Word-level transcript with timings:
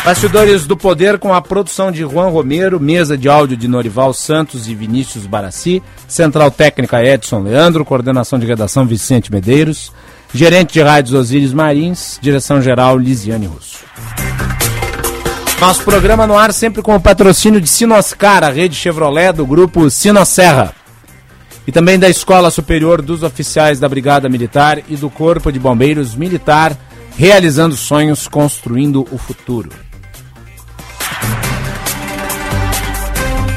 Bastidores 0.05 0.67
do 0.67 0.77
Poder 0.77 1.19
com 1.19 1.35
a 1.35 1.43
produção 1.43 1.93
de 1.93 2.01
Juan 2.01 2.29
Romero, 2.29 2.81
mesa 2.81 3.19
de 3.19 3.29
áudio 3.29 3.57
de 3.57 3.69
Norival 3.69 4.15
Santos 4.15 4.67
e 4.69 4.75
Vinícius 4.75 5.27
Barassi, 5.27 5.83
central 6.07 6.51
técnica 6.51 7.05
Edson 7.05 7.41
Leandro, 7.41 7.85
coordenação 7.85 8.39
de 8.39 8.47
redação 8.47 8.87
Vicente 8.87 9.31
Medeiros, 9.31 9.93
gerente 10.33 10.75
de 10.75 10.83
rádios 10.83 11.15
Osíris 11.15 11.53
Marins, 11.53 12.19
direção 12.23 12.63
geral 12.63 12.97
Lisiane 12.97 13.47
Russo. 13.47 13.85
Nosso 15.61 15.83
programa 15.83 16.27
no 16.27 16.39
ar 16.39 16.53
sempre 16.53 16.81
com 16.81 16.95
o 16.95 17.01
patrocínio 17.01 17.61
de 17.61 17.69
Sinoscar, 17.69 18.45
a 18.45 18.51
rede 18.51 18.77
Chevrolet 18.77 19.33
do 19.33 19.45
grupo 19.45 19.91
Sinosserra. 19.91 20.73
E 21.67 21.73
também 21.73 21.99
da 21.99 22.09
Escola 22.09 22.51
Superior 22.51 23.03
dos 23.03 23.23
Oficiais 23.23 23.79
da 23.79 23.89
Brigada 23.89 24.29
Militar 24.29 24.79
e 24.89 24.97
do 24.97 25.11
Corpo 25.11 25.53
de 25.53 25.59
Bombeiros 25.59 26.15
Militar, 26.15 26.75
realizando 27.17 27.77
sonhos, 27.77 28.27
construindo 28.27 29.07
o 29.11 29.19
futuro. 29.19 29.69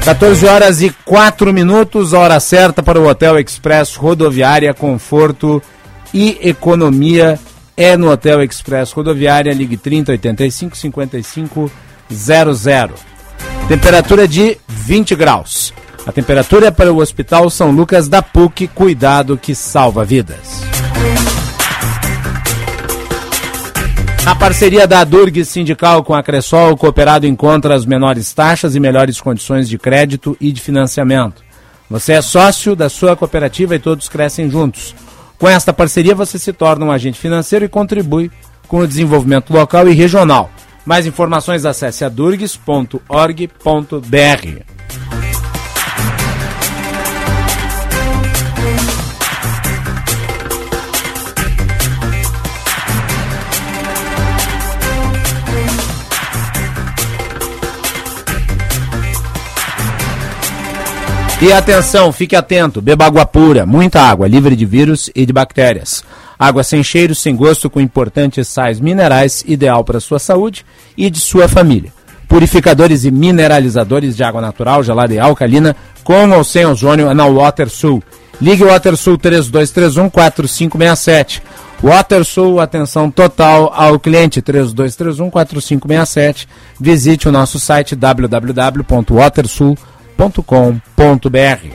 14 0.03 0.47
horas 0.47 0.81
e 0.81 0.89
4 1.05 1.53
minutos, 1.53 2.11
hora 2.11 2.39
certa 2.39 2.81
para 2.81 2.99
o 2.99 3.07
Hotel 3.07 3.39
Express 3.39 3.95
Rodoviária, 3.95 4.73
conforto 4.73 5.61
e 6.13 6.39
economia 6.41 7.39
é 7.77 7.95
no 7.95 8.11
Hotel 8.11 8.43
Express 8.43 8.91
Rodoviária, 8.91 9.53
ligue 9.53 9.77
30 9.77 10.13
85 10.13 10.75
55 10.75 11.71
00. 12.11 12.95
Temperatura 13.67 14.27
de 14.27 14.57
20 14.67 15.15
graus. 15.15 15.73
A 16.05 16.11
temperatura 16.11 16.67
é 16.67 16.71
para 16.71 16.91
o 16.91 16.97
Hospital 16.97 17.49
São 17.49 17.71
Lucas 17.71 18.07
da 18.07 18.21
PUC, 18.21 18.67
cuidado 18.67 19.37
que 19.37 19.53
salva 19.53 20.03
vidas. 20.03 20.61
A 24.23 24.35
parceria 24.35 24.85
da 24.85 25.03
Durg 25.03 25.43
Sindical 25.43 26.03
com 26.03 26.13
a 26.13 26.21
Cressol, 26.21 26.73
o 26.73 26.77
cooperado 26.77 27.25
encontra 27.25 27.73
as 27.73 27.87
menores 27.87 28.31
taxas 28.31 28.75
e 28.75 28.79
melhores 28.79 29.19
condições 29.19 29.67
de 29.67 29.79
crédito 29.79 30.37
e 30.39 30.51
de 30.51 30.61
financiamento. 30.61 31.43
Você 31.89 32.13
é 32.13 32.21
sócio 32.21 32.75
da 32.75 32.87
sua 32.87 33.15
cooperativa 33.15 33.75
e 33.75 33.79
todos 33.79 34.07
crescem 34.07 34.47
juntos. 34.49 34.93
Com 35.39 35.49
esta 35.49 35.73
parceria, 35.73 36.13
você 36.13 36.37
se 36.37 36.53
torna 36.53 36.85
um 36.85 36.91
agente 36.91 37.19
financeiro 37.19 37.65
e 37.65 37.69
contribui 37.69 38.29
com 38.67 38.77
o 38.77 38.87
desenvolvimento 38.87 39.51
local 39.51 39.89
e 39.89 39.93
regional. 39.93 40.51
Mais 40.85 41.07
informações 41.07 41.65
acesse 41.65 42.05
adurgs.org.br. 42.05 43.01
E 61.41 61.51
atenção, 61.51 62.11
fique 62.11 62.35
atento, 62.35 62.79
beba 62.83 63.07
água 63.07 63.25
pura, 63.25 63.65
muita 63.65 63.99
água, 63.99 64.27
livre 64.27 64.55
de 64.55 64.63
vírus 64.63 65.09
e 65.15 65.25
de 65.25 65.33
bactérias. 65.33 66.03
Água 66.37 66.63
sem 66.63 66.83
cheiro, 66.83 67.15
sem 67.15 67.35
gosto, 67.35 67.67
com 67.67 67.81
importantes 67.81 68.47
sais 68.47 68.79
minerais, 68.79 69.43
ideal 69.47 69.83
para 69.83 69.99
sua 69.99 70.19
saúde 70.19 70.63
e 70.95 71.09
de 71.09 71.19
sua 71.19 71.47
família. 71.47 71.91
Purificadores 72.27 73.05
e 73.05 73.11
mineralizadores 73.11 74.15
de 74.15 74.23
água 74.23 74.39
natural, 74.39 74.83
gelada 74.83 75.15
e 75.15 75.19
alcalina, 75.19 75.75
com 76.03 76.29
ou 76.29 76.43
sem 76.43 76.63
ozônio, 76.63 77.09
é 77.09 77.13
na 77.15 77.25
WaterSul. 77.25 78.03
Ligue 78.39 78.63
WaterSul 78.63 79.17
3231 79.17 80.11
4567. 80.11 81.41
WaterSul, 81.81 82.59
atenção 82.59 83.09
total 83.09 83.73
ao 83.75 83.99
cliente 83.99 84.43
3231 84.43 85.31
4567. 85.31 86.47
Visite 86.79 87.27
o 87.27 87.31
nosso 87.31 87.59
site 87.59 87.95
www.watersul.com 87.95 89.90
www.radiocultura.com.br. 90.21 91.65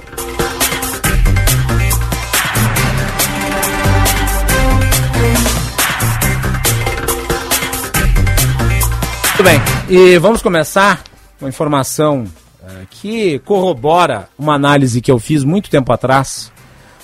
Muito 9.29 9.43
bem, 9.43 9.61
e 9.89 10.19
vamos 10.19 10.41
começar 10.41 11.03
com 11.39 11.45
uma 11.45 11.49
informação 11.49 12.25
uh, 12.63 12.87
que 12.89 13.39
corrobora 13.41 14.29
uma 14.39 14.55
análise 14.55 15.01
que 15.01 15.11
eu 15.11 15.19
fiz 15.19 15.43
muito 15.45 15.69
tempo 15.69 15.93
atrás, 15.93 16.53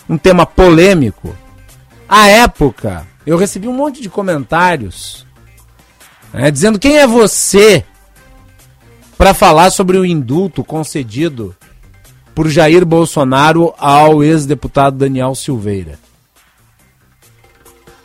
um 0.09 0.17
tema 0.17 0.47
polêmico. 0.47 1.37
À 2.09 2.29
época, 2.29 3.07
eu 3.27 3.37
recebi 3.37 3.69
um 3.69 3.75
monte 3.75 4.01
de 4.01 4.09
comentários 4.09 5.27
né, 6.33 6.51
dizendo 6.51 6.79
quem 6.79 6.99
é 6.99 7.07
você 7.07 7.85
para 9.23 9.35
falar 9.35 9.71
sobre 9.71 9.97
o 9.97 10.05
indulto 10.05 10.65
concedido 10.65 11.55
por 12.35 12.49
Jair 12.49 12.85
Bolsonaro 12.85 13.73
ao 13.79 14.21
ex-deputado 14.25 14.97
Daniel 14.97 15.37
Silveira. 15.37 15.97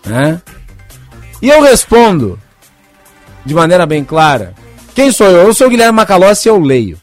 Né? 0.06 0.40
E 1.42 1.50
eu 1.50 1.64
respondo 1.64 2.40
de 3.44 3.56
maneira 3.56 3.88
bem 3.88 4.06
clara: 4.06 4.54
quem 4.94 5.12
sou 5.12 5.26
eu? 5.26 5.48
Eu 5.48 5.56
sou 5.56 5.66
o 5.66 5.70
Guilherme 5.72 5.96
Macalossi 5.96 6.48
e 6.48 6.52
eu 6.52 6.60
leio. 6.60 7.02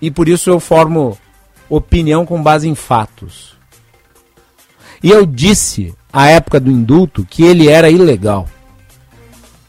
E 0.00 0.12
por 0.12 0.28
isso 0.28 0.48
eu 0.48 0.60
formo 0.60 1.18
opinião 1.68 2.24
com 2.24 2.40
base 2.40 2.68
em 2.68 2.74
fatos. 2.76 3.58
E 5.02 5.10
eu 5.10 5.26
disse, 5.26 5.92
à 6.12 6.28
época 6.28 6.60
do 6.60 6.70
indulto, 6.70 7.26
que 7.28 7.42
ele 7.42 7.68
era 7.68 7.90
ilegal. 7.90 8.48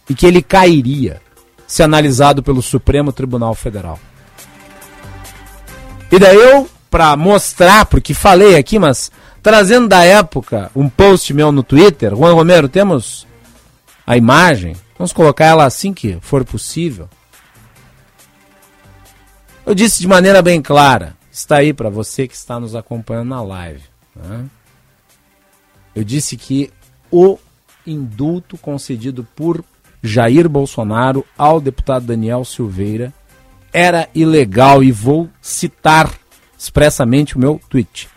E 0.08 0.14
que 0.14 0.28
ele 0.28 0.44
cairia 0.44 1.20
se 1.72 1.82
analisado 1.82 2.44
pelo 2.44 2.62
Supremo 2.62 3.14
Tribunal 3.14 3.56
Federal. 3.56 3.98
E 6.12 6.20
daí 6.20 6.36
eu, 6.36 6.70
para 6.90 7.16
mostrar, 7.16 7.86
porque 7.86 8.14
falei 8.14 8.58
aqui, 8.58 8.78
mas 8.78 9.10
trazendo 9.42 9.88
da 9.88 10.04
época 10.04 10.70
um 10.76 10.90
post 10.90 11.34
meu 11.34 11.50
no 11.50 11.64
Twitter, 11.64 12.14
Juan 12.14 12.34
Romero, 12.34 12.68
temos 12.68 13.26
a 14.06 14.18
imagem, 14.18 14.76
vamos 14.98 15.14
colocar 15.14 15.46
ela 15.46 15.64
assim 15.64 15.94
que 15.94 16.18
for 16.20 16.44
possível. 16.44 17.08
Eu 19.66 19.74
disse 19.74 20.02
de 20.02 20.10
maneira 20.10 20.42
bem 20.42 20.62
clara, 20.62 21.16
está 21.32 21.60
aí 21.60 21.74
para 21.74 21.90
você 21.90 22.28
que 22.28 22.36
está 22.36 22.60
nos 22.60 22.76
acompanhando 22.76 23.30
na 23.30 23.42
live. 23.42 23.84
Né? 24.14 24.46
Eu 25.96 26.04
disse 26.04 26.36
que 26.36 26.70
o 27.10 27.38
indulto 27.88 28.58
concedido 28.58 29.26
por 29.34 29.64
Jair 30.04 30.50
Bolsonaro 30.50 31.26
ao 31.38 31.62
deputado 31.62 32.06
Daniel 32.06 32.44
Silveira 32.44 33.14
era 33.72 34.10
ilegal 34.14 34.84
e 34.84 34.92
vou 34.92 35.30
citar 35.42 36.12
expressamente 36.58 37.36
o 37.36 37.40
meu 37.40 37.60
tweet, 37.70 38.10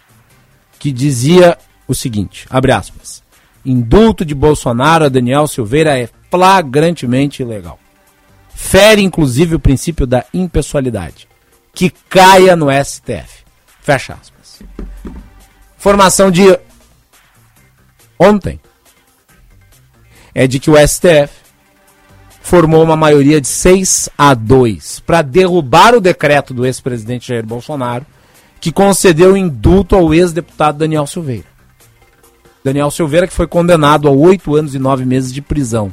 que 0.79 0.91
dizia 0.91 1.57
o 1.87 1.95
seguinte, 1.95 2.47
abre 2.51 2.73
aspas, 2.73 3.23
indulto 3.65 4.25
de 4.25 4.35
Bolsonaro 4.35 5.05
a 5.05 5.09
Daniel 5.09 5.47
Silveira 5.47 5.99
é 5.99 6.09
flagrantemente 6.31 7.43
ilegal. 7.43 7.79
Fere 8.49 9.03
inclusive 9.03 9.55
o 9.55 9.61
princípio 9.61 10.07
da 10.07 10.25
impessoalidade, 10.33 11.29
que 11.75 11.91
caia 11.91 12.57
no 12.57 12.67
STF. 12.71 13.45
Fecha 13.81 14.15
aspas. 14.15 14.63
Informação 15.77 16.31
de 16.31 16.59
ontem 18.19 18.61
é 20.35 20.47
de 20.47 20.59
que 20.59 20.71
o 20.71 20.77
STF 20.77 21.44
formou 22.45 22.85
uma 22.85 22.95
maioria 22.95 23.41
de 23.41 23.49
6 23.49 24.11
a 24.19 24.35
2 24.35 25.01
para 25.01 25.23
derrubar 25.23 25.95
o 25.95 26.01
decreto 26.01 26.53
do 26.53 26.67
ex-presidente 26.67 27.29
Jair 27.29 27.45
Bolsonaro, 27.45 28.05
que 28.61 28.71
concedeu 28.71 29.35
indulto 29.35 29.97
ao 29.97 30.13
ex-deputado 30.13 30.77
Daniel 30.77 31.07
Silveira. 31.07 31.47
Daniel 32.63 32.91
Silveira, 32.91 33.27
que 33.27 33.33
foi 33.33 33.47
condenado 33.47 34.07
a 34.07 34.11
oito 34.11 34.55
anos 34.55 34.75
e 34.75 34.79
nove 34.79 35.07
meses 35.07 35.33
de 35.33 35.41
prisão. 35.41 35.91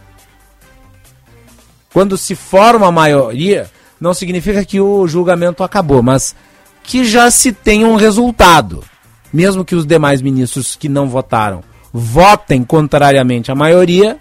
Quando 1.94 2.18
se 2.18 2.36
forma 2.36 2.86
a 2.86 2.92
maioria, 2.92 3.72
não 4.00 4.14
significa 4.14 4.66
que 4.66 4.82
o 4.82 5.08
julgamento 5.08 5.64
acabou, 5.64 6.04
mas 6.04 6.36
que 6.84 7.06
já 7.06 7.32
se 7.32 7.54
tem 7.54 7.86
um 7.86 7.96
resultado. 7.96 8.84
Mesmo 9.32 9.64
que 9.64 9.74
os 9.74 9.86
demais 9.86 10.22
ministros 10.22 10.76
que 10.76 10.90
não 10.90 11.08
votaram 11.08 11.64
votem 11.94 12.62
contrariamente 12.62 13.50
à 13.50 13.56
maioria, 13.56 14.20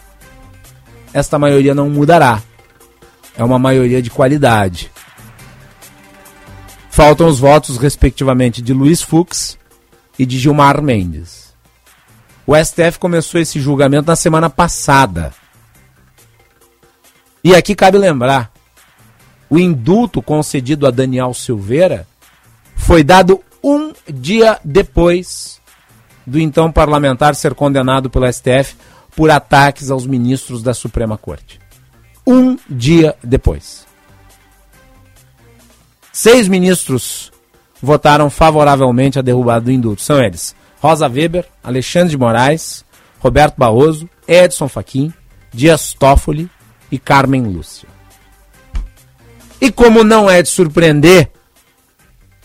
esta 1.12 1.38
maioria 1.38 1.74
não 1.74 1.88
mudará. 1.88 2.42
É 3.36 3.44
uma 3.44 3.58
maioria 3.58 4.02
de 4.02 4.10
qualidade. 4.10 4.90
Faltam 6.90 7.28
os 7.28 7.38
votos, 7.38 7.78
respectivamente, 7.78 8.60
de 8.60 8.72
Luiz 8.72 9.00
Fux 9.00 9.58
e 10.18 10.26
de 10.26 10.38
Gilmar 10.38 10.82
Mendes. 10.82 11.54
O 12.46 12.54
STF 12.56 12.98
começou 12.98 13.40
esse 13.40 13.60
julgamento 13.60 14.08
na 14.08 14.16
semana 14.16 14.50
passada. 14.50 15.32
E 17.42 17.54
aqui 17.54 17.74
cabe 17.74 17.96
lembrar: 17.96 18.52
o 19.48 19.58
indulto 19.58 20.20
concedido 20.20 20.86
a 20.86 20.90
Daniel 20.90 21.32
Silveira 21.32 22.06
foi 22.76 23.02
dado 23.02 23.40
um 23.62 23.92
dia 24.08 24.58
depois 24.64 25.60
do 26.26 26.38
então 26.38 26.70
parlamentar 26.70 27.34
ser 27.34 27.54
condenado 27.54 28.10
pelo 28.10 28.30
STF 28.30 28.76
por 29.20 29.30
ataques 29.30 29.90
aos 29.90 30.06
ministros 30.06 30.62
da 30.62 30.72
Suprema 30.72 31.18
Corte. 31.18 31.60
Um 32.26 32.56
dia 32.70 33.14
depois. 33.22 33.86
Seis 36.10 36.48
ministros 36.48 37.30
votaram 37.82 38.30
favoravelmente 38.30 39.18
a 39.18 39.22
derrubada 39.22 39.66
do 39.66 39.70
indulto. 39.70 40.00
São 40.00 40.18
eles: 40.18 40.56
Rosa 40.80 41.06
Weber, 41.06 41.46
Alexandre 41.62 42.08
de 42.08 42.16
Moraes, 42.16 42.82
Roberto 43.18 43.58
Barroso, 43.58 44.08
Edson 44.26 44.68
Fachin, 44.68 45.12
Dias 45.52 45.92
Toffoli 45.92 46.48
e 46.90 46.98
Carmen 46.98 47.42
Lúcia. 47.42 47.90
E 49.60 49.70
como 49.70 50.02
não 50.02 50.30
é 50.30 50.40
de 50.40 50.48
surpreender, 50.48 51.30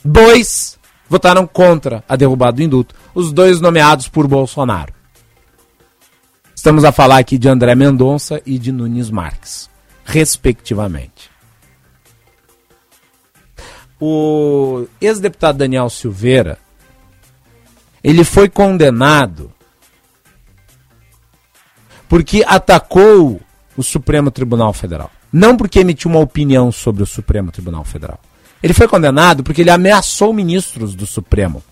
dois 0.04 0.77
votaram 1.07 1.48
contra 1.48 2.04
a 2.06 2.18
derrubada 2.18 2.57
do 2.57 2.63
indulto, 2.63 2.94
os 3.13 3.31
dois 3.31 3.62
nomeados 3.62 4.10
por 4.10 4.27
Bolsonaro. 4.27 4.94
Estamos 6.65 6.83
a 6.83 6.91
falar 6.91 7.19
aqui 7.19 7.38
de 7.38 7.47
André 7.47 7.75
Mendonça 7.75 8.41
e 8.44 8.57
de 8.57 8.71
Nunes 8.71 9.12
Marques, 9.12 9.69
respectivamente. 10.03 11.29
O 14.01 14.88
ex-deputado 15.00 15.59
Daniel 15.59 15.91
Silveira, 15.91 16.57
ele 18.03 18.23
foi 18.23 18.50
condenado 18.50 19.51
porque 22.09 22.44
atacou 22.47 23.39
o 23.77 23.83
Supremo 23.83 24.31
Tribunal 24.31 24.73
Federal. 24.73 25.12
Não 25.31 25.56
porque 25.56 25.81
emitiu 25.81 26.09
uma 26.09 26.19
opinião 26.19 26.71
sobre 26.71 27.03
o 27.03 27.06
Supremo 27.06 27.51
Tribunal 27.51 27.85
Federal. 27.85 28.19
Ele 28.63 28.73
foi 28.73 28.88
condenado 28.88 29.44
porque 29.44 29.62
ele 29.62 29.69
ameaçou 29.69 30.33
ministros 30.33 30.95
do 30.95 31.06
Supremo 31.06 31.63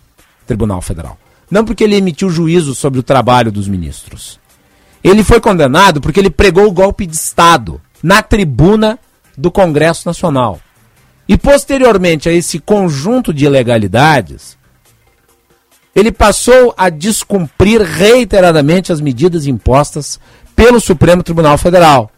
Tribunal 0.45 0.83
Federal. 0.83 1.17
Não 1.49 1.65
porque 1.65 1.83
ele 1.83 1.95
emitiu 1.95 2.29
juízo 2.29 2.75
sobre 2.75 2.99
o 2.99 3.03
trabalho 3.03 3.51
dos 3.51 3.67
ministros. 3.67 4.42
Ele 5.03 5.23
foi 5.23 5.41
condenado 5.41 5.99
porque 5.99 6.19
ele 6.19 6.29
pregou 6.29 6.65
o 6.67 6.71
golpe 6.71 7.05
de 7.05 7.15
Estado 7.15 7.81
na 8.01 8.21
tribuna 8.21 8.97
do 9.37 9.51
Congresso 9.51 10.07
Nacional. 10.07 10.59
E 11.27 11.37
posteriormente 11.37 12.29
a 12.29 12.31
esse 12.31 12.59
conjunto 12.59 13.33
de 13.33 13.45
ilegalidades, 13.45 14.57
ele 15.95 16.11
passou 16.11 16.73
a 16.77 16.89
descumprir 16.89 17.81
reiteradamente 17.81 18.91
as 18.91 18.99
medidas 18.99 19.45
impostas 19.45 20.19
pelo 20.55 20.79
Supremo 20.79 21.23
Tribunal 21.23 21.57
Federal. 21.57 22.11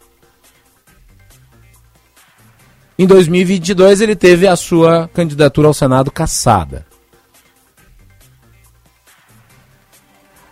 Em 2.98 3.06
2022, 3.06 4.00
ele 4.00 4.16
teve 4.16 4.48
a 4.48 4.56
sua 4.56 5.10
candidatura 5.14 5.68
ao 5.68 5.74
Senado 5.74 6.10
cassada. 6.10 6.86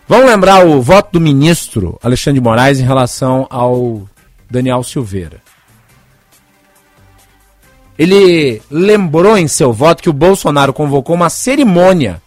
Vamos 0.06 0.26
lembrar 0.26 0.66
o 0.66 0.82
voto 0.82 1.12
do 1.12 1.20
ministro 1.20 1.98
Alexandre 2.02 2.38
de 2.38 2.44
Moraes 2.44 2.78
em 2.78 2.84
relação 2.84 3.46
ao 3.48 4.06
Daniel 4.50 4.82
Silveira. 4.82 5.42
Ele 7.98 8.60
lembrou 8.70 9.38
em 9.38 9.48
seu 9.48 9.72
voto 9.72 10.02
que 10.02 10.10
o 10.10 10.12
Bolsonaro 10.12 10.74
convocou 10.74 11.16
uma 11.16 11.30
cerimônia 11.30 12.20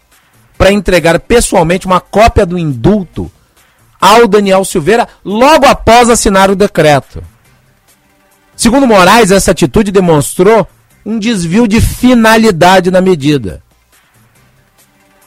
para 0.56 0.72
entregar 0.72 1.20
pessoalmente 1.20 1.86
uma 1.86 2.00
cópia 2.00 2.44
do 2.44 2.58
indulto 2.58 3.30
ao 4.00 4.26
Daniel 4.26 4.64
Silveira 4.64 5.06
logo 5.24 5.64
após 5.64 6.10
assinar 6.10 6.50
o 6.50 6.56
decreto. 6.56 7.22
Segundo 8.56 8.88
Moraes, 8.88 9.30
essa 9.30 9.52
atitude 9.52 9.92
demonstrou 9.92 10.66
um 11.06 11.16
desvio 11.16 11.68
de 11.68 11.80
finalidade 11.80 12.90
na 12.90 13.00
medida. 13.00 13.62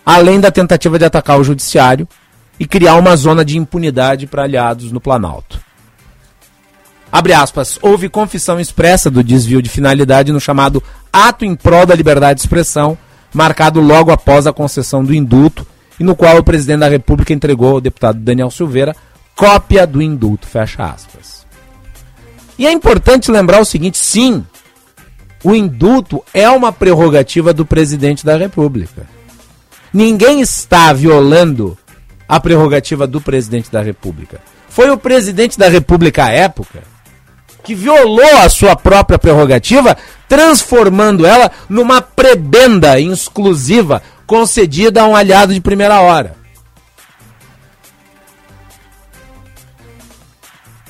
Além 0.06 0.42
da 0.42 0.52
tentativa 0.52 1.00
de 1.00 1.06
atacar 1.06 1.40
o 1.40 1.44
judiciário 1.46 2.06
e 2.62 2.68
criar 2.68 2.94
uma 2.94 3.16
zona 3.16 3.44
de 3.44 3.58
impunidade 3.58 4.28
para 4.28 4.44
aliados 4.44 4.92
no 4.92 5.02
Planalto. 5.02 5.60
Abre 7.12 7.34
aspas, 7.34 7.80
houve 7.82 8.08
confissão 8.08 8.60
expressa 8.60 9.10
do 9.10 9.24
desvio 9.24 9.64
de 9.64 9.68
finalidade 9.68 10.32
no 10.32 10.40
chamado 10.40 10.82
Ato 11.12 11.44
em 11.44 11.56
Prol 11.56 11.88
da 11.88 11.96
Liberdade 11.96 12.36
de 12.36 12.42
Expressão, 12.42 12.96
marcado 13.34 13.82
logo 13.82 14.12
após 14.12 14.46
a 14.46 14.54
concessão 14.54 15.04
do 15.04 15.12
indulto, 15.12 15.66
e 16.00 16.04
no 16.04 16.16
qual 16.16 16.38
o 16.38 16.44
presidente 16.44 16.82
da 16.82 16.88
República 16.88 17.34
entregou 17.34 17.72
ao 17.72 17.82
deputado 17.82 18.20
Daniel 18.20 18.52
Silveira 18.52 18.96
cópia 19.36 19.88
do 19.88 20.00
indulto, 20.00 20.46
fecha 20.46 20.84
aspas. 20.84 21.48
E 22.60 22.68
é 22.68 22.72
importante 22.72 23.32
lembrar 23.32 23.60
o 23.60 23.66
seguinte, 23.66 23.98
sim, 23.98 24.46
o 25.44 25.56
indulto 25.56 26.24
é 26.32 26.48
uma 26.48 26.72
prerrogativa 26.72 27.54
do 27.54 27.66
presidente 27.66 28.24
da 28.24 28.38
República. 28.38 29.08
Ninguém 29.92 30.42
está 30.42 30.94
violando 30.94 31.76
a 32.32 32.40
prerrogativa 32.40 33.06
do 33.06 33.20
presidente 33.20 33.70
da 33.70 33.82
República. 33.82 34.40
Foi 34.70 34.90
o 34.90 34.98
presidente 34.98 35.60
da 35.60 35.68
República 35.68 36.24
à 36.24 36.30
época 36.30 36.82
que 37.62 37.76
violou 37.76 38.38
a 38.38 38.48
sua 38.48 38.74
própria 38.74 39.20
prerrogativa, 39.20 39.98
transformando 40.30 41.26
ela 41.26 41.52
numa 41.68 42.02
prebenda 42.02 42.98
exclusiva 42.98 44.02
concedida 44.26 45.02
a 45.02 45.08
um 45.08 45.14
aliado 45.14 45.54
de 45.54 45.60
primeira 45.60 46.00
hora. 46.00 46.38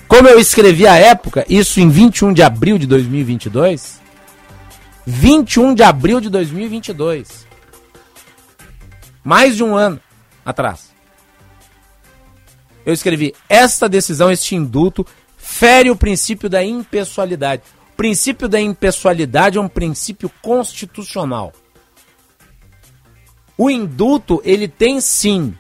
Como 0.08 0.30
eu 0.30 0.40
escrevi 0.40 0.86
à 0.86 0.96
época, 0.96 1.44
isso 1.50 1.80
em 1.80 1.90
21 1.90 2.34
de 2.34 2.44
abril 2.44 2.78
de 2.78 2.86
2022, 2.86 4.00
21 5.08 5.74
de 5.74 5.82
abril 5.82 6.22
de 6.22 6.30
2022, 6.30 7.48
mais 9.24 9.58
de 9.58 9.64
um 9.64 9.76
ano 9.76 10.00
atrás 10.46 10.91
eu 12.86 12.94
escrevi: 12.94 13.34
esta 13.48 13.88
decisão, 13.88 14.32
este 14.32 14.56
indulto, 14.56 15.06
fere 15.38 15.90
o 15.90 15.96
princípio 15.96 16.50
da 16.50 16.64
impessoalidade. 16.64 17.64
O 17.94 17.96
princípio 17.96 18.48
da 18.48 18.60
impessoalidade 18.60 19.58
é 19.58 19.62
um 19.62 19.68
princípio 19.68 20.32
constitucional. 20.42 21.54
O 23.58 23.70
indulto, 23.70 24.42
ele 24.44 24.68
tem 24.68 25.00
sim, 25.00 25.54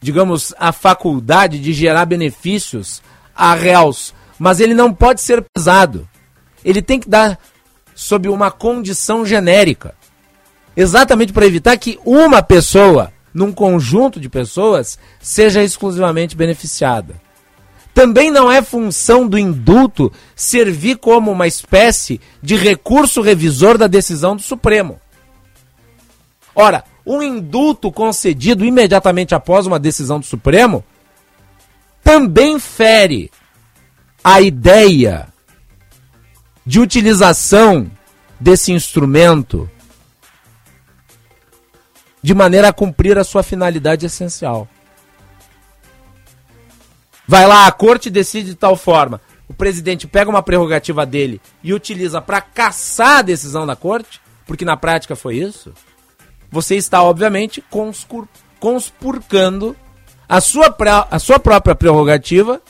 digamos, 0.00 0.52
a 0.58 0.72
faculdade 0.72 1.60
de 1.60 1.72
gerar 1.72 2.04
benefícios 2.04 3.00
a 3.34 3.54
réus, 3.54 4.12
mas 4.38 4.58
ele 4.58 4.74
não 4.74 4.92
pode 4.92 5.20
ser 5.20 5.44
pesado. 5.54 6.08
Ele 6.64 6.82
tem 6.82 6.98
que 6.98 7.08
dar 7.08 7.38
sob 7.94 8.28
uma 8.28 8.50
condição 8.50 9.24
genérica. 9.24 9.94
Exatamente 10.76 11.32
para 11.32 11.46
evitar 11.46 11.76
que 11.76 12.00
uma 12.04 12.42
pessoa 12.42 13.12
num 13.32 13.52
conjunto 13.52 14.20
de 14.20 14.28
pessoas, 14.28 14.98
seja 15.20 15.62
exclusivamente 15.62 16.36
beneficiada. 16.36 17.20
Também 17.94 18.30
não 18.30 18.50
é 18.50 18.62
função 18.62 19.26
do 19.28 19.38
indulto 19.38 20.10
servir 20.34 20.96
como 20.96 21.30
uma 21.30 21.46
espécie 21.46 22.20
de 22.42 22.56
recurso 22.56 23.20
revisor 23.20 23.76
da 23.76 23.86
decisão 23.86 24.34
do 24.34 24.42
Supremo. 24.42 25.00
Ora, 26.54 26.84
um 27.04 27.22
indulto 27.22 27.90
concedido 27.90 28.64
imediatamente 28.64 29.34
após 29.34 29.66
uma 29.66 29.78
decisão 29.78 30.20
do 30.20 30.26
Supremo 30.26 30.84
também 32.02 32.58
fere 32.58 33.30
a 34.24 34.40
ideia 34.40 35.28
de 36.64 36.80
utilização 36.80 37.90
desse 38.38 38.72
instrumento 38.72 39.68
de 42.22 42.34
maneira 42.34 42.68
a 42.68 42.72
cumprir 42.72 43.18
a 43.18 43.24
sua 43.24 43.42
finalidade 43.42 44.06
essencial. 44.06 44.68
Vai 47.26 47.46
lá, 47.46 47.66
a 47.66 47.72
corte 47.72 48.10
decide 48.10 48.50
de 48.50 48.54
tal 48.54 48.76
forma. 48.76 49.20
O 49.48 49.54
presidente 49.54 50.06
pega 50.06 50.30
uma 50.30 50.42
prerrogativa 50.42 51.04
dele 51.04 51.40
e 51.62 51.74
utiliza 51.74 52.20
para 52.20 52.40
caçar 52.40 53.18
a 53.18 53.22
decisão 53.22 53.66
da 53.66 53.76
corte, 53.76 54.20
porque 54.46 54.64
na 54.64 54.76
prática 54.76 55.16
foi 55.16 55.36
isso. 55.36 55.72
Você 56.50 56.76
está, 56.76 57.02
obviamente, 57.02 57.64
conspurcando 58.60 59.76
a 60.28 60.40
sua, 60.40 60.74
a 61.10 61.18
sua 61.18 61.38
própria 61.38 61.74
prerrogativa 61.74 62.60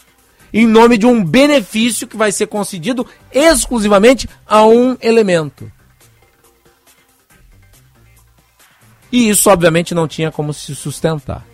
em 0.52 0.66
nome 0.66 0.98
de 0.98 1.06
um 1.06 1.24
benefício 1.24 2.06
que 2.06 2.16
vai 2.16 2.30
ser 2.30 2.46
concedido 2.46 3.06
exclusivamente 3.32 4.28
a 4.46 4.64
um 4.66 4.96
elemento. 5.00 5.70
E 9.12 9.28
isso, 9.28 9.50
obviamente, 9.50 9.94
não 9.94 10.08
tinha 10.08 10.32
como 10.32 10.54
se 10.54 10.74
sustentar. 10.74 11.46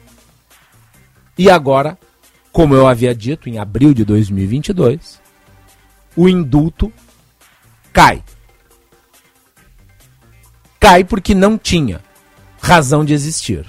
E 1.36 1.50
agora, 1.50 1.98
como 2.52 2.74
eu 2.74 2.86
havia 2.86 3.14
dito, 3.14 3.48
em 3.48 3.58
abril 3.58 3.92
de 3.92 4.04
2022, 4.04 5.20
o 6.16 6.28
indulto 6.28 6.92
cai. 7.92 8.22
Cai 10.78 11.02
porque 11.02 11.34
não 11.34 11.58
tinha 11.58 12.00
razão 12.60 13.04
de 13.04 13.12
existir. 13.12 13.66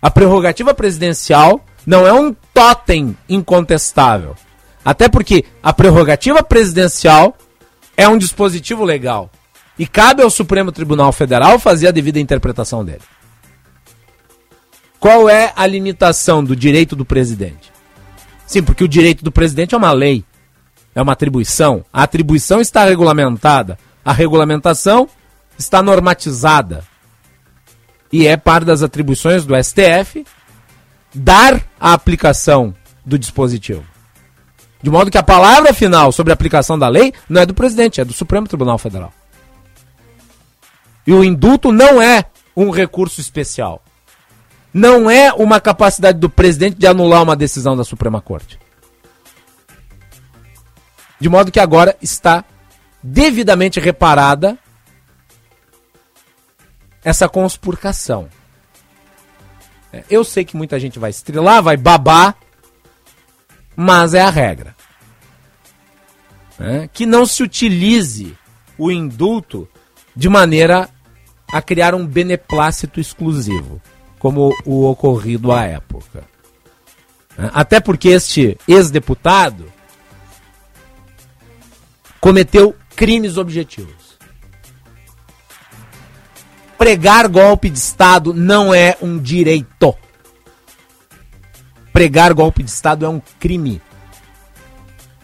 A 0.00 0.10
prerrogativa 0.10 0.72
presidencial 0.72 1.64
não 1.84 2.06
é 2.06 2.12
um 2.12 2.32
totem 2.54 3.16
incontestável. 3.28 4.36
Até 4.84 5.08
porque 5.08 5.44
a 5.60 5.72
prerrogativa 5.72 6.42
presidencial 6.44 7.36
é 7.96 8.08
um 8.08 8.16
dispositivo 8.16 8.84
legal. 8.84 9.30
E 9.78 9.86
cabe 9.86 10.22
ao 10.22 10.30
Supremo 10.30 10.72
Tribunal 10.72 11.12
Federal 11.12 11.58
fazer 11.58 11.88
a 11.88 11.92
devida 11.92 12.18
interpretação 12.18 12.84
dele. 12.84 13.02
Qual 14.98 15.28
é 15.28 15.52
a 15.54 15.66
limitação 15.66 16.42
do 16.42 16.56
direito 16.56 16.96
do 16.96 17.04
presidente? 17.04 17.72
Sim, 18.46 18.62
porque 18.62 18.84
o 18.84 18.88
direito 18.88 19.24
do 19.24 19.30
presidente 19.30 19.74
é 19.74 19.78
uma 19.78 19.92
lei, 19.92 20.24
é 20.94 21.02
uma 21.02 21.12
atribuição. 21.12 21.84
A 21.92 22.04
atribuição 22.04 22.60
está 22.60 22.84
regulamentada, 22.84 23.78
a 24.04 24.12
regulamentação 24.12 25.08
está 25.58 25.82
normatizada. 25.82 26.84
E 28.12 28.26
é 28.26 28.36
parte 28.36 28.64
das 28.64 28.82
atribuições 28.82 29.44
do 29.44 29.54
STF 29.62 30.24
dar 31.14 31.62
a 31.78 31.92
aplicação 31.92 32.74
do 33.04 33.18
dispositivo. 33.18 33.84
De 34.82 34.90
modo 34.90 35.10
que 35.10 35.18
a 35.18 35.22
palavra 35.22 35.74
final 35.74 36.12
sobre 36.12 36.32
a 36.32 36.34
aplicação 36.34 36.78
da 36.78 36.88
lei 36.88 37.12
não 37.28 37.40
é 37.40 37.46
do 37.46 37.54
presidente, 37.54 38.00
é 38.00 38.04
do 38.04 38.12
Supremo 38.12 38.46
Tribunal 38.46 38.78
Federal. 38.78 39.12
E 41.06 41.12
o 41.12 41.22
indulto 41.22 41.70
não 41.70 42.02
é 42.02 42.24
um 42.56 42.70
recurso 42.70 43.20
especial. 43.20 43.82
Não 44.72 45.10
é 45.10 45.32
uma 45.32 45.60
capacidade 45.60 46.18
do 46.18 46.28
presidente 46.28 46.76
de 46.76 46.86
anular 46.86 47.22
uma 47.22 47.36
decisão 47.36 47.76
da 47.76 47.84
Suprema 47.84 48.20
Corte. 48.20 48.58
De 51.18 51.28
modo 51.28 51.50
que 51.50 51.60
agora 51.60 51.96
está 52.02 52.44
devidamente 53.02 53.80
reparada 53.80 54.58
essa 57.02 57.28
conspurcação. 57.28 58.28
É, 59.92 60.04
eu 60.10 60.24
sei 60.24 60.44
que 60.44 60.56
muita 60.56 60.78
gente 60.78 60.98
vai 60.98 61.10
estrelar, 61.10 61.62
vai 61.62 61.76
babar, 61.76 62.36
mas 63.76 64.12
é 64.12 64.20
a 64.20 64.30
regra. 64.30 64.74
É, 66.58 66.88
que 66.88 67.06
não 67.06 67.24
se 67.24 67.42
utilize 67.42 68.36
o 68.76 68.90
indulto 68.90 69.68
de 70.14 70.28
maneira 70.28 70.88
a 71.52 71.62
criar 71.62 71.94
um 71.94 72.06
beneplácito 72.06 73.00
exclusivo, 73.00 73.80
como 74.18 74.50
o 74.64 74.84
ocorrido 74.84 75.52
à 75.52 75.64
época. 75.64 76.24
É, 77.38 77.50
até 77.52 77.80
porque 77.80 78.08
este 78.08 78.58
ex-deputado 78.66 79.72
cometeu 82.20 82.74
crimes 82.96 83.36
objetivos 83.36 84.06
pregar 86.76 87.26
golpe 87.28 87.70
de 87.70 87.78
Estado 87.78 88.32
não 88.32 88.72
é 88.72 88.96
um 89.00 89.18
direito. 89.18 89.94
Pregar 91.92 92.32
golpe 92.34 92.62
de 92.62 92.70
Estado 92.70 93.04
é 93.04 93.08
um 93.08 93.20
crime. 93.40 93.80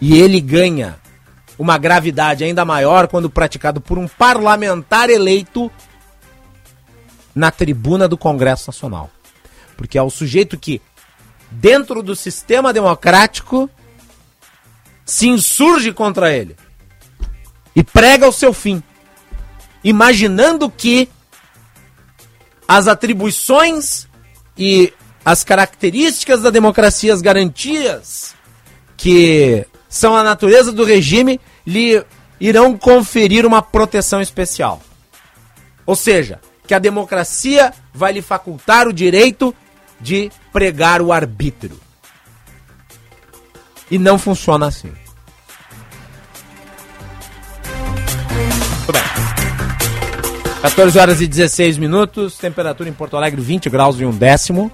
E 0.01 0.19
ele 0.19 0.41
ganha 0.41 0.97
uma 1.59 1.79
gravidade 1.79 2.43
ainda 2.43 2.65
maior 2.65 3.07
quando 3.07 3.31
praticado 3.31 3.81
por 3.81 3.99
um 3.99 4.09
parlamentar 4.09 5.11
eleito 5.11 5.71
na 7.35 7.51
tribuna 7.51 8.09
do 8.09 8.19
Congresso 8.19 8.69
Nacional. 8.69 9.11
Porque 9.77 9.99
é 9.99 10.03
o 10.03 10.11
sujeito 10.11 10.59
que, 10.59 10.81
dentro 11.51 12.03
do 12.03 12.15
sistema 12.15 12.73
democrático, 12.73 13.69
se 15.05 15.29
insurge 15.29 15.93
contra 15.93 16.33
ele 16.33 16.57
e 17.75 17.83
prega 17.83 18.29
o 18.29 18.33
seu 18.33 18.53
fim, 18.53 18.83
imaginando 19.83 20.71
que 20.71 21.09
as 22.69 22.87
atribuições 22.87 24.07
e 24.57 24.93
as 25.25 25.45
características 25.45 26.43
da 26.43 26.51
democracia, 26.51 27.13
as 27.13 27.23
garantias 27.23 28.35
que 28.97 29.67
são 29.89 30.17
a 30.17 30.23
natureza 30.23 30.73
do 30.73 30.85
regime, 30.85 31.41
lhe 31.67 32.03
irão 32.41 32.77
conferir 32.77 33.45
uma 33.45 33.63
proteção 33.63 34.21
especial. 34.21 34.83
Ou 35.85 35.95
seja, 35.95 36.41
que 36.67 36.75
a 36.75 36.79
democracia 36.79 37.73
vai 37.93 38.13
lhe 38.13 38.23
facultar 38.23 38.87
o 38.89 38.93
direito 38.93 39.55
de 40.01 40.31
pregar 40.53 41.01
o 41.01 41.13
arbítrio. 41.13 41.79
E 43.91 43.99
não 43.99 44.19
funciona 44.19 44.67
assim. 44.67 44.93
14 50.63 50.97
horas 50.97 51.21
e 51.21 51.27
16 51.27 51.77
minutos, 51.77 52.39
temperatura 52.39 52.89
em 52.89 52.93
Porto 52.93 53.17
Alegre 53.17 53.41
20 53.41 53.69
graus 53.69 53.99
e 53.99 54.05
um 54.05 54.13
décimo. 54.13 54.71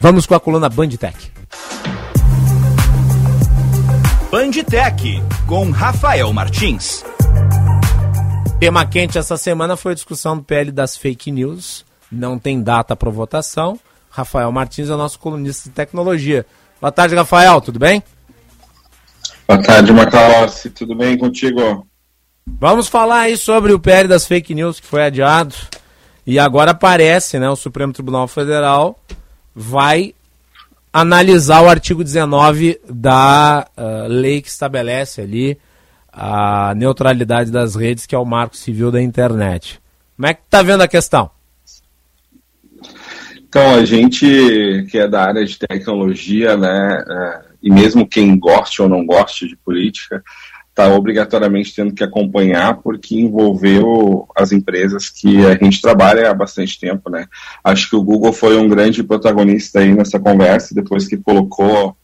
Vamos 0.00 0.24
com 0.24 0.34
a 0.34 0.40
coluna 0.40 0.70
Banditech. 0.70 1.30
Banditech, 4.30 5.22
com 5.46 5.70
Rafael 5.70 6.32
Martins. 6.32 7.04
Tema 8.58 8.86
quente 8.86 9.18
essa 9.18 9.36
semana 9.36 9.76
foi 9.76 9.92
a 9.92 9.94
discussão 9.94 10.38
do 10.38 10.42
PL 10.42 10.72
das 10.72 10.96
fake 10.96 11.30
news. 11.30 11.84
Não 12.10 12.38
tem 12.38 12.62
data 12.62 12.96
para 12.96 13.10
votação. 13.10 13.78
Rafael 14.08 14.50
Martins 14.50 14.88
é 14.88 14.94
o 14.94 14.96
nosso 14.96 15.18
colunista 15.18 15.68
de 15.68 15.74
tecnologia. 15.74 16.46
Boa 16.80 16.90
tarde, 16.90 17.14
Rafael, 17.14 17.60
tudo 17.60 17.78
bem? 17.78 18.02
Boa 19.46 19.62
tarde, 19.62 19.92
Macalossi, 19.92 20.70
tudo 20.70 20.94
bem 20.94 21.18
contigo? 21.18 21.86
Vamos 22.58 22.88
falar 22.88 23.20
aí 23.20 23.36
sobre 23.36 23.74
o 23.74 23.78
PL 23.78 24.08
das 24.08 24.26
fake 24.26 24.54
news 24.54 24.80
que 24.80 24.86
foi 24.86 25.04
adiado. 25.04 25.54
E 26.26 26.38
agora 26.38 26.72
parece, 26.74 27.38
né, 27.38 27.50
o 27.50 27.56
Supremo 27.56 27.92
Tribunal 27.92 28.26
Federal 28.26 28.98
vai 29.54 30.14
analisar 30.90 31.60
o 31.60 31.68
artigo 31.68 32.02
19 32.02 32.80
da 32.88 33.66
uh, 33.76 34.08
lei 34.08 34.40
que 34.40 34.48
estabelece 34.48 35.20
ali 35.20 35.58
a 36.16 36.74
neutralidade 36.74 37.50
das 37.50 37.74
redes, 37.74 38.06
que 38.06 38.14
é 38.14 38.18
o 38.18 38.24
marco 38.24 38.56
civil 38.56 38.90
da 38.90 39.02
internet. 39.02 39.78
Como 40.16 40.26
é 40.26 40.32
que 40.32 40.40
tá 40.48 40.62
vendo 40.62 40.80
a 40.80 40.88
questão? 40.88 41.30
Então, 43.46 43.74
a 43.74 43.84
gente 43.84 44.86
que 44.90 44.98
é 44.98 45.06
da 45.06 45.22
área 45.22 45.44
de 45.44 45.58
tecnologia, 45.58 46.56
né, 46.56 47.04
uh, 47.06 47.54
e 47.62 47.70
mesmo 47.70 48.08
quem 48.08 48.38
goste 48.38 48.80
ou 48.80 48.88
não 48.88 49.04
goste 49.04 49.46
de 49.46 49.56
política, 49.56 50.22
está 50.70 50.88
obrigatoriamente 50.88 51.74
tendo 51.74 51.94
que 51.94 52.04
acompanhar 52.04 52.78
porque 52.78 53.18
envolveu 53.18 54.26
as 54.36 54.52
empresas 54.52 55.08
que 55.08 55.44
a 55.46 55.54
gente 55.54 55.80
trabalha 55.80 56.30
há 56.30 56.34
bastante 56.34 56.78
tempo, 56.78 57.08
né? 57.08 57.26
Acho 57.64 57.88
que 57.88 57.96
o 57.96 58.02
Google 58.02 58.32
foi 58.32 58.58
um 58.58 58.68
grande 58.68 59.02
protagonista 59.02 59.80
aí 59.80 59.94
nessa 59.94 60.20
conversa, 60.20 60.74
depois 60.74 61.08
que 61.08 61.16
colocou 61.16 61.96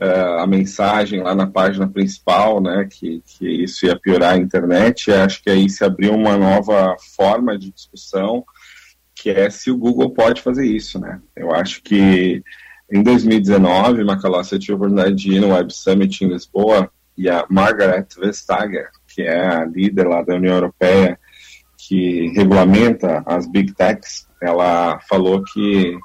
uh, 0.00 0.40
a 0.40 0.46
mensagem 0.46 1.22
lá 1.22 1.34
na 1.34 1.46
página 1.46 1.88
principal, 1.88 2.60
né, 2.60 2.88
que, 2.90 3.22
que 3.26 3.64
isso 3.64 3.86
ia 3.86 3.98
piorar 3.98 4.34
a 4.34 4.38
internet, 4.38 5.10
acho 5.12 5.42
que 5.42 5.50
aí 5.50 5.68
se 5.68 5.84
abriu 5.84 6.14
uma 6.14 6.36
nova 6.36 6.96
forma 7.16 7.58
de 7.58 7.70
discussão 7.70 8.44
que 9.14 9.30
é 9.30 9.48
se 9.48 9.70
o 9.70 9.76
Google 9.78 10.10
pode 10.10 10.42
fazer 10.42 10.66
isso, 10.66 11.00
né? 11.00 11.20
Eu 11.34 11.52
acho 11.54 11.82
que 11.82 12.42
em 12.92 13.02
2019, 13.02 14.04
Macalossi 14.04 14.58
tive 14.58 14.74
a 14.74 14.76
oportunidade 14.76 15.16
de 15.16 15.32
ir 15.32 15.40
no 15.40 15.54
Web 15.54 15.72
Summit 15.72 16.22
em 16.22 16.28
Lisboa 16.28 16.90
e 17.16 17.28
a 17.28 17.44
Margaret 17.50 18.06
Vestager, 18.16 18.90
que 19.08 19.22
é 19.22 19.46
a 19.46 19.64
líder 19.64 20.06
lá 20.06 20.22
da 20.22 20.36
União 20.36 20.54
Europeia 20.54 21.18
que 21.76 22.28
regulamenta 22.34 23.22
as 23.26 23.46
big 23.46 23.72
techs, 23.72 24.26
ela 24.42 24.98
falou 25.08 25.42
que 25.42 25.96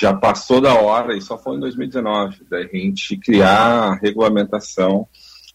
já 0.00 0.14
passou 0.14 0.62
da 0.62 0.74
hora, 0.74 1.14
e 1.14 1.20
só 1.20 1.36
foi 1.36 1.56
em 1.56 1.60
2019, 1.60 2.44
da 2.48 2.62
gente 2.62 3.18
criar 3.18 3.98
regulamentação 4.02 5.06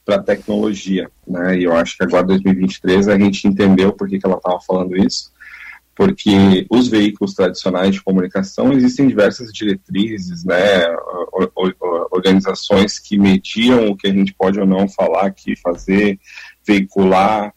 para 0.06 0.22
tecnologia, 0.22 1.10
né? 1.28 1.58
E 1.58 1.64
eu 1.64 1.76
acho 1.76 1.98
que 1.98 2.04
agora, 2.04 2.24
em 2.26 2.28
2023, 2.28 3.08
a 3.08 3.18
gente 3.18 3.48
entendeu 3.48 3.92
por 3.92 4.08
que, 4.08 4.20
que 4.20 4.26
ela 4.26 4.38
estava 4.38 4.60
falando 4.62 4.96
isso, 4.96 5.32
porque 5.96 6.68
os 6.70 6.88
veículos 6.88 7.34
tradicionais 7.34 7.96
de 7.96 8.04
comunicação 8.04 8.72
existem 8.72 9.08
diversas 9.08 9.52
diretrizes, 9.52 10.46
né? 10.46 10.86
Organizações 12.12 13.00
que 13.00 13.18
mediam 13.18 13.88
o 13.88 13.98
que 13.98 14.08
a 14.08 14.14
gente 14.14 14.32
pode 14.34 14.60
ou 14.60 14.68
não 14.68 14.88
falar, 14.88 15.32
que 15.32 15.56
fazer, 15.56 16.20
veicular, 16.68 17.52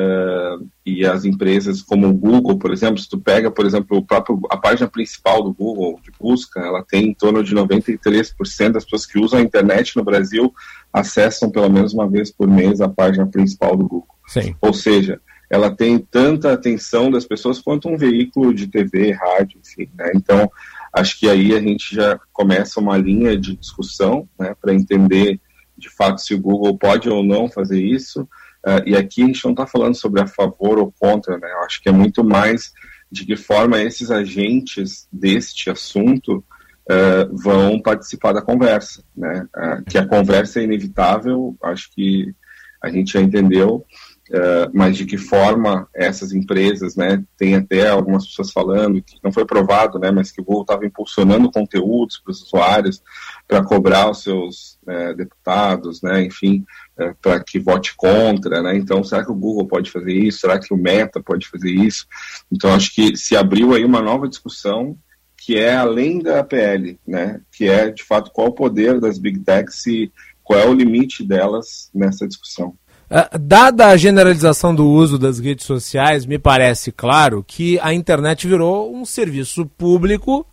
Uh, 0.00 0.66
e 0.86 1.04
as 1.04 1.24
empresas 1.24 1.82
como 1.82 2.08
o 2.08 2.12
Google, 2.12 2.58
por 2.58 2.72
exemplo, 2.72 2.98
se 2.98 3.08
tu 3.08 3.18
pega, 3.18 3.50
por 3.50 3.66
exemplo, 3.66 3.98
o 3.98 4.04
próprio, 4.04 4.40
a 4.50 4.56
página 4.56 4.88
principal 4.88 5.42
do 5.42 5.52
Google 5.52 6.00
de 6.02 6.10
busca, 6.18 6.60
ela 6.60 6.82
tem 6.82 7.08
em 7.08 7.14
torno 7.14 7.44
de 7.44 7.54
93% 7.54 8.72
das 8.72 8.84
pessoas 8.84 9.06
que 9.06 9.18
usam 9.18 9.38
a 9.38 9.42
internet 9.42 9.96
no 9.96 10.04
Brasil 10.04 10.52
acessam 10.92 11.50
pelo 11.50 11.68
menos 11.68 11.92
uma 11.92 12.08
vez 12.08 12.30
por 12.30 12.48
mês 12.48 12.80
a 12.80 12.88
página 12.88 13.26
principal 13.26 13.76
do 13.76 13.86
Google. 13.86 14.14
Sim. 14.26 14.54
Ou 14.60 14.72
seja, 14.72 15.20
ela 15.48 15.70
tem 15.70 15.98
tanta 15.98 16.52
atenção 16.52 17.10
das 17.10 17.24
pessoas 17.24 17.60
quanto 17.60 17.88
um 17.88 17.96
veículo 17.96 18.54
de 18.54 18.68
TV, 18.68 19.12
rádio, 19.12 19.60
enfim. 19.60 19.90
Né? 19.96 20.12
Então, 20.14 20.50
acho 20.92 21.18
que 21.18 21.28
aí 21.28 21.54
a 21.54 21.60
gente 21.60 21.94
já 21.94 22.18
começa 22.32 22.80
uma 22.80 22.96
linha 22.96 23.36
de 23.36 23.56
discussão 23.56 24.28
né, 24.38 24.54
para 24.60 24.72
entender 24.72 25.40
de 25.76 25.88
fato 25.88 26.20
se 26.20 26.34
o 26.34 26.40
Google 26.40 26.76
pode 26.78 27.08
ou 27.08 27.22
não 27.22 27.50
fazer 27.50 27.82
isso 27.82 28.28
Uh, 28.66 28.82
e 28.86 28.96
aqui 28.96 29.22
a 29.22 29.26
gente 29.26 29.44
não 29.44 29.52
está 29.52 29.66
falando 29.66 29.94
sobre 29.94 30.20
a 30.20 30.26
favor 30.26 30.78
ou 30.78 30.92
contra, 30.98 31.38
né? 31.38 31.50
Eu 31.50 31.64
acho 31.64 31.82
que 31.82 31.88
é 31.88 31.92
muito 31.92 32.22
mais 32.22 32.72
de 33.10 33.24
que 33.24 33.36
forma 33.36 33.80
esses 33.80 34.10
agentes 34.10 35.08
deste 35.10 35.70
assunto 35.70 36.44
uh, 36.90 37.36
vão 37.36 37.80
participar 37.80 38.32
da 38.32 38.42
conversa, 38.42 39.02
né? 39.16 39.46
Uh, 39.56 39.84
que 39.84 39.96
a 39.98 40.06
conversa 40.06 40.60
é 40.60 40.64
inevitável, 40.64 41.56
acho 41.62 41.90
que 41.94 42.34
a 42.82 42.90
gente 42.90 43.12
já 43.12 43.20
entendeu, 43.20 43.84
Uh, 44.30 44.70
mas 44.72 44.96
de 44.96 45.04
que 45.04 45.18
forma 45.18 45.88
essas 45.92 46.32
empresas, 46.32 46.94
né, 46.94 47.20
tem 47.36 47.56
até 47.56 47.88
algumas 47.88 48.24
pessoas 48.24 48.52
falando 48.52 49.02
que 49.02 49.16
não 49.24 49.32
foi 49.32 49.44
provado, 49.44 49.98
né, 49.98 50.12
mas 50.12 50.30
que 50.30 50.40
o 50.40 50.44
Google 50.44 50.62
estava 50.62 50.86
impulsionando 50.86 51.50
conteúdos 51.50 52.18
para 52.18 52.30
os 52.30 52.40
usuários 52.40 53.02
para 53.48 53.64
cobrar 53.64 54.08
os 54.08 54.22
seus 54.22 54.78
uh, 54.86 55.16
deputados, 55.16 56.00
né, 56.00 56.22
enfim, 56.22 56.64
uh, 56.96 57.12
para 57.20 57.42
que 57.42 57.58
vote 57.58 57.92
contra, 57.96 58.62
né, 58.62 58.76
então 58.76 59.02
será 59.02 59.24
que 59.24 59.32
o 59.32 59.34
Google 59.34 59.66
pode 59.66 59.90
fazer 59.90 60.12
isso? 60.12 60.38
Será 60.38 60.60
que 60.60 60.72
o 60.72 60.76
Meta 60.76 61.20
pode 61.20 61.48
fazer 61.48 61.72
isso? 61.72 62.06
Então 62.52 62.72
acho 62.72 62.94
que 62.94 63.16
se 63.16 63.36
abriu 63.36 63.74
aí 63.74 63.84
uma 63.84 64.00
nova 64.00 64.28
discussão 64.28 64.96
que 65.36 65.58
é 65.58 65.74
além 65.74 66.20
da 66.22 66.44
PL, 66.44 67.00
né, 67.04 67.40
que 67.50 67.64
é 67.68 67.90
de 67.90 68.04
fato 68.04 68.30
qual 68.30 68.46
o 68.48 68.54
poder 68.54 69.00
das 69.00 69.18
big 69.18 69.40
techs 69.40 69.84
e 69.88 70.12
qual 70.44 70.60
é 70.60 70.66
o 70.68 70.74
limite 70.74 71.24
delas 71.24 71.90
nessa 71.92 72.28
discussão. 72.28 72.76
Uh, 73.10 73.38
dada 73.40 73.88
a 73.88 73.96
generalização 73.96 74.72
do 74.72 74.88
uso 74.88 75.18
das 75.18 75.40
redes 75.40 75.66
sociais, 75.66 76.24
me 76.24 76.38
parece 76.38 76.92
claro 76.92 77.44
que 77.44 77.76
a 77.80 77.92
internet 77.92 78.46
virou 78.46 78.94
um 78.94 79.04
serviço 79.04 79.66
público 79.66 80.46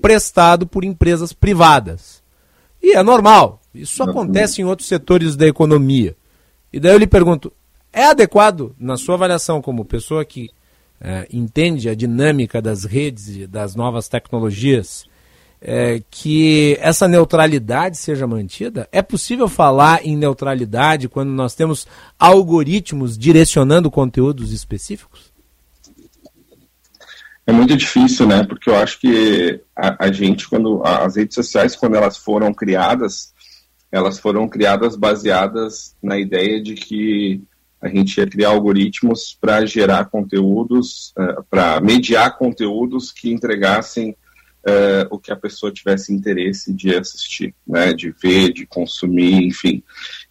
prestado 0.00 0.66
por 0.66 0.84
empresas 0.84 1.34
privadas. 1.34 2.22
E 2.82 2.96
é 2.96 3.02
normal, 3.02 3.60
isso 3.74 4.02
acontece 4.02 4.62
em 4.62 4.64
outros 4.64 4.88
setores 4.88 5.36
da 5.36 5.46
economia. 5.46 6.16
E 6.72 6.80
daí 6.80 6.92
eu 6.92 6.98
lhe 6.98 7.06
pergunto: 7.06 7.52
é 7.92 8.04
adequado, 8.04 8.74
na 8.78 8.96
sua 8.96 9.14
avaliação, 9.16 9.60
como 9.60 9.84
pessoa 9.84 10.24
que 10.24 10.50
é, 11.00 11.26
entende 11.30 11.88
a 11.88 11.94
dinâmica 11.94 12.60
das 12.60 12.84
redes 12.84 13.28
e 13.36 13.46
das 13.46 13.74
novas 13.74 14.08
tecnologias, 14.08 15.06
é, 15.60 16.02
que 16.10 16.76
essa 16.80 17.08
neutralidade 17.08 17.96
seja 17.96 18.26
mantida? 18.26 18.88
É 18.92 19.02
possível 19.02 19.48
falar 19.48 20.04
em 20.04 20.16
neutralidade 20.16 21.08
quando 21.08 21.30
nós 21.30 21.54
temos 21.54 21.86
algoritmos 22.18 23.18
direcionando 23.18 23.90
conteúdos 23.90 24.52
específicos? 24.52 25.32
É 27.46 27.52
muito 27.52 27.74
difícil, 27.76 28.26
né? 28.26 28.44
Porque 28.44 28.68
eu 28.68 28.76
acho 28.76 29.00
que 29.00 29.60
a, 29.74 30.04
a 30.04 30.12
gente, 30.12 30.48
quando 30.48 30.82
as 30.84 31.16
redes 31.16 31.34
sociais, 31.34 31.74
quando 31.74 31.96
elas 31.96 32.16
foram 32.16 32.52
criadas, 32.52 33.32
elas 33.90 34.18
foram 34.18 34.46
criadas 34.46 34.94
baseadas 34.94 35.96
na 36.02 36.18
ideia 36.18 36.62
de 36.62 36.74
que 36.74 37.42
a 37.80 37.88
gente 37.88 38.18
ia 38.18 38.26
criar 38.26 38.50
algoritmos 38.50 39.36
para 39.40 39.64
gerar 39.64 40.06
conteúdos, 40.06 41.12
é, 41.16 41.36
para 41.48 41.80
mediar 41.80 42.36
conteúdos 42.36 43.10
que 43.10 43.32
entregassem 43.32 44.14
uh, 44.68 45.06
o 45.10 45.18
que 45.18 45.32
a 45.32 45.36
pessoa 45.36 45.72
tivesse 45.72 46.12
interesse 46.12 46.72
de 46.72 46.94
assistir, 46.94 47.54
né, 47.66 47.92
de 47.92 48.10
ver, 48.10 48.52
de 48.52 48.66
consumir, 48.66 49.44
enfim. 49.44 49.82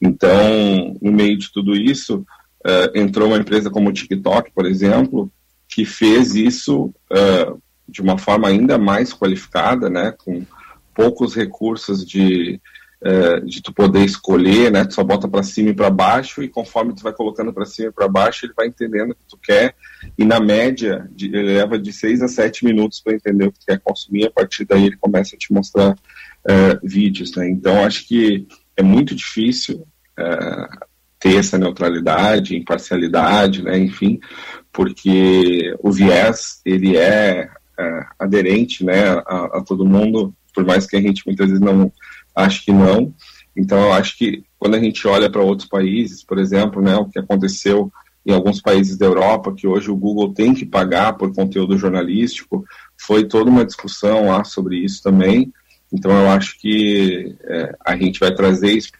Então, 0.02 0.95
no 1.02 1.12
meio 1.12 1.38
de 1.38 1.52
tudo 1.52 1.76
isso, 1.76 2.26
uh, 2.65 2.91
entrou 2.95 3.30
uma 3.30 3.38
empresa 3.38 3.69
como 3.69 3.89
o 3.89 3.93
TikTok, 3.93 4.52
por 4.52 4.65
exemplo, 4.65 5.32
que 5.67 5.86
fez 5.86 6.36
isso 6.36 6.93
uh, 7.12 7.62
de 7.88 8.02
uma 8.02 8.17
forma 8.17 8.47
ainda 8.47 8.78
mais 8.78 9.13
qualificada, 9.13 9.89
né, 9.89 10.13
com 10.17 10.45
poucos 10.93 11.36
recursos 11.36 12.06
de 12.06 12.60
é, 13.03 13.39
de 13.41 13.62
tu 13.62 13.71
poder 13.71 14.03
escolher, 14.03 14.71
né? 14.71 14.83
Tu 14.83 14.95
só 14.95 15.03
bota 15.03 15.27
para 15.27 15.43
cima 15.43 15.69
e 15.69 15.73
para 15.73 15.89
baixo 15.89 16.41
e 16.41 16.49
conforme 16.49 16.95
tu 16.95 17.03
vai 17.03 17.13
colocando 17.13 17.53
para 17.53 17.65
cima 17.65 17.89
e 17.89 17.91
para 17.91 18.07
baixo, 18.07 18.45
ele 18.45 18.53
vai 18.55 18.67
entendendo 18.67 19.12
o 19.12 19.15
que 19.15 19.27
tu 19.29 19.38
quer 19.38 19.75
e 20.17 20.25
na 20.25 20.39
média 20.39 21.07
de, 21.12 21.27
ele 21.27 21.53
leva 21.53 21.77
de 21.77 21.93
6 21.93 22.23
a 22.23 22.27
7 22.27 22.65
minutos 22.65 22.99
para 22.99 23.13
entender 23.13 23.45
o 23.45 23.51
que 23.51 23.60
tu 23.60 23.65
quer 23.67 23.79
consumir. 23.79 24.25
A 24.25 24.31
partir 24.31 24.65
daí 24.65 24.86
ele 24.88 24.97
começa 24.97 25.36
a 25.36 25.39
te 25.39 25.53
mostrar 25.53 25.95
é, 26.47 26.79
vídeos, 26.83 27.36
né? 27.36 27.47
Então 27.49 27.83
acho 27.83 28.07
que 28.07 28.47
é 28.75 28.81
muito 28.81 29.13
difícil 29.13 29.86
é, 30.17 30.67
ter 31.19 31.36
essa 31.36 31.57
neutralidade, 31.57 32.57
imparcialidade, 32.57 33.63
né? 33.63 33.77
Enfim, 33.77 34.19
porque 34.71 35.75
o 35.79 35.91
viés 35.91 36.62
ele 36.65 36.97
é, 36.97 37.47
é 37.79 38.05
aderente, 38.17 38.83
né? 38.83 39.10
A, 39.10 39.57
a 39.57 39.63
todo 39.63 39.86
mundo, 39.86 40.33
por 40.51 40.65
mais 40.65 40.88
que 40.88 40.95
a 40.95 41.01
gente 41.01 41.21
muitas 41.27 41.47
vezes 41.47 41.62
não 41.62 41.91
Acho 42.38 42.63
que 42.63 42.71
não. 42.71 43.12
Então, 43.56 43.80
eu 43.80 43.93
acho 43.93 44.15
que 44.15 44.43
quando 44.60 44.76
a 44.76 44.80
gente 44.80 45.08
olha 45.08 45.28
para 45.28 45.41
outros 45.41 45.67
países, 45.67 46.23
por 46.23 46.38
exemplo, 46.38 46.80
né, 46.80 46.95
o 46.95 47.06
que 47.06 47.17
aconteceu 47.17 47.91
em 48.23 48.32
alguns 48.32 48.62
países 48.62 48.95
da 48.95 49.08
Europa, 49.08 49.56
que 49.56 49.65
hoje 49.65 49.89
o 49.89 49.95
Google 49.95 50.34
tem 50.34 50.54
que 50.54 50.65
pagar 50.65 51.13
por 51.13 51.34
conteúdo 51.34 51.78
jornalístico, 51.78 52.63
foi 52.95 53.26
toda 53.26 53.50
uma 53.50 53.65
discussão 53.65 54.28
lá 54.28 54.43
sobre 54.43 54.78
isso 54.78 55.02
também. 55.02 55.52
Então, 55.91 56.12
eu 56.12 56.30
acho 56.30 56.60
que 56.60 57.36
é, 57.45 57.76
a 57.84 57.97
gente 57.97 58.19
vai 58.19 58.32
trazer 58.36 58.71
isso 58.71 58.91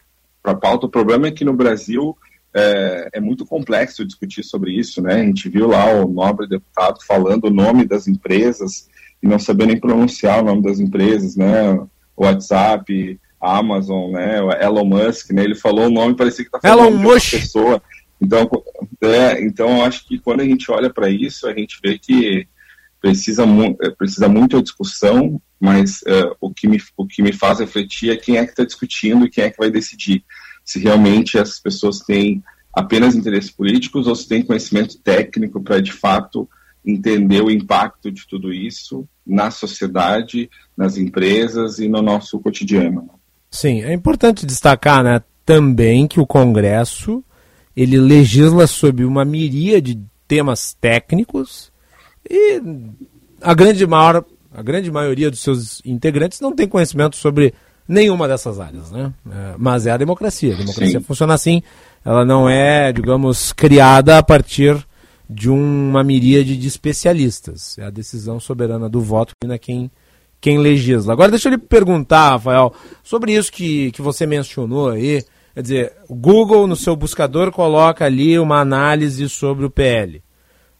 para 0.42 0.52
a 0.52 0.56
pauta. 0.56 0.86
O 0.86 0.90
problema 0.90 1.28
é 1.28 1.30
que 1.30 1.44
no 1.44 1.52
Brasil 1.52 2.16
é, 2.52 3.10
é, 3.12 3.20
muito 3.20 3.46
complexo 3.46 4.04
discutir 4.04 4.42
sobre 4.42 4.72
isso, 4.72 5.00
né? 5.00 5.14
A 5.14 5.24
gente 5.24 5.48
viu 5.48 5.68
lá 5.68 5.92
o 5.92 6.08
nobre 6.08 6.48
deputado 6.48 6.98
falando 7.06 7.44
o 7.44 7.50
nome 7.50 7.84
das 7.84 8.08
empresas 8.08 8.88
e 9.22 9.28
não 9.28 9.38
sabendo 9.38 9.68
nem 9.68 9.80
pronunciar 9.80 10.40
o 10.40 10.44
nome 10.44 10.62
das 10.62 10.80
empresas, 10.80 11.36
né? 11.36 11.78
O 12.16 12.24
Amazon, 13.40 14.12
né? 14.12 14.40
O 14.42 14.50
Elon 14.50 14.84
Musk, 14.84 15.30
né? 15.30 15.44
Ele 15.44 15.54
falou 15.54 15.86
o 15.86 15.90
nome, 15.90 16.14
parecia 16.14 16.44
que 16.44 16.48
está 16.48 16.60
falando 16.60 16.88
Elon 16.88 16.98
de 16.98 17.06
uma 17.06 17.14
pessoa. 17.14 17.82
Então, 18.20 18.50
é, 19.00 19.40
então, 19.42 19.78
eu 19.78 19.84
acho 19.84 20.06
que 20.06 20.18
quando 20.18 20.40
a 20.40 20.44
gente 20.44 20.70
olha 20.70 20.90
para 20.90 21.08
isso, 21.08 21.46
a 21.46 21.54
gente 21.54 21.78
vê 21.82 21.98
que 21.98 22.46
precisa, 23.00 23.46
mu 23.46 23.76
é, 23.80 23.90
precisa 23.90 24.28
muito 24.28 24.60
discussão, 24.62 25.40
mas 25.60 26.02
uh, 26.02 26.34
o, 26.40 26.52
que 26.52 26.66
me, 26.66 26.80
o 26.96 27.06
que 27.06 27.22
me 27.22 27.32
faz 27.32 27.60
refletir 27.60 28.10
é 28.10 28.16
quem 28.16 28.36
é 28.36 28.44
que 28.44 28.50
está 28.50 28.64
discutindo 28.64 29.24
e 29.24 29.30
quem 29.30 29.44
é 29.44 29.50
que 29.50 29.58
vai 29.58 29.70
decidir. 29.70 30.24
Se 30.64 30.78
realmente 30.78 31.38
essas 31.38 31.60
pessoas 31.60 32.00
têm 32.00 32.42
apenas 32.74 33.14
interesses 33.14 33.50
políticos 33.50 34.06
ou 34.06 34.14
se 34.14 34.28
têm 34.28 34.42
conhecimento 34.42 34.98
técnico 34.98 35.60
para, 35.62 35.80
de 35.80 35.92
fato, 35.92 36.48
entender 36.84 37.42
o 37.42 37.50
impacto 37.50 38.10
de 38.10 38.26
tudo 38.26 38.52
isso 38.52 39.08
na 39.26 39.50
sociedade, 39.50 40.50
nas 40.76 40.96
empresas 40.96 41.78
e 41.78 41.88
no 41.88 42.02
nosso 42.02 42.38
cotidiano. 42.40 43.17
Sim, 43.50 43.82
é 43.82 43.92
importante 43.92 44.44
destacar 44.46 45.02
né, 45.02 45.22
também 45.44 46.06
que 46.06 46.20
o 46.20 46.26
Congresso 46.26 47.24
ele 47.76 47.98
legisla 47.98 48.66
sobre 48.66 49.04
uma 49.04 49.24
miríade 49.24 49.94
de 49.94 50.04
temas 50.26 50.76
técnicos 50.80 51.72
e 52.28 52.60
a 53.40 53.54
grande, 53.54 53.86
maior, 53.86 54.24
a 54.52 54.62
grande 54.62 54.90
maioria 54.90 55.30
dos 55.30 55.40
seus 55.40 55.80
integrantes 55.84 56.40
não 56.40 56.54
tem 56.54 56.68
conhecimento 56.68 57.16
sobre 57.16 57.54
nenhuma 57.86 58.28
dessas 58.28 58.60
áreas, 58.60 58.90
né? 58.90 59.12
É, 59.30 59.54
mas 59.56 59.86
é 59.86 59.92
a 59.92 59.96
democracia. 59.96 60.54
A 60.54 60.58
democracia 60.58 61.00
Sim. 61.00 61.04
funciona 61.04 61.34
assim. 61.34 61.62
Ela 62.04 62.24
não 62.24 62.48
é, 62.48 62.92
digamos, 62.92 63.52
criada 63.52 64.18
a 64.18 64.22
partir 64.22 64.76
de 65.28 65.48
uma 65.48 66.04
miríade 66.04 66.56
de 66.56 66.68
especialistas. 66.68 67.78
É 67.78 67.84
a 67.84 67.90
decisão 67.90 68.38
soberana 68.38 68.88
do 68.88 69.00
voto 69.00 69.34
que 69.40 69.58
quem, 69.58 69.90
quem 70.40 70.58
legisla. 70.58 71.12
Agora 71.12 71.30
deixa 71.30 71.48
eu 71.48 71.52
lhe 71.52 71.58
perguntar, 71.58 72.30
Rafael, 72.30 72.72
sobre 73.02 73.34
isso 73.34 73.52
que, 73.52 73.90
que 73.92 74.02
você 74.02 74.26
mencionou 74.26 74.90
aí. 74.90 75.22
Quer 75.54 75.62
dizer, 75.62 75.92
o 76.08 76.14
Google 76.14 76.66
no 76.66 76.76
seu 76.76 76.94
buscador 76.94 77.50
coloca 77.50 78.04
ali 78.04 78.38
uma 78.38 78.60
análise 78.60 79.28
sobre 79.28 79.66
o 79.66 79.70
PL. 79.70 80.22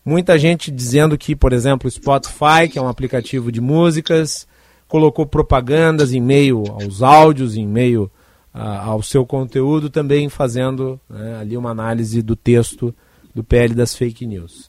Muita 0.05 0.38
gente 0.38 0.71
dizendo 0.71 1.18
que, 1.18 1.35
por 1.35 1.53
exemplo, 1.53 1.88
o 1.88 1.90
Spotify, 1.90 2.68
que 2.71 2.79
é 2.79 2.83
um 2.83 2.88
aplicativo 2.88 3.51
de 3.51 3.61
músicas, 3.61 4.47
colocou 4.87 5.27
propagandas 5.27 6.14
em 6.14 6.21
meio 6.21 6.64
aos 6.68 7.03
áudios, 7.03 7.57
em 7.57 7.66
meio 7.66 8.11
a, 8.55 8.85
ao 8.85 9.03
seu 9.03 9.27
conteúdo, 9.27 9.90
também 9.90 10.29
fazendo 10.29 10.99
né, 11.11 11.37
ali 11.40 11.57
uma 11.57 11.71
análise 11.71 12.23
do 12.23 12.35
texto 12.35 12.94
do 13.35 13.44
PL 13.44 13.75
das 13.75 13.94
fake 13.94 14.27
news. 14.27 14.67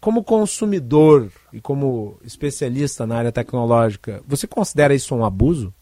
Como 0.00 0.24
consumidor 0.24 1.30
e 1.52 1.60
como 1.60 2.18
especialista 2.24 3.06
na 3.06 3.16
área 3.16 3.32
tecnológica, 3.32 4.22
você 4.26 4.46
considera 4.46 4.94
isso 4.94 5.14
um 5.14 5.24
abuso? 5.24 5.72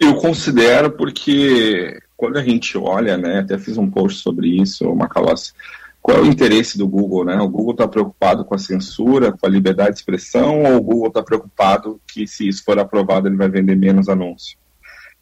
Eu 0.00 0.16
considero 0.16 0.90
porque 0.92 1.98
quando 2.16 2.38
a 2.38 2.42
gente 2.42 2.76
olha, 2.76 3.16
né, 3.16 3.40
até 3.40 3.58
fiz 3.58 3.76
um 3.76 3.90
post 3.90 4.22
sobre 4.22 4.48
isso, 4.60 4.94
Macalossi, 4.94 5.52
qual 6.02 6.18
é 6.18 6.20
o 6.20 6.26
interesse 6.26 6.78
do 6.78 6.88
Google, 6.88 7.24
né? 7.24 7.38
O 7.40 7.48
Google 7.48 7.72
está 7.72 7.86
preocupado 7.86 8.44
com 8.44 8.54
a 8.54 8.58
censura, 8.58 9.32
com 9.32 9.46
a 9.46 9.50
liberdade 9.50 9.90
de 9.90 9.96
expressão, 9.96 10.62
ou 10.64 10.76
o 10.76 10.82
Google 10.82 11.08
está 11.08 11.22
preocupado 11.22 12.00
que 12.06 12.26
se 12.26 12.48
isso 12.48 12.64
for 12.64 12.78
aprovado 12.78 13.28
ele 13.28 13.36
vai 13.36 13.48
vender 13.48 13.76
menos 13.76 14.08
anúncio? 14.08 14.56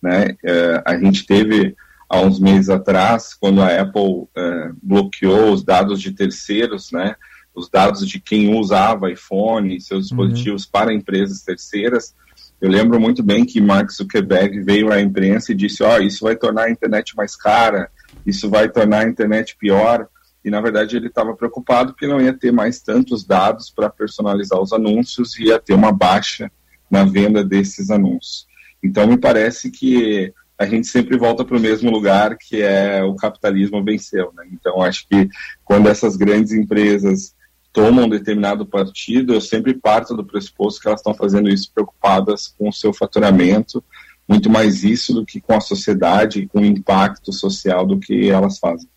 Né? 0.01 0.37
É, 0.44 0.83
a 0.85 0.97
gente 0.97 1.27
teve 1.27 1.77
há 2.09 2.21
uns 2.21 2.40
meses 2.40 2.71
atrás, 2.71 3.35
quando 3.35 3.61
a 3.61 3.81
Apple 3.81 4.27
é, 4.37 4.71
bloqueou 4.83 5.53
os 5.53 5.62
dados 5.62 6.01
de 6.01 6.12
terceiros, 6.12 6.90
né, 6.90 7.14
os 7.55 7.68
dados 7.68 8.07
de 8.09 8.21
quem 8.21 8.55
usava 8.59 9.11
iPhone 9.11 9.77
e 9.77 9.81
seus 9.81 10.11
uhum. 10.11 10.16
dispositivos 10.16 10.64
uhum. 10.64 10.71
para 10.73 10.94
empresas 10.94 11.42
terceiras, 11.42 12.14
eu 12.61 12.68
lembro 12.68 12.99
muito 13.01 13.23
bem 13.23 13.44
que 13.44 13.61
Mark 13.61 13.90
Zuckerberg 13.90 14.61
veio 14.62 14.92
à 14.92 15.01
imprensa 15.01 15.53
e 15.53 15.55
disse: 15.55 15.83
Ó, 15.83 15.97
oh, 15.97 16.01
isso 16.01 16.25
vai 16.25 16.35
tornar 16.35 16.64
a 16.64 16.71
internet 16.71 17.14
mais 17.16 17.37
cara, 17.37 17.88
isso 18.27 18.51
vai 18.51 18.68
tornar 18.68 19.01
a 19.01 19.09
internet 19.09 19.57
pior. 19.57 20.09
E 20.44 20.51
na 20.51 20.61
verdade 20.61 20.97
ele 20.97 21.09
estava 21.09 21.37
preocupado 21.37 21.92
porque 21.92 22.07
não 22.07 22.21
ia 22.21 22.33
ter 22.33 22.53
mais 22.53 22.81
tantos 22.81 23.25
dados 23.25 23.71
para 23.71 23.90
personalizar 23.90 24.61
os 24.61 24.73
anúncios 24.73 25.38
e 25.38 25.44
ia 25.44 25.59
ter 25.59 25.75
uma 25.75 25.92
baixa 25.92 26.51
na 26.90 27.05
venda 27.05 27.44
desses 27.44 27.90
anúncios. 27.90 28.47
Então 28.83 29.07
me 29.07 29.18
parece 29.18 29.71
que 29.71 30.33
a 30.59 30.66
gente 30.66 30.88
sempre 30.88 31.16
volta 31.16 31.44
para 31.44 31.57
o 31.57 31.61
mesmo 31.61 31.90
lugar, 31.90 32.37
que 32.37 32.61
é 32.61 33.03
o 33.05 33.14
capitalismo 33.14 33.83
venceu. 33.85 34.33
Né? 34.37 34.49
Então, 34.53 34.83
acho 34.83 35.07
que 35.09 35.29
quando 35.64 35.88
essas 35.88 36.16
grandes 36.16 36.53
empresas 36.53 37.33
tomam 37.73 38.07
um 38.07 38.09
determinado 38.09 38.66
partido, 38.66 39.33
eu 39.33 39.40
sempre 39.40 39.73
parto 39.73 40.16
do 40.16 40.25
pressuposto 40.25 40.81
que 40.81 40.88
elas 40.88 41.01
estão 41.01 41.14
fazendo 41.14 41.49
isso 41.49 41.71
preocupadas 41.73 42.53
com 42.59 42.68
o 42.68 42.73
seu 42.73 42.92
faturamento, 42.92 43.85
muito 44.29 44.51
mais 44.51 44.83
isso 44.83 45.14
do 45.14 45.25
que 45.25 45.40
com 45.40 45.55
a 45.55 45.61
sociedade, 45.61 46.49
com 46.49 46.61
o 46.61 46.64
impacto 46.64 47.33
social 47.33 47.87
do 47.87 47.99
que 47.99 48.29
elas 48.29 48.59
fazem. 48.59 48.88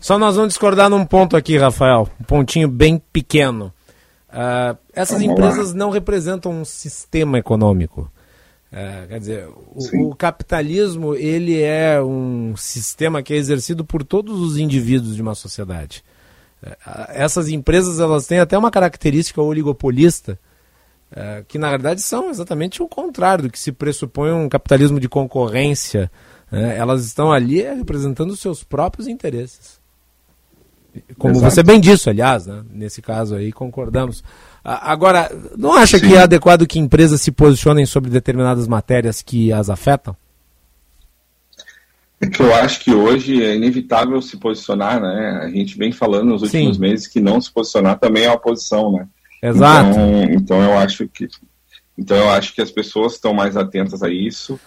Só 0.00 0.16
nós 0.16 0.36
vamos 0.36 0.50
discordar 0.50 0.88
num 0.88 1.04
ponto 1.04 1.36
aqui, 1.36 1.58
Rafael, 1.58 2.08
um 2.20 2.24
pontinho 2.24 2.68
bem 2.68 3.02
pequeno. 3.12 3.72
Uh, 4.28 4.78
essas 4.92 5.20
vamos 5.20 5.32
empresas 5.32 5.72
lá. 5.72 5.78
não 5.78 5.90
representam 5.90 6.52
um 6.52 6.64
sistema 6.64 7.36
econômico. 7.36 8.10
É, 8.72 9.06
quer 9.08 9.18
dizer, 9.18 9.48
o, 9.48 10.10
o, 10.10 10.14
capitalismo 10.14 11.14
ele 11.16 11.60
é 11.60 12.00
um 12.00 12.54
sistema 12.56 13.20
que 13.20 13.34
é 13.34 13.36
exercido 13.36 13.84
por 13.84 14.04
todos 14.04 14.40
os 14.40 14.56
indivíduos 14.56 15.16
de 15.16 15.22
uma 15.22 15.34
sociedade. 15.34 16.04
É, 16.62 16.76
essas 17.24 17.48
empresas 17.48 17.98
elas 17.98 18.26
têm 18.26 18.38
até 18.38 18.56
uma 18.56 18.70
característica 18.70 19.42
oligopolista 19.42 20.38
é, 21.12 21.44
que 21.46 21.58
na 21.58 21.70
verdade 21.70 22.00
são 22.00 22.30
exatamente 22.30 22.82
o 22.82 22.88
contrário 22.88 23.44
do 23.44 23.50
que 23.50 23.58
se 23.58 23.72
pressupõe 23.72 24.32
um 24.32 24.48
capitalismo 24.48 25.00
de 25.00 25.08
concorrência. 25.08 26.10
Né? 26.50 26.76
Elas 26.76 27.04
estão 27.04 27.32
ali 27.32 27.62
representando 27.62 28.30
os 28.30 28.40
seus 28.40 28.62
próprios 28.62 29.08
interesses. 29.08 29.80
Como 31.18 31.34
Exato. 31.34 31.50
você 31.50 31.62
bem 31.62 31.80
disse, 31.80 32.10
aliás, 32.10 32.46
né? 32.46 32.64
nesse 32.70 33.02
caso 33.02 33.34
aí 33.34 33.52
concordamos. 33.52 34.22
Agora, 34.62 35.30
não 35.56 35.74
acha 35.74 35.98
Sim. 35.98 36.08
que 36.08 36.14
é 36.14 36.22
adequado 36.22 36.66
que 36.66 36.78
empresas 36.78 37.20
se 37.20 37.32
posicionem 37.32 37.86
sobre 37.86 38.10
determinadas 38.10 38.68
matérias 38.68 39.22
que 39.22 39.52
as 39.52 39.70
afetam? 39.70 40.14
É 42.20 42.26
que 42.26 42.42
eu 42.42 42.54
acho 42.54 42.80
que 42.80 42.92
hoje 42.92 43.42
é 43.42 43.56
inevitável 43.56 44.20
se 44.20 44.36
posicionar, 44.36 45.00
né? 45.00 45.40
A 45.42 45.48
gente 45.48 45.78
vem 45.78 45.90
falando 45.90 46.28
nos 46.28 46.42
últimos 46.42 46.76
Sim. 46.76 46.80
meses 46.82 47.06
que 47.06 47.18
não 47.18 47.40
se 47.40 47.50
posicionar 47.50 47.98
também 47.98 48.24
é 48.24 48.30
oposição, 48.30 48.92
né? 48.92 49.06
Exato. 49.42 49.90
Então, 49.90 50.22
então 50.34 50.62
eu 50.62 50.78
acho 50.78 51.08
que 51.08 51.26
então 51.96 52.16
eu 52.16 52.30
acho 52.30 52.54
que 52.54 52.60
as 52.60 52.70
pessoas 52.70 53.14
estão 53.14 53.32
mais 53.32 53.56
atentas 53.56 54.02
a 54.02 54.10
isso 54.10 54.60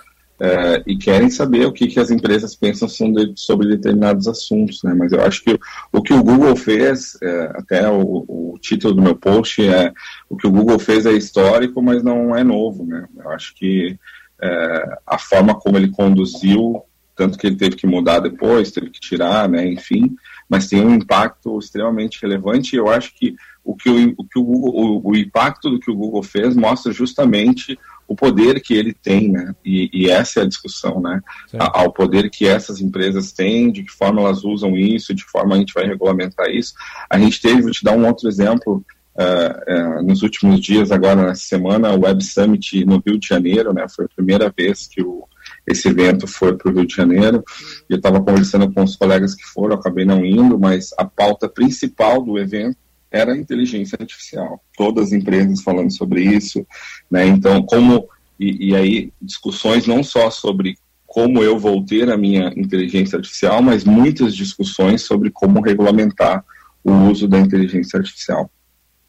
é, 0.43 0.83
e 0.85 0.97
querem 0.97 1.29
saber 1.29 1.65
o 1.65 1.71
que, 1.71 1.87
que 1.87 2.01
as 2.01 2.11
empresas 2.11 2.53
pensam 2.53 2.89
sobre 2.89 3.69
determinados 3.69 4.27
assuntos, 4.27 4.83
né? 4.83 4.93
Mas 4.93 5.13
eu 5.13 5.21
acho 5.21 5.41
que 5.41 5.57
o 5.89 6.01
que 6.01 6.13
o 6.13 6.21
Google 6.21 6.53
fez, 6.57 7.17
é, 7.23 7.45
até 7.55 7.89
o, 7.89 8.25
o, 8.27 8.59
título 8.59 8.93
do 8.93 9.01
meu 9.01 9.15
post 9.15 9.65
é 9.65 9.93
o 10.29 10.35
que 10.35 10.45
o 10.45 10.51
Google 10.51 10.77
fez 10.79 11.05
é 11.05 11.13
histórico, 11.13 11.81
mas 11.81 12.03
não 12.03 12.35
é 12.35 12.43
novo, 12.43 12.85
né? 12.85 13.07
Eu 13.17 13.31
acho 13.31 13.55
que 13.55 13.97
é, 14.41 14.97
a 15.07 15.17
forma 15.17 15.55
como 15.55 15.77
ele 15.77 15.91
conduziu, 15.91 16.83
tanto 17.15 17.37
que 17.37 17.47
ele 17.47 17.55
teve 17.55 17.77
que 17.77 17.87
mudar 17.87 18.19
depois, 18.19 18.69
teve 18.69 18.89
que 18.89 18.99
tirar, 18.99 19.47
né? 19.47 19.65
Enfim, 19.65 20.13
mas 20.49 20.67
tem 20.67 20.85
um 20.85 20.95
impacto 20.95 21.57
extremamente 21.57 22.21
relevante. 22.21 22.75
E 22.75 22.79
eu 22.79 22.89
acho 22.89 23.15
que 23.15 23.33
o 23.63 23.77
que 23.77 23.89
o, 23.89 24.13
o, 24.17 24.25
que 24.25 24.37
o, 24.37 24.43
Google, 24.43 24.73
o, 24.75 25.11
o 25.11 25.15
impacto 25.15 25.69
do 25.69 25.79
que 25.79 25.89
o 25.89 25.95
Google 25.95 26.21
fez 26.21 26.53
mostra 26.53 26.91
justamente 26.91 27.79
o 28.07 28.15
poder 28.15 28.61
que 28.61 28.73
ele 28.73 28.93
tem, 28.93 29.31
né? 29.31 29.53
E, 29.63 29.89
e 29.93 30.09
essa 30.09 30.39
é 30.39 30.43
a 30.43 30.47
discussão, 30.47 31.01
né? 31.01 31.21
A, 31.57 31.81
ao 31.81 31.91
poder 31.91 32.29
que 32.29 32.47
essas 32.47 32.81
empresas 32.81 33.31
têm, 33.31 33.71
de 33.71 33.83
que 33.83 33.91
forma 33.91 34.21
elas 34.21 34.43
usam 34.43 34.77
isso, 34.77 35.13
de 35.13 35.23
que 35.23 35.31
forma 35.31 35.55
a 35.55 35.57
gente 35.57 35.73
vai 35.73 35.85
regulamentar 35.85 36.49
isso. 36.49 36.73
A 37.09 37.17
gente 37.17 37.41
teve, 37.41 37.61
vou 37.61 37.71
te 37.71 37.83
dar 37.83 37.97
um 37.97 38.05
outro 38.05 38.27
exemplo, 38.27 38.83
uh, 39.15 39.99
uh, 39.99 40.03
nos 40.03 40.21
últimos 40.21 40.59
dias, 40.59 40.91
agora 40.91 41.27
nessa 41.27 41.43
semana, 41.43 41.93
o 41.93 42.01
Web 42.01 42.23
Summit 42.23 42.85
no 42.85 43.01
Rio 43.05 43.19
de 43.19 43.27
Janeiro, 43.27 43.73
né? 43.73 43.85
Foi 43.89 44.05
a 44.05 44.15
primeira 44.15 44.53
vez 44.55 44.87
que 44.87 45.01
o, 45.01 45.23
esse 45.65 45.87
evento 45.87 46.27
foi 46.27 46.55
para 46.55 46.71
o 46.71 46.75
Rio 46.75 46.85
de 46.85 46.95
Janeiro. 46.95 47.43
Eu 47.89 47.97
estava 47.97 48.21
conversando 48.21 48.71
com 48.71 48.83
os 48.83 48.95
colegas 48.95 49.33
que 49.33 49.43
foram, 49.43 49.75
acabei 49.75 50.05
não 50.05 50.25
indo, 50.25 50.59
mas 50.59 50.89
a 50.97 51.05
pauta 51.05 51.47
principal 51.47 52.21
do 52.21 52.37
evento 52.37 52.77
era 53.13 53.31
a 53.31 53.37
inteligência 53.37 53.95
artificial. 53.99 54.59
Todas 54.75 55.07
as 55.07 55.13
empresas 55.13 55.61
falando 55.61 55.95
sobre 55.95 56.23
isso, 56.23 56.65
né? 57.09 57.27
Então, 57.27 57.61
como 57.61 58.09
e, 58.39 58.69
e 58.69 58.75
aí 58.75 59.13
discussões 59.21 59.85
não 59.85 60.03
só 60.03 60.29
sobre 60.31 60.75
como 61.05 61.43
eu 61.43 61.59
vou 61.59 61.85
ter 61.85 62.09
a 62.09 62.17
minha 62.17 62.51
inteligência 62.57 63.17
artificial, 63.17 63.61
mas 63.61 63.83
muitas 63.83 64.35
discussões 64.35 65.03
sobre 65.03 65.29
como 65.29 65.61
regulamentar 65.61 66.43
o 66.83 66.91
uso 66.91 67.27
da 67.27 67.39
inteligência 67.39 67.99
artificial. 67.99 68.49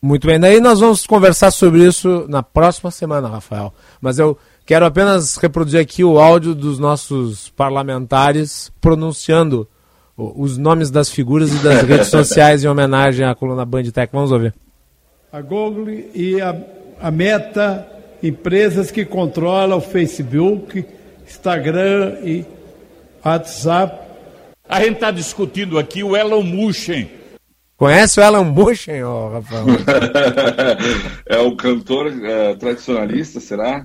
Muito 0.03 0.27
bem, 0.27 0.39
daí 0.39 0.61
nós 0.61 0.81
vamos 0.81 1.07
conversar 1.07 1.51
sobre 1.51 1.83
isso 1.83 2.27
na 2.29 2.43
próxima 2.43 2.91
semana, 2.91 3.27
Rafael. 3.27 3.73
Mas 4.03 4.19
eu 4.19 4.37
quero 4.67 4.85
apenas 4.85 5.37
reproduzir 5.37 5.81
aqui 5.81 6.05
o 6.05 6.19
áudio 6.19 6.55
dos 6.55 6.79
nossos 6.79 7.49
parlamentares 7.49 8.71
pronunciando 8.83 9.67
os 10.17 10.57
nomes 10.57 10.91
das 10.91 11.11
figuras 11.11 11.53
e 11.53 11.59
das 11.59 11.83
redes 11.83 12.09
sociais 12.09 12.65
em 12.65 12.69
homenagem 12.69 13.27
à 13.27 13.35
coluna 13.35 13.65
Band 13.65 13.85
Tech. 13.85 14.11
Vamos 14.13 14.31
ouvir. 14.31 14.55
A 15.33 15.41
Google 15.41 15.89
e 16.15 16.41
a, 16.41 16.57
a 17.01 17.11
Meta, 17.11 17.87
empresas 18.23 18.91
que 18.91 19.05
controlam 19.05 19.79
o 19.79 19.81
Facebook, 19.81 20.85
Instagram 21.27 22.19
e 22.23 22.45
WhatsApp. 23.25 24.05
A 24.69 24.81
gente 24.81 24.95
está 24.95 25.11
discutindo 25.11 25.79
aqui 25.79 26.05
o 26.05 26.17
Elon 26.17 26.43
Musk. 26.43 26.91
Conhece 27.77 28.21
o 28.21 28.23
Elon 28.23 28.45
Musk, 28.45 28.89
oh, 29.05 29.29
Rafael? 29.31 29.67
é 31.27 31.39
o 31.39 31.57
cantor 31.57 32.13
é, 32.25 32.55
tradicionalista, 32.55 33.41
será? 33.41 33.85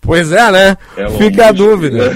Pois 0.00 0.32
é, 0.32 0.50
né? 0.50 0.76
Elon 0.96 1.18
Fica 1.18 1.48
a 1.48 1.52
dúvida. 1.52 1.98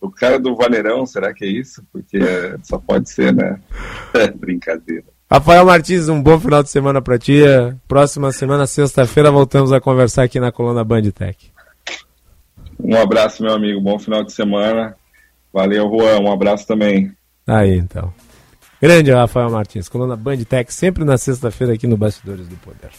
o 0.00 0.10
cara 0.10 0.38
do 0.38 0.54
Vaneirão, 0.54 1.06
será 1.06 1.32
que 1.32 1.44
é 1.44 1.48
isso? 1.48 1.82
Porque 1.92 2.18
só 2.62 2.78
pode 2.78 3.10
ser, 3.10 3.34
né? 3.34 3.58
Brincadeira. 4.36 5.04
Rafael 5.30 5.64
Martins, 5.64 6.08
um 6.08 6.22
bom 6.22 6.38
final 6.38 6.62
de 6.62 6.70
semana 6.70 7.02
para 7.02 7.18
ti. 7.18 7.40
Próxima 7.88 8.30
semana, 8.30 8.66
sexta-feira, 8.66 9.30
voltamos 9.30 9.72
a 9.72 9.80
conversar 9.80 10.22
aqui 10.22 10.38
na 10.38 10.52
coluna 10.52 10.84
Bandtech. 10.84 11.50
Um 12.78 12.96
abraço, 12.96 13.42
meu 13.42 13.52
amigo. 13.52 13.80
Bom 13.80 13.98
final 13.98 14.22
de 14.22 14.32
semana. 14.32 14.94
Valeu, 15.52 15.88
Juan. 15.88 16.20
Um 16.20 16.32
abraço 16.32 16.66
também. 16.66 17.10
Aí, 17.46 17.76
então. 17.76 18.12
Grande 18.80 19.10
Rafael 19.10 19.50
Martins, 19.50 19.88
coluna 19.88 20.16
Bandtech, 20.16 20.72
sempre 20.72 21.04
na 21.04 21.16
sexta-feira 21.16 21.72
aqui 21.72 21.86
no 21.86 21.96
Bastidores 21.96 22.46
do 22.46 22.56
Poder. 22.56 22.90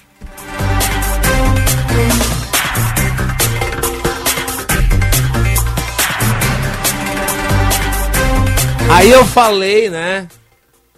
Aí 8.89 9.11
eu 9.11 9.25
falei, 9.25 9.89
né, 9.91 10.27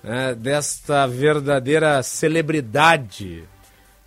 né, 0.02 0.34
desta 0.34 1.06
verdadeira 1.06 2.02
celebridade 2.02 3.43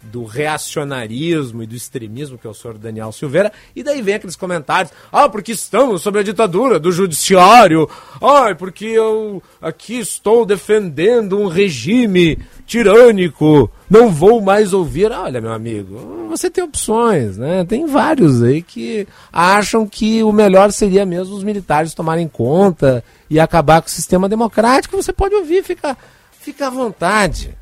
do 0.00 0.24
reacionarismo 0.24 1.62
e 1.62 1.66
do 1.66 1.74
extremismo, 1.74 2.38
que 2.38 2.46
é 2.46 2.50
o 2.50 2.54
senhor 2.54 2.78
Daniel 2.78 3.12
Silveira, 3.12 3.52
e 3.76 3.82
daí 3.82 4.02
vem 4.02 4.14
aqueles 4.14 4.34
comentários, 4.34 4.92
ah, 5.12 5.28
porque 5.28 5.52
estamos 5.52 6.02
sob 6.02 6.18
a 6.18 6.22
ditadura 6.22 6.80
do 6.80 6.90
judiciário, 6.90 7.88
ah, 8.20 8.54
porque 8.54 8.86
eu 8.86 9.42
aqui 9.60 9.98
estou 9.98 10.44
defendendo 10.44 11.38
um 11.38 11.46
regime 11.46 12.38
tirânico, 12.66 13.70
não 13.92 14.10
vou 14.10 14.40
mais 14.40 14.72
ouvir. 14.72 15.12
Olha, 15.12 15.38
meu 15.38 15.52
amigo, 15.52 16.26
você 16.30 16.50
tem 16.50 16.64
opções, 16.64 17.36
né? 17.36 17.62
Tem 17.66 17.84
vários 17.84 18.42
aí 18.42 18.62
que 18.62 19.06
acham 19.30 19.86
que 19.86 20.22
o 20.22 20.32
melhor 20.32 20.72
seria 20.72 21.04
mesmo 21.04 21.36
os 21.36 21.44
militares 21.44 21.92
tomarem 21.92 22.26
conta 22.26 23.04
e 23.28 23.38
acabar 23.38 23.82
com 23.82 23.88
o 23.88 23.90
sistema 23.90 24.30
democrático. 24.30 24.96
Você 24.96 25.12
pode 25.12 25.34
ouvir, 25.34 25.62
fica, 25.62 25.94
fica 26.40 26.68
à 26.68 26.70
vontade. 26.70 27.54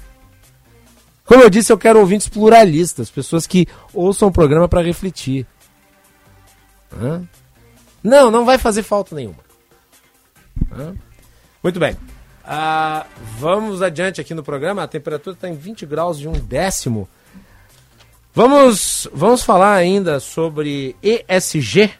Como 1.24 1.42
eu 1.42 1.50
disse, 1.50 1.72
eu 1.72 1.78
quero 1.78 1.98
ouvintes 1.98 2.28
pluralistas, 2.28 3.10
pessoas 3.10 3.44
que 3.44 3.66
ouçam 3.92 4.28
o 4.28 4.32
programa 4.32 4.68
para 4.68 4.82
refletir. 4.82 5.44
Hã? 6.92 7.22
Não, 8.04 8.30
não 8.30 8.44
vai 8.44 8.56
fazer 8.56 8.84
falta 8.84 9.16
nenhuma. 9.16 9.38
Hã? 10.72 10.94
Muito 11.60 11.80
bem. 11.80 11.96
Ah, 12.44 13.06
vamos 13.38 13.82
adiante 13.82 14.20
aqui 14.20 14.34
no 14.34 14.42
programa. 14.42 14.82
A 14.82 14.88
temperatura 14.88 15.34
está 15.34 15.48
em 15.48 15.54
20 15.54 15.86
graus 15.86 16.18
de 16.18 16.28
um 16.28 16.32
décimo. 16.32 17.08
Vamos, 18.34 19.08
vamos 19.12 19.42
falar 19.42 19.74
ainda 19.74 20.20
sobre 20.20 20.96
ESG. 21.02 21.90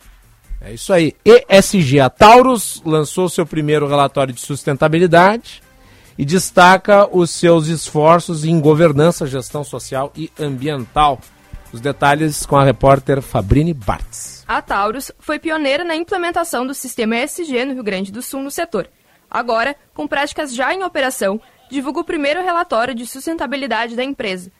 É 0.61 0.73
isso 0.73 0.93
aí. 0.93 1.15
ESG. 1.25 2.01
A 2.01 2.11
Taurus 2.11 2.81
lançou 2.85 3.29
seu 3.29 3.47
primeiro 3.47 3.89
relatório 3.89 4.33
de 4.33 4.41
sustentabilidade 4.41 5.63
e 6.17 6.25
destaca 6.25 7.09
os 7.11 7.31
seus 7.31 7.67
esforços 7.69 8.45
em 8.45 8.61
governança, 8.61 9.27
gestão 9.27 9.65
social 9.65 10.13
e 10.15 10.31
ambiental. 10.39 11.19
Os 11.73 11.81
detalhes 11.81 12.45
com 12.45 12.57
a 12.57 12.65
repórter 12.65 13.23
Fabrini 13.23 13.73
Bartz. 13.73 14.45
A 14.47 14.61
Taurus 14.61 15.13
foi 15.19 15.39
pioneira 15.39 15.85
na 15.85 15.95
implementação 15.95 16.67
do 16.67 16.75
sistema 16.75 17.17
ESG 17.17 17.65
no 17.65 17.75
Rio 17.75 17.85
Grande 17.85 18.11
do 18.11 18.21
Sul 18.21 18.43
no 18.43 18.51
setor. 18.51 18.89
Agora, 19.31 19.77
com 19.95 20.07
práticas 20.07 20.55
já 20.55 20.75
em 20.75 20.83
operação, 20.83 21.41
divulga 21.71 22.01
o 22.01 22.05
primeiro 22.05 22.43
relatório 22.43 22.95
de 22.95 23.07
sustentabilidade 23.07 23.95
da 23.95 24.03
empresa, 24.03 24.51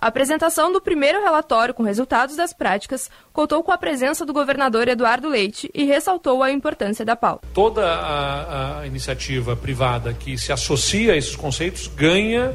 a 0.00 0.06
apresentação 0.06 0.72
do 0.72 0.80
primeiro 0.80 1.20
relatório 1.20 1.74
com 1.74 1.82
resultados 1.82 2.36
das 2.36 2.52
práticas 2.52 3.10
contou 3.32 3.64
com 3.64 3.72
a 3.72 3.76
presença 3.76 4.24
do 4.24 4.32
governador 4.32 4.86
Eduardo 4.86 5.28
Leite 5.28 5.68
e 5.74 5.82
ressaltou 5.82 6.40
a 6.40 6.52
importância 6.52 7.04
da 7.04 7.16
pauta. 7.16 7.48
Toda 7.52 7.84
a, 7.84 8.78
a 8.78 8.86
iniciativa 8.86 9.56
privada 9.56 10.14
que 10.14 10.38
se 10.38 10.52
associa 10.52 11.14
a 11.14 11.16
esses 11.16 11.34
conceitos 11.34 11.88
ganha, 11.88 12.54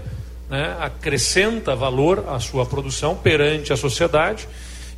né, 0.50 0.78
acrescenta 0.80 1.76
valor 1.76 2.24
à 2.30 2.40
sua 2.40 2.66
produção 2.66 3.14
perante 3.14 3.74
a 3.74 3.78
sociedade 3.78 4.48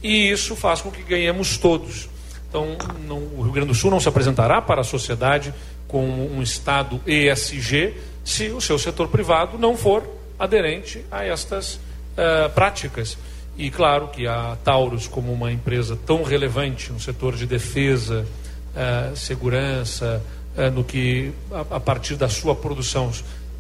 e 0.04 0.30
isso 0.30 0.56
faz 0.56 0.82
com 0.82 0.92
que 0.92 1.02
ganhemos 1.02 1.58
todos. 1.58 2.08
Então, 2.48 2.78
não, 3.08 3.18
o 3.18 3.42
Rio 3.42 3.54
Grande 3.54 3.70
do 3.70 3.76
Sul 3.76 3.90
não 3.90 4.00
se 4.00 4.08
apresentará 4.08 4.62
para 4.62 4.82
a 4.82 4.84
sociedade 4.84 5.52
como 5.88 6.32
um 6.32 6.42
Estado 6.42 7.02
ESG 7.06 7.94
se 8.24 8.50
o 8.50 8.60
seu 8.60 8.78
setor 8.80 9.08
privado 9.08 9.58
não 9.58 9.78
for 9.78 10.04
aderente 10.38 11.06
a 11.12 11.24
estas 11.24 11.76
uh, 11.76 12.50
práticas. 12.54 13.18
E 13.58 13.70
claro 13.70 14.10
que 14.10 14.28
a 14.28 14.58
Taurus, 14.64 15.08
como 15.08 15.32
uma 15.32 15.52
empresa 15.52 15.98
tão 16.06 16.24
relevante 16.24 16.92
no 16.92 17.00
setor 17.00 17.36
de 17.36 17.46
defesa, 17.46 18.26
uh, 18.76 19.16
segurança, 19.16 20.22
uh, 20.58 20.72
no 20.72 20.84
que 20.84 21.32
a, 21.52 21.78
a, 21.78 21.80
partir 21.80 22.16
da 22.16 22.28
sua 22.28 22.56
produção 22.56 23.12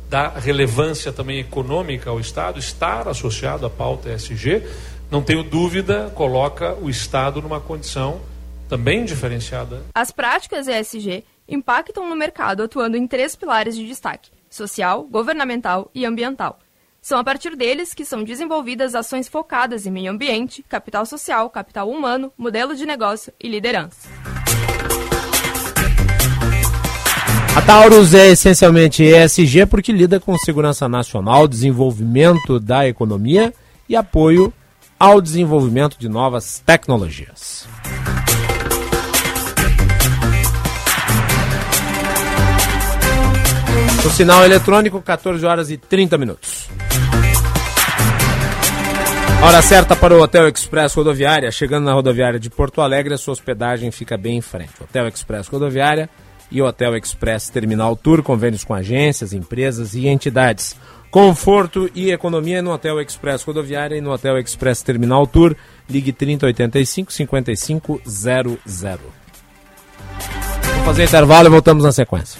dá 0.09 0.29
relevância 0.29 1.13
também 1.13 1.39
econômica 1.39 2.09
ao 2.09 2.19
Estado, 2.19 2.59
estar 2.59 3.07
associado 3.07 3.65
à 3.65 3.69
pauta 3.69 4.11
ESG, 4.11 4.63
não 5.09 5.21
tenho 5.21 5.43
dúvida, 5.43 6.11
coloca 6.15 6.73
o 6.75 6.89
Estado 6.89 7.41
numa 7.41 7.61
condição 7.61 8.19
também 8.67 9.05
diferenciada. 9.05 9.83
As 9.93 10.11
práticas 10.11 10.67
ESG 10.67 11.23
impactam 11.47 12.10
no 12.10 12.15
mercado 12.15 12.63
atuando 12.63 12.97
em 12.97 13.08
três 13.08 13.36
pilares 13.36 13.75
de 13.75 13.88
destaque: 13.88 14.31
social, 14.49 15.03
governamental 15.03 15.89
e 15.93 16.05
ambiental 16.05 16.60
são 17.05 17.19
a 17.19 17.23
partir 17.23 17.55
deles 17.55 17.93
que 17.93 18.03
são 18.03 18.23
desenvolvidas 18.23 18.95
ações 18.95 19.27
focadas 19.27 19.86
em 19.86 19.91
meio 19.91 20.12
ambiente, 20.12 20.65
capital 20.67 21.05
social, 21.05 21.47
capital 21.51 21.88
humano, 21.88 22.34
modelo 22.36 22.75
de 22.75 22.84
negócio 22.84 23.31
e 23.39 23.47
liderança. 23.47 24.10
A 27.55 27.62
Taurus 27.62 28.15
é 28.15 28.29
essencialmente 28.29 29.03
ESG 29.03 29.67
porque 29.67 29.91
lida 29.91 30.19
com 30.19 30.36
segurança 30.36 30.89
nacional, 30.89 31.47
desenvolvimento 31.47 32.60
da 32.60 32.88
economia 32.88 33.53
e 33.88 33.95
apoio 33.95 34.51
ao 34.99 35.21
desenvolvimento 35.21 35.99
de 35.99 36.10
novas 36.10 36.63
tecnologias. 36.65 37.67
O 44.05 44.09
sinal 44.11 44.45
eletrônico, 44.45 45.01
14 45.01 45.43
horas 45.45 45.71
e 45.71 45.77
30 45.77 46.17
minutos. 46.17 46.69
Hora 49.43 49.61
certa 49.63 49.95
para 49.95 50.15
o 50.15 50.21
Hotel 50.21 50.47
Express 50.47 50.93
Rodoviária. 50.93 51.51
Chegando 51.51 51.85
na 51.85 51.93
rodoviária 51.93 52.39
de 52.39 52.49
Porto 52.49 52.81
Alegre, 52.81 53.15
a 53.15 53.17
sua 53.17 53.31
hospedagem 53.31 53.89
fica 53.89 54.15
bem 54.15 54.37
em 54.37 54.41
frente. 54.41 54.73
Hotel 54.79 55.07
Express 55.07 55.47
Rodoviária 55.47 56.07
e 56.51 56.61
Hotel 56.61 56.95
Express 56.95 57.49
Terminal 57.49 57.95
Tour, 57.95 58.21
convênios 58.21 58.63
com 58.63 58.75
agências, 58.75 59.33
empresas 59.33 59.95
e 59.95 60.07
entidades. 60.07 60.75
Conforto 61.09 61.89
e 61.95 62.11
economia 62.11 62.61
no 62.61 62.71
Hotel 62.71 63.01
Express 63.01 63.43
Rodoviária 63.43 63.95
e 63.95 64.01
no 64.01 64.11
Hotel 64.11 64.37
Express 64.37 64.83
Terminal 64.83 65.25
Tour. 65.25 65.55
Ligue 65.89 66.13
3085 66.13 67.11
5500. 67.11 68.61
Vamos 70.63 70.85
fazer 70.85 71.05
intervalo 71.05 71.47
e 71.47 71.51
voltamos 71.51 71.83
na 71.83 71.91
sequência. 71.91 72.39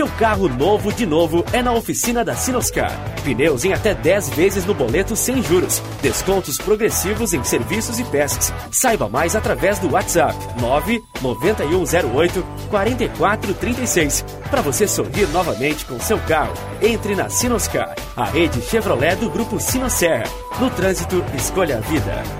Seu 0.00 0.08
carro 0.12 0.48
novo 0.48 0.90
de 0.90 1.04
novo 1.04 1.44
é 1.52 1.60
na 1.60 1.74
oficina 1.74 2.24
da 2.24 2.34
Sinoscar. 2.34 2.90
Pneus 3.22 3.66
em 3.66 3.74
até 3.74 3.92
10 3.92 4.30
vezes 4.30 4.64
no 4.64 4.72
boleto 4.72 5.14
sem 5.14 5.42
juros. 5.42 5.82
Descontos 6.00 6.56
progressivos 6.56 7.34
em 7.34 7.44
serviços 7.44 7.98
e 7.98 8.04
peças. 8.04 8.50
Saiba 8.72 9.10
mais 9.10 9.36
através 9.36 9.78
do 9.78 9.92
WhatsApp 9.92 10.34
99108 10.58 12.42
4436. 12.70 14.24
Para 14.50 14.62
você 14.62 14.88
sorrir 14.88 15.28
novamente 15.34 15.84
com 15.84 16.00
seu 16.00 16.18
carro, 16.20 16.54
entre 16.80 17.14
na 17.14 17.28
Sinoscar, 17.28 17.94
a 18.16 18.24
rede 18.24 18.62
Chevrolet 18.62 19.16
do 19.16 19.28
grupo 19.28 19.60
Sinosserra. 19.60 20.24
No 20.58 20.70
trânsito, 20.70 21.22
escolha 21.36 21.76
a 21.76 21.80
vida. 21.80 22.39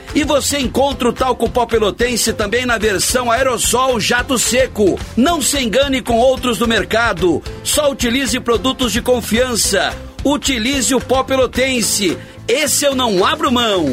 e 0.13 0.23
você 0.23 0.59
encontra 0.59 1.09
o 1.09 1.13
talco 1.13 1.49
pó 1.49 1.65
pelotense 1.65 2.33
também 2.33 2.65
na 2.65 2.77
versão 2.77 3.31
aerossol 3.31 3.99
jato 3.99 4.37
seco. 4.37 4.99
Não 5.15 5.41
se 5.41 5.61
engane 5.61 6.01
com 6.01 6.17
outros 6.17 6.57
do 6.57 6.67
mercado. 6.67 7.41
Só 7.63 7.89
utilize 7.89 8.39
produtos 8.39 8.91
de 8.91 9.01
confiança. 9.01 9.95
Utilize 10.23 10.93
o 10.93 10.99
pó 10.99 11.23
pelotense 11.23 12.17
Esse 12.47 12.85
eu 12.85 12.93
não 12.93 13.25
abro 13.25 13.51
mão. 13.51 13.85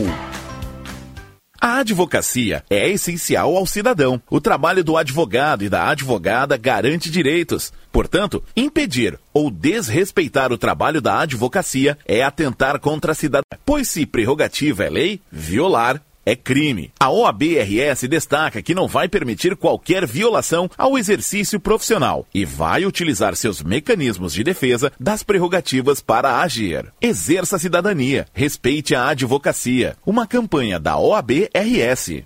A 1.60 1.78
advocacia 1.78 2.64
é 2.70 2.88
essencial 2.88 3.56
ao 3.56 3.66
cidadão. 3.66 4.22
O 4.30 4.40
trabalho 4.40 4.84
do 4.84 4.96
advogado 4.96 5.64
e 5.64 5.68
da 5.68 5.88
advogada 5.88 6.56
garante 6.56 7.10
direitos. 7.10 7.72
Portanto, 7.90 8.44
impedir 8.56 9.18
ou 9.34 9.50
desrespeitar 9.50 10.52
o 10.52 10.58
trabalho 10.58 11.00
da 11.00 11.18
advocacia 11.18 11.98
é 12.06 12.22
atentar 12.22 12.78
contra 12.78 13.10
a 13.10 13.14
cidadania. 13.14 13.42
Pois 13.66 13.88
se 13.88 14.06
prerrogativa 14.06 14.84
é 14.84 14.88
lei, 14.88 15.20
violar 15.32 16.00
é 16.28 16.36
crime. 16.36 16.92
A 17.00 17.10
OAB-RS 17.10 18.02
destaca 18.02 18.60
que 18.60 18.74
não 18.74 18.86
vai 18.86 19.08
permitir 19.08 19.56
qualquer 19.56 20.06
violação 20.06 20.68
ao 20.76 20.98
exercício 20.98 21.58
profissional 21.58 22.26
e 22.34 22.44
vai 22.44 22.84
utilizar 22.84 23.34
seus 23.34 23.62
mecanismos 23.62 24.34
de 24.34 24.44
defesa 24.44 24.92
das 25.00 25.22
prerrogativas 25.22 26.02
para 26.02 26.42
agir. 26.42 26.92
Exerça 27.00 27.56
a 27.56 27.58
cidadania, 27.58 28.26
respeite 28.34 28.94
a 28.94 29.08
advocacia. 29.08 29.96
Uma 30.04 30.26
campanha 30.26 30.78
da 30.78 30.98
OAB-RS. 30.98 32.24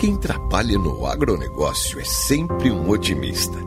Quem 0.00 0.16
trabalha 0.18 0.78
no 0.78 1.06
agronegócio 1.06 2.00
é 2.00 2.04
sempre 2.04 2.70
um 2.70 2.88
otimista. 2.88 3.58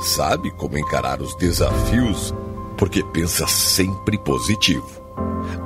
Sabe 0.00 0.50
como 0.50 0.76
encarar 0.76 1.22
os 1.22 1.34
desafios 1.36 2.34
porque 2.76 3.02
pensa 3.04 3.46
sempre 3.46 4.18
positivo. 4.18 5.03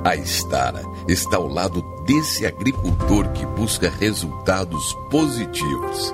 A 0.03 0.15
Estara 0.15 0.83
está 1.07 1.37
ao 1.37 1.47
lado 1.47 1.81
desse 2.05 2.45
agricultor 2.45 3.29
que 3.29 3.45
busca 3.45 3.89
resultados 3.89 4.93
positivos, 5.09 6.13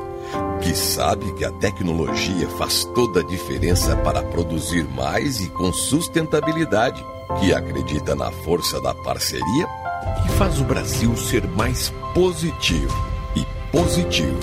que 0.61 0.75
sabe 0.75 1.31
que 1.33 1.45
a 1.45 1.51
tecnologia 1.51 2.47
faz 2.57 2.85
toda 2.95 3.21
a 3.21 3.23
diferença 3.23 3.95
para 3.97 4.23
produzir 4.23 4.83
mais 4.89 5.39
e 5.39 5.49
com 5.49 5.71
sustentabilidade, 5.71 7.03
que 7.39 7.53
acredita 7.53 8.15
na 8.15 8.31
força 8.31 8.81
da 8.81 8.93
parceria 8.93 9.67
e 10.25 10.29
faz 10.33 10.59
o 10.59 10.63
Brasil 10.63 11.15
ser 11.15 11.47
mais 11.47 11.93
positivo. 12.13 12.95
E 13.35 13.45
positivo 13.71 14.39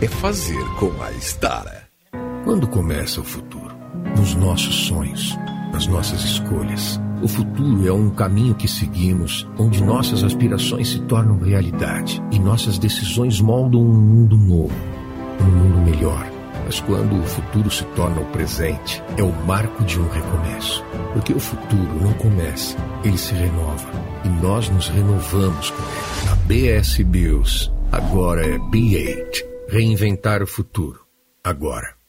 é 0.00 0.08
fazer 0.08 0.64
com 0.78 0.90
a 1.02 1.12
Estara. 1.12 1.88
Quando 2.44 2.66
começa 2.66 3.20
o 3.20 3.24
futuro? 3.24 3.74
Nos 4.16 4.34
nossos 4.34 4.86
sonhos, 4.86 5.36
nas 5.72 5.86
nossas 5.86 6.22
escolhas 6.22 7.00
o 7.22 7.28
futuro 7.28 7.86
é 7.86 7.92
um 7.92 8.10
caminho 8.10 8.54
que 8.54 8.66
seguimos, 8.66 9.46
onde 9.58 9.82
nossas 9.82 10.24
aspirações 10.24 10.88
se 10.88 11.00
tornam 11.00 11.38
realidade 11.38 12.22
e 12.30 12.38
nossas 12.38 12.78
decisões 12.78 13.40
moldam 13.40 13.80
um 13.80 14.00
mundo 14.00 14.36
novo, 14.36 14.74
um 15.40 15.44
mundo 15.44 15.78
melhor. 15.90 16.26
Mas 16.64 16.80
quando 16.80 17.20
o 17.20 17.26
futuro 17.26 17.70
se 17.70 17.84
torna 17.96 18.20
o 18.20 18.26
presente, 18.26 19.02
é 19.16 19.22
o 19.22 19.32
marco 19.44 19.84
de 19.84 19.98
um 19.98 20.08
recomeço. 20.08 20.84
Porque 21.12 21.32
o 21.32 21.40
futuro 21.40 22.00
não 22.00 22.12
começa, 22.14 22.76
ele 23.04 23.18
se 23.18 23.34
renova. 23.34 23.90
E 24.24 24.28
nós 24.28 24.68
nos 24.70 24.88
renovamos 24.88 25.70
com 25.70 25.82
ele. 25.82 26.30
A 26.30 26.34
BS 26.46 27.02
Bills 27.02 27.70
agora 27.90 28.46
é 28.46 28.58
B8. 28.58 29.44
Reinventar 29.68 30.42
o 30.42 30.46
futuro. 30.46 31.00
Agora. 31.42 31.99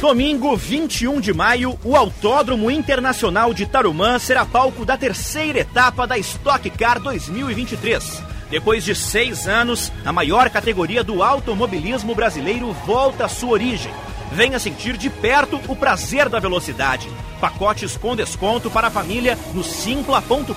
Domingo, 0.00 0.54
21 0.56 1.20
de 1.20 1.32
maio, 1.32 1.78
o 1.82 1.96
Autódromo 1.96 2.70
Internacional 2.70 3.54
de 3.54 3.64
Tarumã 3.64 4.18
será 4.18 4.44
palco 4.44 4.84
da 4.84 4.96
terceira 4.96 5.60
etapa 5.60 6.06
da 6.06 6.18
Stock 6.18 6.68
Car 6.70 7.00
2023. 7.00 8.22
Depois 8.50 8.84
de 8.84 8.94
seis 8.94 9.48
anos, 9.48 9.90
a 10.04 10.12
maior 10.12 10.50
categoria 10.50 11.02
do 11.02 11.22
automobilismo 11.22 12.14
brasileiro 12.14 12.72
volta 12.86 13.24
à 13.24 13.28
sua 13.28 13.52
origem. 13.52 13.92
Venha 14.32 14.58
sentir 14.58 14.98
de 14.98 15.08
perto 15.08 15.58
o 15.66 15.74
prazer 15.74 16.28
da 16.28 16.38
velocidade. 16.38 17.08
Pacotes 17.40 17.96
com 17.96 18.14
desconto 18.14 18.70
para 18.70 18.88
a 18.88 18.90
família 18.90 19.36
no 19.54 19.64
simpla.com.br. 19.64 20.54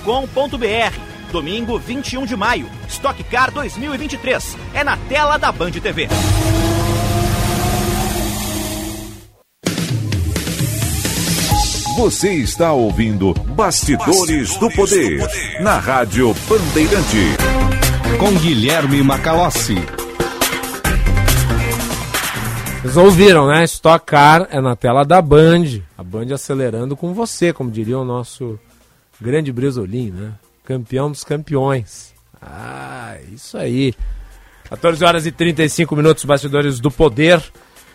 Domingo, 1.32 1.78
21 1.78 2.26
de 2.26 2.36
maio, 2.36 2.68
Stock 2.88 3.22
Car 3.24 3.50
2023. 3.50 4.56
É 4.74 4.84
na 4.84 4.96
tela 5.08 5.38
da 5.38 5.50
Band 5.50 5.72
TV. 5.72 6.08
Você 12.00 12.32
está 12.32 12.72
ouvindo 12.72 13.34
Bastidores, 13.34 14.06
Bastidores 14.06 14.56
do, 14.56 14.70
poder, 14.70 15.18
do, 15.18 15.26
Poder, 15.26 15.62
na 15.62 15.78
Rádio 15.78 16.34
Bandeirante. 16.48 17.36
Com 18.18 18.32
Guilherme 18.38 19.02
Macalossi. 19.02 19.74
Vocês 22.80 22.96
ouviram, 22.96 23.48
né? 23.48 23.64
Stock 23.64 24.06
Car 24.06 24.48
é 24.50 24.62
na 24.62 24.74
tela 24.74 25.04
da 25.04 25.20
Band. 25.20 25.82
A 25.98 26.02
Band 26.02 26.34
acelerando 26.34 26.96
com 26.96 27.12
você, 27.12 27.52
como 27.52 27.70
diria 27.70 27.98
o 27.98 28.04
nosso 28.04 28.58
grande 29.20 29.52
Brizolim, 29.52 30.10
né? 30.10 30.32
Campeão 30.64 31.10
dos 31.10 31.22
campeões. 31.22 32.14
Ah, 32.40 33.18
isso 33.30 33.58
aí. 33.58 33.92
14 34.70 35.04
horas 35.04 35.26
e 35.26 35.30
35 35.30 35.94
minutos, 35.94 36.24
Bastidores 36.24 36.80
do 36.80 36.90
Poder. 36.90 37.42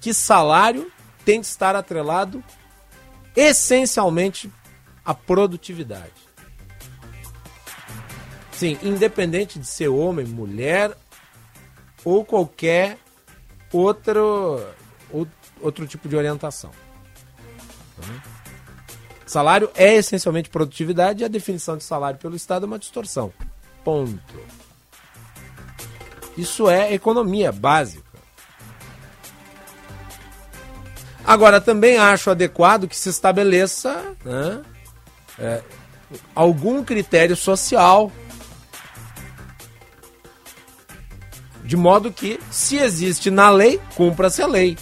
Que 0.00 0.12
salário 0.12 0.90
tem 1.24 1.40
de 1.40 1.46
estar 1.46 1.76
atrelado 1.76 2.42
essencialmente 3.36 4.52
à 5.04 5.14
produtividade. 5.14 6.10
Sim, 8.50 8.76
independente 8.82 9.58
de 9.58 9.66
ser 9.66 9.88
homem, 9.88 10.26
mulher 10.26 10.96
ou 12.04 12.24
qualquer 12.24 12.98
outro, 13.72 14.60
outro 15.60 15.86
tipo 15.86 16.08
de 16.08 16.16
orientação. 16.16 16.70
Salário 19.26 19.70
é 19.74 19.94
essencialmente 19.94 20.50
produtividade 20.50 21.22
e 21.22 21.24
a 21.24 21.28
definição 21.28 21.76
de 21.76 21.84
salário 21.84 22.18
pelo 22.18 22.36
Estado 22.36 22.64
é 22.64 22.66
uma 22.66 22.78
distorção. 22.78 23.32
Ponto. 23.84 24.40
Isso 26.36 26.68
é 26.68 26.92
economia 26.92 27.52
básica. 27.52 28.12
Agora, 31.24 31.60
também 31.60 31.98
acho 31.98 32.30
adequado 32.30 32.88
que 32.88 32.96
se 32.96 33.08
estabeleça 33.08 34.14
né, 34.24 34.60
é, 35.38 35.62
algum 36.34 36.82
critério 36.82 37.36
social. 37.36 38.10
De 41.64 41.76
modo 41.76 42.12
que, 42.12 42.40
se 42.50 42.76
existe 42.76 43.30
na 43.30 43.50
lei, 43.50 43.80
cumpra-se 43.94 44.42
a 44.42 44.46
lei. 44.46 44.76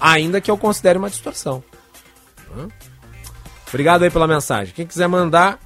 Ainda 0.00 0.40
que 0.40 0.50
eu 0.50 0.58
considere 0.58 0.98
uma 0.98 1.10
distorção. 1.10 1.62
Obrigado 3.68 4.02
aí 4.02 4.10
pela 4.10 4.26
mensagem. 4.26 4.74
Quem 4.74 4.86
quiser 4.86 5.08
mandar, 5.08 5.60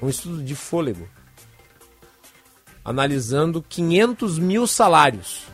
um 0.00 0.08
estudo 0.08 0.42
de 0.42 0.54
fôlego, 0.54 1.08
analisando 2.84 3.62
500 3.62 4.38
mil 4.38 4.66
salários. 4.66 5.44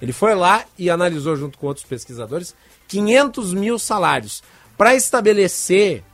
Ele 0.00 0.12
foi 0.12 0.34
lá 0.34 0.64
e 0.78 0.90
analisou, 0.90 1.36
junto 1.36 1.58
com 1.58 1.66
outros 1.66 1.86
pesquisadores, 1.86 2.54
500 2.88 3.54
mil 3.54 3.78
salários 3.78 4.42
para 4.76 4.94
estabelecer 4.94 6.04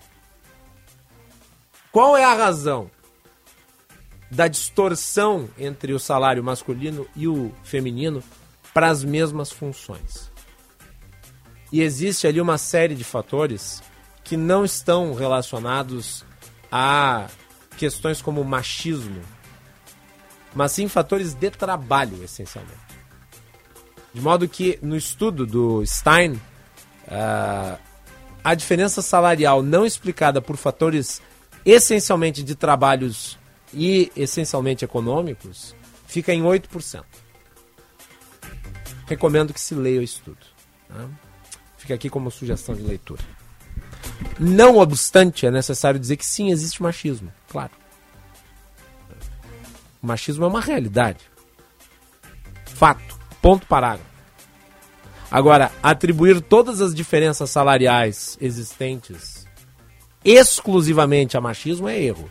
qual 1.90 2.16
é 2.16 2.24
a 2.24 2.34
razão 2.34 2.90
da 4.30 4.46
distorção 4.46 5.48
entre 5.58 5.92
o 5.92 5.98
salário 5.98 6.44
masculino 6.44 7.06
e 7.16 7.26
o 7.26 7.52
feminino 7.64 8.22
para 8.72 8.88
as 8.88 9.02
mesmas 9.02 9.50
funções. 9.50 10.30
E 11.72 11.82
existe 11.82 12.26
ali 12.26 12.40
uma 12.40 12.58
série 12.58 12.94
de 12.94 13.02
fatores 13.02 13.82
que 14.22 14.36
não 14.36 14.64
estão 14.64 15.14
relacionados 15.14 16.24
a 16.70 17.28
questões 17.76 18.20
como 18.20 18.44
machismo, 18.44 19.20
mas 20.54 20.72
sim 20.72 20.88
fatores 20.88 21.34
de 21.34 21.50
trabalho, 21.50 22.22
essencialmente. 22.22 22.78
De 24.12 24.20
modo 24.20 24.48
que, 24.48 24.78
no 24.82 24.96
estudo 24.96 25.46
do 25.46 25.84
Stein, 25.86 26.32
uh, 26.32 27.78
a 28.42 28.54
diferença 28.54 29.00
salarial 29.02 29.62
não 29.62 29.86
explicada 29.86 30.40
por 30.42 30.56
fatores 30.56 31.22
essencialmente 31.64 32.42
de 32.42 32.54
trabalhos 32.54 33.38
e 33.72 34.10
essencialmente 34.16 34.84
econômicos 34.84 35.74
fica 36.06 36.32
em 36.34 36.42
8%. 36.42 37.04
Recomendo 39.06 39.52
que 39.52 39.60
se 39.60 39.74
leia 39.74 40.00
o 40.00 40.02
estudo. 40.02 40.38
Tá? 40.88 41.08
Fica 41.76 41.94
aqui 41.94 42.10
como 42.10 42.30
sugestão 42.30 42.74
de 42.74 42.82
leitura. 42.82 43.22
Não 44.38 44.78
obstante, 44.78 45.46
é 45.46 45.50
necessário 45.50 46.00
dizer 46.00 46.16
que 46.16 46.24
sim, 46.24 46.50
existe 46.50 46.82
machismo, 46.82 47.32
claro. 47.48 47.72
O 50.02 50.06
machismo 50.06 50.44
é 50.44 50.48
uma 50.48 50.60
realidade. 50.60 51.20
Fato. 52.66 53.18
Ponto 53.42 53.66
parágrafo. 53.66 54.10
Agora, 55.30 55.70
atribuir 55.82 56.40
todas 56.40 56.80
as 56.80 56.94
diferenças 56.94 57.50
salariais 57.50 58.36
existentes 58.40 59.46
exclusivamente 60.24 61.36
a 61.36 61.40
machismo 61.40 61.88
é 61.88 62.00
erro. 62.02 62.30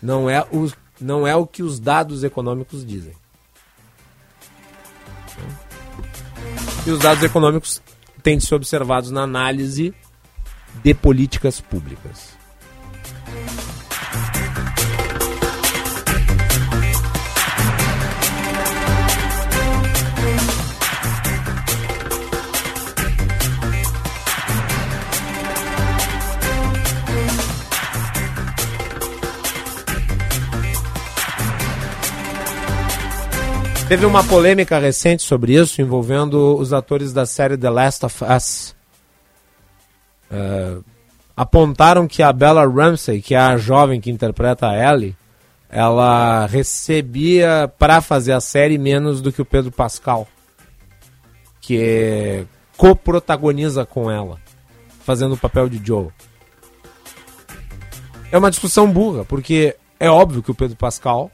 Não 0.00 0.28
é 0.28 0.42
o, 0.42 0.70
não 1.00 1.26
é 1.26 1.36
o 1.36 1.46
que 1.46 1.62
os 1.62 1.78
dados 1.78 2.24
econômicos 2.24 2.84
dizem. 2.84 3.14
E 6.86 6.90
os 6.90 6.98
dados 6.98 7.22
econômicos 7.22 7.80
têm 8.22 8.38
de 8.38 8.46
ser 8.46 8.54
observados 8.56 9.10
na 9.10 9.22
análise 9.22 9.94
de 10.82 10.94
políticas 10.94 11.60
públicas. 11.60 12.32
Teve 33.92 34.06
uma 34.06 34.24
polêmica 34.24 34.78
recente 34.78 35.22
sobre 35.22 35.52
isso, 35.52 35.82
envolvendo 35.82 36.56
os 36.56 36.72
atores 36.72 37.12
da 37.12 37.26
série 37.26 37.58
The 37.58 37.68
Last 37.68 38.06
of 38.06 38.24
Us. 38.24 38.71
Uh, 40.32 40.82
apontaram 41.36 42.08
que 42.08 42.22
a 42.22 42.32
Bella 42.32 42.66
Ramsey, 42.66 43.20
que 43.20 43.34
é 43.34 43.38
a 43.38 43.56
jovem 43.56 44.00
que 44.00 44.10
interpreta 44.10 44.68
a 44.68 44.92
Ellie, 44.92 45.16
ela 45.68 46.46
recebia 46.46 47.70
para 47.78 48.00
fazer 48.00 48.32
a 48.32 48.40
série 48.40 48.78
menos 48.78 49.20
do 49.20 49.32
que 49.32 49.42
o 49.42 49.44
Pedro 49.44 49.70
Pascal, 49.70 50.26
que 51.60 52.46
co-protagoniza 52.76 53.84
com 53.84 54.10
ela, 54.10 54.38
fazendo 55.04 55.34
o 55.34 55.38
papel 55.38 55.68
de 55.68 55.80
Joe. 55.84 56.08
É 58.30 58.38
uma 58.38 58.50
discussão 58.50 58.90
burra, 58.90 59.24
porque 59.24 59.76
é 60.00 60.10
óbvio 60.10 60.42
que 60.42 60.50
o 60.50 60.54
Pedro 60.54 60.76
Pascal 60.76 61.30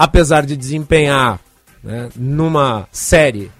apesar 0.00 0.46
de 0.46 0.56
desempenhar 0.56 1.38
né, 1.84 2.08
numa 2.16 2.88
série 2.90 3.52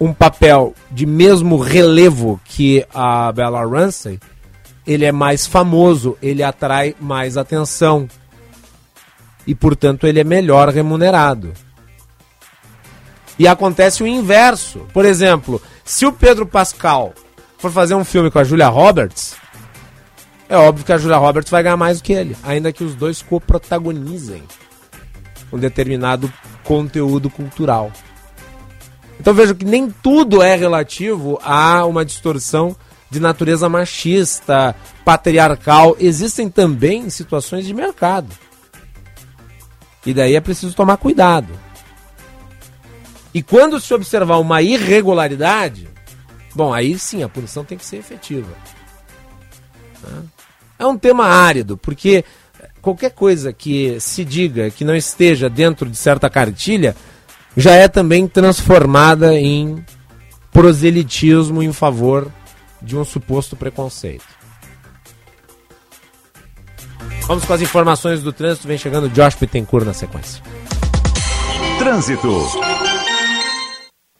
um 0.00 0.12
papel 0.12 0.74
de 0.90 1.06
mesmo 1.06 1.56
relevo 1.56 2.40
que 2.44 2.84
a 2.92 3.30
Bella 3.32 3.64
Ramsey, 3.64 4.18
ele 4.86 5.04
é 5.04 5.12
mais 5.12 5.46
famoso, 5.46 6.16
ele 6.20 6.42
atrai 6.42 6.94
mais 7.00 7.36
atenção 7.36 8.08
e, 9.46 9.54
portanto, 9.54 10.06
ele 10.06 10.20
é 10.20 10.24
melhor 10.24 10.68
remunerado. 10.68 11.52
E 13.38 13.48
acontece 13.48 14.02
o 14.02 14.06
inverso. 14.06 14.86
Por 14.92 15.04
exemplo, 15.04 15.60
se 15.84 16.06
o 16.06 16.12
Pedro 16.12 16.46
Pascal 16.46 17.12
for 17.58 17.70
fazer 17.70 17.94
um 17.94 18.04
filme 18.04 18.30
com 18.30 18.38
a 18.38 18.44
Julia 18.44 18.68
Roberts, 18.68 19.36
é 20.48 20.56
óbvio 20.56 20.84
que 20.84 20.92
a 20.92 20.98
Julia 20.98 21.16
Roberts 21.16 21.50
vai 21.50 21.62
ganhar 21.62 21.76
mais 21.76 21.98
do 21.98 22.04
que 22.04 22.12
ele, 22.12 22.36
ainda 22.42 22.72
que 22.72 22.84
os 22.84 22.94
dois 22.94 23.22
coprotagonizem 23.22 24.42
um 25.52 25.58
determinado 25.58 26.32
conteúdo 26.62 27.30
cultural. 27.30 27.90
Então 29.24 29.32
vejo 29.32 29.54
que 29.54 29.64
nem 29.64 29.88
tudo 29.88 30.42
é 30.42 30.54
relativo 30.54 31.40
a 31.42 31.86
uma 31.86 32.04
distorção 32.04 32.76
de 33.08 33.18
natureza 33.18 33.70
machista, 33.70 34.76
patriarcal. 35.02 35.96
Existem 35.98 36.50
também 36.50 37.08
situações 37.08 37.64
de 37.64 37.72
mercado. 37.72 38.28
E 40.04 40.12
daí 40.12 40.34
é 40.34 40.40
preciso 40.42 40.76
tomar 40.76 40.98
cuidado. 40.98 41.48
E 43.32 43.42
quando 43.42 43.80
se 43.80 43.94
observar 43.94 44.36
uma 44.36 44.60
irregularidade, 44.60 45.88
bom, 46.54 46.70
aí 46.70 46.98
sim 46.98 47.22
a 47.22 47.28
punição 47.28 47.64
tem 47.64 47.78
que 47.78 47.86
ser 47.86 47.96
efetiva. 47.96 48.52
É 50.78 50.84
um 50.84 50.98
tema 50.98 51.24
árido, 51.24 51.78
porque 51.78 52.26
qualquer 52.82 53.12
coisa 53.12 53.54
que 53.54 53.98
se 54.00 54.22
diga 54.22 54.70
que 54.70 54.84
não 54.84 54.94
esteja 54.94 55.48
dentro 55.48 55.88
de 55.88 55.96
certa 55.96 56.28
cartilha 56.28 56.94
já 57.56 57.72
é 57.72 57.88
também 57.88 58.26
transformada 58.26 59.34
em 59.38 59.84
proselitismo 60.52 61.62
em 61.62 61.72
favor 61.72 62.30
de 62.80 62.96
um 62.96 63.04
suposto 63.04 63.56
preconceito. 63.56 64.24
Vamos 67.26 67.44
com 67.44 67.52
as 67.52 67.62
informações 67.62 68.22
do 68.22 68.32
trânsito. 68.32 68.68
Vem 68.68 68.76
chegando 68.76 69.08
Josh 69.08 69.34
Pittencourt 69.34 69.86
na 69.86 69.94
sequência. 69.94 70.42
Trânsito. 71.78 72.28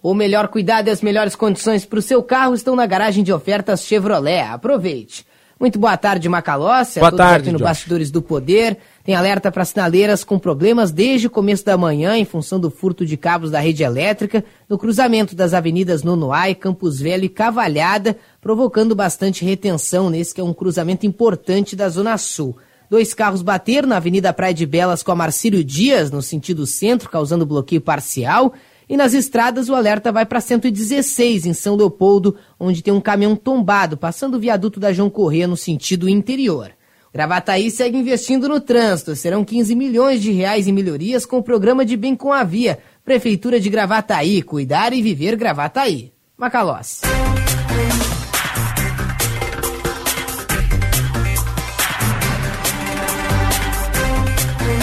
O 0.03 0.15
melhor 0.15 0.49
cuidado 0.49 0.89
e 0.89 0.91
as 0.91 1.03
melhores 1.03 1.37
condições 1.37 1.85
para 1.85 1.99
o 1.99 2.03
seu 2.03 2.23
carro 2.23 2.55
estão 2.55 2.75
na 2.75 2.87
garagem 2.87 3.23
de 3.23 3.33
ofertas 3.33 3.85
Chevrolet. 3.85 4.41
Aproveite. 4.41 5.27
Muito 5.59 5.79
boa 5.79 5.97
tarde, 5.97 6.29
Macalócia. 6.29 7.01
Boa 7.01 7.13
tarde, 7.13 7.49
aqui 7.49 7.53
no 7.53 7.65
Bastidores 7.65 8.11
do 8.11 8.21
Poder. 8.21 8.77
Tem 9.05 9.15
alerta 9.15 9.53
para 9.53 9.65
sinaleiras 9.65 10.25
com 10.25 10.39
problemas 10.39 10.91
desde 10.91 11.29
o 11.29 11.31
começo 11.31 11.65
da 11.65 11.77
manhã 11.77 12.17
em 12.17 12.25
função 12.25 12.59
do 12.59 12.71
furto 12.71 13.07
de 13.07 13.17
cabos 13.17 13.53
da 13.53 13.61
rede 13.61 13.85
elétrica 13.85 14.45
no 14.69 14.77
cruzamento 14.77 15.35
das 15.35 15.55
avenidas 15.55 16.03
Nonoai, 16.03 16.55
Campos 16.55 17.01
Velho 17.01 17.25
e 17.25 17.29
Cavalhada, 17.29 18.17
provocando 18.41 18.97
bastante 18.97 19.45
retenção 19.45 20.11
nesse 20.11 20.35
que 20.35 20.41
é 20.41 20.45
um 20.45 20.53
cruzamento 20.53 21.07
importante 21.07 21.77
da 21.77 21.89
Zona 21.89 22.19
Sul. 22.19 22.57
Dois 22.91 23.15
carros 23.15 23.41
bateram 23.41 23.89
na 23.89 23.97
Avenida 23.97 24.33
Praia 24.33 24.53
de 24.53 24.67
Belas 24.67 25.03
com 25.03 25.13
a 25.13 25.17
Marcílio 25.17 25.65
Dias, 25.65 26.11
no 26.11 26.21
sentido 26.21 26.67
centro, 26.67 27.09
causando 27.09 27.47
bloqueio 27.47 27.81
parcial. 27.81 28.53
E 28.89 28.97
nas 28.97 29.15
estradas 29.15 29.69
o 29.69 29.75
alerta 29.75 30.13
vai 30.13 30.27
para 30.27 30.41
116 30.41 31.47
em 31.47 31.53
São 31.55 31.77
Leopoldo, 31.77 32.37
onde 32.59 32.83
tem 32.83 32.93
um 32.93 33.01
caminhão 33.01 33.35
tombado 33.35 33.97
passando 33.97 34.37
o 34.37 34.41
viaduto 34.41 34.79
da 34.79 34.93
João 34.93 35.09
Corrêa 35.09 35.47
no 35.47 35.57
sentido 35.57 36.09
interior. 36.09 36.71
Gravataí 37.15 37.71
segue 37.71 37.97
investindo 37.97 38.49
no 38.49 38.61
trânsito. 38.61 39.15
Serão 39.15 39.45
15 39.45 39.77
milhões 39.77 40.21
de 40.21 40.33
reais 40.33 40.67
em 40.67 40.73
melhorias 40.73 41.25
com 41.25 41.39
o 41.39 41.43
programa 41.43 41.85
de 41.85 41.97
Bem 41.97 42.17
com 42.17 42.33
a 42.33 42.43
Via, 42.43 42.81
Prefeitura 43.05 43.61
de 43.61 43.71
Gravataí, 43.71 44.43
cuidar 44.43 44.93
e 44.93 45.01
viver 45.01 45.37
Gravataí. 45.37 46.13
Macalós. 46.37 47.03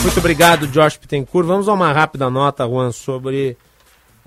Muito 0.01 0.17
obrigado, 0.17 0.67
Josh 0.67 0.97
Pittencourt. 0.97 1.45
Vamos 1.45 1.67
a 1.67 1.73
uma 1.73 1.91
rápida 1.91 2.29
nota, 2.29 2.65
Juan, 2.65 2.91
sobre 2.91 3.57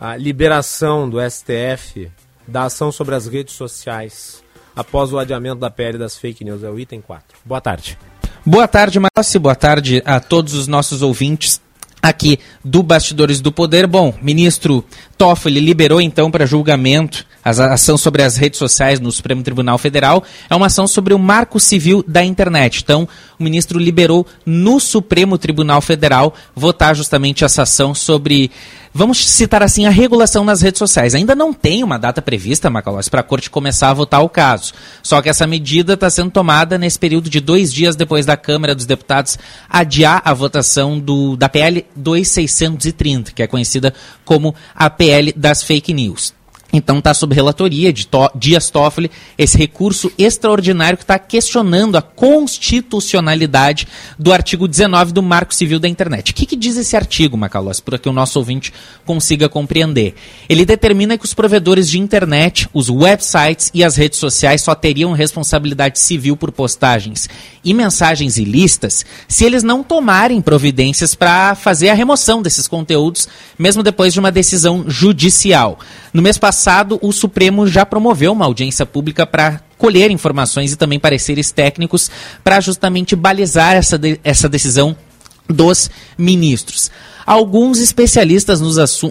a 0.05 0.19
liberação 0.19 1.09
do 1.09 1.19
STF 1.19 2.11
da 2.47 2.65
ação 2.65 2.93
sobre 2.93 3.15
as 3.15 3.27
redes 3.27 3.55
sociais 3.55 4.45
após 4.77 5.11
o 5.11 5.19
adiamento 5.19 5.57
da 5.57 5.71
PL 5.71 5.97
das 5.97 6.19
fake 6.19 6.45
news. 6.45 6.63
É 6.63 6.69
o 6.69 6.79
item 6.79 7.01
4. 7.01 7.39
Boa 7.43 7.61
tarde. 7.61 7.99
Boa 8.45 8.69
tarde, 8.69 9.01
Marci. 9.01 9.39
Boa 9.39 9.55
tarde 9.55 10.03
a 10.05 10.21
todos 10.21 10.53
os 10.53 10.67
nossos 10.67 11.01
ouvintes 11.01 11.59
aqui 12.03 12.39
do 12.63 12.83
Bastidores 12.83 13.41
do 13.41 13.51
Poder. 13.51 13.87
Bom, 13.87 14.13
ministro 14.21 14.85
Toffoli 15.17 15.61
liberou 15.61 16.01
então 16.01 16.31
para 16.31 16.47
julgamento 16.47 17.27
a 17.45 17.51
ação 17.75 17.99
sobre 17.99 18.23
as 18.23 18.37
redes 18.37 18.59
sociais 18.59 18.99
no 18.99 19.13
Supremo 19.13 19.43
Tribunal 19.43 19.77
Federal. 19.77 20.25
É 20.49 20.55
uma 20.55 20.67
ação 20.67 20.87
sobre 20.87 21.13
o 21.13 21.19
marco 21.19 21.61
civil 21.61 22.03
da 22.07 22.25
internet. 22.25 22.81
Então, 22.83 23.07
o 23.39 23.45
ministro 23.45 23.79
liberou 23.79 24.27
no 24.47 24.81
Supremo 24.81 25.37
Tribunal 25.37 25.83
Federal 25.83 26.35
votar 26.55 26.97
justamente 26.97 27.45
essa 27.45 27.63
ação 27.63 27.95
sobre 27.95 28.51
Vamos 28.97 29.29
citar 29.29 29.61
assim 29.61 29.87
a 29.87 29.91
regulação 29.91 30.45
nas 30.45 30.63
redes 30.63 30.79
sociais. 30.79 31.17
Ainda 31.17 31.35
não 31.35 31.53
tem 31.53 31.83
uma 31.83 31.99
data 31.99 32.23
prevista, 32.23 32.71
Macalós, 32.71 33.09
para 33.09 33.23
a 33.23 33.25
corte 33.25 33.51
começar 33.51 33.91
a 33.91 33.93
votar 33.93 34.23
o 34.23 34.29
caso. 34.29 34.73
Só 35.03 35.21
que 35.21 35.29
essa 35.29 35.49
medida 35.49 35.95
está 35.95 36.09
sendo 36.09 36.31
tomada 36.31 36.79
nesse 36.79 36.97
período 36.97 37.29
de 37.29 37.41
dois 37.41 37.75
dias 37.75 37.97
depois 37.97 38.25
da 38.25 38.37
Câmara 38.37 38.73
dos 38.73 38.87
Deputados 38.87 39.37
adiar 39.69 40.23
a 40.25 40.33
votação 40.33 40.97
do, 40.97 41.37
da 41.37 41.49
PL 41.49 41.85
2630, 41.97 43.33
que 43.33 43.43
é 43.43 43.49
conhecida 43.49 43.93
como 44.25 44.55
a 44.73 44.89
PL 44.89 45.05
das 45.37 45.63
fake 45.63 45.93
news. 45.93 46.35
Então 46.77 46.99
está 46.99 47.15
sob 47.15 47.33
relatoria 47.33 47.93
de 47.93 48.05
to 48.05 48.29
Dias 48.35 48.69
Toffoli 48.69 49.09
esse 49.39 49.57
recurso 49.57 50.11
extraordinário 50.19 50.97
que 50.99 51.05
está 51.05 51.19
questionando 51.21 51.97
a 51.97 52.03
constitucionalidade 52.03 53.87
do 54.19 54.33
artigo 54.33 54.67
19 54.67 55.13
do 55.13 55.23
Marco 55.23 55.55
Civil 55.55 55.79
da 55.79 55.89
Internet. 55.89 56.33
O 56.33 56.35
que, 56.35 56.45
que 56.45 56.57
diz 56.57 56.77
esse 56.77 56.97
artigo, 56.97 57.37
Macalós, 57.37 57.79
para 57.79 57.97
que 57.97 58.09
o 58.09 58.13
nosso 58.13 58.41
ouvinte 58.41 58.73
consiga 59.05 59.49
compreender? 59.49 60.15
Ele 60.49 60.65
determina 60.65 61.17
que 61.17 61.25
os 61.25 61.33
provedores 61.33 61.89
de 61.89 62.01
internet, 62.01 62.69
os 62.73 62.91
websites 62.91 63.71
e 63.73 63.85
as 63.85 63.95
redes 63.95 64.19
sociais 64.19 64.61
só 64.61 64.75
teriam 64.75 65.13
responsabilidade 65.13 66.01
civil 66.01 66.37
por 66.37 66.51
postagens 66.51 67.29
e 67.65 67.73
mensagens 67.73 68.37
ilícitas 68.37 69.05
se 69.27 69.45
eles 69.45 69.63
não 69.63 69.83
tomarem 69.83 70.41
providências 70.41 71.15
para 71.15 71.55
fazer 71.55 71.89
a 71.89 71.95
remoção 71.95 72.43
desses 72.43 72.69
conteúdos, 72.69 73.29
mesmo 73.59 73.83
depois 73.83 74.13
de 74.13 74.21
uma 74.21 74.31
decisão 74.31 74.85
judicial. 74.87 75.79
No 76.13 76.23
mês 76.23 76.39
passado, 76.39 76.99
o 77.03 77.13
Supremo 77.13 77.67
já 77.67 77.87
promoveu 77.87 78.33
uma 78.33 78.45
audiência 78.45 78.85
pública 78.85 79.27
para 79.27 79.61
colher 79.79 80.11
informações 80.11 80.73
e 80.73 80.77
também 80.77 80.99
pareceres 80.99 81.51
técnicos 81.51 82.11
para 82.43 82.61
justamente 82.61 83.17
balizar 83.17 83.75
essa, 83.75 83.99
de, 83.99 84.21
essa 84.23 84.49
decisão 84.49 84.97
dos 85.49 85.91
ministros. 86.17 86.91
Alguns 87.27 87.79
especialistas 87.79 88.61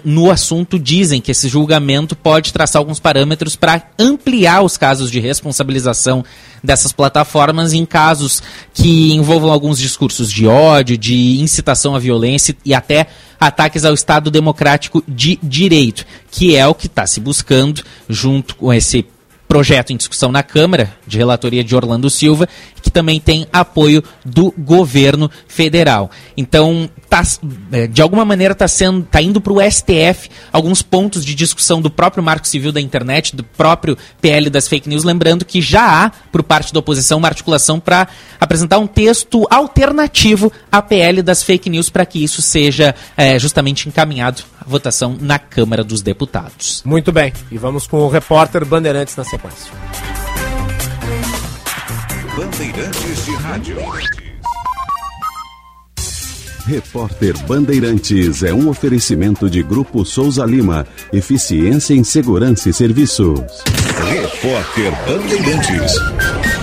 no 0.04 0.30
assunto 0.30 0.78
dizem 0.78 1.20
que 1.20 1.32
esse 1.32 1.48
julgamento 1.48 2.14
pode 2.14 2.52
traçar 2.52 2.78
alguns 2.78 3.00
parâmetros 3.00 3.56
para 3.56 3.82
ampliar 3.98 4.62
os 4.62 4.76
casos 4.76 5.10
de 5.10 5.18
responsabilização 5.18 6.24
dessas 6.62 6.92
plataformas 6.92 7.72
em 7.72 7.84
casos 7.84 8.42
que 8.72 9.12
envolvam 9.12 9.50
alguns 9.50 9.78
discursos 9.78 10.30
de 10.30 10.46
ódio, 10.46 10.96
de 10.96 11.40
incitação 11.40 11.96
à 11.96 11.98
violência 11.98 12.56
e 12.64 12.72
até 12.72 13.08
ataques 13.38 13.84
ao 13.84 13.92
Estado 13.92 14.30
Democrático 14.30 15.02
de 15.08 15.38
Direito, 15.42 16.06
que 16.30 16.56
é 16.56 16.66
o 16.66 16.74
que 16.74 16.86
está 16.86 17.06
se 17.06 17.20
buscando 17.20 17.82
junto 18.08 18.54
com 18.54 18.72
esse 18.72 19.04
projeto 19.48 19.92
em 19.92 19.96
discussão 19.96 20.32
na 20.32 20.42
Câmara, 20.42 20.96
de 21.06 21.18
relatoria 21.18 21.62
de 21.62 21.76
Orlando 21.76 22.08
Silva, 22.08 22.48
que 22.84 22.90
também 22.90 23.18
tem 23.18 23.46
apoio 23.50 24.04
do 24.22 24.52
governo 24.58 25.30
federal. 25.48 26.10
Então, 26.36 26.88
tá, 27.08 27.22
é, 27.72 27.86
de 27.86 28.02
alguma 28.02 28.26
maneira 28.26 28.52
está 28.52 28.68
sendo 28.68 29.02
tá 29.02 29.22
indo 29.22 29.40
para 29.40 29.54
o 29.54 29.70
STF 29.70 30.28
alguns 30.52 30.82
pontos 30.82 31.24
de 31.24 31.34
discussão 31.34 31.80
do 31.80 31.88
próprio 31.88 32.22
Marco 32.22 32.46
Civil 32.46 32.70
da 32.70 32.80
Internet, 32.80 33.34
do 33.34 33.42
próprio 33.42 33.96
PL 34.20 34.50
das 34.50 34.68
fake 34.68 34.86
news, 34.86 35.02
lembrando 35.02 35.46
que 35.46 35.62
já 35.62 36.04
há, 36.04 36.10
por 36.30 36.42
parte 36.42 36.74
da 36.74 36.80
oposição, 36.80 37.16
uma 37.16 37.28
articulação 37.28 37.80
para 37.80 38.06
apresentar 38.38 38.78
um 38.78 38.86
texto 38.86 39.46
alternativo 39.50 40.52
à 40.70 40.82
PL 40.82 41.22
das 41.22 41.42
fake 41.42 41.70
news 41.70 41.88
para 41.88 42.04
que 42.04 42.22
isso 42.22 42.42
seja 42.42 42.94
é, 43.16 43.38
justamente 43.38 43.88
encaminhado 43.88 44.42
votação 44.66 45.16
na 45.18 45.38
Câmara 45.38 45.82
dos 45.82 46.02
Deputados. 46.02 46.82
Muito 46.84 47.12
bem, 47.12 47.32
e 47.50 47.56
vamos 47.56 47.86
com 47.86 47.98
o 47.98 48.08
repórter 48.08 48.64
Bandeirantes 48.64 49.16
na 49.16 49.24
sequência. 49.24 49.72
Bandeirantes 52.36 53.24
de 53.24 53.34
Rádio. 53.36 53.76
Repórter 56.66 57.38
Bandeirantes 57.46 58.42
é 58.42 58.52
um 58.52 58.68
oferecimento 58.68 59.48
de 59.48 59.62
Grupo 59.62 60.04
Souza 60.04 60.44
Lima. 60.44 60.84
Eficiência 61.12 61.94
em 61.94 62.02
Segurança 62.02 62.68
e 62.68 62.72
Serviços. 62.72 63.40
Repórter 64.08 64.92
Bandeirantes. 65.06 66.53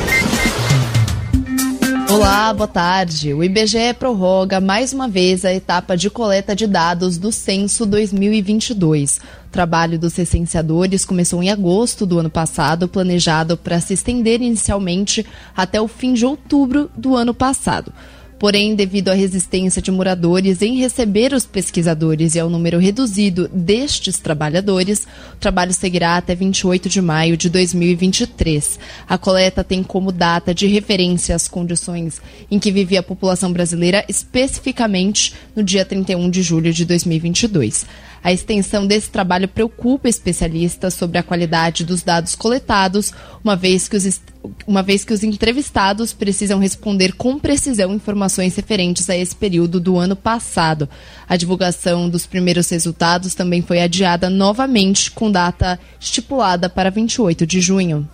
Olá, 2.12 2.54
boa 2.54 2.68
tarde. 2.68 3.34
O 3.34 3.42
IBGE 3.42 3.94
prorroga 3.98 4.60
mais 4.60 4.92
uma 4.92 5.08
vez 5.08 5.46
a 5.46 5.54
etapa 5.54 5.96
de 5.96 6.10
coleta 6.10 6.54
de 6.54 6.68
dados 6.68 7.18
do 7.18 7.32
Censo 7.32 7.86
2022. 7.86 9.18
O 9.18 9.50
trabalho 9.50 9.98
dos 9.98 10.18
recenseadores 10.18 11.06
começou 11.06 11.42
em 11.42 11.50
agosto 11.50 12.06
do 12.06 12.20
ano 12.20 12.30
passado, 12.30 12.86
planejado 12.86 13.56
para 13.56 13.80
se 13.80 13.94
estender 13.94 14.42
inicialmente 14.42 15.26
até 15.56 15.80
o 15.80 15.88
fim 15.88 16.12
de 16.12 16.26
outubro 16.26 16.92
do 16.98 17.16
ano 17.16 17.34
passado. 17.34 17.94
Porém, 18.42 18.74
devido 18.74 19.10
à 19.10 19.14
resistência 19.14 19.84
de 19.84 19.92
moradores 19.92 20.64
em 20.64 20.76
receber 20.76 21.32
os 21.32 21.46
pesquisadores 21.46 22.34
e 22.34 22.40
ao 22.40 22.50
número 22.50 22.80
reduzido 22.80 23.48
destes 23.54 24.18
trabalhadores, 24.18 25.06
o 25.34 25.36
trabalho 25.40 25.72
seguirá 25.72 26.18
até 26.18 26.34
28 26.34 26.90
de 26.90 27.00
maio 27.04 27.38
de 27.38 27.52
2023. 27.52 28.80
A 29.08 29.16
coleta 29.16 29.64
tem 29.64 29.84
como 29.84 30.12
data 30.12 30.56
de 30.56 30.66
referência 30.66 31.36
as 31.36 31.48
condições 31.48 32.20
em 32.50 32.58
que 32.58 32.72
vivia 32.72 33.02
a 33.02 33.04
população 33.04 33.54
brasileira, 33.54 34.04
especificamente 34.10 35.36
no 35.56 35.62
dia 35.62 35.86
31 35.86 36.28
de 36.28 36.42
julho 36.42 36.74
de 36.74 36.84
2022. 36.84 37.86
A 38.24 38.32
extensão 38.32 38.86
desse 38.86 39.10
trabalho 39.10 39.48
preocupa 39.48 40.08
especialistas 40.08 40.94
sobre 40.94 41.18
a 41.18 41.24
qualidade 41.24 41.84
dos 41.84 42.04
dados 42.04 42.36
coletados, 42.36 43.12
uma 43.44 43.56
vez 43.56 43.88
que 43.88 43.98
os, 43.98 44.22
uma 44.68 44.84
vez 44.84 45.04
que 45.04 45.14
os 45.14 45.24
entrevistados 45.24 46.14
precisam 46.14 46.60
responder 46.60 47.14
com 47.14 47.40
precisão 47.40 47.94
informações 47.94 48.56
referentes 48.56 49.10
a 49.10 49.18
esse 49.18 49.36
período 49.36 49.80
do 49.80 49.98
ano 49.98 50.16
passado. 50.16 50.88
A 51.28 51.36
divulgação 51.36 52.10
dos 52.10 52.28
primeiros 52.28 52.70
resultados 52.70 53.34
também 53.34 53.62
foi 53.62 53.82
adiada 53.82 54.30
novamente, 54.30 55.10
com 55.10 55.32
data 55.32 55.80
estipulada 56.00 56.70
para 56.70 56.92
28 56.92 57.46
de 57.48 57.60
junho. 57.60 58.08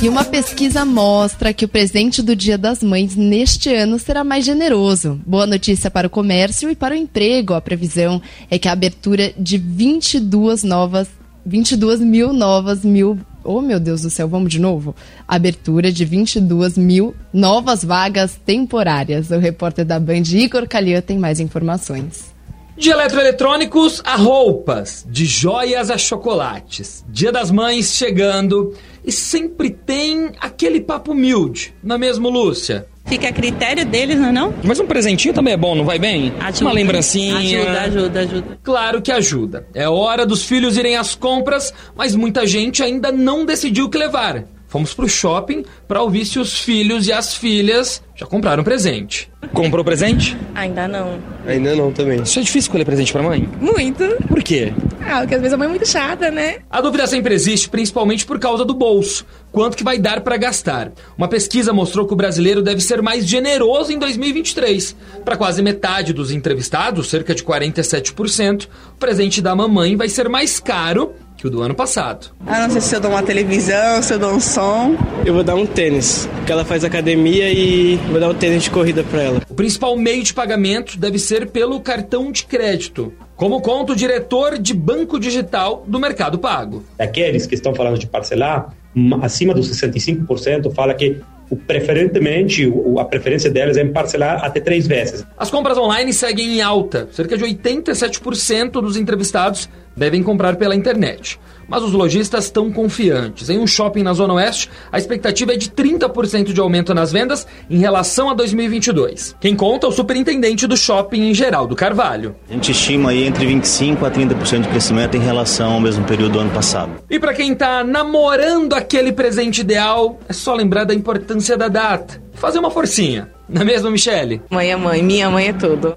E 0.00 0.08
uma 0.08 0.24
pesquisa 0.24 0.84
mostra 0.84 1.52
que 1.52 1.64
o 1.64 1.68
presente 1.68 2.22
do 2.22 2.36
Dia 2.36 2.56
das 2.56 2.84
Mães 2.84 3.16
neste 3.16 3.74
ano 3.74 3.98
será 3.98 4.22
mais 4.22 4.44
generoso. 4.44 5.20
Boa 5.26 5.44
notícia 5.44 5.90
para 5.90 6.06
o 6.06 6.10
comércio 6.10 6.70
e 6.70 6.76
para 6.76 6.94
o 6.94 6.96
emprego. 6.96 7.52
A 7.52 7.60
previsão 7.60 8.22
é 8.48 8.60
que 8.60 8.68
a 8.68 8.72
abertura 8.72 9.32
de 9.36 9.58
22 9.58 10.62
novas 10.62 11.08
22 11.44 12.00
mil 12.00 12.32
novas 12.32 12.84
mil. 12.84 13.18
Oh, 13.42 13.60
meu 13.60 13.80
Deus 13.80 14.02
do 14.02 14.10
céu, 14.10 14.28
vamos 14.28 14.50
de 14.50 14.60
novo? 14.60 14.94
Abertura 15.26 15.90
de 15.90 16.04
22 16.04 16.78
mil 16.78 17.14
novas 17.32 17.82
vagas 17.82 18.38
temporárias. 18.46 19.30
O 19.30 19.38
repórter 19.38 19.84
da 19.84 19.98
Band, 19.98 20.22
Igor 20.32 20.68
Calhã, 20.68 21.00
tem 21.00 21.18
mais 21.18 21.40
informações. 21.40 22.38
De 22.78 22.90
eletroeletrônicos 22.90 24.00
a 24.04 24.14
roupas, 24.14 25.04
de 25.10 25.26
joias 25.26 25.90
a 25.90 25.98
chocolates. 25.98 27.04
Dia 27.08 27.32
das 27.32 27.50
Mães 27.50 27.96
chegando 27.96 28.72
e 29.08 29.12
sempre 29.12 29.70
tem 29.70 30.32
aquele 30.38 30.82
papo 30.82 31.12
humilde, 31.12 31.74
não 31.82 31.96
é 31.96 31.98
mesmo, 31.98 32.28
Lúcia? 32.28 32.86
Fica 33.06 33.30
a 33.30 33.32
critério 33.32 33.86
deles, 33.86 34.18
não 34.18 34.28
é 34.28 34.32
não? 34.32 34.54
Mas 34.62 34.78
um 34.78 34.86
presentinho 34.86 35.32
também 35.32 35.54
é 35.54 35.56
bom, 35.56 35.74
não 35.74 35.86
vai 35.86 35.98
bem? 35.98 36.30
Ajuda. 36.38 36.64
Uma 36.66 36.72
lembrancinha. 36.74 37.38
Ajuda, 37.38 37.80
ajuda, 37.80 38.20
ajuda. 38.20 38.58
Claro 38.62 39.00
que 39.00 39.10
ajuda. 39.10 39.66
É 39.72 39.88
hora 39.88 40.26
dos 40.26 40.44
filhos 40.44 40.76
irem 40.76 40.94
às 40.94 41.14
compras, 41.14 41.72
mas 41.96 42.14
muita 42.14 42.46
gente 42.46 42.82
ainda 42.82 43.10
não 43.10 43.46
decidiu 43.46 43.86
o 43.86 43.88
que 43.88 43.96
levar. 43.96 44.44
Fomos 44.68 44.92
pro 44.92 45.08
shopping 45.08 45.64
para 45.88 46.02
ouvir 46.02 46.26
se 46.26 46.38
os 46.38 46.60
filhos 46.60 47.06
e 47.06 47.12
as 47.12 47.34
filhas 47.34 48.02
já 48.14 48.26
compraram 48.26 48.62
presente. 48.62 49.30
Comprou 49.52 49.82
presente? 49.82 50.36
Ainda 50.54 50.86
não. 50.86 51.18
Ainda 51.46 51.74
não 51.74 51.90
também. 51.90 52.20
Isso 52.22 52.38
é 52.38 52.42
difícil 52.42 52.68
escolher 52.68 52.84
presente 52.84 53.10
para 53.12 53.22
mãe? 53.22 53.48
Muito. 53.60 54.04
Por 54.28 54.42
quê? 54.42 54.74
Ah, 55.00 55.20
porque 55.20 55.36
às 55.36 55.40
vezes 55.40 55.54
a 55.54 55.56
mãe 55.56 55.66
é 55.66 55.70
muito 55.70 55.88
chata, 55.88 56.30
né? 56.30 56.56
A 56.68 56.82
dúvida 56.82 57.06
sempre 57.06 57.34
existe, 57.34 57.68
principalmente 57.70 58.26
por 58.26 58.38
causa 58.38 58.62
do 58.62 58.74
bolso. 58.74 59.24
Quanto 59.50 59.76
que 59.76 59.82
vai 59.84 59.98
dar 59.98 60.20
para 60.20 60.36
gastar? 60.36 60.92
Uma 61.16 61.28
pesquisa 61.28 61.72
mostrou 61.72 62.06
que 62.06 62.12
o 62.12 62.16
brasileiro 62.16 62.60
deve 62.60 62.82
ser 62.82 63.00
mais 63.00 63.26
generoso 63.26 63.90
em 63.90 63.98
2023. 63.98 64.94
Para 65.24 65.36
quase 65.38 65.62
metade 65.62 66.12
dos 66.12 66.30
entrevistados, 66.30 67.08
cerca 67.08 67.34
de 67.34 67.42
47%, 67.42 68.64
o 68.64 68.96
presente 68.98 69.40
da 69.40 69.56
mamãe 69.56 69.96
vai 69.96 70.10
ser 70.10 70.28
mais 70.28 70.60
caro 70.60 71.14
que 71.38 71.46
o 71.46 71.50
do 71.50 71.62
ano 71.62 71.74
passado. 71.74 72.30
Ah, 72.44 72.66
não 72.66 72.70
sei 72.70 72.80
se 72.80 72.96
eu 72.96 73.00
dou 73.00 73.12
uma 73.12 73.22
televisão, 73.22 74.02
se 74.02 74.12
eu 74.12 74.18
dou 74.18 74.32
um 74.32 74.40
som. 74.40 74.96
Eu 75.24 75.32
vou 75.32 75.44
dar 75.44 75.54
um 75.54 75.64
tênis, 75.64 76.28
porque 76.36 76.50
ela 76.50 76.64
faz 76.64 76.82
academia 76.82 77.50
e 77.50 77.96
vou 78.10 78.18
dar 78.18 78.28
um 78.28 78.34
tênis 78.34 78.64
de 78.64 78.70
corrida 78.70 79.04
para 79.04 79.22
ela. 79.22 79.42
O 79.48 79.54
principal 79.54 79.96
meio 79.96 80.22
de 80.24 80.34
pagamento 80.34 80.98
deve 80.98 81.18
ser 81.18 81.46
pelo 81.46 81.80
cartão 81.80 82.32
de 82.32 82.44
crédito. 82.44 83.12
Como 83.36 83.60
conta 83.60 83.92
o 83.92 83.96
diretor 83.96 84.58
de 84.58 84.74
banco 84.74 85.18
digital 85.20 85.84
do 85.86 86.00
Mercado 86.00 86.40
Pago. 86.40 86.82
Aqueles 86.98 87.46
que 87.46 87.54
estão 87.54 87.72
falando 87.72 87.96
de 87.96 88.08
parcelar, 88.08 88.74
acima 89.22 89.54
dos 89.54 89.70
65%, 89.70 90.74
fala 90.74 90.92
que 90.92 91.20
o, 91.50 91.56
preferentemente 91.56 92.70
a 92.98 93.04
preferência 93.04 93.50
delas 93.50 93.76
é 93.76 93.82
em 93.82 93.92
parcelar 93.92 94.44
até 94.44 94.60
três 94.60 94.86
vezes. 94.86 95.26
As 95.36 95.50
compras 95.50 95.78
online 95.78 96.12
seguem 96.12 96.56
em 96.56 96.60
alta. 96.60 97.08
Cerca 97.12 97.36
de 97.36 97.44
87% 97.44 98.72
dos 98.72 98.96
entrevistados 98.96 99.68
devem 99.96 100.22
comprar 100.22 100.56
pela 100.56 100.74
internet. 100.74 101.38
Mas 101.68 101.82
os 101.82 101.92
lojistas 101.92 102.46
estão 102.46 102.72
confiantes. 102.72 103.50
Em 103.50 103.58
um 103.58 103.66
shopping 103.66 104.02
na 104.02 104.14
Zona 104.14 104.34
Oeste, 104.34 104.70
a 104.90 104.98
expectativa 104.98 105.52
é 105.52 105.56
de 105.56 105.68
30% 105.68 106.52
de 106.52 106.60
aumento 106.60 106.94
nas 106.94 107.12
vendas 107.12 107.46
em 107.68 107.78
relação 107.78 108.30
a 108.30 108.34
2022. 108.34 109.36
Quem 109.38 109.54
conta 109.54 109.86
é 109.86 109.90
o 109.90 109.92
superintendente 109.92 110.66
do 110.66 110.76
shopping 110.76 111.28
em 111.28 111.34
geral, 111.34 111.66
do 111.66 111.76
Carvalho. 111.76 112.34
A 112.48 112.52
gente 112.54 112.72
estima 112.72 113.10
aí 113.10 113.24
entre 113.24 113.46
25% 113.46 114.02
a 114.02 114.10
30% 114.10 114.62
de 114.62 114.68
crescimento 114.68 115.16
em 115.16 115.20
relação 115.20 115.74
ao 115.74 115.80
mesmo 115.80 116.04
período 116.04 116.32
do 116.32 116.38
ano 116.40 116.50
passado. 116.50 116.92
E 117.10 117.20
para 117.20 117.34
quem 117.34 117.52
está 117.52 117.84
namorando 117.84 118.72
aquele 118.72 119.12
presente 119.12 119.60
ideal, 119.60 120.18
é 120.28 120.32
só 120.32 120.54
lembrar 120.54 120.84
da 120.84 120.94
importância 120.94 121.56
da 121.56 121.68
data. 121.68 122.22
Fazer 122.32 122.58
uma 122.58 122.70
forcinha. 122.70 123.30
Não 123.48 123.62
é 123.62 123.64
mesmo, 123.64 123.90
Michele? 123.90 124.40
Mãe 124.50 124.70
é 124.70 124.76
mãe, 124.76 125.02
minha 125.02 125.28
mãe 125.28 125.48
é 125.48 125.52
tudo. 125.52 125.96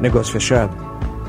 Negócio 0.00 0.32
fechado? 0.32 0.76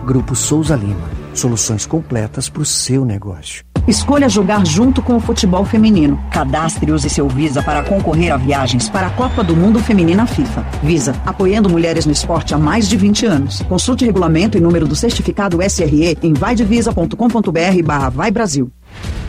Grupo 0.05 0.36
Souza 0.36 0.76
Lima. 0.76 1.09
Soluções 1.34 1.86
completas 1.86 2.49
para 2.49 2.61
o 2.61 2.65
seu 2.65 3.05
negócio. 3.05 3.63
Escolha 3.88 4.28
jogar 4.28 4.65
junto 4.65 5.01
com 5.01 5.15
o 5.15 5.20
futebol 5.20 5.63
feminino. 5.63 6.22
Cadastre 6.32 6.89
e 6.89 6.91
use 6.91 7.09
seu 7.09 7.30
Visa 7.30 7.63
para 7.63 7.84
concorrer 7.84 8.34
a 8.34 8.38
viagens 8.38 8.89
para 8.89 9.07
a 9.07 9.09
Copa 9.11 9.43
do 9.43 9.55
Mundo 9.55 9.80
Feminina 9.80 10.28
FIFA. 10.28 10.65
Visa, 10.84 11.15
apoiando 11.26 11.70
mulheres 11.70 12.05
no 12.05 12.11
esporte 12.11 12.53
há 12.53 12.57
mais 12.57 12.89
de 12.89 12.97
20 12.97 13.26
anos. 13.26 13.61
Consulte 13.61 14.05
regulamento 14.05 14.57
e 14.57 14.61
número 14.61 14.86
do 14.86 14.95
certificado 14.95 15.59
SRE 15.61 16.18
em 16.22 16.34
vaidevisa.com.br 16.34 17.84
barra 17.86 18.09
Vai 18.09 18.30
Brasil. 18.30 18.70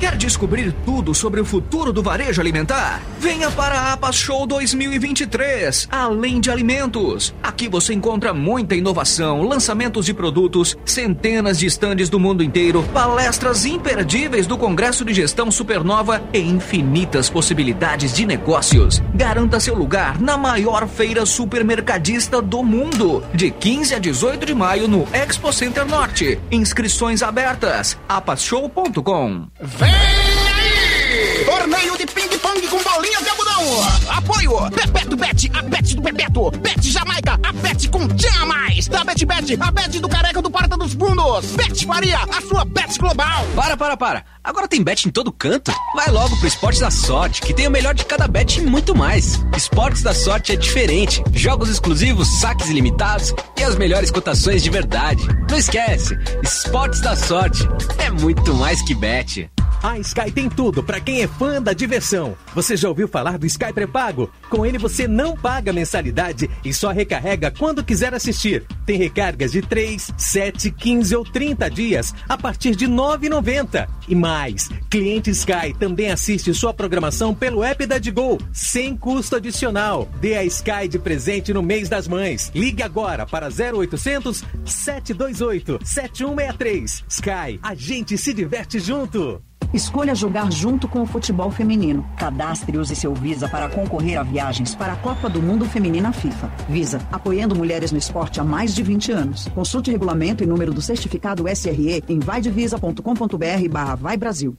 Quer 0.00 0.16
descobrir 0.16 0.72
tudo 0.84 1.12
sobre 1.12 1.40
o 1.40 1.44
futuro 1.44 1.92
do 1.92 2.02
varejo 2.02 2.40
alimentar? 2.40 3.02
Venha 3.18 3.50
para 3.50 3.74
a 3.74 3.92
APA 3.94 4.12
Show 4.12 4.46
2023, 4.46 5.88
além 5.90 6.38
de 6.40 6.52
alimentos. 6.52 7.34
Aqui 7.42 7.68
você 7.68 7.94
encontra 7.94 8.32
muita 8.32 8.76
inovação, 8.76 9.42
lançamentos 9.42 10.06
de 10.06 10.14
produtos, 10.14 10.78
centenas 10.84 11.58
de 11.58 11.66
estandes 11.66 12.08
do 12.08 12.20
mundo 12.20 12.44
inteiro, 12.44 12.84
palestras 12.94 13.66
imperdíveis 13.66 14.46
do 14.46 14.56
Congresso 14.56 15.04
de 15.04 15.12
Gestão 15.12 15.50
Supernova 15.50 16.22
e 16.32 16.38
infinitas 16.38 17.28
possibilidades 17.28 18.12
de 18.12 18.24
negócios. 18.24 19.02
Garanta 19.14 19.58
seu 19.58 19.74
lugar 19.74 20.20
na 20.20 20.36
maior 20.36 20.86
feira 20.86 21.26
supermercadista 21.26 22.40
do 22.40 22.62
mundo, 22.62 23.24
de 23.34 23.50
15 23.50 23.96
a 23.96 23.98
18 23.98 24.46
de 24.46 24.54
maio 24.54 24.86
no 24.86 25.08
Expo 25.12 25.52
Center 25.52 25.84
Norte. 25.84 26.38
Inscrições 26.52 27.20
abertas. 27.20 27.98
apashow.com. 28.08 29.48
Vem! 29.88 31.44
Torneio 31.44 31.96
de 31.96 32.06
ping-pong 32.06 32.68
com 32.68 32.82
bolinhas 32.82 33.22
de 33.22 33.28
algodão. 33.30 34.08
Apoio 34.08 34.70
Bebeto 34.70 35.16
Bet, 35.16 35.50
a 35.54 35.62
Bet 35.62 35.94
do 35.94 36.02
Bebeto. 36.02 36.50
Bet 36.50 36.90
Jamaica, 36.90 37.38
a 37.42 37.52
Bet 37.52 37.88
com 37.88 38.08
Mais. 38.46 38.88
Da 38.88 39.04
Bet 39.04 39.24
Bet, 39.24 39.56
a 39.60 39.70
Bet 39.70 39.98
do 39.98 40.08
Careca 40.08 40.42
do 40.42 40.50
Porta 40.50 40.76
dos 40.76 40.94
Fundos. 40.94 41.46
Bet 41.56 41.86
Faria, 41.86 42.18
a 42.18 42.40
sua 42.42 42.64
Bet 42.64 42.98
global. 42.98 43.46
Para, 43.54 43.76
para, 43.76 43.96
para. 43.96 44.24
Agora 44.42 44.68
tem 44.68 44.82
bet 44.82 45.06
em 45.06 45.10
todo 45.10 45.32
canto? 45.32 45.72
Vai 45.94 46.10
logo 46.10 46.36
pro 46.36 46.46
Esportes 46.46 46.80
da 46.80 46.90
Sorte, 46.90 47.42
que 47.42 47.52
tem 47.52 47.66
o 47.66 47.70
melhor 47.70 47.94
de 47.94 48.04
cada 48.04 48.26
bet 48.26 48.58
e 48.58 48.62
muito 48.62 48.94
mais. 48.94 49.40
Esportes 49.56 50.02
da 50.02 50.14
Sorte 50.14 50.52
é 50.52 50.56
diferente. 50.56 51.22
Jogos 51.32 51.68
exclusivos, 51.68 52.40
saques 52.40 52.68
ilimitados 52.68 53.34
e 53.58 53.62
as 53.62 53.76
melhores 53.76 54.10
cotações 54.10 54.62
de 54.62 54.70
verdade. 54.70 55.22
Não 55.50 55.58
esquece, 55.58 56.16
Esportes 56.42 57.00
da 57.00 57.14
Sorte 57.16 57.68
é 57.98 58.10
muito 58.10 58.54
mais 58.54 58.80
que 58.82 58.94
bet. 58.94 59.50
A 59.80 59.96
Sky 60.00 60.32
tem 60.32 60.48
tudo 60.48 60.82
para 60.82 61.00
quem 61.00 61.22
é 61.22 61.28
fã 61.28 61.62
da 61.62 61.72
diversão. 61.72 62.36
Você 62.52 62.76
já 62.76 62.88
ouviu 62.88 63.06
falar 63.06 63.38
do 63.38 63.46
Sky 63.46 63.72
pré-pago? 63.72 64.28
Com 64.50 64.66
ele 64.66 64.76
você 64.76 65.06
não 65.06 65.36
paga 65.36 65.72
mensalidade 65.72 66.50
e 66.64 66.74
só 66.74 66.90
recarrega 66.90 67.52
quando 67.56 67.84
quiser 67.84 68.12
assistir. 68.12 68.66
Tem 68.84 68.98
recargas 68.98 69.52
de 69.52 69.62
3, 69.62 70.10
7, 70.18 70.72
15 70.72 71.14
ou 71.14 71.24
30 71.24 71.70
dias 71.70 72.12
a 72.28 72.36
partir 72.36 72.74
de 72.74 72.86
R$ 72.86 72.92
9,90. 72.92 73.88
E 74.08 74.16
mais, 74.16 74.68
cliente 74.90 75.30
Sky 75.30 75.72
também 75.78 76.10
assiste 76.10 76.52
sua 76.52 76.74
programação 76.74 77.32
pelo 77.32 77.62
app 77.62 77.86
da 77.86 77.98
Digo, 77.98 78.36
sem 78.52 78.96
custo 78.96 79.36
adicional. 79.36 80.08
Dê 80.20 80.34
a 80.34 80.44
Sky 80.44 80.88
de 80.88 80.98
presente 80.98 81.54
no 81.54 81.62
mês 81.62 81.88
das 81.88 82.08
mães. 82.08 82.50
Ligue 82.52 82.82
agora 82.82 83.24
para 83.24 83.46
0800 83.46 84.42
728 84.64 85.78
7163. 85.84 87.04
Sky, 87.08 87.60
a 87.62 87.74
gente 87.76 88.18
se 88.18 88.34
diverte 88.34 88.80
junto. 88.80 89.40
Escolha 89.72 90.14
jogar 90.14 90.50
junto 90.50 90.88
com 90.88 91.02
o 91.02 91.06
futebol 91.06 91.50
feminino. 91.50 92.08
Cadastre 92.16 92.76
e 92.76 92.78
use 92.78 92.96
seu 92.96 93.14
Visa 93.14 93.48
para 93.48 93.68
concorrer 93.68 94.18
a 94.18 94.22
viagens 94.22 94.74
para 94.74 94.94
a 94.94 94.96
Copa 94.96 95.28
do 95.28 95.42
Mundo 95.42 95.66
Feminina 95.66 96.12
FIFA. 96.12 96.50
Visa, 96.68 97.00
apoiando 97.12 97.54
mulheres 97.54 97.92
no 97.92 97.98
esporte 97.98 98.40
há 98.40 98.44
mais 98.44 98.74
de 98.74 98.82
20 98.82 99.12
anos. 99.12 99.48
Consulte 99.54 99.90
regulamento 99.90 100.42
e 100.42 100.46
número 100.46 100.72
do 100.72 100.80
certificado 100.80 101.44
SRE 101.54 102.02
em 102.08 102.18
vaidevisa.com.br 102.18 103.68
barra 103.70 103.94
Vai 103.94 104.16
Brasil. 104.16 104.56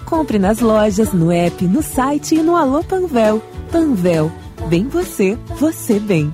Compre 0.05 0.39
nas 0.39 0.59
lojas, 0.59 1.13
no 1.13 1.31
app, 1.31 1.63
no 1.65 1.83
site 1.83 2.33
e 2.33 2.41
no 2.41 2.55
Alô 2.55 2.83
Panvel. 2.83 3.43
Panvel. 3.71 4.31
Bem 4.67 4.87
você, 4.87 5.37
você 5.59 5.99
bem. 5.99 6.33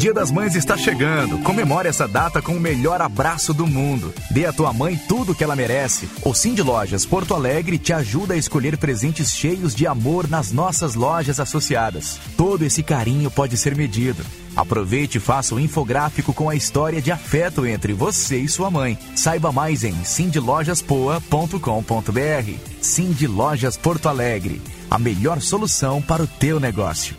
Dia 0.00 0.14
das 0.14 0.30
Mães 0.30 0.54
está 0.54 0.78
chegando. 0.78 1.40
Comemore 1.40 1.86
essa 1.86 2.08
data 2.08 2.40
com 2.40 2.52
o 2.52 2.60
melhor 2.60 3.02
abraço 3.02 3.52
do 3.52 3.66
mundo. 3.66 4.14
Dê 4.30 4.46
à 4.46 4.52
tua 4.52 4.72
mãe 4.72 4.98
tudo 5.06 5.32
o 5.32 5.34
que 5.34 5.44
ela 5.44 5.54
merece. 5.54 6.08
O 6.24 6.32
Cindy 6.32 6.62
Lojas 6.62 7.04
Porto 7.04 7.34
Alegre 7.34 7.76
te 7.76 7.92
ajuda 7.92 8.32
a 8.32 8.36
escolher 8.38 8.78
presentes 8.78 9.30
cheios 9.30 9.74
de 9.74 9.86
amor 9.86 10.26
nas 10.26 10.52
nossas 10.52 10.94
lojas 10.94 11.38
associadas. 11.38 12.18
Todo 12.34 12.64
esse 12.64 12.82
carinho 12.82 13.30
pode 13.30 13.58
ser 13.58 13.76
medido. 13.76 14.24
Aproveite 14.56 15.18
e 15.18 15.20
faça 15.20 15.54
um 15.54 15.60
infográfico 15.60 16.32
com 16.32 16.48
a 16.48 16.54
história 16.54 17.02
de 17.02 17.12
afeto 17.12 17.66
entre 17.66 17.92
você 17.92 18.38
e 18.38 18.48
sua 18.48 18.70
mãe. 18.70 18.98
Saiba 19.14 19.52
mais 19.52 19.84
em 19.84 20.02
cindylojaspoa.com.br. 20.02 22.54
Cindy 22.80 23.26
Lojas 23.26 23.76
Porto 23.76 24.08
Alegre, 24.08 24.62
a 24.90 24.98
melhor 24.98 25.42
solução 25.42 26.00
para 26.00 26.22
o 26.22 26.26
teu 26.26 26.58
negócio. 26.58 27.14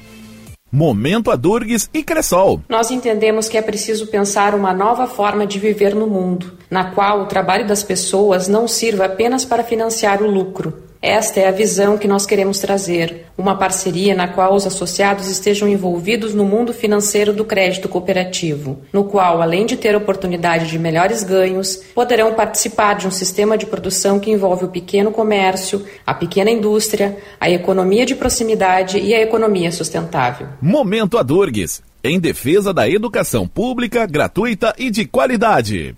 Momento 0.74 1.30
Adurgues 1.30 1.90
e 1.94 2.02
Cressol. 2.02 2.62
Nós 2.70 2.92
entendemos 2.92 3.50
que 3.50 3.58
é 3.58 3.62
preciso 3.62 4.08
pensar 4.08 4.56
uma 4.56 4.72
nova 4.72 5.06
forma 5.06 5.46
de 5.46 5.60
viver 5.60 5.94
no 5.94 6.08
mundo, 6.08 6.54
na 6.70 6.92
qual 6.92 7.22
o 7.22 7.26
trabalho 7.26 7.68
das 7.68 7.84
pessoas 7.84 8.48
não 8.48 8.70
sirva 8.70 9.04
apenas 9.04 9.44
para 9.44 9.66
financiar 9.66 10.24
o 10.24 10.32
lucro. 10.32 10.91
Esta 11.02 11.40
é 11.40 11.48
a 11.48 11.52
visão 11.52 11.98
que 11.98 12.08
nós 12.08 12.28
queremos 12.28 12.60
trazer, 12.60 13.26
uma 13.36 13.58
parceria 13.58 14.14
na 14.14 14.28
qual 14.28 14.54
os 14.54 14.68
associados 14.68 15.28
estejam 15.28 15.68
envolvidos 15.68 16.36
no 16.36 16.46
mundo 16.46 16.72
financeiro 16.76 17.34
do 17.34 17.44
crédito 17.44 17.90
cooperativo, 17.90 18.82
no 18.94 19.06
qual, 19.06 19.42
além 19.42 19.66
de 19.66 19.76
ter 19.76 19.96
oportunidade 19.96 20.68
de 20.68 20.78
melhores 20.78 21.24
ganhos, 21.24 21.78
poderão 21.96 22.36
participar 22.36 22.94
de 22.94 23.08
um 23.08 23.12
sistema 23.12 23.58
de 23.58 23.66
produção 23.66 24.20
que 24.20 24.30
envolve 24.30 24.66
o 24.66 24.70
pequeno 24.70 25.12
comércio, 25.12 25.84
a 26.06 26.14
pequena 26.14 26.52
indústria, 26.52 27.18
a 27.40 27.50
economia 27.50 28.06
de 28.06 28.14
proximidade 28.14 29.00
e 29.00 29.16
a 29.16 29.22
economia 29.22 29.72
sustentável. 29.72 30.50
Momento 30.62 31.18
Adurgues, 31.18 31.82
em 32.04 32.20
defesa 32.20 32.72
da 32.72 32.88
educação 32.88 33.48
pública, 33.48 34.06
gratuita 34.06 34.76
e 34.78 34.92
de 34.92 35.06
qualidade. 35.06 35.96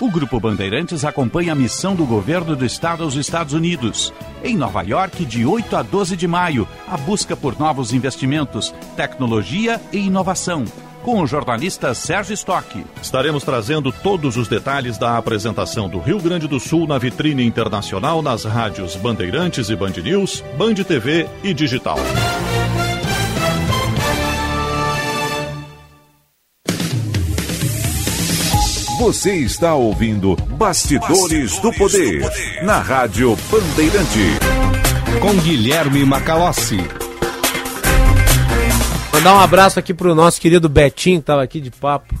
O 0.00 0.08
Grupo 0.08 0.38
Bandeirantes 0.38 1.04
acompanha 1.04 1.52
a 1.52 1.56
missão 1.56 1.96
do 1.96 2.06
governo 2.06 2.54
do 2.54 2.64
estado 2.64 3.02
aos 3.02 3.16
Estados 3.16 3.52
Unidos. 3.52 4.12
Em 4.44 4.56
Nova 4.56 4.82
York, 4.82 5.24
de 5.24 5.44
8 5.44 5.74
a 5.74 5.82
12 5.82 6.16
de 6.16 6.28
maio, 6.28 6.68
a 6.86 6.96
busca 6.96 7.36
por 7.36 7.58
novos 7.58 7.92
investimentos, 7.92 8.72
tecnologia 8.96 9.80
e 9.92 9.98
inovação. 9.98 10.64
Com 11.02 11.20
o 11.20 11.26
jornalista 11.26 11.94
Sérgio 11.94 12.34
Stock. 12.34 12.84
Estaremos 13.02 13.42
trazendo 13.42 13.90
todos 13.90 14.36
os 14.36 14.46
detalhes 14.46 14.98
da 14.98 15.16
apresentação 15.16 15.88
do 15.88 15.98
Rio 15.98 16.20
Grande 16.20 16.46
do 16.46 16.60
Sul 16.60 16.86
na 16.86 16.96
vitrine 16.96 17.44
internacional 17.44 18.22
nas 18.22 18.44
rádios 18.44 18.94
Bandeirantes 18.94 19.68
e 19.68 19.74
Band 19.74 19.94
News, 20.00 20.44
Band 20.56 20.74
TV 20.74 21.28
e 21.42 21.52
Digital. 21.52 21.98
Você 28.98 29.36
está 29.36 29.76
ouvindo 29.76 30.34
Bastidores, 30.34 31.08
Bastidores 31.20 31.58
do, 31.60 31.72
poder, 31.72 32.18
do 32.18 32.24
Poder 32.24 32.64
na 32.64 32.80
Rádio 32.80 33.36
Bandeirante. 33.48 34.18
Com 35.20 35.40
Guilherme 35.40 36.04
Macalossi. 36.04 36.78
Mandar 39.12 39.34
um 39.34 39.38
abraço 39.38 39.78
aqui 39.78 39.94
pro 39.94 40.16
nosso 40.16 40.40
querido 40.40 40.68
Betinho, 40.68 41.20
que 41.20 41.26
tava 41.26 41.44
aqui 41.44 41.60
de 41.60 41.70
papo 41.70 42.12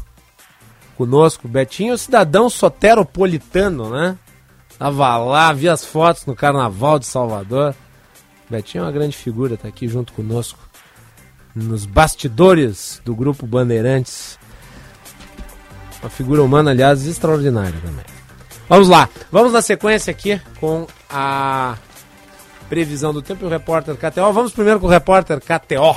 conosco. 0.96 1.48
Betinho 1.48 1.90
é 1.90 1.94
um 1.94 1.98
cidadão 1.98 2.48
soteropolitano, 2.48 3.90
né? 3.90 4.16
Tava 4.78 5.16
lá, 5.16 5.52
vi 5.52 5.68
as 5.68 5.84
fotos 5.84 6.26
no 6.26 6.36
Carnaval 6.36 7.00
de 7.00 7.06
Salvador. 7.06 7.74
Betinho 8.48 8.82
é 8.82 8.86
uma 8.86 8.92
grande 8.92 9.16
figura, 9.16 9.56
tá 9.56 9.66
aqui 9.66 9.88
junto 9.88 10.12
conosco 10.12 10.60
nos 11.56 11.84
bastidores 11.84 13.02
do 13.04 13.16
grupo 13.16 13.48
Bandeirantes. 13.48 14.37
Uma 16.02 16.10
figura 16.10 16.42
humana, 16.42 16.70
aliás, 16.70 17.06
extraordinária 17.06 17.74
também. 17.84 18.04
Vamos 18.68 18.88
lá, 18.88 19.08
vamos 19.32 19.52
na 19.52 19.62
sequência 19.62 20.10
aqui 20.10 20.40
com 20.60 20.86
a 21.08 21.76
previsão 22.68 23.12
do 23.12 23.22
tempo 23.22 23.44
e 23.44 23.46
o 23.46 23.50
repórter 23.50 23.96
KTO. 23.96 24.32
Vamos 24.32 24.52
primeiro 24.52 24.78
com 24.78 24.86
o 24.86 24.90
repórter 24.90 25.40
KTO. 25.40 25.96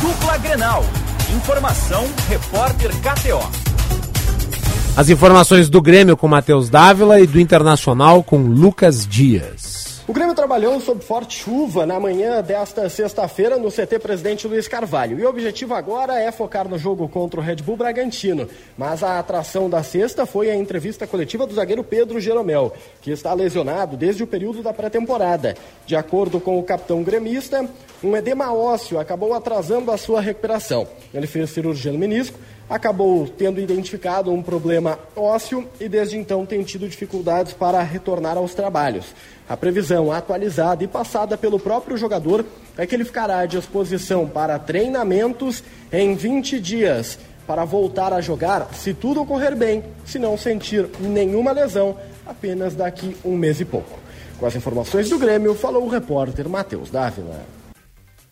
Dupla 0.00 0.38
Grenal. 0.38 0.84
Informação, 1.36 2.06
repórter 2.28 2.90
KTO. 3.00 3.68
As 4.96 5.08
informações 5.10 5.68
do 5.68 5.80
Grêmio 5.80 6.16
com 6.16 6.26
Matheus 6.26 6.68
Dávila 6.68 7.20
e 7.20 7.26
do 7.26 7.38
Internacional 7.38 8.22
com 8.22 8.38
Lucas 8.38 9.06
Dias. 9.06 9.67
Trabalhou 10.38 10.80
sob 10.80 11.02
forte 11.02 11.42
chuva 11.42 11.84
na 11.84 11.98
manhã 11.98 12.40
desta 12.40 12.88
sexta-feira 12.88 13.58
no 13.58 13.72
CT 13.72 13.98
Presidente 13.98 14.46
Luiz 14.46 14.68
Carvalho. 14.68 15.18
E 15.18 15.24
o 15.24 15.28
objetivo 15.28 15.74
agora 15.74 16.20
é 16.20 16.30
focar 16.30 16.68
no 16.68 16.78
jogo 16.78 17.08
contra 17.08 17.40
o 17.40 17.42
Red 17.42 17.56
Bull 17.56 17.76
Bragantino. 17.76 18.48
Mas 18.76 19.02
a 19.02 19.18
atração 19.18 19.68
da 19.68 19.82
sexta 19.82 20.24
foi 20.26 20.48
a 20.48 20.54
entrevista 20.54 21.08
coletiva 21.08 21.44
do 21.44 21.54
zagueiro 21.54 21.82
Pedro 21.82 22.20
Jeromel, 22.20 22.72
que 23.02 23.10
está 23.10 23.34
lesionado 23.34 23.96
desde 23.96 24.22
o 24.22 24.28
período 24.28 24.62
da 24.62 24.72
pré-temporada. 24.72 25.56
De 25.84 25.96
acordo 25.96 26.38
com 26.38 26.56
o 26.56 26.62
capitão 26.62 27.02
gremista, 27.02 27.68
um 28.00 28.16
edema 28.16 28.54
ósseo 28.54 29.00
acabou 29.00 29.34
atrasando 29.34 29.90
a 29.90 29.98
sua 29.98 30.20
recuperação. 30.20 30.86
Ele 31.12 31.26
fez 31.26 31.50
cirurgia 31.50 31.90
no 31.90 31.98
menisco 31.98 32.38
acabou 32.68 33.26
tendo 33.26 33.60
identificado 33.60 34.30
um 34.30 34.42
problema 34.42 34.98
ósseo 35.16 35.66
e 35.80 35.88
desde 35.88 36.16
então 36.16 36.44
tem 36.44 36.62
tido 36.62 36.88
dificuldades 36.88 37.52
para 37.52 37.82
retornar 37.82 38.36
aos 38.36 38.54
trabalhos. 38.54 39.06
A 39.48 39.56
previsão 39.56 40.12
atualizada 40.12 40.84
e 40.84 40.86
passada 40.86 41.38
pelo 41.38 41.58
próprio 41.58 41.96
jogador 41.96 42.44
é 42.76 42.86
que 42.86 42.94
ele 42.94 43.04
ficará 43.04 43.38
à 43.38 43.46
disposição 43.46 44.26
para 44.26 44.58
treinamentos 44.58 45.64
em 45.90 46.14
20 46.14 46.60
dias 46.60 47.18
para 47.46 47.64
voltar 47.64 48.12
a 48.12 48.20
jogar 48.20 48.74
se 48.74 48.92
tudo 48.92 49.22
ocorrer 49.22 49.56
bem, 49.56 49.82
se 50.04 50.18
não 50.18 50.36
sentir 50.36 50.86
nenhuma 51.00 51.50
lesão, 51.50 51.96
apenas 52.26 52.74
daqui 52.74 53.16
um 53.24 53.36
mês 53.36 53.58
e 53.58 53.64
pouco. 53.64 53.98
Com 54.38 54.44
as 54.44 54.54
informações 54.54 55.08
do 55.08 55.18
Grêmio, 55.18 55.54
falou 55.54 55.84
o 55.84 55.88
repórter 55.88 56.46
Matheus 56.46 56.90
Dávila. 56.90 57.58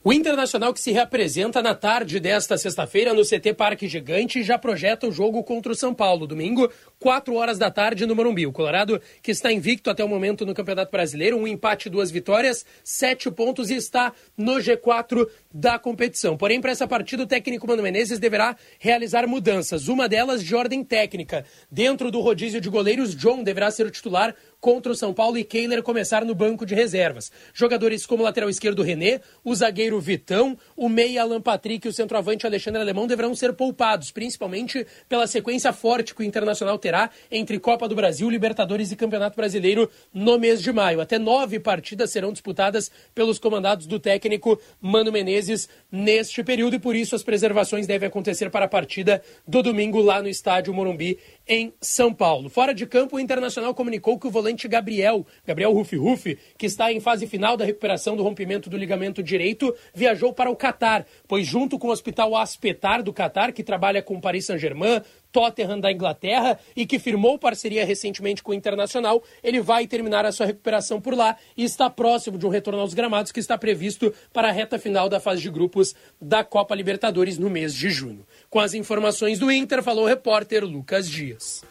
O 0.08 0.12
Internacional 0.12 0.72
que 0.72 0.80
se 0.80 0.92
reapresenta 0.92 1.60
na 1.60 1.74
tarde 1.74 2.20
desta 2.20 2.56
sexta-feira 2.56 3.12
no 3.12 3.24
CT 3.24 3.54
Parque 3.54 3.88
Gigante 3.88 4.40
já 4.44 4.56
projeta 4.56 5.08
o 5.08 5.10
jogo 5.10 5.42
contra 5.42 5.72
o 5.72 5.74
São 5.74 5.92
Paulo, 5.92 6.28
domingo, 6.28 6.70
4 7.00 7.34
horas 7.34 7.58
da 7.58 7.72
tarde 7.72 8.06
no 8.06 8.14
Morumbi. 8.14 8.46
O 8.46 8.52
Colorado, 8.52 9.02
que 9.20 9.32
está 9.32 9.50
invicto 9.50 9.90
até 9.90 10.04
o 10.04 10.08
momento 10.08 10.46
no 10.46 10.54
Campeonato 10.54 10.92
Brasileiro, 10.92 11.36
um 11.36 11.44
empate, 11.44 11.90
duas 11.90 12.08
vitórias, 12.08 12.64
sete 12.84 13.28
pontos 13.32 13.68
e 13.68 13.74
está 13.74 14.12
no 14.38 14.58
G4 14.58 15.28
da 15.52 15.78
competição. 15.78 16.36
Porém, 16.36 16.60
para 16.60 16.70
essa 16.70 16.86
partida, 16.86 17.22
o 17.22 17.26
técnico 17.26 17.66
Mano 17.66 17.82
Menezes 17.82 18.18
deverá 18.18 18.56
realizar 18.78 19.26
mudanças. 19.26 19.88
Uma 19.88 20.08
delas 20.08 20.42
de 20.42 20.54
ordem 20.54 20.84
técnica. 20.84 21.44
Dentro 21.70 22.10
do 22.10 22.20
rodízio 22.20 22.60
de 22.60 22.68
goleiros, 22.68 23.14
John 23.14 23.42
deverá 23.42 23.70
ser 23.70 23.86
o 23.86 23.90
titular 23.90 24.34
contra 24.60 24.90
o 24.90 24.96
São 24.96 25.14
Paulo 25.14 25.38
e 25.38 25.44
Kehler 25.44 25.82
começar 25.82 26.24
no 26.24 26.34
banco 26.34 26.66
de 26.66 26.74
reservas. 26.74 27.30
Jogadores 27.54 28.04
como 28.04 28.22
o 28.22 28.24
lateral 28.24 28.50
esquerdo 28.50 28.82
René, 28.82 29.20
o 29.44 29.54
zagueiro 29.54 30.00
Vitão, 30.00 30.58
o 30.76 30.88
meia 30.88 31.22
Alan 31.22 31.40
Patrick 31.40 31.86
e 31.86 31.90
o 31.90 31.92
centroavante 31.92 32.46
Alexandre 32.46 32.80
Alemão 32.80 33.06
deverão 33.06 33.34
ser 33.34 33.52
poupados, 33.52 34.10
principalmente 34.10 34.86
pela 35.08 35.26
sequência 35.26 35.72
forte 35.72 36.14
que 36.14 36.22
o 36.22 36.24
Internacional 36.24 36.78
terá 36.78 37.10
entre 37.30 37.60
Copa 37.60 37.88
do 37.88 37.94
Brasil, 37.94 38.28
Libertadores 38.28 38.90
e 38.90 38.96
Campeonato 38.96 39.36
Brasileiro 39.36 39.88
no 40.12 40.38
mês 40.38 40.60
de 40.60 40.72
maio. 40.72 41.00
Até 41.00 41.18
nove 41.18 41.60
partidas 41.60 42.10
serão 42.10 42.32
disputadas 42.32 42.90
pelos 43.14 43.38
comandados 43.38 43.86
do 43.86 44.00
técnico 44.00 44.60
Mano 44.80 45.12
Menezes 45.12 45.45
neste 45.90 46.42
período 46.42 46.76
e 46.76 46.78
por 46.78 46.94
isso 46.94 47.14
as 47.14 47.22
preservações 47.22 47.86
devem 47.86 48.08
acontecer 48.08 48.50
para 48.50 48.64
a 48.64 48.68
partida 48.68 49.22
do 49.46 49.62
domingo 49.62 50.00
lá 50.00 50.20
no 50.22 50.28
estádio 50.28 50.74
Morumbi 50.74 51.18
em 51.48 51.72
São 51.80 52.12
Paulo. 52.12 52.48
Fora 52.48 52.74
de 52.74 52.86
campo, 52.86 53.16
o 53.16 53.20
Internacional 53.20 53.74
comunicou 53.74 54.18
que 54.18 54.26
o 54.26 54.30
volante 54.30 54.66
Gabriel, 54.66 55.26
Gabriel 55.46 55.72
Rufi 55.72 55.96
Rufi, 55.96 56.38
que 56.58 56.66
está 56.66 56.92
em 56.92 57.00
fase 57.00 57.26
final 57.26 57.56
da 57.56 57.64
recuperação 57.64 58.16
do 58.16 58.22
rompimento 58.22 58.68
do 58.68 58.76
ligamento 58.76 59.22
direito, 59.22 59.74
viajou 59.94 60.32
para 60.32 60.50
o 60.50 60.56
Catar, 60.56 61.06
pois 61.28 61.46
junto 61.46 61.78
com 61.78 61.88
o 61.88 61.92
Hospital 61.92 62.36
Aspetar 62.36 63.02
do 63.02 63.12
Catar, 63.12 63.52
que 63.52 63.62
trabalha 63.62 64.02
com 64.02 64.16
o 64.16 64.20
Paris 64.20 64.46
Saint-Germain, 64.46 65.02
Tottenham 65.36 65.78
da 65.78 65.92
Inglaterra 65.92 66.58
e 66.74 66.86
que 66.86 66.98
firmou 66.98 67.38
parceria 67.38 67.84
recentemente 67.84 68.42
com 68.42 68.52
o 68.52 68.54
Internacional, 68.54 69.22
ele 69.42 69.60
vai 69.60 69.86
terminar 69.86 70.24
a 70.24 70.32
sua 70.32 70.46
recuperação 70.46 70.98
por 70.98 71.14
lá 71.14 71.36
e 71.54 71.62
está 71.62 71.90
próximo 71.90 72.38
de 72.38 72.46
um 72.46 72.48
retorno 72.48 72.80
aos 72.80 72.94
gramados 72.94 73.30
que 73.30 73.40
está 73.40 73.58
previsto 73.58 74.14
para 74.32 74.48
a 74.48 74.52
reta 74.52 74.78
final 74.78 75.10
da 75.10 75.20
fase 75.20 75.42
de 75.42 75.50
grupos 75.50 75.94
da 76.18 76.42
Copa 76.42 76.74
Libertadores 76.74 77.36
no 77.36 77.50
mês 77.50 77.74
de 77.74 77.90
junho. 77.90 78.26
Com 78.56 78.60
as 78.60 78.72
informações 78.72 79.38
do 79.38 79.52
Inter, 79.52 79.82
falou 79.82 80.04
o 80.04 80.08
repórter 80.08 80.64
Lucas 80.64 81.06
Dias. 81.06 81.62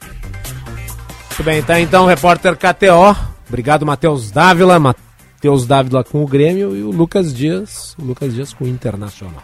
Muito 0.00 1.42
bem, 1.42 1.60
tá 1.60 1.80
então 1.80 2.06
repórter 2.06 2.56
KTO. 2.56 3.16
Obrigado, 3.48 3.84
Matheus 3.84 4.30
Dávila. 4.30 4.78
Matheus 4.78 5.66
Dávila 5.66 6.04
com 6.04 6.22
o 6.22 6.28
Grêmio 6.28 6.76
e 6.76 6.84
o 6.84 6.92
Lucas 6.92 7.34
Dias, 7.34 7.96
o 7.98 8.04
Lucas 8.04 8.32
Dias 8.32 8.52
com 8.52 8.64
o 8.64 8.68
Internacional. 8.68 9.42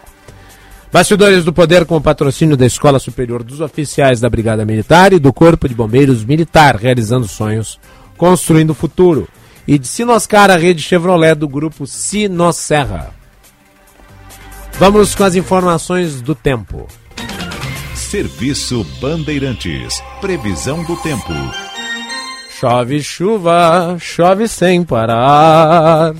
Bastidores 0.92 1.44
do 1.44 1.52
Poder 1.52 1.86
com 1.86 1.96
o 1.96 2.00
patrocínio 2.00 2.56
da 2.56 2.64
Escola 2.66 3.00
Superior 3.00 3.42
dos 3.42 3.60
Oficiais 3.60 4.20
da 4.20 4.30
Brigada 4.30 4.64
Militar 4.64 5.12
e 5.12 5.18
do 5.18 5.32
Corpo 5.32 5.68
de 5.68 5.74
Bombeiros 5.74 6.24
Militar, 6.24 6.76
realizando 6.76 7.26
sonhos, 7.26 7.80
construindo 8.16 8.70
o 8.70 8.74
futuro. 8.74 9.26
E 9.66 9.76
de 9.76 9.88
Sinoscar, 9.88 10.52
a 10.52 10.56
rede 10.56 10.84
Chevrolet 10.84 11.34
do 11.34 11.48
grupo 11.48 11.84
Sinosserra. 11.84 13.12
Vamos 14.78 15.14
com 15.14 15.24
as 15.24 15.34
informações 15.34 16.20
do 16.20 16.34
tempo. 16.34 16.86
Serviço 17.94 18.84
Bandeirantes. 19.00 20.02
Previsão 20.20 20.84
do 20.84 20.94
tempo. 20.96 21.32
Chove 22.50 23.02
chuva, 23.02 23.96
chove 23.98 24.46
sem 24.46 24.84
parar. 24.84 26.14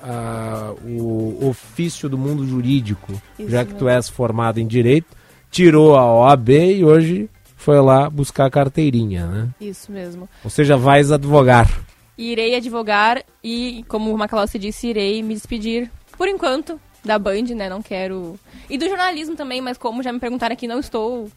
uh, 0.01 0.79
o 0.89 1.49
ofício 1.49 2.09
do 2.09 2.17
mundo 2.17 2.47
jurídico, 2.47 3.21
Isso 3.37 3.51
já 3.51 3.65
que 3.65 3.73
mesmo. 3.73 3.79
tu 3.81 3.89
és 3.89 4.09
formado 4.09 4.61
em 4.61 4.67
Direito, 4.69 5.09
tirou 5.51 5.97
a 5.97 6.07
OAB 6.07 6.51
e 6.51 6.85
hoje 6.85 7.29
foi 7.57 7.81
lá 7.81 8.09
buscar 8.09 8.47
a 8.47 8.51
carteirinha, 8.51 9.27
né? 9.27 9.49
Isso 9.61 9.91
mesmo. 9.91 10.29
Ou 10.45 10.51
seja, 10.51 10.77
vais 10.77 11.11
advogar 11.11 11.69
irei 12.17 12.55
advogar 12.55 13.25
e, 13.43 13.85
como 13.89 14.13
o 14.13 14.19
Macalossi 14.19 14.59
disse, 14.59 14.89
irei 14.89 15.23
me 15.23 15.35
despedir, 15.35 15.91
por 16.17 16.29
enquanto, 16.29 16.81
da 17.05 17.19
Band, 17.19 17.55
né? 17.55 17.69
Não 17.69 17.83
quero... 17.83 18.39
E 18.69 18.79
do 18.79 18.89
jornalismo 18.89 19.37
também, 19.37 19.61
mas 19.61 19.77
como 19.77 20.03
já 20.03 20.13
me 20.13 20.21
perguntaram 20.21 20.53
aqui, 20.53 20.67
não 20.67 20.79
estou 20.79 21.31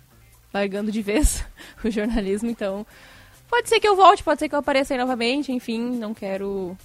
largando 0.53 0.91
de 0.91 1.01
vez 1.01 1.45
o 1.83 1.89
jornalismo, 1.89 2.49
então... 2.49 2.85
Pode 3.47 3.69
ser 3.69 3.79
que 3.79 3.87
eu 3.87 3.95
volte, 3.95 4.23
pode 4.23 4.39
ser 4.39 4.49
que 4.49 4.55
eu 4.55 4.59
apareça 4.59 4.93
aí 4.93 4.99
novamente, 4.99 5.51
enfim, 5.51 5.79
não 5.97 6.13
quero... 6.13 6.77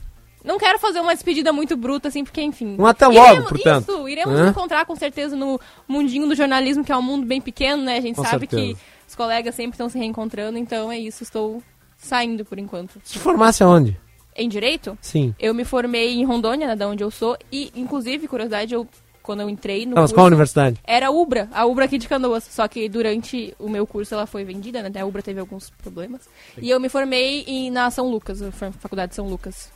Não 0.42 0.58
quero 0.58 0.78
fazer 0.78 1.00
uma 1.00 1.14
despedida 1.14 1.52
muito 1.52 1.76
bruta, 1.76 2.08
assim, 2.08 2.24
porque, 2.24 2.40
enfim... 2.40 2.76
Um 2.78 2.86
até 2.86 3.06
logo, 3.06 3.32
iremos, 3.32 3.50
portanto. 3.50 3.90
Isso, 3.90 4.08
iremos 4.08 4.38
nos 4.38 4.48
encontrar, 4.48 4.86
com 4.86 4.96
certeza, 4.96 5.36
no 5.36 5.60
mundinho 5.86 6.26
do 6.26 6.34
jornalismo, 6.34 6.82
que 6.82 6.90
é 6.90 6.96
um 6.96 7.02
mundo 7.02 7.26
bem 7.26 7.42
pequeno, 7.42 7.82
né? 7.82 7.98
A 7.98 8.00
gente 8.00 8.16
com 8.16 8.24
sabe 8.24 8.46
certeza. 8.48 8.74
que 8.74 8.78
os 9.06 9.14
colegas 9.14 9.54
sempre 9.54 9.72
estão 9.72 9.90
se 9.90 9.98
reencontrando, 9.98 10.56
então 10.56 10.90
é 10.90 10.98
isso, 10.98 11.22
estou 11.22 11.62
saindo 12.00 12.44
por 12.44 12.58
enquanto. 12.58 13.00
Se 13.04 13.18
formasse 13.18 13.62
aonde? 13.62 13.98
Em 14.34 14.48
direito? 14.48 14.96
Sim. 15.00 15.34
Eu 15.38 15.52
me 15.52 15.64
formei 15.64 16.14
em 16.14 16.24
Rondônia, 16.24 16.66
né, 16.66 16.76
da 16.76 16.88
onde 16.88 17.04
eu 17.04 17.10
sou, 17.10 17.36
e 17.52 17.70
inclusive, 17.76 18.26
curiosidade, 18.26 18.74
eu 18.74 18.86
quando 19.22 19.40
eu 19.40 19.50
entrei 19.50 19.84
no 19.84 19.92
ah, 19.92 20.00
mas 20.00 20.10
curso, 20.10 20.14
qual 20.14 20.26
universidade? 20.26 20.80
Era 20.82 21.08
a 21.08 21.10
Ubra, 21.10 21.48
a 21.52 21.64
Ubra 21.66 21.84
aqui 21.84 21.98
de 21.98 22.08
Canoas, 22.08 22.42
só 22.44 22.66
que 22.66 22.88
durante 22.88 23.54
o 23.58 23.68
meu 23.68 23.86
curso 23.86 24.14
ela 24.14 24.26
foi 24.26 24.44
vendida, 24.44 24.82
né? 24.82 25.00
A 25.00 25.04
Ubra 25.04 25.22
teve 25.22 25.38
alguns 25.38 25.70
problemas. 25.70 26.22
Sim. 26.22 26.62
E 26.62 26.70
eu 26.70 26.80
me 26.80 26.88
formei 26.88 27.44
em, 27.46 27.70
na 27.70 27.90
São 27.90 28.10
Lucas, 28.10 28.40
na 28.40 28.50
Faculdade 28.50 29.10
de 29.10 29.16
São 29.16 29.28
Lucas. 29.28 29.70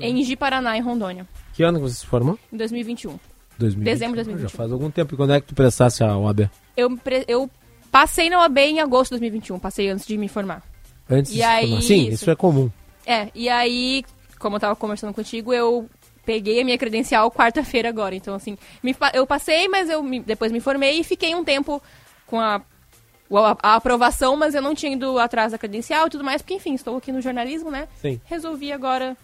Em 0.00 0.22
Gi 0.22 0.36
Paraná, 0.36 0.76
em 0.76 0.82
Rondônia. 0.82 1.26
Que 1.54 1.62
ano 1.62 1.80
você 1.80 1.96
se 1.96 2.06
formou? 2.06 2.38
Em 2.52 2.56
2021. 2.56 3.18
2021. 3.58 3.84
Dezembro 3.84 4.16
de 4.16 4.24
2021. 4.24 4.48
Já 4.48 4.56
faz 4.56 4.70
algum 4.70 4.90
tempo. 4.90 5.14
E 5.14 5.16
quando 5.16 5.32
é 5.32 5.40
que 5.40 5.46
tu 5.46 5.54
prestasse 5.54 6.04
a 6.04 6.16
OAB? 6.16 6.48
Eu, 6.76 6.96
eu 7.26 7.50
passei 7.90 8.28
na 8.28 8.38
OAB 8.40 8.58
em 8.58 8.80
agosto 8.80 9.14
de 9.14 9.20
2021, 9.20 9.58
passei 9.58 9.88
antes 9.88 10.06
de 10.06 10.16
me 10.16 10.28
formar. 10.28 10.62
Antes 11.08 11.32
e 11.32 11.36
de 11.36 11.42
aí, 11.42 11.66
formar. 11.66 11.82
Sim, 11.82 12.02
isso. 12.02 12.14
isso 12.14 12.30
é 12.30 12.36
comum. 12.36 12.70
É, 13.06 13.28
e 13.34 13.48
aí, 13.48 14.04
como 14.38 14.56
eu 14.56 14.60
tava 14.60 14.76
conversando 14.76 15.14
contigo, 15.14 15.52
eu 15.52 15.88
peguei 16.24 16.60
a 16.60 16.64
minha 16.64 16.76
credencial 16.76 17.30
quarta-feira 17.30 17.88
agora. 17.88 18.14
Então, 18.14 18.34
assim, 18.34 18.58
me, 18.82 18.94
eu 19.14 19.26
passei, 19.26 19.66
mas 19.66 19.88
eu 19.88 20.02
me, 20.02 20.20
depois 20.20 20.52
me 20.52 20.60
formei 20.60 21.00
e 21.00 21.04
fiquei 21.04 21.34
um 21.34 21.42
tempo 21.42 21.82
com 22.26 22.38
a, 22.38 22.56
a, 23.32 23.56
a, 23.62 23.74
aprovação, 23.76 24.36
mas 24.36 24.54
eu 24.54 24.60
não 24.60 24.74
tinha 24.74 24.92
ido 24.92 25.18
atrás 25.18 25.52
da 25.52 25.58
credencial 25.58 26.06
e 26.06 26.10
tudo 26.10 26.22
mais, 26.22 26.42
porque, 26.42 26.54
enfim, 26.54 26.74
estou 26.74 26.98
aqui 26.98 27.10
no 27.10 27.22
jornalismo, 27.22 27.70
né? 27.70 27.88
Sim. 28.02 28.20
Resolvi 28.26 28.70
agora 28.70 29.16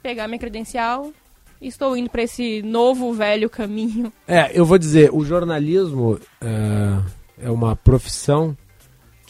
pegar 0.00 0.28
minha 0.28 0.38
credencial 0.38 1.12
e 1.60 1.66
estou 1.66 1.96
indo 1.96 2.08
para 2.10 2.22
esse 2.22 2.62
novo, 2.62 3.12
velho 3.12 3.50
caminho. 3.50 4.12
É, 4.26 4.50
eu 4.52 4.64
vou 4.64 4.78
dizer, 4.78 5.10
o 5.12 5.24
jornalismo 5.24 6.20
é, 6.40 7.46
é 7.46 7.50
uma 7.50 7.74
profissão 7.74 8.56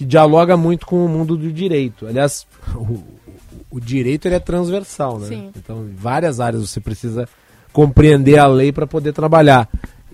que 0.02 0.06
dialoga 0.06 0.56
muito 0.56 0.84
com 0.84 1.04
o 1.04 1.08
mundo 1.08 1.36
do 1.36 1.52
direito. 1.52 2.08
Aliás, 2.08 2.44
o, 2.74 2.98
o 3.70 3.80
direito 3.80 4.26
ele 4.26 4.34
é 4.34 4.40
transversal, 4.40 5.20
né? 5.20 5.28
Sim. 5.28 5.52
Então, 5.56 5.84
em 5.84 5.94
várias 5.94 6.40
áreas 6.40 6.68
você 6.68 6.80
precisa 6.80 7.28
compreender 7.72 8.38
a 8.38 8.46
lei 8.48 8.72
para 8.72 8.86
poder 8.86 9.12
trabalhar. 9.12 9.68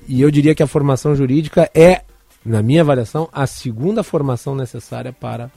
E 0.07 0.21
eu 0.21 0.31
diria 0.31 0.55
que 0.55 0.63
a 0.63 0.67
formação 0.67 1.15
jurídica 1.17 1.71
é, 1.75 2.03
na 2.45 2.63
minha 2.63 2.83
avaliação, 2.83 3.31
a 3.33 3.47
segunda 3.47 4.03
formação 4.03 4.55
necessária 4.55 5.13
para 5.13 5.51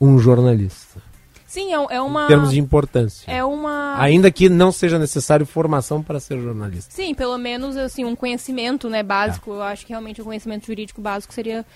um 0.00 0.16
jornalista. 0.18 1.02
Sim, 1.46 1.74
é, 1.74 1.96
é 1.96 2.00
uma. 2.00 2.26
Em 2.26 2.28
termos 2.28 2.52
de 2.52 2.60
importância. 2.60 3.28
É 3.28 3.44
uma. 3.44 4.00
Ainda 4.00 4.30
que 4.30 4.48
não 4.48 4.70
seja 4.70 5.00
necessário 5.00 5.44
formação 5.44 6.00
para 6.00 6.20
ser 6.20 6.40
jornalista. 6.40 6.94
Sim, 6.94 7.12
pelo 7.12 7.36
menos 7.36 7.76
assim, 7.76 8.04
um 8.04 8.14
conhecimento 8.14 8.88
né, 8.88 9.02
básico. 9.02 9.50
Eu 9.50 9.62
acho 9.62 9.84
que 9.84 9.92
realmente 9.92 10.20
o 10.20 10.24
conhecimento 10.24 10.68
jurídico 10.68 11.00
básico 11.00 11.34
seria 11.34 11.66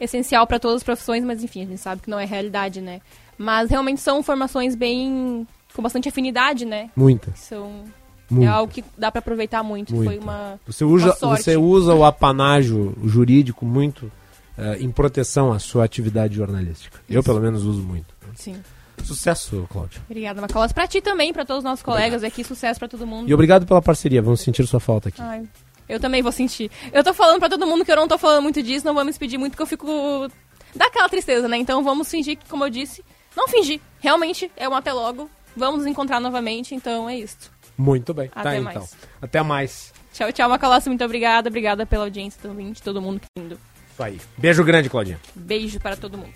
essencial 0.00 0.46
para 0.46 0.58
todas 0.58 0.76
as 0.76 0.82
profissões, 0.82 1.24
mas 1.24 1.42
enfim, 1.42 1.62
a 1.62 1.66
gente 1.66 1.78
sabe 1.80 2.02
que 2.02 2.10
não 2.10 2.18
é 2.18 2.24
realidade, 2.24 2.80
né? 2.80 3.00
Mas 3.36 3.70
realmente 3.70 4.00
são 4.00 4.22
formações 4.22 4.74
bem. 4.74 5.46
com 5.74 5.82
bastante 5.82 6.08
afinidade, 6.08 6.64
né? 6.64 6.90
Muita. 6.94 7.32
São. 7.34 7.84
Muita. 8.30 8.46
É 8.46 8.48
algo 8.48 8.72
que 8.72 8.84
dá 8.96 9.10
para 9.10 9.18
aproveitar 9.18 9.62
muito. 9.62 9.94
Muita. 9.94 10.10
Foi 10.10 10.18
uma. 10.18 10.58
Você 10.66 10.84
usa, 10.84 11.16
uma 11.20 11.36
você 11.36 11.56
usa 11.56 11.94
o 11.94 12.04
apanágio 12.04 12.96
jurídico 13.04 13.66
muito 13.66 14.10
eh, 14.56 14.78
em 14.80 14.90
proteção 14.90 15.52
à 15.52 15.58
sua 15.58 15.84
atividade 15.84 16.34
jornalística. 16.34 17.00
Eu, 17.08 17.22
pelo 17.22 17.40
menos, 17.40 17.64
uso 17.64 17.82
muito. 17.82 18.14
Sim. 18.34 18.56
Sucesso, 19.02 19.66
Cláudio. 19.70 20.00
Obrigada, 20.08 20.40
Macolas. 20.40 20.72
Pra 20.72 20.86
ti 20.86 21.00
também, 21.00 21.32
pra 21.32 21.44
todos 21.44 21.58
os 21.58 21.64
nossos 21.64 21.82
colegas 21.82 22.22
aqui, 22.22 22.42
sucesso 22.44 22.78
pra 22.78 22.88
todo 22.88 23.06
mundo. 23.06 23.28
E 23.28 23.34
obrigado 23.34 23.66
pela 23.66 23.82
parceria. 23.82 24.22
Vamos 24.22 24.40
sentir 24.40 24.66
sua 24.66 24.80
falta 24.80 25.08
aqui. 25.08 25.20
Ai, 25.20 25.44
eu 25.88 26.00
também 26.00 26.22
vou 26.22 26.32
sentir. 26.32 26.70
Eu 26.92 27.02
tô 27.04 27.12
falando 27.12 27.38
pra 27.38 27.48
todo 27.48 27.66
mundo 27.66 27.84
que 27.84 27.92
eu 27.92 27.96
não 27.96 28.08
tô 28.08 28.18
falando 28.18 28.42
muito 28.42 28.62
disso, 28.62 28.86
não 28.86 28.94
vou 28.94 29.04
me 29.04 29.10
despedir 29.10 29.38
muito, 29.38 29.52
porque 29.52 29.62
eu 29.62 29.66
fico. 29.66 30.28
dá 30.74 30.86
aquela 30.86 31.08
tristeza, 31.08 31.48
né? 31.48 31.56
Então 31.56 31.82
vamos 31.82 32.10
fingir 32.10 32.36
que, 32.36 32.48
como 32.48 32.64
eu 32.64 32.70
disse, 32.70 33.04
não 33.36 33.48
fingir. 33.48 33.80
Realmente 34.00 34.50
é 34.56 34.68
um 34.68 34.74
até 34.74 34.92
logo. 34.92 35.30
Vamos 35.56 35.78
nos 35.78 35.86
encontrar 35.86 36.20
novamente, 36.20 36.74
então 36.74 37.08
é 37.08 37.16
isso. 37.16 37.50
Muito 37.76 38.14
bem. 38.14 38.30
Até 38.34 38.56
tá, 38.56 38.60
mais. 38.60 38.76
então. 38.76 38.88
Até 39.20 39.42
mais. 39.42 39.92
Tchau, 40.12 40.32
tchau, 40.32 40.48
Macalossi. 40.48 40.88
Muito 40.88 41.04
obrigada. 41.04 41.48
Obrigada 41.48 41.84
pela 41.84 42.04
audiência 42.04 42.40
também 42.40 42.72
de 42.72 42.82
todo 42.82 43.00
mundo 43.00 43.20
que 43.20 43.26
tá 43.34 43.42
indo. 43.42 43.58
Isso 43.92 44.02
aí. 44.02 44.20
Beijo 44.36 44.64
grande, 44.64 44.88
Claudinha. 44.88 45.20
Beijo 45.34 45.78
para 45.80 45.96
todo 45.96 46.16
mundo. 46.18 46.34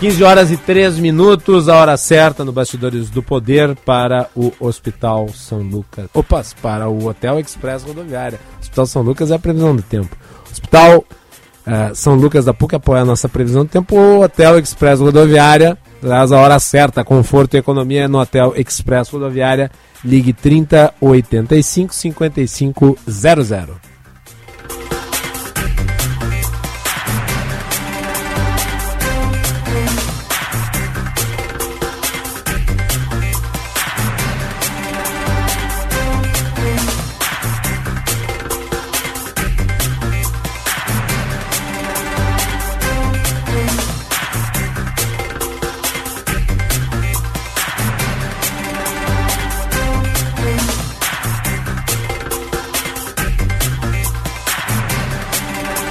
15 0.00 0.24
horas 0.24 0.50
e 0.50 0.56
3 0.56 0.98
minutos, 0.98 1.68
a 1.68 1.76
hora 1.76 1.94
certa 1.94 2.42
no 2.42 2.50
Bastidores 2.52 3.10
do 3.10 3.22
Poder 3.22 3.76
para 3.76 4.30
o 4.34 4.50
Hospital 4.58 5.28
São 5.28 5.58
Lucas. 5.58 6.08
Opas, 6.14 6.54
para 6.54 6.88
o 6.88 7.06
Hotel 7.06 7.38
Express 7.38 7.82
Rodoviária. 7.82 8.40
Hospital 8.58 8.86
São 8.86 9.02
Lucas 9.02 9.30
é 9.30 9.34
a 9.34 9.38
previsão 9.38 9.76
do 9.76 9.82
tempo. 9.82 10.16
Hospital 10.50 11.04
eh, 11.66 11.90
São 11.92 12.14
Lucas 12.14 12.46
da 12.46 12.54
PUC 12.54 12.76
apoia 12.76 13.02
a 13.02 13.04
nossa 13.04 13.28
previsão 13.28 13.66
do 13.66 13.68
tempo. 13.68 13.94
O 13.94 14.22
Hotel 14.22 14.58
Express 14.58 15.00
Rodoviária 15.00 15.76
traz 16.00 16.32
a 16.32 16.40
hora 16.40 16.58
certa. 16.58 17.04
Conforto 17.04 17.52
e 17.52 17.58
economia 17.58 18.08
no 18.08 18.20
Hotel 18.20 18.54
Express 18.56 19.10
Rodoviária. 19.10 19.70
Ligue 20.02 20.32
30 20.32 20.94
85 20.98 21.94
55 21.94 22.98
00. 23.06 23.89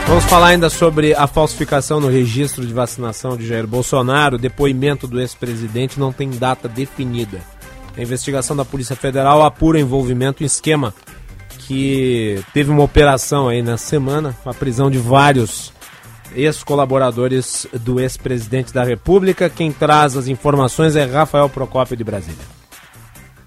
Vamos 0.10 0.26
falar 0.26 0.47
ainda 0.47 0.72
sobre 0.72 1.14
a 1.14 1.28
falsificação 1.28 1.99
no 1.99 2.07
registro 2.07 2.66
de 2.66 2.74
vacinação 2.74 3.38
de 3.38 3.45
Jair 3.45 3.68
Bolsonaro. 3.68 4.38
O 4.38 4.39
depoimento 4.39 5.05
do 5.05 5.20
ex-presidente 5.20 5.99
não 5.99 6.12
tem 6.12 6.32
data 6.32 6.68
definida. 6.68 7.39
A 7.95 8.01
investigação 8.01 8.55
da 8.55 8.66
Polícia 8.66 8.95
Federal 8.95 9.43
apura 9.43 9.80
envolvimento 9.80 10.41
em 10.41 10.47
esquema 10.47 10.95
que 11.60 12.43
teve 12.55 12.72
uma 12.72 12.82
operação 12.82 13.47
aí 13.47 13.62
na 13.62 13.78
semana, 13.78 14.36
a 14.43 14.51
prisão 14.51 14.89
de 14.89 14.97
vários 14.97 15.72
ex-colaboradores 16.36 17.68
do 17.72 17.99
ex-presidente 17.99 18.74
da 18.74 18.84
República. 18.84 19.47
Quem 19.47 19.72
traz 19.72 20.18
as 20.18 20.28
informações 20.28 20.95
é 20.95 21.05
Rafael 21.05 21.47
Procópio 21.49 21.95
de 21.95 22.03
Brasília. 22.03 22.60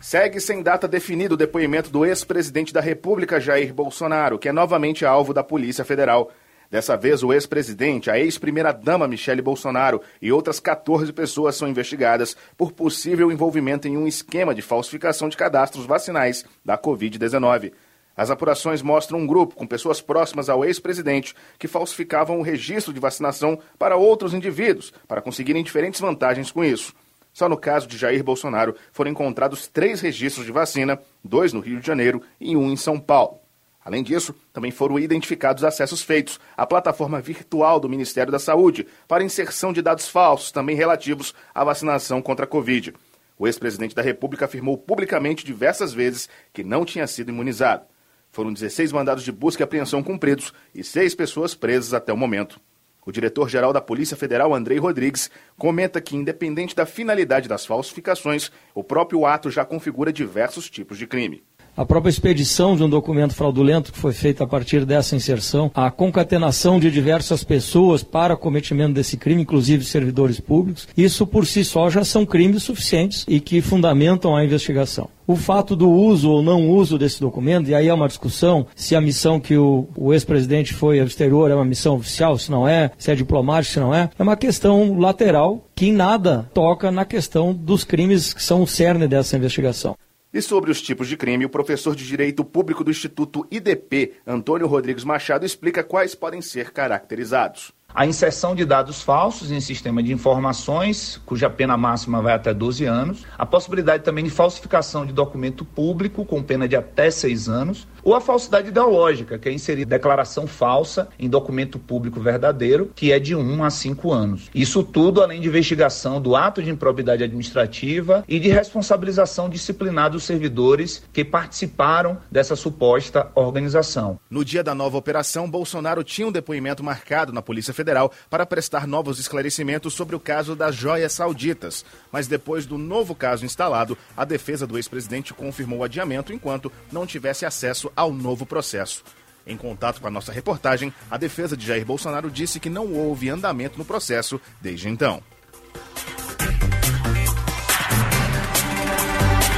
Segue 0.00 0.38
sem 0.38 0.62
data 0.62 0.86
definida 0.86 1.34
o 1.34 1.36
depoimento 1.36 1.90
do 1.90 2.06
ex-presidente 2.06 2.72
da 2.72 2.80
República, 2.80 3.40
Jair 3.40 3.74
Bolsonaro, 3.74 4.38
que 4.38 4.48
é 4.48 4.52
novamente 4.52 5.04
alvo 5.04 5.34
da 5.34 5.42
Polícia 5.42 5.84
Federal. 5.84 6.30
Dessa 6.72 6.96
vez, 6.96 7.22
o 7.22 7.34
ex-presidente, 7.34 8.10
a 8.10 8.18
ex-primeira-dama 8.18 9.06
Michele 9.06 9.42
Bolsonaro 9.42 10.00
e 10.22 10.32
outras 10.32 10.58
14 10.58 11.12
pessoas 11.12 11.54
são 11.54 11.68
investigadas 11.68 12.34
por 12.56 12.72
possível 12.72 13.30
envolvimento 13.30 13.86
em 13.86 13.98
um 13.98 14.06
esquema 14.06 14.54
de 14.54 14.62
falsificação 14.62 15.28
de 15.28 15.36
cadastros 15.36 15.84
vacinais 15.84 16.46
da 16.64 16.78
Covid-19. 16.78 17.74
As 18.16 18.30
apurações 18.30 18.80
mostram 18.80 19.18
um 19.18 19.26
grupo 19.26 19.54
com 19.54 19.66
pessoas 19.66 20.00
próximas 20.00 20.48
ao 20.48 20.64
ex-presidente 20.64 21.34
que 21.58 21.68
falsificavam 21.68 22.38
o 22.38 22.42
registro 22.42 22.94
de 22.94 23.00
vacinação 23.00 23.58
para 23.78 23.98
outros 23.98 24.32
indivíduos 24.32 24.94
para 25.06 25.20
conseguirem 25.20 25.62
diferentes 25.62 26.00
vantagens 26.00 26.50
com 26.50 26.64
isso. 26.64 26.94
Só 27.34 27.50
no 27.50 27.56
caso 27.58 27.86
de 27.86 27.98
Jair 27.98 28.24
Bolsonaro 28.24 28.74
foram 28.92 29.10
encontrados 29.10 29.68
três 29.68 30.00
registros 30.00 30.46
de 30.46 30.52
vacina, 30.52 30.98
dois 31.22 31.52
no 31.52 31.60
Rio 31.60 31.80
de 31.80 31.86
Janeiro 31.86 32.22
e 32.40 32.56
um 32.56 32.72
em 32.72 32.76
São 32.76 32.98
Paulo. 32.98 33.41
Além 33.84 34.02
disso, 34.02 34.34
também 34.52 34.70
foram 34.70 34.98
identificados 34.98 35.64
acessos 35.64 36.02
feitos 36.02 36.38
à 36.56 36.64
plataforma 36.64 37.20
virtual 37.20 37.80
do 37.80 37.88
Ministério 37.88 38.30
da 38.30 38.38
Saúde 38.38 38.86
para 39.08 39.24
inserção 39.24 39.72
de 39.72 39.82
dados 39.82 40.08
falsos, 40.08 40.52
também 40.52 40.76
relativos 40.76 41.34
à 41.54 41.64
vacinação 41.64 42.22
contra 42.22 42.44
a 42.44 42.48
Covid. 42.48 42.94
O 43.36 43.46
ex-presidente 43.46 43.94
da 43.94 44.02
República 44.02 44.44
afirmou 44.44 44.78
publicamente 44.78 45.44
diversas 45.44 45.92
vezes 45.92 46.28
que 46.52 46.62
não 46.62 46.84
tinha 46.84 47.06
sido 47.08 47.30
imunizado. 47.30 47.84
Foram 48.30 48.52
16 48.52 48.92
mandados 48.92 49.24
de 49.24 49.32
busca 49.32 49.62
e 49.62 49.64
apreensão 49.64 50.02
cumpridos 50.02 50.52
e 50.72 50.84
seis 50.84 51.14
pessoas 51.14 51.54
presas 51.54 51.92
até 51.92 52.12
o 52.12 52.16
momento. 52.16 52.60
O 53.04 53.10
diretor-geral 53.10 53.72
da 53.72 53.80
Polícia 53.80 54.16
Federal, 54.16 54.54
Andrei 54.54 54.78
Rodrigues, 54.78 55.28
comenta 55.58 56.00
que, 56.00 56.16
independente 56.16 56.74
da 56.74 56.86
finalidade 56.86 57.48
das 57.48 57.66
falsificações, 57.66 58.52
o 58.72 58.84
próprio 58.84 59.26
ato 59.26 59.50
já 59.50 59.64
configura 59.64 60.12
diversos 60.12 60.70
tipos 60.70 60.96
de 60.96 61.06
crime. 61.06 61.42
A 61.74 61.86
própria 61.86 62.10
expedição 62.10 62.76
de 62.76 62.82
um 62.82 62.88
documento 62.88 63.34
fraudulento 63.34 63.92
que 63.92 63.98
foi 63.98 64.12
feita 64.12 64.44
a 64.44 64.46
partir 64.46 64.84
dessa 64.84 65.16
inserção, 65.16 65.70
a 65.74 65.90
concatenação 65.90 66.78
de 66.78 66.90
diversas 66.90 67.42
pessoas 67.42 68.02
para 68.02 68.36
cometimento 68.36 68.92
desse 68.92 69.16
crime, 69.16 69.40
inclusive 69.40 69.82
servidores 69.82 70.38
públicos, 70.38 70.86
isso 70.94 71.26
por 71.26 71.46
si 71.46 71.64
só 71.64 71.88
já 71.88 72.04
são 72.04 72.26
crimes 72.26 72.62
suficientes 72.62 73.24
e 73.26 73.40
que 73.40 73.62
fundamentam 73.62 74.36
a 74.36 74.44
investigação. 74.44 75.08
O 75.26 75.34
fato 75.34 75.74
do 75.74 75.90
uso 75.90 76.30
ou 76.30 76.42
não 76.42 76.68
uso 76.68 76.98
desse 76.98 77.18
documento, 77.18 77.70
e 77.70 77.74
aí 77.74 77.88
é 77.88 77.94
uma 77.94 78.08
discussão 78.08 78.66
se 78.76 78.94
a 78.94 79.00
missão 79.00 79.40
que 79.40 79.56
o, 79.56 79.88
o 79.96 80.12
ex-presidente 80.12 80.74
foi 80.74 81.00
ao 81.00 81.06
exterior 81.06 81.50
é 81.50 81.54
uma 81.54 81.64
missão 81.64 81.96
oficial, 81.96 82.36
se 82.36 82.50
não 82.50 82.68
é, 82.68 82.90
se 82.98 83.10
é 83.10 83.14
diplomática, 83.14 83.72
se 83.72 83.80
não 83.80 83.94
é, 83.94 84.10
é 84.18 84.22
uma 84.22 84.36
questão 84.36 84.98
lateral 84.98 85.64
que 85.74 85.86
em 85.86 85.92
nada 85.92 86.50
toca 86.52 86.90
na 86.90 87.06
questão 87.06 87.54
dos 87.54 87.82
crimes 87.82 88.34
que 88.34 88.42
são 88.42 88.60
o 88.60 88.66
cerne 88.66 89.08
dessa 89.08 89.38
investigação. 89.38 89.96
E 90.32 90.40
sobre 90.40 90.70
os 90.70 90.80
tipos 90.80 91.08
de 91.08 91.16
crime, 91.16 91.44
o 91.44 91.50
professor 91.50 91.94
de 91.94 92.06
Direito 92.06 92.42
Público 92.42 92.82
do 92.82 92.90
Instituto 92.90 93.46
IDP, 93.50 94.14
Antônio 94.26 94.66
Rodrigues 94.66 95.04
Machado, 95.04 95.44
explica 95.44 95.84
quais 95.84 96.14
podem 96.14 96.40
ser 96.40 96.72
caracterizados. 96.72 97.70
A 97.94 98.06
inserção 98.06 98.54
de 98.54 98.64
dados 98.64 99.02
falsos 99.02 99.50
em 99.50 99.60
sistema 99.60 100.02
de 100.02 100.10
informações, 100.10 101.20
cuja 101.26 101.50
pena 101.50 101.76
máxima 101.76 102.22
vai 102.22 102.32
até 102.32 102.54
12 102.54 102.86
anos. 102.86 103.26
A 103.36 103.44
possibilidade 103.44 104.02
também 104.02 104.24
de 104.24 104.30
falsificação 104.30 105.04
de 105.04 105.12
documento 105.12 105.62
público, 105.66 106.24
com 106.24 106.42
pena 106.42 106.66
de 106.66 106.74
até 106.74 107.10
6 107.10 107.50
anos. 107.50 107.86
Ou 108.04 108.14
a 108.14 108.20
falsidade 108.20 108.68
ideológica, 108.68 109.38
que 109.38 109.48
é 109.48 109.52
inserir 109.52 109.84
declaração 109.84 110.46
falsa 110.46 111.08
em 111.18 111.28
documento 111.28 111.78
público 111.78 112.20
verdadeiro, 112.20 112.90
que 112.96 113.12
é 113.12 113.18
de 113.20 113.36
1 113.36 113.62
a 113.62 113.70
5 113.70 114.12
anos. 114.12 114.50
Isso 114.52 114.82
tudo 114.82 115.22
além 115.22 115.40
de 115.40 115.46
investigação 115.46 116.20
do 116.20 116.34
ato 116.34 116.60
de 116.60 116.70
improbidade 116.70 117.22
administrativa 117.22 118.24
e 118.26 118.40
de 118.40 118.48
responsabilização 118.48 119.48
disciplinar 119.48 120.10
dos 120.10 120.24
servidores 120.24 121.04
que 121.12 121.24
participaram 121.24 122.18
dessa 122.30 122.56
suposta 122.56 123.30
organização. 123.36 124.18
No 124.28 124.44
dia 124.44 124.64
da 124.64 124.74
nova 124.74 124.98
operação, 124.98 125.48
Bolsonaro 125.48 126.02
tinha 126.02 126.26
um 126.26 126.32
depoimento 126.32 126.82
marcado 126.82 127.32
na 127.32 127.40
Polícia 127.40 127.72
Federal 127.72 128.10
para 128.28 128.44
prestar 128.44 128.86
novos 128.86 129.20
esclarecimentos 129.20 129.94
sobre 129.94 130.16
o 130.16 130.20
caso 130.20 130.56
das 130.56 130.74
joias 130.74 131.12
sauditas. 131.12 131.84
Mas 132.10 132.26
depois 132.26 132.66
do 132.66 132.76
novo 132.76 133.14
caso 133.14 133.44
instalado, 133.44 133.96
a 134.16 134.24
defesa 134.24 134.66
do 134.66 134.76
ex-presidente 134.76 135.32
confirmou 135.32 135.80
o 135.80 135.84
adiamento 135.84 136.32
enquanto 136.32 136.72
não 136.90 137.06
tivesse 137.06 137.46
acesso 137.46 137.91
ao 137.94 138.12
novo 138.12 138.44
processo. 138.46 139.02
Em 139.46 139.56
contato 139.56 140.00
com 140.00 140.06
a 140.06 140.10
nossa 140.10 140.32
reportagem, 140.32 140.92
a 141.10 141.16
defesa 141.16 141.56
de 141.56 141.66
Jair 141.66 141.84
Bolsonaro 141.84 142.30
disse 142.30 142.60
que 142.60 142.70
não 142.70 142.92
houve 142.92 143.28
andamento 143.28 143.78
no 143.78 143.84
processo 143.84 144.40
desde 144.60 144.88
então. 144.88 145.22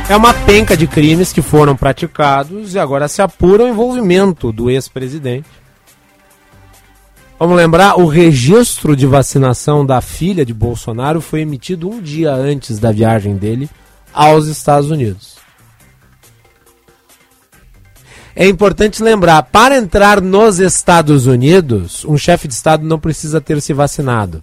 É 0.08 0.14
uma 0.16 0.34
penca 0.34 0.76
de 0.76 0.86
crimes 0.86 1.32
que 1.32 1.40
foram 1.40 1.74
praticados 1.74 2.74
e 2.74 2.78
agora 2.78 3.08
se 3.08 3.22
apura 3.22 3.64
o 3.64 3.68
envolvimento 3.68 4.52
do 4.52 4.70
ex-presidente. 4.70 5.48
Vamos 7.38 7.56
lembrar, 7.56 7.98
o 7.98 8.06
registro 8.06 8.94
de 8.94 9.06
vacinação 9.06 9.84
da 9.84 10.00
filha 10.00 10.44
de 10.44 10.54
Bolsonaro 10.54 11.20
foi 11.20 11.40
emitido 11.40 11.90
um 11.90 12.00
dia 12.00 12.32
antes 12.32 12.78
da 12.78 12.92
viagem 12.92 13.36
dele 13.36 13.68
aos 14.12 14.46
Estados 14.46 14.90
Unidos. 14.90 15.33
É 18.36 18.48
importante 18.48 19.02
lembrar, 19.02 19.42
para 19.44 19.76
entrar 19.76 20.20
nos 20.20 20.58
Estados 20.58 21.26
Unidos, 21.26 22.04
um 22.04 22.16
chefe 22.16 22.48
de 22.48 22.54
Estado 22.54 22.84
não 22.84 22.98
precisa 22.98 23.40
ter 23.40 23.60
se 23.60 23.72
vacinado. 23.72 24.42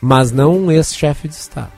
Mas 0.00 0.32
não 0.32 0.56
um 0.56 0.72
ex-chefe 0.72 1.28
de 1.28 1.34
Estado. 1.34 1.70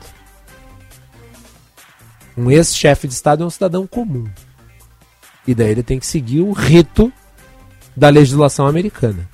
Um 2.36 2.50
ex-chefe 2.50 3.08
de 3.08 3.14
Estado 3.14 3.42
é 3.42 3.46
um 3.46 3.50
cidadão 3.50 3.86
comum. 3.86 4.24
E 5.46 5.54
daí 5.54 5.70
ele 5.70 5.82
tem 5.82 5.98
que 5.98 6.06
seguir 6.06 6.40
o 6.40 6.52
rito 6.52 7.12
da 7.96 8.08
legislação 8.08 8.66
americana. 8.66 9.28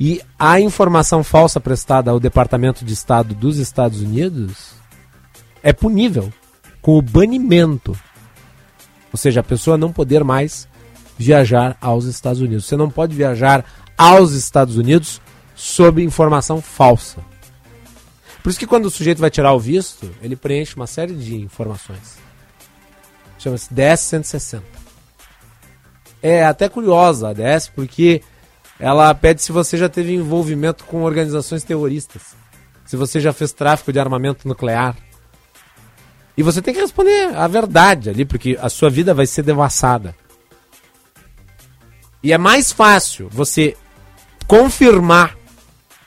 E 0.00 0.20
a 0.38 0.58
informação 0.60 1.22
falsa 1.22 1.60
prestada 1.60 2.10
ao 2.10 2.18
Departamento 2.18 2.84
de 2.84 2.92
Estado 2.92 3.34
dos 3.34 3.58
Estados 3.58 4.00
Unidos 4.00 4.72
é 5.62 5.72
punível 5.72 6.32
com 6.82 6.98
o 6.98 7.02
banimento. 7.02 7.96
Ou 9.14 9.16
seja, 9.16 9.38
a 9.38 9.44
pessoa 9.44 9.78
não 9.78 9.92
poder 9.92 10.24
mais 10.24 10.66
viajar 11.16 11.76
aos 11.80 12.04
Estados 12.06 12.40
Unidos. 12.40 12.64
Você 12.64 12.76
não 12.76 12.90
pode 12.90 13.14
viajar 13.14 13.64
aos 13.96 14.32
Estados 14.32 14.76
Unidos 14.76 15.20
sob 15.54 16.02
informação 16.02 16.60
falsa. 16.60 17.20
Por 18.42 18.50
isso 18.50 18.58
que 18.58 18.66
quando 18.66 18.86
o 18.86 18.90
sujeito 18.90 19.20
vai 19.20 19.30
tirar 19.30 19.52
o 19.52 19.60
visto, 19.60 20.10
ele 20.20 20.34
preenche 20.34 20.74
uma 20.74 20.88
série 20.88 21.14
de 21.14 21.36
informações. 21.36 22.18
Chama-se 23.38 23.72
DS 23.72 24.00
160. 24.00 24.64
É 26.20 26.44
até 26.44 26.68
curiosa 26.68 27.28
a 27.28 27.32
DS, 27.32 27.68
porque 27.68 28.20
ela 28.80 29.14
pede 29.14 29.42
se 29.42 29.52
você 29.52 29.76
já 29.78 29.88
teve 29.88 30.12
envolvimento 30.12 30.82
com 30.86 31.04
organizações 31.04 31.62
terroristas. 31.62 32.34
Se 32.84 32.96
você 32.96 33.20
já 33.20 33.32
fez 33.32 33.52
tráfico 33.52 33.92
de 33.92 34.00
armamento 34.00 34.48
nuclear. 34.48 34.96
E 36.36 36.42
você 36.42 36.60
tem 36.60 36.74
que 36.74 36.80
responder 36.80 37.34
a 37.34 37.46
verdade 37.46 38.10
ali, 38.10 38.24
porque 38.24 38.58
a 38.60 38.68
sua 38.68 38.90
vida 38.90 39.14
vai 39.14 39.26
ser 39.26 39.42
devassada. 39.42 40.14
E 42.22 42.32
é 42.32 42.38
mais 42.38 42.72
fácil 42.72 43.28
você 43.30 43.76
confirmar 44.46 45.36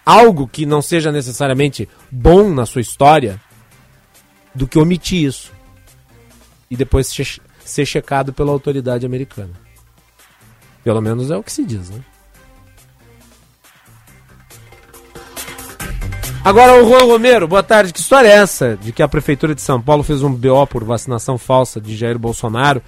algo 0.06 0.48
que 0.48 0.66
não 0.66 0.82
seja 0.82 1.12
necessariamente 1.12 1.88
bom 2.12 2.50
na 2.50 2.66
sua 2.66 2.82
história 2.82 3.42
do 4.54 4.68
que 4.68 4.80
omitir 4.80 5.28
isso 5.28 5.52
e 6.70 6.76
depois 6.76 7.14
ser 7.64 7.86
checado 7.86 8.34
pela 8.34 8.52
autoridade 8.52 9.06
americana. 9.06 9.54
Pelo 10.84 11.02
menos 11.02 11.30
é 11.30 11.38
o 11.38 11.44
que 11.44 11.52
se 11.52 11.66
diz, 11.66 11.90
né? 11.90 12.04
Agora 16.48 16.82
o 16.82 16.88
Juan 16.88 17.04
Romero, 17.04 17.46
boa 17.46 17.62
tarde. 17.62 17.92
Que 17.92 18.00
história 18.00 18.30
é 18.30 18.32
essa 18.32 18.78
de 18.78 18.94
que 18.94 19.04
a 19.04 19.08
prefeitura 19.10 19.54
de 19.54 19.62
São 19.62 19.82
Paulo 19.82 20.02
fez 20.02 20.24
um 20.24 20.34
BO 20.34 20.66
por 20.66 20.82
vacinação 20.82 21.38
falsa 21.38 21.82
de 21.82 21.94
Jair 21.94 22.18
Bolsonaro 22.18 22.82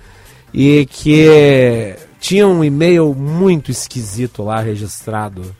e 0.54 0.88
que 0.90 1.94
tinha 2.22 2.48
um 2.48 2.64
e-mail 2.64 3.14
muito 3.14 3.70
esquisito 3.70 4.44
lá 4.44 4.62
registrado 4.62 5.54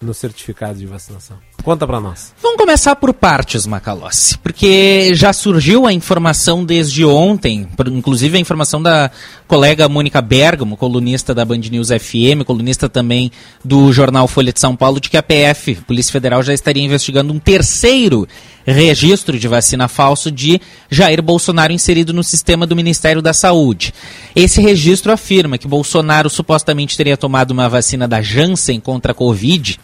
no 0.00 0.14
certificado 0.14 0.78
de 0.78 0.86
vacinação. 0.86 1.36
Conta 1.62 1.86
para 1.86 2.00
nós. 2.00 2.34
Vamos 2.42 2.58
começar 2.58 2.96
por 2.96 3.14
partes, 3.14 3.66
Macalossi, 3.66 4.36
porque 4.38 5.12
já 5.14 5.32
surgiu 5.32 5.86
a 5.86 5.92
informação 5.92 6.64
desde 6.64 7.04
ontem, 7.04 7.68
inclusive 7.86 8.36
a 8.36 8.40
informação 8.40 8.82
da 8.82 9.10
colega 9.46 9.88
Mônica 9.88 10.20
Bergamo, 10.20 10.76
colunista 10.76 11.32
da 11.32 11.44
Band 11.44 11.58
News 11.58 11.88
FM, 11.88 12.44
colunista 12.44 12.88
também 12.88 13.30
do 13.64 13.92
jornal 13.92 14.26
Folha 14.26 14.52
de 14.52 14.58
São 14.58 14.74
Paulo, 14.74 14.98
de 14.98 15.08
que 15.08 15.16
a 15.16 15.22
PF, 15.22 15.76
Polícia 15.86 16.12
Federal, 16.12 16.42
já 16.42 16.52
estaria 16.52 16.82
investigando 16.82 17.32
um 17.32 17.38
terceiro 17.38 18.26
registro 18.66 19.38
de 19.38 19.46
vacina 19.46 19.86
falso 19.86 20.30
de 20.30 20.60
Jair 20.90 21.22
Bolsonaro 21.22 21.72
inserido 21.72 22.12
no 22.12 22.24
sistema 22.24 22.66
do 22.66 22.76
Ministério 22.76 23.22
da 23.22 23.32
Saúde. 23.32 23.94
Esse 24.34 24.60
registro 24.60 25.12
afirma 25.12 25.58
que 25.58 25.68
Bolsonaro 25.68 26.28
supostamente 26.28 26.96
teria 26.96 27.16
tomado 27.16 27.52
uma 27.52 27.68
vacina 27.68 28.08
da 28.08 28.20
Janssen 28.20 28.80
contra 28.80 29.12
a 29.12 29.14
Covid 29.14 29.78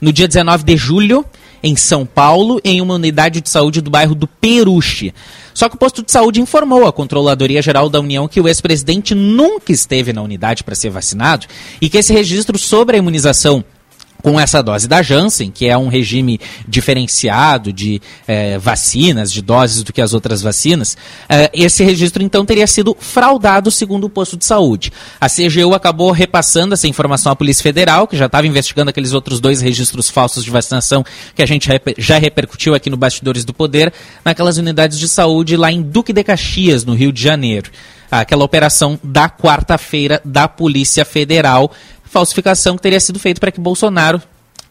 no 0.00 0.12
dia 0.12 0.26
19 0.26 0.64
de 0.64 0.76
julho, 0.76 1.24
em 1.62 1.76
São 1.76 2.06
Paulo, 2.06 2.60
em 2.64 2.80
uma 2.80 2.94
unidade 2.94 3.40
de 3.40 3.48
saúde 3.48 3.80
do 3.80 3.90
bairro 3.90 4.14
do 4.14 4.26
Peruche. 4.26 5.12
Só 5.52 5.68
que 5.68 5.74
o 5.74 5.78
posto 5.78 6.02
de 6.02 6.10
saúde 6.10 6.40
informou 6.40 6.86
à 6.86 6.92
Controladoria 6.92 7.60
Geral 7.60 7.88
da 7.88 8.00
União 8.00 8.26
que 8.26 8.40
o 8.40 8.48
ex-presidente 8.48 9.14
nunca 9.14 9.72
esteve 9.72 10.12
na 10.12 10.22
unidade 10.22 10.64
para 10.64 10.74
ser 10.74 10.90
vacinado 10.90 11.46
e 11.80 11.88
que 11.88 11.98
esse 11.98 12.12
registro 12.12 12.58
sobre 12.58 12.96
a 12.96 12.98
imunização 12.98 13.64
com 14.22 14.38
essa 14.38 14.62
dose 14.62 14.86
da 14.86 15.02
Janssen, 15.02 15.50
que 15.50 15.66
é 15.66 15.76
um 15.76 15.88
regime 15.88 16.40
diferenciado 16.66 17.72
de 17.72 18.00
é, 18.26 18.58
vacinas, 18.58 19.32
de 19.32 19.42
doses 19.42 19.82
do 19.82 19.92
que 19.92 20.00
as 20.00 20.12
outras 20.12 20.42
vacinas, 20.42 20.96
é, 21.28 21.50
esse 21.52 21.82
registro 21.82 22.22
então 22.22 22.44
teria 22.44 22.66
sido 22.66 22.96
fraudado 22.98 23.70
segundo 23.70 24.04
o 24.04 24.10
posto 24.10 24.36
de 24.36 24.44
saúde. 24.44 24.92
A 25.20 25.28
CGU 25.28 25.74
acabou 25.74 26.10
repassando 26.10 26.74
essa 26.74 26.88
informação 26.88 27.32
à 27.32 27.36
Polícia 27.36 27.62
Federal, 27.62 28.06
que 28.06 28.16
já 28.16 28.26
estava 28.26 28.46
investigando 28.46 28.90
aqueles 28.90 29.12
outros 29.12 29.40
dois 29.40 29.60
registros 29.60 30.08
falsos 30.08 30.44
de 30.44 30.50
vacinação 30.50 31.04
que 31.34 31.42
a 31.42 31.46
gente 31.46 31.68
já 31.98 32.18
repercutiu 32.18 32.74
aqui 32.74 32.90
no 32.90 32.96
Bastidores 32.96 33.44
do 33.44 33.54
Poder, 33.54 33.92
naquelas 34.24 34.58
unidades 34.58 34.98
de 34.98 35.08
saúde 35.08 35.56
lá 35.56 35.70
em 35.70 35.82
Duque 35.82 36.12
de 36.12 36.22
Caxias, 36.22 36.84
no 36.84 36.94
Rio 36.94 37.12
de 37.12 37.22
Janeiro 37.22 37.70
aquela 38.10 38.44
operação 38.44 38.98
da 39.04 39.28
quarta-feira 39.28 40.20
da 40.24 40.48
Polícia 40.48 41.04
Federal 41.04 41.70
falsificação 42.10 42.76
que 42.76 42.82
teria 42.82 43.00
sido 43.00 43.18
feita 43.18 43.40
para 43.40 43.52
que 43.52 43.60
Bolsonaro 43.60 44.20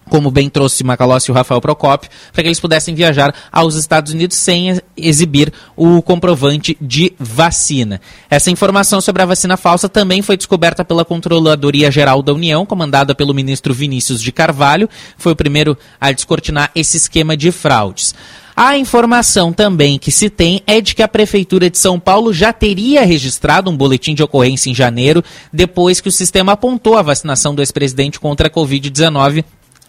como 0.10 0.32
bem 0.32 0.50
trouxe 0.50 0.84
Macalossi 0.84 1.30
e 1.30 1.32
o 1.32 1.36
Rafael 1.36 1.62
Procópio, 1.62 2.10
para 2.34 2.42
que 2.42 2.48
eles 2.48 2.60
pudessem 2.60 2.96
viajar 2.96 3.34
aos 3.52 3.76
Estados 3.76 4.12
Unidos 4.12 4.36
sem 4.38 4.82
exibir 4.98 5.54
o 5.78 6.02
comprovante 6.02 6.76
de 6.82 7.14
vacina. 7.20 8.02
Essa 8.30 8.50
informação 8.50 9.00
sobre 9.00 9.22
a 9.22 9.26
vacina 9.26 9.56
falsa 9.56 9.88
também 9.88 10.22
foi 10.22 10.36
descoberta 10.36 10.84
pela 10.84 11.06
Controladoria 11.06 11.92
Geral 11.92 12.22
da 12.22 12.34
União, 12.34 12.66
comandada 12.66 13.14
pelo 13.14 13.34
ministro 13.34 13.74
Vinícius 13.74 14.22
de 14.22 14.32
Carvalho, 14.32 14.90
foi 15.18 15.32
o 15.32 15.36
primeiro 15.36 15.78
a 16.02 16.12
descortinar 16.12 16.72
esse 16.74 16.98
esquema 16.98 17.38
de 17.38 17.52
fraudes. 17.52 18.16
A 18.62 18.78
informação 18.78 19.53
também 19.53 19.97
que 19.97 20.12
se 20.12 20.30
tem 20.30 20.62
é 20.68 20.82
de 20.82 20.93
que 20.93 21.01
a 21.01 21.07
Prefeitura 21.07 21.70
de 21.70 21.78
São 21.78 21.97
Paulo 21.97 22.34
já 22.34 22.51
teria 22.51 23.05
registrado 23.05 23.72
um 23.72 23.78
boletim 23.78 24.14
de 24.14 24.22
ocorrência 24.22 24.70
em 24.70 24.76
janeiro, 24.76 25.24
depois 25.53 26.01
que 26.01 26.10
o 26.10 26.12
sistema 26.12 26.51
apontou 26.51 26.97
a 26.97 27.01
vacinação 27.01 27.55
do 27.55 27.62
ex-presidente 27.62 28.20
contra 28.20 28.49
a 28.49 28.51
Covid-19 28.51 29.45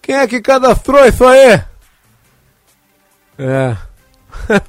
Quem 0.01 0.15
é 0.15 0.27
que 0.27 0.41
cadastrou 0.41 1.05
isso 1.05 1.23
aí? 1.25 1.61
É. 3.37 3.77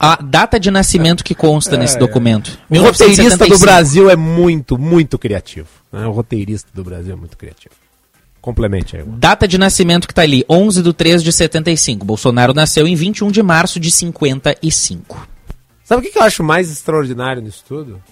A 0.00 0.14
data 0.22 0.60
de 0.60 0.70
nascimento 0.70 1.24
que 1.24 1.34
consta 1.34 1.74
É, 1.74 1.78
nesse 1.78 1.96
é. 1.96 1.98
documento. 1.98 2.56
O 2.70 2.74
roteirista 2.78 3.20
1975. 3.22 3.58
do 3.58 3.60
Brasil 3.60 4.08
é 4.08 4.14
muito, 4.14 4.78
muito 4.78 5.18
criativo. 5.18 5.66
né? 5.90 6.06
O 6.06 6.12
roteirista 6.12 6.70
do 6.72 6.84
Brasil 6.84 7.14
é 7.14 7.16
muito 7.16 7.36
criativo. 7.36 7.74
Complemente 8.48 8.96
aí. 8.96 9.02
Data 9.04 9.46
de 9.46 9.58
nascimento 9.58 10.08
que 10.08 10.14
tá 10.14 10.22
ali, 10.22 10.42
11 10.48 10.82
de 10.82 10.90
3 10.94 11.22
de 11.22 11.30
75. 11.30 12.02
Bolsonaro 12.02 12.54
nasceu 12.54 12.88
em 12.88 12.94
21 12.94 13.30
de 13.30 13.42
março 13.42 13.78
de 13.78 13.90
55. 13.90 15.28
Sabe 15.84 16.00
o 16.00 16.02
que 16.02 16.10
que 16.10 16.18
eu 16.18 16.22
acho 16.22 16.42
mais 16.42 16.70
extraordinário 16.70 17.42
nisso 17.42 17.62
tudo? 17.68 18.02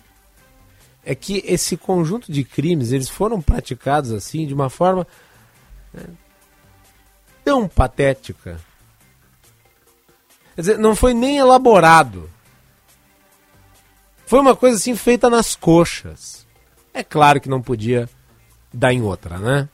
É 1.02 1.14
que 1.14 1.42
esse 1.46 1.74
conjunto 1.74 2.30
de 2.30 2.44
crimes, 2.44 2.92
eles 2.92 3.08
foram 3.08 3.40
praticados 3.40 4.12
assim, 4.12 4.46
de 4.46 4.52
uma 4.52 4.68
forma 4.68 5.06
né, 5.90 6.04
tão 7.42 7.66
patética. 7.66 8.60
Quer 10.54 10.60
dizer, 10.60 10.78
não 10.78 10.94
foi 10.94 11.14
nem 11.14 11.38
elaborado. 11.38 12.28
Foi 14.26 14.38
uma 14.38 14.54
coisa 14.54 14.76
assim 14.76 14.94
feita 14.94 15.30
nas 15.30 15.56
coxas. 15.56 16.46
É 16.92 17.02
claro 17.02 17.40
que 17.40 17.48
não 17.48 17.62
podia 17.62 18.06
dar 18.70 18.92
em 18.92 19.00
outra, 19.00 19.38
né? 19.38 19.66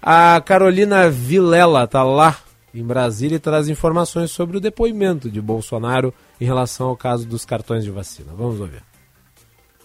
A 0.00 0.40
Carolina 0.40 1.10
Vilela 1.10 1.86
tá 1.86 2.02
lá 2.02 2.38
em 2.72 2.84
Brasília 2.84 3.36
e 3.36 3.40
traz 3.40 3.68
informações 3.68 4.30
sobre 4.30 4.56
o 4.56 4.60
depoimento 4.60 5.30
de 5.30 5.40
Bolsonaro 5.40 6.14
em 6.40 6.44
relação 6.44 6.88
ao 6.88 6.96
caso 6.96 7.26
dos 7.26 7.44
cartões 7.44 7.84
de 7.84 7.90
vacina. 7.90 8.32
Vamos 8.36 8.60
ouvir. 8.60 8.82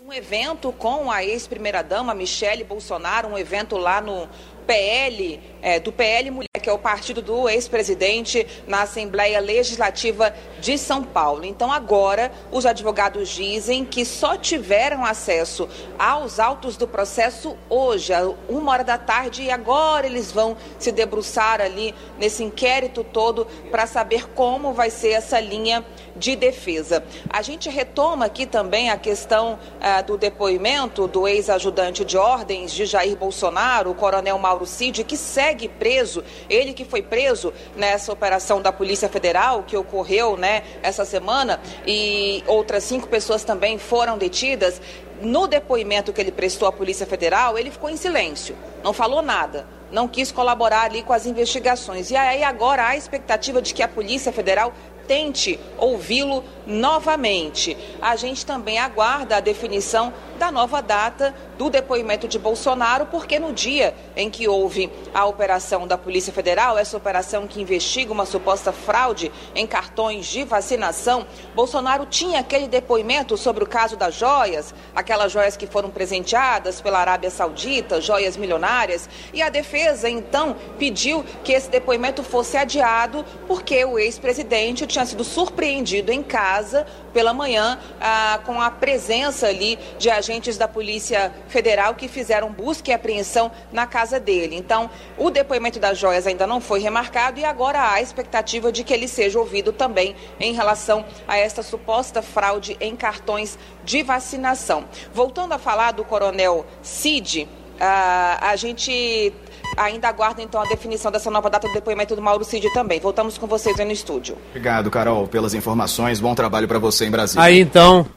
Um 0.05 0.13
evento 0.13 0.71
com 0.73 1.09
a 1.09 1.23
ex-primeira-dama 1.23 2.13
Michele 2.13 2.63
Bolsonaro, 2.63 3.29
um 3.29 3.37
evento 3.37 3.77
lá 3.77 3.99
no 3.99 4.27
PL, 4.63 5.39
é, 5.61 5.79
do 5.79 5.91
PL 5.91 6.31
Mulher, 6.31 6.47
que 6.61 6.69
é 6.69 6.73
o 6.73 6.77
partido 6.77 7.21
do 7.21 7.47
ex-presidente 7.47 8.45
na 8.67 8.83
Assembleia 8.83 9.39
Legislativa 9.39 10.33
de 10.59 10.77
São 10.77 11.03
Paulo. 11.03 11.45
Então, 11.45 11.71
agora, 11.71 12.31
os 12.51 12.65
advogados 12.65 13.29
dizem 13.29 13.85
que 13.85 14.05
só 14.05 14.37
tiveram 14.37 15.05
acesso 15.05 15.67
aos 15.99 16.39
autos 16.39 16.77
do 16.77 16.87
processo 16.87 17.57
hoje, 17.69 18.13
a 18.13 18.27
uma 18.47 18.71
hora 18.71 18.83
da 18.83 18.97
tarde, 18.97 19.43
e 19.43 19.51
agora 19.51 20.05
eles 20.05 20.31
vão 20.31 20.55
se 20.79 20.91
debruçar 20.91 21.61
ali 21.61 21.93
nesse 22.17 22.43
inquérito 22.43 23.03
todo 23.03 23.45
para 23.69 23.85
saber 23.85 24.29
como 24.29 24.73
vai 24.73 24.89
ser 24.89 25.11
essa 25.11 25.39
linha 25.39 25.83
de 26.15 26.35
defesa. 26.35 27.03
A 27.29 27.41
gente 27.41 27.69
retoma 27.69 28.25
aqui 28.25 28.45
também 28.45 28.89
a 28.89 28.97
questão 28.97 29.59
ah, 29.81 30.01
do 30.01 30.17
depoimento 30.17 31.07
do 31.07 31.27
ex-ajudante 31.27 32.05
de 32.05 32.17
ordens 32.17 32.71
de 32.71 32.85
Jair 32.85 33.17
Bolsonaro, 33.17 33.91
o 33.91 33.95
coronel 33.95 34.37
Mauro 34.37 34.52
Cid, 34.65 35.03
que 35.03 35.17
segue 35.17 35.67
preso, 35.67 36.23
ele 36.49 36.73
que 36.73 36.85
foi 36.85 37.01
preso 37.01 37.53
nessa 37.75 38.11
operação 38.11 38.61
da 38.61 38.71
Polícia 38.71 39.09
Federal 39.09 39.63
que 39.63 39.75
ocorreu 39.75 40.37
né, 40.37 40.63
essa 40.81 41.05
semana 41.05 41.59
e 41.85 42.43
outras 42.47 42.83
cinco 42.83 43.07
pessoas 43.07 43.43
também 43.43 43.77
foram 43.77 44.17
detidas. 44.17 44.81
No 45.21 45.47
depoimento 45.47 46.11
que 46.11 46.19
ele 46.19 46.31
prestou 46.31 46.67
à 46.67 46.71
Polícia 46.71 47.05
Federal, 47.05 47.57
ele 47.57 47.71
ficou 47.71 47.89
em 47.89 47.97
silêncio, 47.97 48.55
não 48.83 48.93
falou 48.93 49.21
nada 49.21 49.67
não 49.93 50.07
quis 50.07 50.31
colaborar 50.31 50.81
ali 50.81 51.03
com 51.03 51.13
as 51.13 51.27
investigações. 51.27 52.09
E 52.09 52.15
aí 52.15 52.43
agora 52.43 52.81
há 52.81 52.87
a 52.89 52.97
expectativa 52.97 53.61
de 53.61 53.75
que 53.75 53.83
a 53.83 53.87
Polícia 53.87 54.33
Federal 54.33 54.73
tente 55.07 55.59
ouvi-lo 55.77 56.43
novamente. 56.65 57.77
A 58.01 58.15
gente 58.15 58.45
também 58.45 58.79
aguarda 58.79 59.37
a 59.37 59.39
definição 59.39 60.13
da 60.43 60.51
nova 60.51 60.81
data 60.81 61.33
do 61.57 61.69
depoimento 61.69 62.27
de 62.27 62.37
Bolsonaro, 62.37 63.05
porque 63.05 63.39
no 63.39 63.53
dia 63.53 63.95
em 64.13 64.29
que 64.29 64.45
houve 64.45 64.91
a 65.13 65.25
operação 65.25 65.87
da 65.87 65.97
Polícia 65.97 66.33
Federal, 66.33 66.77
essa 66.77 66.97
operação 66.97 67.47
que 67.47 67.61
investiga 67.61 68.11
uma 68.11 68.25
suposta 68.25 68.73
fraude 68.73 69.31
em 69.55 69.65
cartões 69.65 70.25
de 70.25 70.43
vacinação, 70.43 71.25
Bolsonaro 71.55 72.05
tinha 72.05 72.41
aquele 72.41 72.67
depoimento 72.67 73.37
sobre 73.37 73.63
o 73.63 73.67
caso 73.67 73.95
das 73.95 74.15
joias, 74.15 74.75
aquelas 74.93 75.31
joias 75.31 75.55
que 75.55 75.65
foram 75.65 75.89
presenteadas 75.89 76.81
pela 76.81 76.99
Arábia 76.99 77.29
Saudita, 77.29 78.01
joias 78.01 78.35
milionárias, 78.35 79.09
e 79.33 79.41
a 79.41 79.47
defesa 79.47 80.09
então 80.09 80.57
pediu 80.77 81.23
que 81.45 81.53
esse 81.53 81.69
depoimento 81.69 82.21
fosse 82.21 82.57
adiado 82.57 83.23
porque 83.47 83.85
o 83.85 83.97
ex-presidente 83.97 84.85
tinha 84.85 85.05
sido 85.05 85.23
surpreendido 85.23 86.11
em 86.11 86.21
casa 86.21 86.85
pela 87.13 87.33
manhã 87.33 87.79
ah, 88.01 88.41
com 88.45 88.59
a 88.59 88.69
presença 88.69 89.47
ali 89.47 89.79
de 89.97 90.09
agentes 90.09 90.32
da 90.57 90.67
Polícia 90.67 91.31
Federal 91.47 91.93
que 91.93 92.07
fizeram 92.07 92.51
busca 92.51 92.89
e 92.89 92.93
apreensão 92.93 93.51
na 93.71 93.85
casa 93.85 94.19
dele. 94.19 94.55
Então, 94.55 94.89
o 95.17 95.29
depoimento 95.29 95.79
das 95.79 95.97
joias 95.97 96.25
ainda 96.25 96.47
não 96.47 96.59
foi 96.59 96.79
remarcado 96.79 97.39
e 97.39 97.45
agora 97.45 97.79
há 97.79 97.93
a 97.93 98.01
expectativa 98.01 98.71
de 98.71 98.83
que 98.83 98.93
ele 98.93 99.07
seja 99.07 99.39
ouvido 99.39 99.71
também 99.71 100.15
em 100.39 100.53
relação 100.53 101.05
a 101.27 101.37
esta 101.37 101.61
suposta 101.61 102.21
fraude 102.21 102.75
em 102.81 102.95
cartões 102.95 103.57
de 103.83 104.01
vacinação. 104.01 104.85
Voltando 105.13 105.53
a 105.53 105.59
falar 105.59 105.91
do 105.91 106.03
coronel 106.03 106.65
Cid, 106.81 107.47
ah, 107.79 108.39
a 108.41 108.55
gente 108.55 109.31
ainda 109.77 110.07
aguarda 110.07 110.41
então 110.41 110.61
a 110.61 110.65
definição 110.65 111.11
dessa 111.11 111.29
nova 111.29 111.49
data 111.49 111.67
do 111.67 111.73
depoimento 111.73 112.15
do 112.15 112.21
Mauro 112.21 112.43
Cid 112.43 112.71
também. 112.73 112.99
Voltamos 112.99 113.37
com 113.37 113.47
vocês 113.47 113.79
aí 113.79 113.85
no 113.85 113.91
estúdio. 113.91 114.37
Obrigado, 114.49 114.89
Carol, 114.89 115.27
pelas 115.27 115.53
informações. 115.53 116.19
Bom 116.19 116.33
trabalho 116.35 116.67
para 116.67 116.79
você 116.79 117.05
em 117.05 117.11
Brasília. 117.11 117.43
Aí 117.43 117.59
então, 117.59 118.07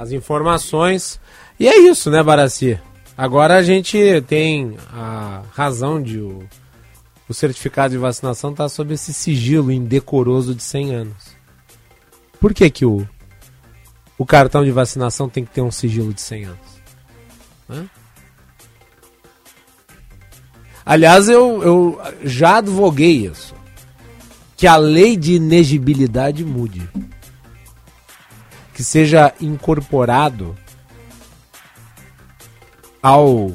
as 0.00 0.12
informações. 0.12 1.20
E 1.58 1.66
é 1.66 1.78
isso, 1.78 2.10
né, 2.10 2.22
Baraci? 2.22 2.78
Agora 3.16 3.56
a 3.56 3.62
gente 3.62 3.98
tem 4.28 4.76
a 4.92 5.42
razão 5.52 6.00
de 6.00 6.20
o, 6.20 6.46
o 7.28 7.34
certificado 7.34 7.90
de 7.90 7.98
vacinação 7.98 8.52
estar 8.52 8.68
sob 8.68 8.94
esse 8.94 9.12
sigilo 9.12 9.72
indecoroso 9.72 10.54
de 10.54 10.62
100 10.62 10.94
anos. 10.94 11.36
Por 12.40 12.54
que, 12.54 12.70
que 12.70 12.86
o, 12.86 13.06
o 14.16 14.24
cartão 14.24 14.64
de 14.64 14.70
vacinação 14.70 15.28
tem 15.28 15.44
que 15.44 15.50
ter 15.50 15.60
um 15.60 15.70
sigilo 15.70 16.14
de 16.14 16.20
100 16.20 16.44
anos? 16.44 17.88
Aliás, 20.86 21.28
eu, 21.28 21.62
eu 21.62 22.00
já 22.22 22.58
advoguei 22.58 23.26
isso. 23.26 23.54
Que 24.56 24.66
a 24.66 24.76
lei 24.76 25.16
de 25.16 25.34
inegibilidade 25.34 26.44
mude. 26.44 26.88
Que 28.72 28.84
seja 28.84 29.34
incorporado 29.40 30.56
ao, 33.08 33.50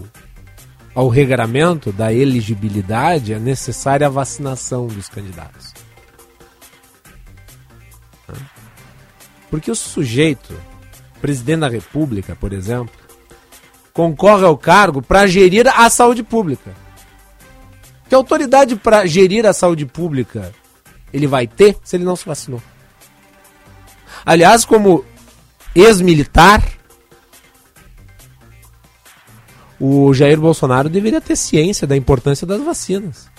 ao 0.95 1.07
regramento 1.07 1.91
da 1.91 2.11
elegibilidade 2.11 3.35
a 3.35 3.39
necessária 3.39 4.09
vacinação 4.09 4.87
dos 4.87 5.07
candidatos. 5.07 5.73
Porque 9.51 9.69
o 9.69 9.75
sujeito, 9.75 10.59
presidente 11.21 11.59
da 11.59 11.69
República, 11.69 12.35
por 12.35 12.51
exemplo, 12.51 12.95
concorre 13.93 14.43
ao 14.43 14.57
cargo 14.57 15.03
para 15.03 15.27
gerir 15.27 15.67
a 15.67 15.87
saúde 15.87 16.23
pública. 16.23 16.73
Que 18.09 18.15
autoridade 18.15 18.75
para 18.75 19.05
gerir 19.05 19.45
a 19.45 19.53
saúde 19.53 19.85
pública 19.85 20.51
ele 21.13 21.27
vai 21.27 21.45
ter 21.45 21.77
se 21.83 21.95
ele 21.95 22.03
não 22.03 22.15
se 22.15 22.25
vacinou? 22.25 22.61
Aliás, 24.25 24.65
como 24.65 25.05
ex-militar, 25.75 26.63
o 29.85 30.13
Jair 30.13 30.39
Bolsonaro 30.39 30.87
deveria 30.87 31.19
ter 31.19 31.35
ciência 31.35 31.85
da 31.85 31.97
importância 31.97 32.47
das 32.47 32.61
vacinas. 32.61 33.29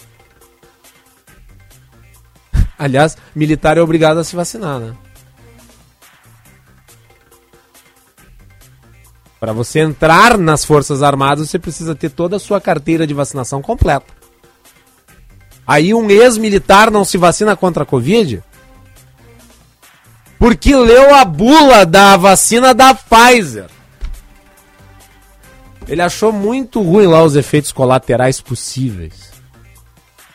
Aliás, 2.79 3.17
militar 3.35 3.79
é 3.79 3.81
obrigado 3.81 4.19
a 4.19 4.25
se 4.25 4.37
vacinar, 4.37 4.79
né? 4.79 4.95
Para 9.41 9.55
você 9.55 9.79
entrar 9.81 10.37
nas 10.37 10.67
Forças 10.67 11.03
Armadas, 11.03 11.49
você 11.49 11.59
precisa 11.59 11.95
ter 11.95 12.11
toda 12.11 12.37
a 12.37 12.39
sua 12.39 12.61
carteira 12.61 13.07
de 13.07 13.15
vacinação 13.15 13.63
completa. 13.63 14.13
Aí 15.67 15.95
um 15.95 16.11
ex-militar 16.11 16.91
não 16.91 17.07
se 17.07 17.17
vacina 17.17 17.57
contra 17.57 17.85
a 17.85 17.87
Covid? 17.87 18.45
Porque 20.39 20.77
leu 20.77 21.15
a 21.15 21.25
bula 21.25 21.87
da 21.87 22.19
vacina 22.19 22.75
da 22.75 22.95
Pfizer. 22.95 23.71
Ele 25.87 26.01
achou 26.03 26.33
muito 26.33 26.81
ruim 26.81 27.07
lá 27.07 27.23
os 27.23 27.37
efeitos 27.37 27.71
colaterais 27.73 28.41
possíveis. 28.41 29.33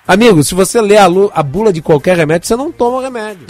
Amigo, 0.08 0.44
se 0.44 0.54
você 0.56 0.80
lê 0.82 0.98
a, 0.98 1.06
a 1.34 1.44
bula 1.44 1.72
de 1.74 1.82
qualquer 1.82 2.18
remédio, 2.18 2.48
você 2.48 2.56
não 2.56 2.72
toma 2.72 2.98
o 2.98 3.02
remédio. 3.02 3.46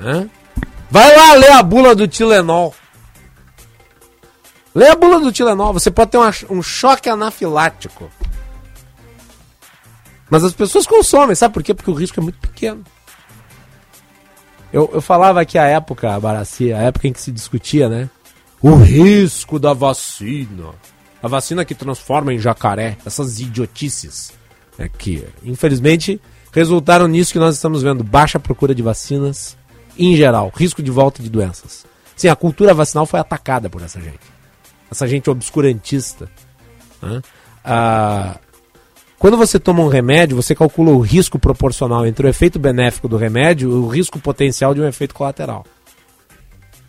Hã? 0.00 0.28
Vai 0.90 1.16
lá 1.16 1.34
ler 1.34 1.52
a 1.52 1.62
bula 1.62 1.94
do 1.94 2.06
Tilenol. 2.06 2.74
Lê 4.74 4.88
a 4.88 4.94
bula 4.96 5.18
do 5.20 5.32
Tilenol. 5.32 5.72
Você 5.72 5.90
pode 5.90 6.10
ter 6.10 6.18
uma- 6.18 6.32
um 6.50 6.62
choque 6.62 7.08
anafilático. 7.08 8.10
Mas 10.30 10.44
as 10.44 10.52
pessoas 10.52 10.86
consomem, 10.86 11.34
sabe 11.34 11.52
por 11.54 11.62
quê? 11.62 11.74
Porque 11.74 11.90
o 11.90 11.94
risco 11.94 12.18
é 12.18 12.22
muito 12.22 12.38
pequeno. 12.38 12.82
Eu, 14.72 14.90
eu 14.94 15.02
falava 15.02 15.44
que 15.44 15.58
a 15.58 15.64
época, 15.64 16.18
Baraci, 16.18 16.72
a 16.72 16.78
época 16.78 17.06
em 17.06 17.12
que 17.12 17.20
se 17.20 17.30
discutia, 17.30 17.88
né? 17.88 18.08
O 18.60 18.74
risco 18.76 19.58
da 19.58 19.72
vacina. 19.72 20.70
A 21.22 21.28
vacina 21.28 21.64
que 21.64 21.74
transforma 21.74 22.32
em 22.32 22.38
jacaré. 22.38 22.96
Essas 23.04 23.38
idiotices. 23.38 24.32
É 24.78 24.88
que, 24.88 25.24
infelizmente, 25.44 26.20
resultaram 26.52 27.06
nisso 27.06 27.32
que 27.32 27.38
nós 27.38 27.54
estamos 27.54 27.82
vendo. 27.82 28.02
Baixa 28.02 28.40
procura 28.40 28.74
de 28.74 28.82
vacinas, 28.82 29.56
em 29.98 30.16
geral. 30.16 30.50
Risco 30.54 30.82
de 30.82 30.90
volta 30.90 31.22
de 31.22 31.28
doenças. 31.28 31.84
Sim, 32.16 32.28
a 32.28 32.36
cultura 32.36 32.72
vacinal 32.72 33.04
foi 33.04 33.20
atacada 33.20 33.68
por 33.68 33.82
essa 33.82 34.00
gente. 34.00 34.20
Essa 34.90 35.06
gente 35.06 35.28
obscurantista. 35.28 36.30
né? 37.00 37.20
Ah, 37.64 38.38
quando 39.22 39.36
você 39.36 39.56
toma 39.60 39.84
um 39.84 39.86
remédio, 39.86 40.34
você 40.34 40.52
calcula 40.52 40.90
o 40.90 40.98
risco 40.98 41.38
proporcional 41.38 42.04
entre 42.04 42.26
o 42.26 42.28
efeito 42.28 42.58
benéfico 42.58 43.06
do 43.06 43.16
remédio 43.16 43.70
e 43.70 43.72
o 43.72 43.86
risco 43.86 44.18
potencial 44.18 44.74
de 44.74 44.80
um 44.80 44.84
efeito 44.88 45.14
colateral. 45.14 45.64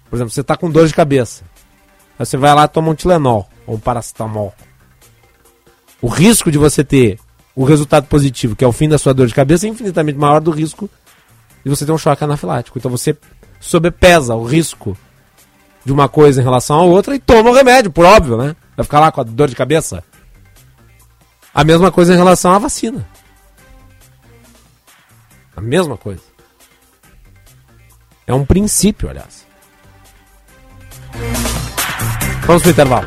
Por 0.10 0.16
exemplo, 0.16 0.34
você 0.34 0.42
está 0.42 0.58
com 0.58 0.68
dor 0.68 0.88
de 0.88 0.96
cabeça. 0.96 1.44
Aí 2.18 2.26
você 2.26 2.36
vai 2.36 2.52
lá 2.56 2.64
e 2.64 2.68
toma 2.68 2.90
um 2.90 2.96
Tilenol 2.96 3.48
ou 3.68 3.76
um 3.76 3.80
paracetamol. 3.80 4.52
O 6.02 6.08
risco 6.08 6.50
de 6.50 6.58
você 6.58 6.84
ter 6.84 7.20
o 7.56 7.64
resultado 7.64 8.08
positivo, 8.08 8.56
que 8.56 8.64
é 8.64 8.68
o 8.68 8.72
fim 8.72 8.90
da 8.90 8.98
sua 8.98 9.14
dor 9.14 9.28
de 9.28 9.36
cabeça, 9.36 9.68
é 9.68 9.70
infinitamente 9.70 10.18
maior 10.18 10.42
do 10.42 10.50
risco 10.50 10.90
de 11.64 11.70
você 11.70 11.86
ter 11.86 11.92
um 11.92 12.00
choque 12.00 12.24
anafilático. 12.24 12.80
Então 12.80 12.90
você 12.90 13.16
sobrepesa 13.60 14.34
o 14.34 14.44
risco 14.44 14.98
de 15.86 15.94
uma 15.94 16.10
coisa 16.10 16.42
em 16.42 16.44
relação 16.44 16.80
à 16.80 16.82
outra 16.82 17.14
e 17.14 17.20
toma 17.20 17.52
o 17.52 17.54
remédio, 17.54 17.92
por 17.92 18.06
óbvio, 18.06 18.38
né? 18.38 18.56
Vai 18.76 18.84
ficar 18.84 19.02
lá 19.02 19.12
com 19.12 19.22
a 19.22 19.24
dor 19.24 19.50
de 19.50 19.56
cabeça? 19.56 20.04
A 21.54 21.64
mesma 21.64 21.92
coisa 21.92 22.14
em 22.14 22.18
relação 22.18 22.52
à 22.52 22.58
vacina. 22.58 23.08
A 25.56 25.62
mesma 25.62 25.96
coisa. 25.96 26.24
É 28.26 28.34
um 28.34 28.46
princípio, 28.46 29.10
aliás. 29.10 29.46
Vamos 32.46 32.64
pro 32.64 32.72
intervalo. 32.72 33.06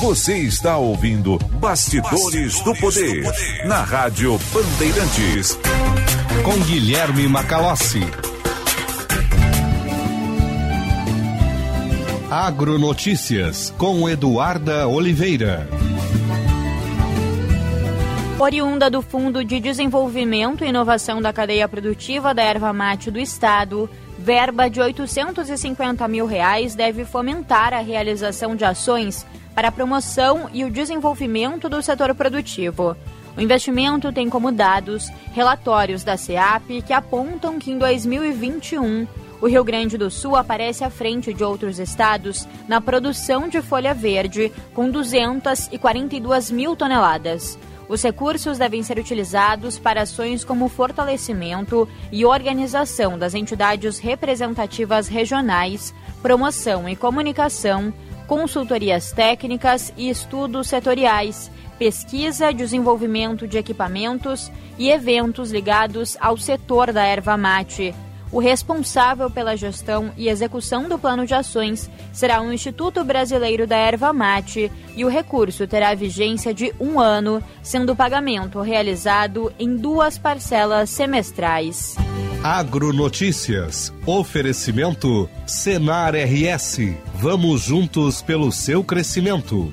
Você 0.00 0.36
está 0.38 0.76
ouvindo 0.76 1.38
Bastidores, 1.60 2.60
do, 2.60 2.74
poder, 2.76 3.24
na 3.66 3.82
Rádio 3.82 4.38
Bandeirantes. 4.52 5.58
Com 6.44 6.58
Guilherme 6.64 7.26
Macalossi. 7.26 8.02
Agronotícias 12.36 13.72
com 13.78 14.08
Eduarda 14.08 14.88
Oliveira. 14.88 15.68
Oriunda 18.40 18.90
do 18.90 19.00
Fundo 19.00 19.44
de 19.44 19.60
Desenvolvimento 19.60 20.64
e 20.64 20.68
Inovação 20.68 21.22
da 21.22 21.32
Cadeia 21.32 21.68
Produtiva 21.68 22.34
da 22.34 22.42
Erva 22.42 22.72
Mate 22.72 23.08
do 23.08 23.20
Estado, 23.20 23.88
verba 24.18 24.68
de 24.68 24.80
850 24.80 26.08
mil 26.08 26.26
reais 26.26 26.74
deve 26.74 27.04
fomentar 27.04 27.72
a 27.72 27.78
realização 27.78 28.56
de 28.56 28.64
ações 28.64 29.24
para 29.54 29.68
a 29.68 29.72
promoção 29.72 30.50
e 30.52 30.64
o 30.64 30.70
desenvolvimento 30.72 31.68
do 31.68 31.80
setor 31.80 32.12
produtivo. 32.16 32.96
O 33.36 33.40
investimento 33.40 34.12
tem 34.12 34.28
como 34.28 34.50
dados 34.50 35.08
relatórios 35.32 36.02
da 36.02 36.16
SEAP 36.16 36.82
que 36.84 36.92
apontam 36.92 37.60
que 37.60 37.70
em 37.70 37.78
2021 37.78 39.06
o 39.44 39.46
Rio 39.46 39.62
Grande 39.62 39.98
do 39.98 40.10
Sul 40.10 40.36
aparece 40.36 40.84
à 40.84 40.88
frente 40.88 41.34
de 41.34 41.44
outros 41.44 41.78
estados 41.78 42.48
na 42.66 42.80
produção 42.80 43.46
de 43.46 43.60
folha 43.60 43.92
verde, 43.92 44.50
com 44.72 44.90
242 44.90 46.50
mil 46.50 46.74
toneladas. 46.74 47.58
Os 47.86 48.02
recursos 48.02 48.56
devem 48.56 48.82
ser 48.82 48.98
utilizados 48.98 49.78
para 49.78 50.00
ações 50.00 50.46
como 50.46 50.66
fortalecimento 50.66 51.86
e 52.10 52.24
organização 52.24 53.18
das 53.18 53.34
entidades 53.34 53.98
representativas 53.98 55.08
regionais, 55.08 55.94
promoção 56.22 56.88
e 56.88 56.96
comunicação, 56.96 57.92
consultorias 58.26 59.12
técnicas 59.12 59.92
e 59.94 60.08
estudos 60.08 60.68
setoriais, 60.68 61.50
pesquisa, 61.78 62.50
desenvolvimento 62.50 63.46
de 63.46 63.58
equipamentos 63.58 64.50
e 64.78 64.90
eventos 64.90 65.52
ligados 65.52 66.16
ao 66.18 66.38
setor 66.38 66.94
da 66.94 67.04
erva 67.04 67.36
mate. 67.36 67.94
O 68.34 68.40
responsável 68.40 69.30
pela 69.30 69.56
gestão 69.56 70.12
e 70.16 70.28
execução 70.28 70.88
do 70.88 70.98
plano 70.98 71.24
de 71.24 71.32
ações 71.32 71.88
será 72.12 72.42
o 72.42 72.52
Instituto 72.52 73.04
Brasileiro 73.04 73.64
da 73.64 73.76
Erva 73.76 74.12
Mate 74.12 74.72
e 74.96 75.04
o 75.04 75.08
recurso 75.08 75.68
terá 75.68 75.94
vigência 75.94 76.52
de 76.52 76.74
um 76.80 76.98
ano, 76.98 77.40
sendo 77.62 77.92
o 77.92 77.96
pagamento 77.96 78.60
realizado 78.60 79.52
em 79.56 79.76
duas 79.76 80.18
parcelas 80.18 80.90
semestrais. 80.90 81.94
Agronotícias. 82.42 83.92
Oferecimento 84.04 85.30
Senar 85.46 86.14
RS. 86.16 86.78
Vamos 87.14 87.60
juntos 87.60 88.20
pelo 88.20 88.50
seu 88.50 88.82
crescimento. 88.82 89.72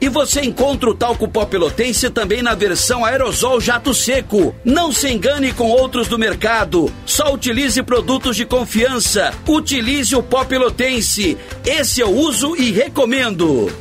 E 0.00 0.08
você 0.08 0.42
encontra 0.42 0.90
o 0.90 0.94
talco 0.94 1.26
pó 1.26 1.46
pelotense 1.46 2.10
também 2.10 2.42
na 2.42 2.54
versão 2.54 3.04
aerosol 3.04 3.60
jato 3.60 3.94
seco. 3.94 4.54
Não 4.64 4.92
se 4.92 5.08
engane 5.08 5.52
com 5.52 5.70
outros 5.70 6.06
do 6.08 6.18
mercado. 6.18 6.92
Só 7.06 7.32
utilize 7.32 7.82
produtos 7.82 8.36
de 8.36 8.44
confiança. 8.44 9.32
Utilize 9.46 10.14
o 10.14 10.22
pó 10.22 10.44
pelotense. 10.44 11.38
Esse 11.64 12.00
eu 12.00 12.10
uso 12.10 12.54
e 12.56 12.70
recomendo. 12.70 13.72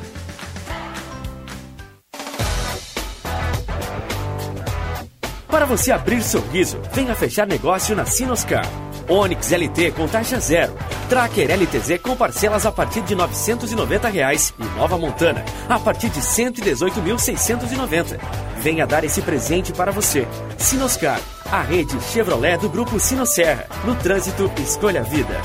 Para 5.49 5.65
você 5.65 5.91
abrir 5.91 6.21
sorriso, 6.21 6.79
venha 6.93 7.15
fechar 7.15 7.47
negócio 7.47 7.95
na 7.95 8.05
Sinoscar. 8.05 8.65
Onix 9.07 9.51
LT 9.51 9.91
com 9.91 10.07
taxa 10.07 10.39
zero. 10.39 10.73
Tracker 11.09 11.51
LTZ 11.51 11.99
com 12.01 12.15
parcelas 12.15 12.65
a 12.65 12.71
partir 12.71 13.01
de 13.01 13.13
990 13.15 14.07
reais 14.09 14.53
e 14.59 14.63
Nova 14.77 14.97
Montana 14.97 15.45
a 15.69 15.79
partir 15.79 16.09
de 16.09 16.19
R$ 16.19 16.25
118.690. 16.25 18.19
Venha 18.57 18.87
dar 18.87 19.03
esse 19.03 19.21
presente 19.21 19.71
para 19.71 19.91
você. 19.91 20.27
Sinoscar, 20.57 21.19
a 21.51 21.61
rede 21.61 21.95
Chevrolet 22.11 22.57
do 22.57 22.69
grupo 22.69 22.99
Sinosserra. 22.99 23.67
No 23.83 23.95
trânsito, 23.95 24.51
escolha 24.57 25.01
a 25.01 25.03
vida. 25.03 25.41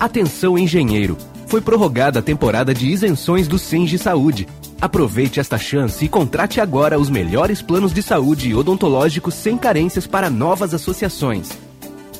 Atenção 0.00 0.56
engenheiro, 0.56 1.18
foi 1.46 1.60
prorrogada 1.60 2.20
a 2.20 2.22
temporada 2.22 2.72
de 2.72 2.88
isenções 2.88 3.46
do 3.46 3.58
Senge 3.58 3.98
Saúde. 3.98 4.48
Aproveite 4.80 5.38
esta 5.38 5.58
chance 5.58 6.02
e 6.02 6.08
contrate 6.08 6.58
agora 6.58 6.98
os 6.98 7.10
melhores 7.10 7.60
planos 7.60 7.92
de 7.92 8.02
saúde 8.02 8.48
e 8.48 8.54
odontológicos 8.54 9.34
sem 9.34 9.58
carências 9.58 10.06
para 10.06 10.30
novas 10.30 10.72
associações. 10.72 11.50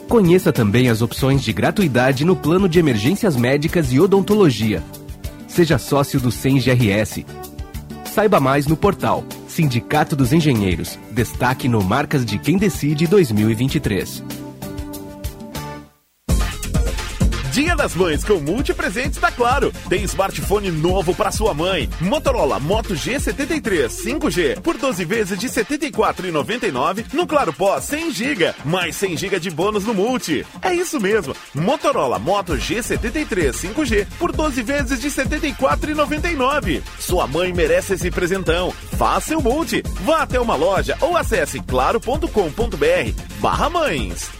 Conheça 0.06 0.52
também 0.52 0.90
as 0.90 1.00
opções 1.00 1.42
de 1.42 1.52
gratuidade 1.52 2.24
no 2.24 2.36
plano 2.36 2.68
de 2.68 2.78
emergências 2.78 3.34
médicas 3.34 3.92
e 3.92 4.00
odontologia. 4.00 4.82
Seja 5.48 5.78
sócio 5.78 6.20
do 6.20 6.30
Senge 6.30 6.70
RS. 6.70 7.24
Saiba 8.04 8.38
mais 8.38 8.66
no 8.66 8.76
portal 8.76 9.24
Sindicato 9.48 10.14
dos 10.14 10.32
Engenheiros. 10.32 10.98
Destaque 11.10 11.68
no 11.68 11.82
Marcas 11.82 12.26
de 12.26 12.38
Quem 12.38 12.58
Decide 12.58 13.06
2023. 13.06 14.22
Dia 17.52 17.74
das 17.74 17.96
Mães 17.96 18.22
com 18.22 18.34
multipresentes 18.34 19.18
da 19.18 19.32
Claro. 19.32 19.72
Tem 19.88 20.04
smartphone 20.04 20.70
novo 20.70 21.12
para 21.14 21.32
sua 21.32 21.52
mãe. 21.52 21.90
Motorola 22.00 22.60
Moto 22.60 22.94
G73 22.94 23.88
5G 23.88 24.60
por 24.60 24.78
12 24.78 25.04
vezes 25.04 25.36
de 25.36 25.48
R$ 25.48 25.52
74,99 25.52 27.06
no 27.12 27.26
Claro 27.26 27.52
Pós 27.52 27.84
100 27.84 28.12
GB, 28.12 28.54
mais 28.64 28.94
100 28.96 29.16
GB 29.16 29.40
de 29.40 29.50
bônus 29.50 29.84
no 29.84 29.92
Multi. 29.92 30.46
É 30.62 30.72
isso 30.72 31.00
mesmo. 31.00 31.34
Motorola 31.52 32.20
Moto 32.20 32.54
G73 32.54 33.52
5G 33.52 34.06
por 34.18 34.30
12 34.30 34.62
vezes 34.62 35.00
de 35.00 35.08
R$ 35.08 35.14
74,99. 35.14 36.82
Sua 37.00 37.26
mãe 37.26 37.52
merece 37.52 37.94
esse 37.94 38.12
presentão. 38.12 38.72
Faça 38.96 39.36
o 39.36 39.42
Multi. 39.42 39.82
Vá 40.04 40.22
até 40.22 40.38
uma 40.38 40.54
loja 40.54 40.96
ou 41.00 41.16
acesse 41.16 41.58
claro.com.br 41.60 42.28
barra 43.40 43.68
mães. 43.68 44.39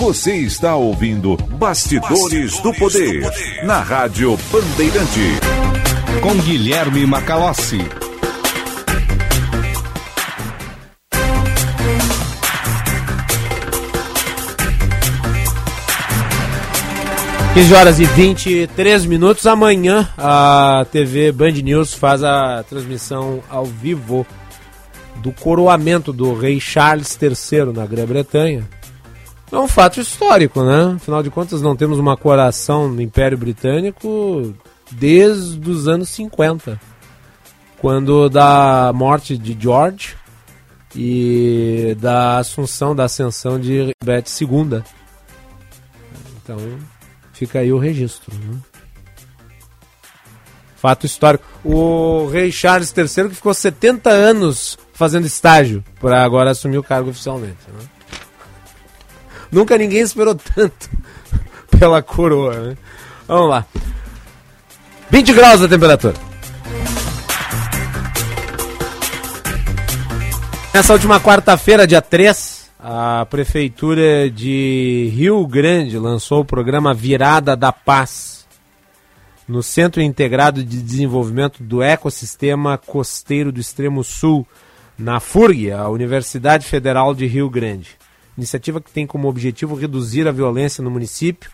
Você 0.00 0.34
está 0.34 0.76
ouvindo 0.76 1.36
Bastidores, 1.36 2.58
do, 2.60 2.72
Poder, 2.72 3.20
na 3.64 3.80
Rádio 3.80 4.34
Bandeirante. 4.50 5.20
Com 6.22 6.34
Guilherme 6.36 7.04
Macalossi. 7.04 7.76
Quinze 17.52 17.74
horas 17.74 18.00
e 18.00 18.06
23 18.06 19.04
minutos. 19.04 19.46
Amanhã 19.46 20.08
a 20.16 20.86
TV 20.90 21.30
Band 21.30 21.50
News 21.62 21.92
faz 21.92 22.24
a 22.24 22.64
transmissão 22.66 23.42
ao 23.50 23.66
vivo 23.66 24.26
do 25.16 25.30
coroamento 25.30 26.10
do 26.10 26.32
rei 26.32 26.58
Charles 26.58 27.18
III 27.20 27.66
na 27.74 27.84
Grã-Bretanha 27.84 28.79
é 29.52 29.58
um 29.58 29.68
fato 29.68 30.00
histórico, 30.00 30.62
né? 30.62 30.94
Afinal 30.96 31.22
de 31.22 31.30
contas, 31.30 31.60
não 31.60 31.74
temos 31.74 31.98
uma 31.98 32.16
coração 32.16 32.88
no 32.88 33.02
Império 33.02 33.36
Britânico 33.36 34.54
desde 34.90 35.70
os 35.70 35.88
anos 35.88 36.08
50, 36.10 36.80
quando 37.78 38.28
da 38.28 38.92
morte 38.94 39.36
de 39.36 39.56
George 39.60 40.16
e 40.94 41.96
da 42.00 42.38
assunção, 42.38 42.94
da 42.94 43.04
ascensão 43.04 43.58
de 43.58 43.72
Elizabeth 43.72 44.24
II. 44.40 44.82
Então, 46.42 46.58
fica 47.32 47.60
aí 47.60 47.72
o 47.72 47.78
registro. 47.78 48.34
Né? 48.34 48.58
Fato 50.76 51.06
histórico. 51.06 51.44
O 51.64 52.26
rei 52.28 52.50
Charles 52.50 52.92
III 52.96 53.28
que 53.28 53.34
ficou 53.34 53.52
70 53.52 54.10
anos 54.10 54.78
fazendo 54.94 55.26
estágio 55.26 55.84
para 56.00 56.24
agora 56.24 56.50
assumir 56.50 56.78
o 56.78 56.82
cargo 56.82 57.10
oficialmente. 57.10 57.58
Né? 57.68 57.99
Nunca 59.50 59.76
ninguém 59.76 60.00
esperou 60.00 60.34
tanto 60.34 60.90
pela 61.78 62.02
coroa, 62.02 62.54
né? 62.60 62.76
Vamos 63.26 63.50
lá. 63.50 63.66
20 65.10 65.32
graus 65.32 65.62
a 65.62 65.68
temperatura. 65.68 66.14
Nessa 70.72 70.92
última 70.92 71.20
quarta-feira, 71.20 71.86
dia 71.86 72.00
3, 72.00 72.70
a 72.78 73.26
Prefeitura 73.28 74.30
de 74.30 75.10
Rio 75.14 75.44
Grande 75.46 75.98
lançou 75.98 76.40
o 76.40 76.44
programa 76.44 76.94
Virada 76.94 77.56
da 77.56 77.72
Paz 77.72 78.46
no 79.48 79.64
Centro 79.64 80.00
Integrado 80.00 80.62
de 80.62 80.80
Desenvolvimento 80.80 81.60
do 81.60 81.82
Ecossistema 81.82 82.78
Costeiro 82.78 83.50
do 83.50 83.60
Extremo 83.60 84.04
Sul, 84.04 84.46
na 84.96 85.18
FURG, 85.18 85.72
a 85.72 85.88
Universidade 85.88 86.64
Federal 86.64 87.14
de 87.14 87.26
Rio 87.26 87.50
Grande. 87.50 87.99
Iniciativa 88.40 88.80
que 88.80 88.90
tem 88.90 89.06
como 89.06 89.28
objetivo 89.28 89.74
reduzir 89.74 90.26
a 90.26 90.32
violência 90.32 90.82
no 90.82 90.90
município, 90.90 91.50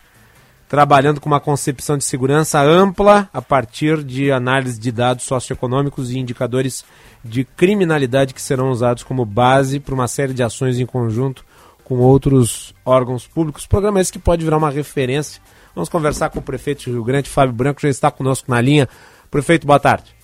trabalhando 0.69 1.19
com 1.19 1.27
uma 1.27 1.41
concepção 1.41 1.97
de 1.97 2.05
segurança 2.05 2.61
ampla 2.61 3.29
a 3.33 3.41
partir 3.41 4.01
de 4.05 4.31
análise 4.31 4.79
de 4.79 4.89
dados 4.89 5.25
socioeconômicos 5.25 6.11
e 6.11 6.17
indicadores 6.17 6.85
de 7.21 7.43
criminalidade 7.43 8.33
que 8.33 8.41
serão 8.41 8.71
usados 8.71 9.03
como 9.03 9.25
base 9.25 9.81
para 9.81 9.93
uma 9.93 10.07
série 10.07 10.33
de 10.33 10.41
ações 10.41 10.79
em 10.79 10.85
conjunto 10.85 11.43
com 11.83 11.99
outros 11.99 12.73
órgãos 12.85 13.27
públicos. 13.27 13.67
Programa 13.67 13.99
esse 13.99 14.13
que 14.13 14.19
pode 14.19 14.45
virar 14.45 14.57
uma 14.57 14.69
referência. 14.69 15.41
Vamos 15.75 15.89
conversar 15.89 16.29
com 16.29 16.39
o 16.39 16.41
prefeito 16.41 16.85
de 16.85 16.91
Rio 16.91 17.03
Grande, 17.03 17.29
Fábio 17.29 17.53
Branco, 17.53 17.81
já 17.81 17.89
está 17.89 18.09
conosco 18.09 18.49
na 18.49 18.61
linha. 18.61 18.87
Prefeito, 19.29 19.67
boa 19.67 19.79
tarde. 19.79 20.15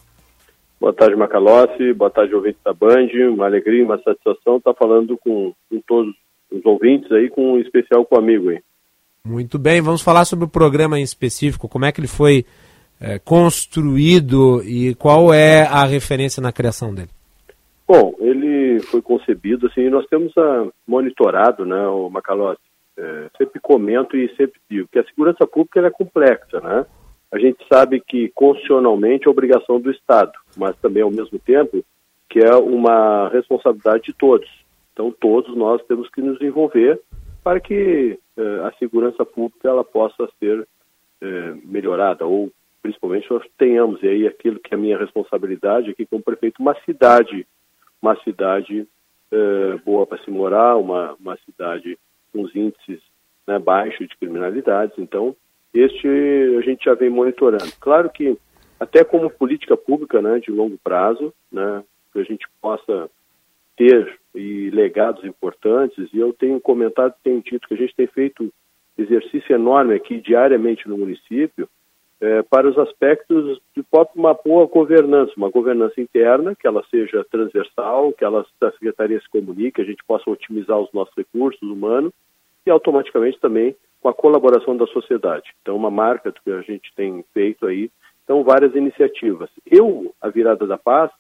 Boa 0.80 0.94
tarde, 0.94 1.18
Macalossi. 1.18 1.92
Boa 1.94 2.10
tarde, 2.10 2.34
ouvinte 2.34 2.60
da 2.64 2.74
Band. 2.74 3.10
Uma 3.34 3.48
alegria, 3.48 3.84
uma 3.84 4.02
satisfação 4.02 4.58
estar 4.58 4.74
falando 4.76 5.18
com, 5.18 5.54
com 5.70 5.82
todos 5.86 6.14
os 6.54 6.66
ouvintes 6.66 7.12
aí, 7.12 7.30
com 7.30 7.54
um 7.54 7.60
especial 7.60 8.06
com 8.06 8.16
o 8.16 8.20
amigo 8.20 8.50
aí. 8.50 8.60
Muito 9.26 9.58
bem, 9.58 9.82
vamos 9.82 10.02
falar 10.02 10.26
sobre 10.26 10.46
o 10.46 10.50
programa 10.50 11.00
em 11.00 11.04
específico, 11.04 11.70
como 11.70 11.86
é 11.86 11.92
que 11.92 12.00
ele 12.00 12.08
foi 12.08 12.46
é, 13.00 13.18
construído 13.20 14.62
e 14.64 14.94
qual 14.96 15.34
é 15.34 15.64
a 15.64 15.86
referência 15.86 16.42
na 16.42 16.52
criação 16.52 16.94
dele. 16.94 17.10
Bom, 17.88 18.14
ele 18.20 18.80
foi 18.82 19.02
concebido 19.02 19.68
assim, 19.68 19.90
nós 19.90 20.06
temos 20.08 20.38
a, 20.38 20.68
monitorado, 20.88 21.66
né, 21.66 21.88
o 21.88 22.10
Macalossi, 22.10 22.62
é, 22.98 23.28
sempre 23.38 23.60
comento 23.60 24.16
e 24.16 24.28
sempre 24.36 24.60
digo 24.70 24.88
que 24.92 25.00
a 25.00 25.06
segurança 25.06 25.48
pública 25.48 25.80
é 25.80 25.90
complexa, 25.90 26.60
né? 26.62 26.86
A 27.32 27.40
gente 27.40 27.58
sabe 27.68 28.00
que 28.00 28.30
constitucionalmente 28.36 29.28
é 29.28 29.32
obrigação 29.32 29.80
do 29.80 29.90
Estado, 29.90 30.34
mas 30.56 30.76
também 30.78 31.02
ao 31.02 31.10
mesmo 31.10 31.40
tempo 31.40 31.84
que 32.30 32.40
é 32.40 32.56
uma 32.56 33.30
responsabilidade 33.30 34.04
de 34.04 34.14
todos. 34.14 34.48
Então 34.94 35.12
todos 35.12 35.56
nós 35.56 35.84
temos 35.86 36.10
que 36.10 36.22
nos 36.22 36.40
envolver 36.42 37.02
para 37.44 37.60
que 37.60 38.18
eh, 38.38 38.60
a 38.64 38.72
segurança 38.80 39.26
pública 39.26 39.68
ela 39.68 39.84
possa 39.84 40.30
ser 40.40 40.68
eh, 41.22 41.56
melhorada 41.66 42.26
ou 42.26 42.52
principalmente 42.82 43.30
nós 43.30 43.44
tenhamos 43.58 44.02
e 44.04 44.08
aí 44.08 44.28
aquilo 44.28 44.60
que 44.60 44.74
é 44.74 44.78
a 44.78 44.80
minha 44.80 44.98
responsabilidade 44.98 45.90
aqui 45.90 46.06
como 46.06 46.24
prefeito 46.24 46.62
uma 46.62 46.76
cidade 46.86 47.46
uma 48.02 48.16
cidade 48.24 48.88
eh, 49.32 49.80
boa 49.84 50.06
para 50.06 50.24
se 50.24 50.32
morar 50.32 50.78
uma 50.78 51.16
uma 51.20 51.36
cidade 51.38 51.98
com 52.32 52.44
os 52.44 52.56
índices 52.56 53.02
né, 53.46 53.60
baixos 53.60 54.08
de 54.08 54.18
criminalidades. 54.18 54.98
Então 54.98 55.36
este 55.74 56.08
a 56.08 56.62
gente 56.62 56.86
já 56.86 56.94
vem 56.94 57.10
monitorando. 57.10 57.72
Claro 57.80 58.10
que 58.10 58.38
até 58.80 59.04
como 59.04 59.30
política 59.30 59.76
pública 59.76 60.22
né 60.22 60.40
de 60.40 60.52
longo 60.52 60.78
prazo 60.84 61.34
né 61.52 61.84
que 62.14 62.20
a 62.20 62.24
gente 62.24 62.46
possa 62.62 63.10
ter 63.76 64.20
e 64.36 64.70
legados 64.72 65.24
importantes, 65.24 66.10
e 66.14 66.20
eu 66.20 66.34
tenho 66.34 66.60
comentado, 66.60 67.14
tenho 67.24 67.42
dito 67.42 67.68
que 67.68 67.74
a 67.74 67.78
gente 67.78 67.96
tem 67.96 68.08
feito 68.08 68.52
exercício 68.98 69.54
enorme 69.54 69.94
aqui 69.96 70.20
diariamente 70.20 70.88
no 70.88 70.98
município 70.98 71.68
é, 72.24 72.42
para 72.42 72.70
os 72.70 72.78
aspectos 72.78 73.60
de 73.76 73.84
uma 74.16 74.34
boa 74.34 74.66
governança, 74.66 75.34
uma 75.36 75.50
governança 75.50 76.00
interna, 76.00 76.56
que 76.56 76.66
ela 76.66 76.82
seja 76.90 77.26
transversal, 77.30 78.14
que 78.14 78.24
ela, 78.24 78.46
a 78.62 78.72
Secretaria 78.72 79.20
se 79.20 79.30
comunique, 79.30 79.82
a 79.82 79.86
gente 79.86 80.04
possa 80.06 80.30
otimizar 80.30 80.80
os 80.80 80.92
nossos 80.94 81.14
recursos 81.18 81.62
humanos 81.62 82.14
e 82.66 82.70
automaticamente 82.70 83.38
também 83.42 83.76
com 84.02 84.08
a 84.08 84.14
colaboração 84.14 84.78
da 84.78 84.88
sociedade. 84.88 85.54
Então, 85.62 85.76
uma 85.76 85.92
marca 85.92 86.32
que 86.32 86.52
a 86.52 86.62
gente 86.62 86.94
tem 86.96 87.26
feito 87.34 87.66
aí, 87.66 87.92
então 88.24 88.42
várias 88.42 88.74
iniciativas. 88.74 89.50
Eu, 89.70 90.14
a 90.22 90.30
Virada 90.30 90.66
da 90.66 90.78
Paz, 90.78 91.12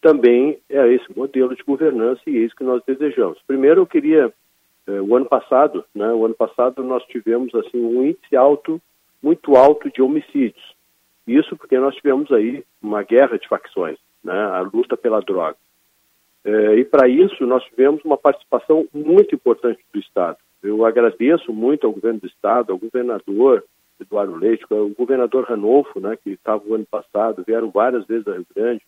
também 0.00 0.58
é 0.68 0.92
esse 0.92 1.16
modelo 1.16 1.54
de 1.54 1.62
governança 1.62 2.20
e 2.26 2.36
é 2.36 2.40
isso 2.40 2.56
que 2.56 2.64
nós 2.64 2.82
desejamos. 2.86 3.38
Primeiro, 3.46 3.80
eu 3.82 3.86
queria, 3.86 4.32
eh, 4.86 5.00
o 5.00 5.16
ano 5.16 5.26
passado, 5.26 5.84
né, 5.94 6.08
o 6.12 6.24
ano 6.24 6.34
passado 6.34 6.82
nós 6.82 7.02
tivemos 7.04 7.54
assim 7.54 7.84
um 7.84 8.04
índice 8.04 8.36
alto, 8.36 8.80
muito 9.22 9.56
alto 9.56 9.90
de 9.90 10.02
homicídios. 10.02 10.74
Isso 11.26 11.56
porque 11.56 11.78
nós 11.78 11.94
tivemos 11.96 12.30
aí 12.30 12.62
uma 12.80 13.02
guerra 13.02 13.38
de 13.38 13.48
facções, 13.48 13.98
né, 14.22 14.32
a 14.32 14.60
luta 14.60 14.96
pela 14.96 15.20
droga. 15.20 15.56
Eh, 16.44 16.76
e 16.76 16.84
para 16.84 17.08
isso 17.08 17.44
nós 17.46 17.64
tivemos 17.64 18.04
uma 18.04 18.16
participação 18.16 18.86
muito 18.94 19.34
importante 19.34 19.80
do 19.92 19.98
Estado. 19.98 20.38
Eu 20.62 20.84
agradeço 20.84 21.52
muito 21.52 21.86
ao 21.86 21.92
governo 21.92 22.20
do 22.20 22.26
Estado, 22.26 22.72
ao 22.72 22.78
governador 22.78 23.64
Eduardo 24.00 24.36
Leite, 24.36 24.64
ao 24.70 24.88
governador 24.90 25.44
Ranolfo, 25.44 25.98
né, 26.00 26.16
que 26.16 26.30
estava 26.30 26.62
o 26.66 26.74
ano 26.74 26.86
passado, 26.86 27.42
vieram 27.46 27.70
várias 27.70 28.06
vezes 28.06 28.28
a 28.28 28.32
Rio 28.34 28.46
Grande, 28.54 28.82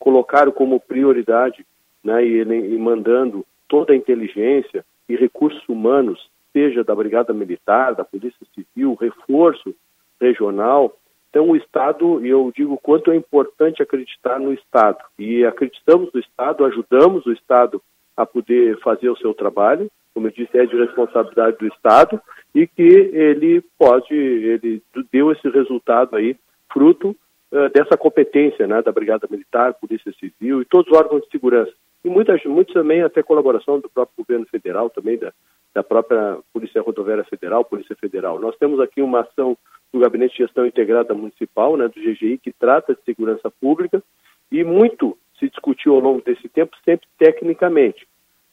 colocaram 0.00 0.50
como 0.50 0.80
prioridade, 0.80 1.64
né, 2.02 2.24
e, 2.24 2.40
e 2.40 2.78
mandando 2.78 3.46
toda 3.68 3.92
a 3.92 3.96
inteligência 3.96 4.84
e 5.08 5.14
recursos 5.14 5.62
humanos, 5.68 6.28
seja 6.52 6.82
da 6.82 6.94
Brigada 6.94 7.32
Militar, 7.32 7.94
da 7.94 8.02
Polícia 8.02 8.44
Civil, 8.54 8.94
reforço 8.94 9.74
regional. 10.20 10.96
Então, 11.28 11.50
o 11.50 11.54
Estado, 11.54 12.24
e 12.24 12.28
eu 12.28 12.50
digo 12.56 12.76
quanto 12.78 13.12
é 13.12 13.16
importante 13.16 13.82
acreditar 13.82 14.40
no 14.40 14.52
Estado. 14.52 14.98
E 15.18 15.44
acreditamos 15.44 16.10
no 16.12 16.18
Estado, 16.18 16.64
ajudamos 16.64 17.24
o 17.26 17.32
Estado 17.32 17.80
a 18.16 18.26
poder 18.26 18.78
fazer 18.80 19.08
o 19.10 19.16
seu 19.16 19.32
trabalho, 19.32 19.88
como 20.12 20.26
eu 20.26 20.32
disse, 20.32 20.58
é 20.58 20.66
de 20.66 20.76
responsabilidade 20.76 21.56
do 21.58 21.68
Estado, 21.68 22.20
e 22.52 22.66
que 22.66 22.82
ele 22.82 23.62
pode, 23.78 24.12
ele 24.12 24.82
deu 25.12 25.30
esse 25.30 25.48
resultado 25.48 26.16
aí, 26.16 26.36
fruto 26.72 27.16
uh, 27.52 27.68
dessa 27.70 27.96
competência 27.96 28.66
né, 28.66 28.82
da 28.82 28.92
Brigada 28.92 29.26
Militar, 29.30 29.74
Polícia 29.74 30.12
Civil 30.18 30.62
e 30.62 30.64
todos 30.64 30.90
os 30.90 30.98
órgãos 30.98 31.22
de 31.22 31.30
segurança. 31.30 31.72
E 32.04 32.08
muitas, 32.08 32.42
muitos 32.44 32.72
também 32.72 33.02
até 33.02 33.22
colaboração 33.22 33.78
do 33.78 33.88
próprio 33.88 34.24
governo 34.24 34.46
federal, 34.46 34.88
também 34.88 35.18
da, 35.18 35.32
da 35.74 35.82
própria 35.82 36.38
Polícia 36.52 36.80
Rodoviária 36.80 37.24
Federal, 37.24 37.64
Polícia 37.64 37.94
Federal. 37.96 38.40
Nós 38.40 38.56
temos 38.56 38.80
aqui 38.80 39.02
uma 39.02 39.20
ação 39.20 39.56
do 39.92 40.00
Gabinete 40.00 40.32
de 40.32 40.44
Gestão 40.44 40.66
Integrada 40.66 41.12
Municipal, 41.14 41.76
né, 41.76 41.88
do 41.88 42.00
GGI, 42.00 42.38
que 42.38 42.52
trata 42.52 42.94
de 42.94 43.02
segurança 43.04 43.50
pública, 43.50 44.02
e 44.50 44.64
muito 44.64 45.16
se 45.38 45.48
discutiu 45.48 45.94
ao 45.94 46.00
longo 46.00 46.22
desse 46.22 46.48
tempo, 46.48 46.76
sempre 46.84 47.06
tecnicamente. 47.18 48.06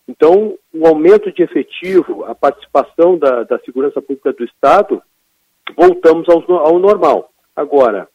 Então, 0.07 0.57
o 0.73 0.87
aumento 0.87 1.31
de 1.31 1.43
efetivo, 1.43 2.23
a 2.23 2.33
participação 2.33 3.17
da, 3.17 3.43
da 3.43 3.59
segurança 3.59 4.01
pública 4.01 4.31
do 4.31 4.43
Estado, 4.43 5.01
voltamos 5.75 6.27
ao, 6.29 6.41
ao 6.57 6.79
normal. 6.79 7.31
Agora, 7.55 8.07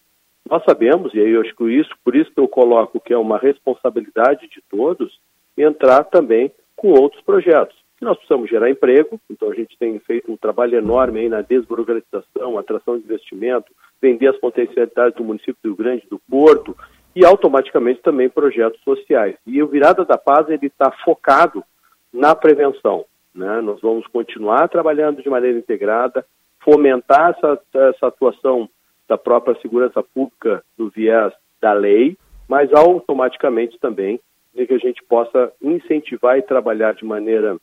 nós 0.52 0.62
sabemos, 0.64 1.14
e 1.14 1.18
aí 1.18 1.30
eu 1.30 1.40
acho 1.40 1.56
que 1.56 1.64
isso, 1.64 1.88
por 2.04 2.14
isso 2.14 2.30
que 2.30 2.38
eu 2.38 2.46
coloco 2.46 3.00
que 3.00 3.14
é 3.14 3.16
uma 3.16 3.38
responsabilidade 3.38 4.46
de 4.50 4.62
todos, 4.68 5.18
entrar 5.56 6.04
também 6.04 6.52
com 6.76 6.88
outros 6.90 7.22
projetos. 7.22 7.74
Nós 8.02 8.18
precisamos 8.18 8.50
gerar 8.50 8.68
emprego, 8.68 9.18
então 9.30 9.50
a 9.50 9.54
gente 9.54 9.78
tem 9.78 9.98
feito 10.00 10.30
um 10.30 10.36
trabalho 10.36 10.76
enorme 10.76 11.20
aí 11.20 11.28
na 11.30 11.40
desburocratização, 11.40 12.58
atração 12.58 12.98
de 12.98 13.04
investimento, 13.04 13.72
vender 13.98 14.28
as 14.28 14.36
potencialidades 14.36 15.16
do 15.16 15.24
município 15.24 15.56
do 15.62 15.68
Rio 15.68 15.76
Grande, 15.76 16.06
do 16.10 16.20
Porto, 16.28 16.76
e 17.16 17.24
automaticamente 17.24 18.02
também 18.02 18.28
projetos 18.28 18.82
sociais. 18.82 19.36
E 19.46 19.62
o 19.62 19.68
Virada 19.68 20.04
da 20.04 20.18
Paz 20.18 20.50
ele 20.50 20.66
está 20.66 20.90
focado 21.02 21.64
na 22.12 22.34
prevenção. 22.34 23.06
Né? 23.34 23.62
Nós 23.62 23.80
vamos 23.80 24.06
continuar 24.08 24.68
trabalhando 24.68 25.22
de 25.22 25.30
maneira 25.30 25.58
integrada, 25.58 26.26
fomentar 26.62 27.30
essa, 27.38 27.58
essa 27.88 28.08
atuação 28.08 28.68
da 29.08 29.18
própria 29.18 29.58
segurança 29.60 30.02
pública 30.02 30.62
do 30.76 30.88
viés 30.90 31.32
da 31.60 31.72
lei, 31.72 32.16
mas 32.48 32.72
automaticamente 32.72 33.78
também 33.78 34.20
de 34.54 34.66
que 34.66 34.74
a 34.74 34.78
gente 34.78 35.02
possa 35.04 35.52
incentivar 35.62 36.38
e 36.38 36.42
trabalhar 36.42 36.94
de 36.94 37.04
maneira 37.04 37.56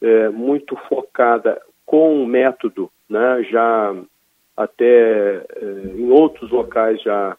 é, 0.00 0.28
muito 0.28 0.76
focada 0.88 1.60
com 1.86 2.14
um 2.14 2.26
método, 2.26 2.90
né, 3.08 3.42
já 3.44 3.94
até 4.56 5.36
é, 5.36 5.64
em 5.96 6.10
outros 6.10 6.50
locais 6.50 7.00
já 7.02 7.36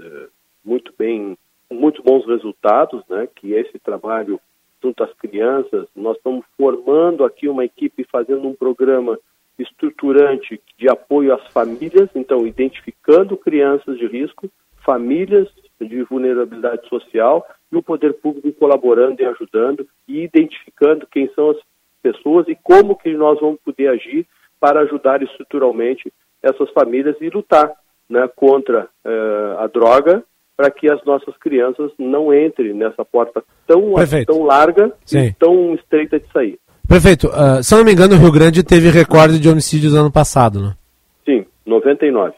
é, 0.00 0.26
muito 0.64 0.92
bem, 0.98 1.36
muito 1.70 2.02
bons 2.02 2.26
resultados, 2.26 3.02
né, 3.08 3.28
que 3.34 3.52
esse 3.52 3.78
trabalho 3.78 4.40
junto 4.82 5.02
às 5.02 5.12
crianças, 5.14 5.88
nós 5.94 6.16
estamos 6.16 6.44
formando 6.56 7.24
aqui 7.24 7.48
uma 7.48 7.64
equipe 7.64 8.04
fazendo 8.04 8.46
um 8.46 8.54
programa 8.54 9.18
estruturante 9.58 10.60
de 10.78 10.88
apoio 10.88 11.34
às 11.34 11.46
famílias, 11.48 12.08
então 12.14 12.46
identificando 12.46 13.36
crianças 13.36 13.98
de 13.98 14.06
risco, 14.06 14.50
famílias 14.84 15.48
de 15.80 16.02
vulnerabilidade 16.04 16.88
social 16.88 17.46
e 17.70 17.76
o 17.76 17.82
poder 17.82 18.14
público 18.14 18.52
colaborando 18.52 19.20
e 19.20 19.24
ajudando 19.24 19.86
e 20.08 20.22
identificando 20.22 21.06
quem 21.06 21.30
são 21.34 21.50
as 21.50 21.58
pessoas 22.02 22.46
e 22.48 22.54
como 22.54 22.96
que 22.96 23.12
nós 23.14 23.40
vamos 23.40 23.60
poder 23.60 23.88
agir 23.88 24.26
para 24.60 24.80
ajudar 24.80 25.22
estruturalmente 25.22 26.12
essas 26.42 26.70
famílias 26.70 27.16
e 27.20 27.28
lutar 27.28 27.72
né, 28.08 28.28
contra 28.36 28.84
uh, 29.04 29.58
a 29.58 29.66
droga 29.66 30.22
para 30.56 30.70
que 30.70 30.88
as 30.88 31.04
nossas 31.04 31.36
crianças 31.36 31.92
não 31.98 32.32
entrem 32.32 32.72
nessa 32.72 33.04
porta 33.04 33.44
tão, 33.66 33.94
tão 34.26 34.42
larga 34.44 34.92
Sim. 35.04 35.26
e 35.26 35.32
tão 35.34 35.74
estreita 35.74 36.18
de 36.18 36.32
sair. 36.32 36.58
Prefeito, 36.86 37.28
uh, 37.28 37.62
se 37.62 37.74
eu 37.74 37.78
não 37.78 37.84
me 37.84 37.92
engano, 37.92 38.14
o 38.14 38.18
Rio 38.18 38.30
Grande 38.30 38.62
teve 38.62 38.90
recorde 38.90 39.40
de 39.40 39.48
homicídios 39.48 39.94
ano 39.94 40.10
passado, 40.10 40.60
né? 40.60 40.76
Sim, 41.24 41.44
99. 41.66 42.34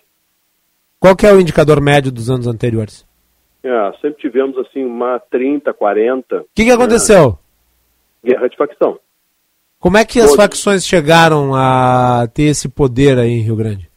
Qual 0.98 1.14
que 1.14 1.26
é 1.26 1.32
o 1.32 1.40
indicador 1.40 1.80
médio 1.80 2.10
dos 2.10 2.30
anos 2.30 2.46
anteriores? 2.46 3.06
É, 3.62 3.92
sempre 4.00 4.20
tivemos 4.20 4.56
assim 4.58 4.84
uma 4.84 5.20
30, 5.30 5.72
40. 5.74 6.36
O 6.40 6.44
que, 6.54 6.64
que 6.64 6.70
aconteceu? 6.70 7.38
É, 8.24 8.30
guerra 8.30 8.48
de 8.48 8.56
facção. 8.56 8.98
Como 9.78 9.96
é 9.96 10.04
que 10.04 10.20
as 10.20 10.34
facções 10.34 10.84
chegaram 10.84 11.54
a 11.54 12.26
ter 12.34 12.44
esse 12.44 12.68
poder 12.68 13.18
aí 13.18 13.30
em 13.30 13.42
Rio 13.42 13.54
Grande? 13.54 13.88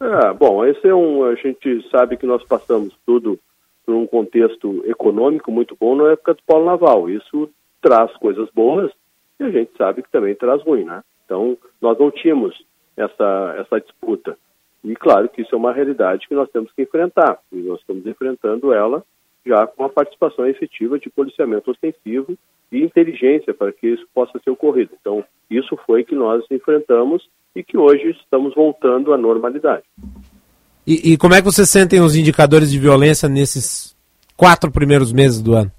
É, 0.00 0.32
bom, 0.32 0.64
esse 0.64 0.86
é 0.86 0.94
um. 0.94 1.24
A 1.24 1.34
gente 1.34 1.86
sabe 1.90 2.16
que 2.16 2.26
nós 2.26 2.42
passamos 2.44 2.94
tudo 3.06 3.38
por 3.84 3.94
um 3.94 4.06
contexto 4.06 4.82
econômico 4.86 5.52
muito 5.52 5.76
bom 5.78 5.94
na 5.94 6.12
época 6.12 6.34
do 6.34 6.42
Polo 6.46 6.66
Naval. 6.66 7.08
Isso 7.08 7.48
traz 7.80 8.12
coisas 8.16 8.48
boas, 8.54 8.90
e 9.38 9.44
a 9.44 9.50
gente 9.50 9.70
sabe 9.76 10.02
que 10.02 10.10
também 10.10 10.34
traz 10.34 10.62
ruim, 10.62 10.84
né? 10.84 11.02
Então, 11.24 11.56
nós 11.80 11.98
não 11.98 12.10
tínhamos 12.10 12.56
essa, 12.96 13.54
essa 13.58 13.80
disputa. 13.80 14.36
E 14.82 14.94
claro 14.94 15.28
que 15.28 15.42
isso 15.42 15.54
é 15.54 15.58
uma 15.58 15.72
realidade 15.72 16.26
que 16.26 16.34
nós 16.34 16.50
temos 16.50 16.72
que 16.72 16.82
enfrentar, 16.82 17.38
e 17.52 17.56
nós 17.56 17.80
estamos 17.80 18.06
enfrentando 18.06 18.72
ela 18.72 19.02
já 19.44 19.66
com 19.66 19.84
a 19.84 19.88
participação 19.88 20.46
efetiva 20.46 20.98
de 20.98 21.08
policiamento 21.08 21.70
ostensivo 21.70 22.36
e 22.70 22.82
inteligência 22.82 23.54
para 23.54 23.72
que 23.72 23.86
isso 23.88 24.06
possa 24.14 24.38
ser 24.42 24.50
ocorrido. 24.50 24.90
Então, 25.00 25.24
isso 25.50 25.76
foi 25.86 26.04
que 26.04 26.14
nós 26.14 26.44
enfrentamos 26.50 27.28
e 27.54 27.62
que 27.62 27.78
hoje 27.78 28.10
estamos 28.10 28.54
voltando 28.54 29.12
à 29.12 29.16
normalidade. 29.16 29.84
E, 30.86 31.12
e 31.12 31.18
como 31.18 31.34
é 31.34 31.38
que 31.38 31.44
vocês 31.44 31.68
sentem 31.68 32.00
os 32.00 32.14
indicadores 32.14 32.70
de 32.70 32.78
violência 32.78 33.28
nesses 33.28 33.96
quatro 34.36 34.70
primeiros 34.70 35.12
meses 35.12 35.42
do 35.42 35.54
ano? 35.54 35.70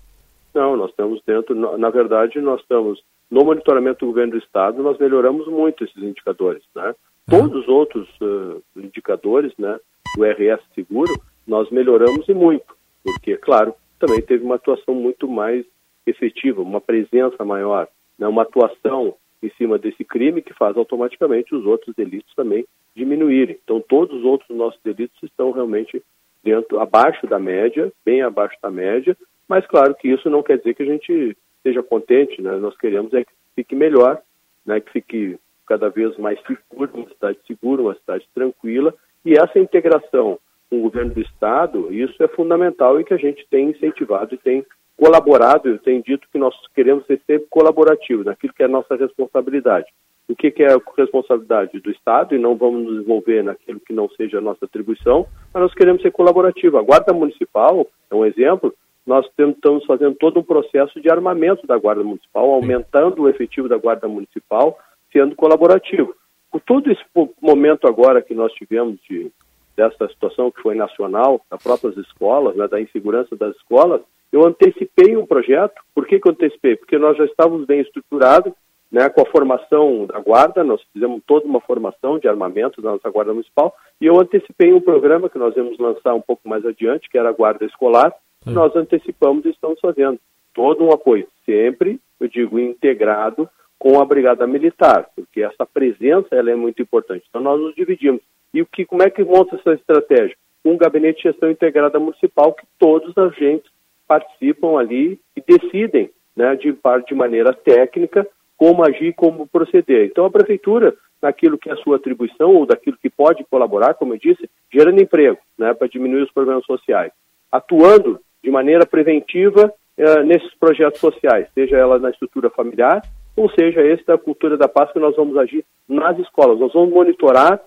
Não, 0.54 0.76
nós 0.76 0.90
estamos 0.90 1.22
dentro, 1.26 1.56
na 1.78 1.90
verdade, 1.90 2.42
nós 2.42 2.60
estamos 2.62 3.00
no 3.30 3.46
monitoramento 3.46 4.00
do 4.00 4.08
governo 4.08 4.34
do 4.34 4.40
estado, 4.40 4.82
nós 4.82 4.98
melhoramos 4.98 5.48
muito 5.48 5.84
esses 5.84 6.02
indicadores, 6.02 6.64
né? 6.76 6.96
Todos 7.30 7.62
os 7.62 7.68
outros 7.68 8.10
uh, 8.22 8.62
indicadores, 8.76 9.54
né, 9.58 9.80
do 10.16 10.26
RS 10.26 10.62
Seguro, 10.74 11.14
nós 11.46 11.70
melhoramos 11.70 12.28
e 12.28 12.34
muito, 12.34 12.76
porque, 13.04 13.38
claro, 13.38 13.74
também 14.00 14.20
teve 14.22 14.44
uma 14.44 14.56
atuação 14.56 14.96
muito 14.96 15.28
mais 15.28 15.64
efetiva, 16.08 16.62
uma 16.62 16.82
presença 16.82 17.46
maior, 17.46 17.88
né, 18.18 18.28
uma 18.28 18.42
atuação 18.42 19.14
em 19.44 19.50
cima 19.52 19.78
desse 19.78 20.04
crime 20.04 20.42
que 20.42 20.54
faz 20.54 20.76
automaticamente 20.76 21.54
os 21.54 21.66
outros 21.66 21.96
delitos 21.96 22.34
também 22.36 22.66
diminuírem. 22.96 23.60
Então, 23.64 23.80
todos 23.80 24.18
os 24.18 24.26
outros 24.26 24.58
nossos 24.58 24.80
delitos 24.84 25.18
estão 25.22 25.52
realmente 25.52 26.04
dentro, 26.44 26.80
abaixo 26.80 27.28
da 27.28 27.38
média, 27.38 27.92
bem 28.04 28.22
abaixo 28.22 28.58
da 28.62 28.72
média, 28.72 29.16
mas 29.48 29.66
claro 29.68 29.96
que 29.96 30.08
isso 30.08 30.30
não 30.30 30.44
quer 30.44 30.58
dizer 30.58 30.74
que 30.74 30.84
a 30.84 30.86
gente 30.86 31.38
esteja 31.60 31.84
contente, 31.84 32.42
né? 32.42 32.58
Nós 32.58 32.76
queremos 32.78 33.14
é 33.14 33.24
que 33.24 33.32
fique 33.56 33.76
melhor, 33.76 34.22
né? 34.66 34.80
Que 34.80 34.92
fique 34.92 35.40
cada 35.68 35.90
vez 35.90 36.18
mais 36.18 36.40
seguro, 36.42 36.92
uma 36.96 37.08
cidade 37.10 37.38
segura, 37.46 37.82
uma 37.82 37.96
cidade 37.96 38.28
tranquila, 38.34 38.94
e 39.24 39.34
essa 39.34 39.60
integração 39.60 40.40
com 40.70 40.80
o 40.80 40.82
governo 40.82 41.14
do 41.14 41.22
estado, 41.22 41.94
isso 41.94 42.22
é 42.24 42.28
fundamental 42.28 43.00
e 43.00 43.04
que 43.04 43.14
a 43.14 43.18
gente 43.18 43.46
tem 43.50 43.70
incentivado 43.70 44.36
e 44.36 44.38
tem 44.38 44.66
colaborado, 44.98 45.70
eu 45.70 45.80
tenho 45.80 46.04
dito 46.04 46.28
que 46.32 46.38
nós 46.38 46.54
queremos 46.76 47.06
ser 47.06 47.22
sempre 47.26 47.48
colaborativos 47.50 48.26
naquilo 48.26 48.54
que 48.54 48.64
é 48.64 48.68
nossa 48.68 48.96
responsabilidade. 48.96 49.88
O 50.28 50.36
que, 50.36 50.52
que 50.52 50.62
é 50.62 50.74
a 50.74 50.82
responsabilidade 50.96 51.80
do 51.80 51.90
Estado 51.90 52.36
e 52.36 52.38
não 52.38 52.56
vamos 52.56 52.84
nos 52.84 53.02
envolver 53.02 53.44
naquilo 53.44 53.80
que 53.80 53.94
não 53.94 54.08
seja 54.10 54.38
a 54.38 54.42
nossa 54.42 54.66
atribuição, 54.66 55.26
mas 55.52 55.64
nós 55.64 55.74
queremos 55.74 56.04
ser 56.04 56.12
colaborativos. 56.12 56.80
A 56.80 56.84
Guarda 56.84 57.14
Municipal 57.14 57.88
é 58.12 58.16
um 58.16 58.26
exemplo, 58.26 58.74
nós 59.10 59.26
estamos 59.26 59.84
fazendo 59.88 60.14
todo 60.14 60.40
um 60.40 60.44
processo 60.44 61.02
de 61.02 61.10
armamento 61.10 61.66
da 61.66 61.76
Guarda 61.80 62.04
Municipal, 62.04 62.48
aumentando 62.52 63.24
o 63.24 63.28
efetivo 63.28 63.68
da 63.68 63.76
Guarda 63.76 64.08
Municipal, 64.08 64.78
sendo 65.12 65.36
colaborativo. 65.36 66.14
Por 66.52 66.62
todo 66.62 66.92
esse 66.92 67.02
momento 67.42 67.88
agora 67.88 68.22
que 68.22 68.36
nós 68.36 68.54
tivemos 68.54 69.00
de, 69.10 69.32
dessa 69.76 70.08
situação 70.10 70.52
que 70.52 70.62
foi 70.62 70.76
nacional, 70.76 71.42
das 71.50 71.62
próprias 71.64 71.98
escolas, 71.98 72.56
né, 72.56 72.68
da 72.68 72.80
insegurança 72.80 73.36
das 73.36 73.56
escolas, 73.56 74.02
eu 74.32 74.46
antecipei 74.46 75.18
um 75.18 75.26
projeto. 75.26 75.82
Por 75.96 76.06
que, 76.06 76.20
que 76.20 76.28
eu 76.28 76.32
antecipei? 76.32 76.76
Porque 76.76 77.00
nós 77.00 77.18
já 77.18 77.26
estávamos 77.26 77.66
bem 77.66 77.82
estruturados, 77.82 78.54
né, 78.92 79.10
com 79.10 79.22
a 79.22 79.32
formação 79.32 80.06
da 80.06 80.20
Guarda, 80.20 80.64
nós 80.64 80.84
fizemos 80.94 81.20
toda 81.26 81.48
uma 81.48 81.62
formação 81.62 82.20
de 82.20 82.28
armamento 82.28 82.80
da 82.80 82.92
nossa 82.92 83.10
Guarda 83.10 83.34
Municipal, 83.34 83.76
e 84.00 84.06
eu 84.06 84.20
antecipei 84.20 84.72
um 84.72 84.82
programa 84.82 85.30
que 85.30 85.40
nós 85.40 85.56
vamos 85.56 85.80
lançar 85.80 86.14
um 86.14 86.22
pouco 86.22 86.48
mais 86.48 86.64
adiante, 86.64 87.10
que 87.10 87.18
era 87.18 87.30
a 87.30 87.34
Guarda 87.34 87.66
Escolar, 87.66 88.14
Sim. 88.44 88.54
nós 88.54 88.76
antecipamos 88.76 89.46
e 89.46 89.50
estamos 89.50 89.80
fazendo 89.80 90.20
todo 90.54 90.84
um 90.84 90.92
apoio, 90.92 91.28
sempre, 91.46 92.00
eu 92.20 92.28
digo, 92.28 92.60
integrado 92.60 93.50
com 93.78 94.02
a 94.02 94.06
Brigada 94.06 94.46
Militar, 94.46 95.10
porque 95.16 95.42
essa 95.42 95.66
presença 95.66 96.28
ela 96.36 96.52
é 96.52 96.56
muito 96.56 96.82
importante. 96.82 97.26
Então 97.30 97.42
nós 97.42 97.60
nos 97.60 97.76
dividimos. 97.76 98.22
E 98.54 98.62
o 98.62 98.66
que, 98.66 98.86
como 98.86 99.04
é 99.04 99.10
que 99.10 99.24
monta 99.24 99.56
essa 99.56 99.74
estratégia? 99.74 100.36
Um 100.66 100.78
gabinete 100.78 101.18
de 101.18 101.24
gestão 101.24 101.50
integrada 101.50 102.00
municipal 102.00 102.54
que 102.54 102.66
todos 102.78 103.10
os 103.10 103.18
agentes 103.18 103.72
participam 104.08 104.78
ali 104.78 105.20
e 105.36 105.42
decidem 105.42 106.10
né, 106.36 106.56
de, 106.56 106.76
de 107.08 107.16
maneira 107.16 107.54
técnica 107.54 108.28
como 108.58 108.84
agir, 108.84 109.14
como 109.14 109.48
proceder. 109.48 110.08
Então 110.08 110.26
a 110.26 110.32
prefeitura, 110.32 110.94
naquilo 111.22 111.58
que 111.58 111.70
é 111.70 111.74
a 111.74 111.78
sua 111.78 111.96
atribuição 111.96 112.56
ou 112.56 112.66
daquilo 112.66 112.98
que 112.98 113.10
pode 113.10 113.46
colaborar, 113.46 113.94
como 113.94 114.14
eu 114.14 114.18
disse, 114.18 114.50
gerando 114.74 115.02
emprego, 115.02 115.38
né, 115.58 115.74
para 115.74 115.88
diminuir 115.88 116.24
os 116.24 116.32
problemas 116.32 116.66
sociais, 116.66 117.14
atuando 117.50 118.20
de 118.44 118.50
maneira 118.52 118.86
preventiva 118.86 119.74
eh, 119.98 120.24
nesses 120.24 120.54
projetos 120.56 121.00
sociais, 121.00 121.48
seja 121.54 121.78
ela 121.78 122.00
na 122.00 122.10
estrutura 122.10 122.50
familiar, 122.50 123.02
ou 123.36 123.50
seja 123.52 123.82
esse 123.82 124.06
da 124.06 124.18
cultura 124.18 124.58
da 124.58 124.68
paz 124.68 124.92
que 124.92 125.00
nós 125.00 125.16
vamos 125.16 125.38
agir 125.38 125.66
nas 125.88 126.18
escolas. 126.20 126.60
Nós 126.60 126.74
vamos 126.74 126.94
monitorar 126.94 127.62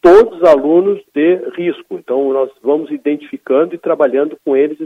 todos 0.00 0.38
os 0.38 0.44
alunos 0.44 1.02
de 1.14 1.36
risco. 1.56 1.96
Então, 1.96 2.30
nós 2.32 2.50
vamos 2.62 2.90
identificando 2.90 3.74
e 3.74 3.78
trabalhando 3.78 4.36
com 4.44 4.54
eles 4.54 4.78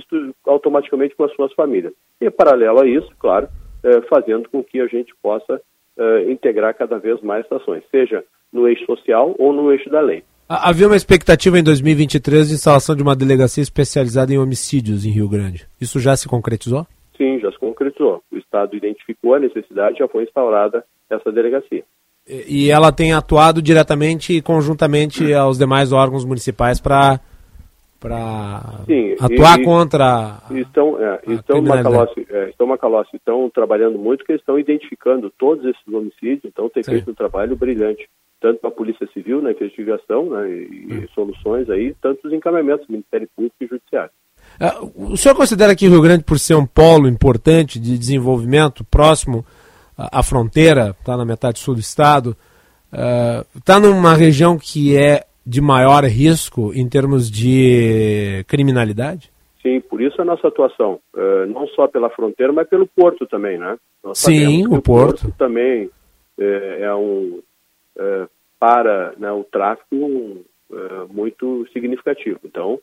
automaticamente 0.46 1.16
com 1.16 1.24
as 1.24 1.32
suas 1.34 1.52
famílias. 1.54 1.92
E, 2.20 2.30
paralelo 2.30 2.80
a 2.80 2.86
isso, 2.86 3.10
claro, 3.18 3.48
eh, 3.82 4.00
fazendo 4.02 4.48
com 4.48 4.62
que 4.62 4.80
a 4.80 4.86
gente 4.86 5.12
possa 5.20 5.60
eh, 5.98 6.30
integrar 6.30 6.74
cada 6.74 6.98
vez 6.98 7.20
mais 7.20 7.44
ações, 7.50 7.82
seja 7.90 8.24
no 8.52 8.68
eixo 8.68 8.86
social 8.86 9.34
ou 9.38 9.52
no 9.52 9.72
eixo 9.72 9.90
da 9.90 10.00
lei. 10.00 10.22
Havia 10.48 10.86
uma 10.86 10.96
expectativa 10.96 11.58
em 11.58 11.62
2023 11.62 12.48
de 12.48 12.54
instalação 12.54 12.96
de 12.96 13.02
uma 13.02 13.14
delegacia 13.14 13.62
especializada 13.62 14.32
em 14.32 14.38
homicídios 14.38 15.04
em 15.04 15.10
Rio 15.10 15.28
Grande. 15.28 15.68
Isso 15.78 16.00
já 16.00 16.16
se 16.16 16.26
concretizou? 16.26 16.86
Sim, 17.18 17.38
já 17.38 17.52
se 17.52 17.58
concretizou. 17.58 18.22
O 18.32 18.38
Estado 18.38 18.74
identificou 18.74 19.34
a 19.34 19.40
necessidade, 19.40 19.98
já 19.98 20.08
foi 20.08 20.22
instaurada 20.24 20.82
essa 21.10 21.30
delegacia. 21.30 21.84
E 22.26 22.70
ela 22.70 22.90
tem 22.90 23.12
atuado 23.12 23.60
diretamente 23.60 24.32
e 24.32 24.40
conjuntamente 24.40 25.32
aos 25.34 25.58
demais 25.58 25.92
órgãos 25.92 26.24
municipais 26.24 26.80
para 26.80 27.20
para 28.00 28.84
atuar 29.18 29.58
e, 29.58 29.64
contra 29.64 30.40
estão 30.52 31.02
é, 31.02 31.20
estão 31.26 31.60
Macalossi, 31.60 32.24
é, 32.30 32.48
estão 32.48 32.66
Macalossi 32.68 33.16
estão 33.16 33.50
trabalhando 33.50 33.98
muito 33.98 34.24
que 34.24 34.34
estão 34.34 34.56
identificando 34.56 35.32
todos 35.36 35.64
esses 35.64 35.92
homicídios 35.92 36.44
então 36.44 36.68
tem 36.68 36.84
Sim. 36.84 36.92
feito 36.92 37.10
um 37.10 37.14
trabalho 37.14 37.56
brilhante 37.56 38.08
tanto 38.40 38.60
para 38.60 38.70
a 38.70 38.72
Polícia 38.72 39.06
Civil 39.12 39.42
na 39.42 39.52
investigação 39.52 40.30
né, 40.30 40.50
e, 40.50 40.86
hum. 40.90 41.08
soluções 41.14 41.68
aí 41.70 41.94
tanto 42.00 42.26
os 42.26 42.32
encaminhamentos 42.32 42.86
do 42.86 42.92
Ministério 42.92 43.28
Público 43.34 43.56
e 43.60 43.66
Judiciário 43.66 44.10
uh, 44.60 45.12
o 45.12 45.16
senhor 45.16 45.34
considera 45.34 45.74
que 45.74 45.88
Rio 45.88 46.02
Grande 46.02 46.24
por 46.24 46.38
ser 46.38 46.54
um 46.54 46.66
polo 46.66 47.08
importante 47.08 47.78
de 47.78 47.98
desenvolvimento 47.98 48.84
próximo 48.84 49.44
à, 49.96 50.20
à 50.20 50.22
fronteira 50.22 50.96
está 50.98 51.16
na 51.16 51.24
metade 51.24 51.58
sul 51.58 51.74
do 51.74 51.80
estado 51.80 52.36
está 53.54 53.78
uh, 53.78 53.80
numa 53.80 54.14
região 54.14 54.58
que 54.58 54.96
é 54.96 55.24
de 55.48 55.62
maior 55.62 56.04
risco 56.04 56.74
em 56.74 56.86
termos 56.86 57.30
de 57.30 58.44
criminalidade? 58.46 59.32
Sim, 59.62 59.80
por 59.80 60.00
isso 60.02 60.20
a 60.20 60.24
nossa 60.24 60.46
atuação, 60.46 61.00
uh, 61.14 61.46
não 61.46 61.66
só 61.68 61.88
pela 61.88 62.10
fronteira, 62.10 62.52
mas 62.52 62.68
pelo 62.68 62.86
porto 62.86 63.26
também, 63.26 63.58
né? 63.58 63.76
Nós 64.04 64.18
Sim, 64.18 64.66
o, 64.66 64.74
o 64.74 64.82
porto. 64.82 65.22
porto. 65.22 65.34
também 65.38 65.90
é, 66.38 66.82
é 66.82 66.94
um 66.94 67.40
é, 67.98 68.28
para 68.58 69.14
né, 69.18 69.30
o 69.32 69.44
tráfico 69.44 70.44
é, 70.72 71.12
muito 71.12 71.66
significativo. 71.72 72.40
Então, 72.44 72.80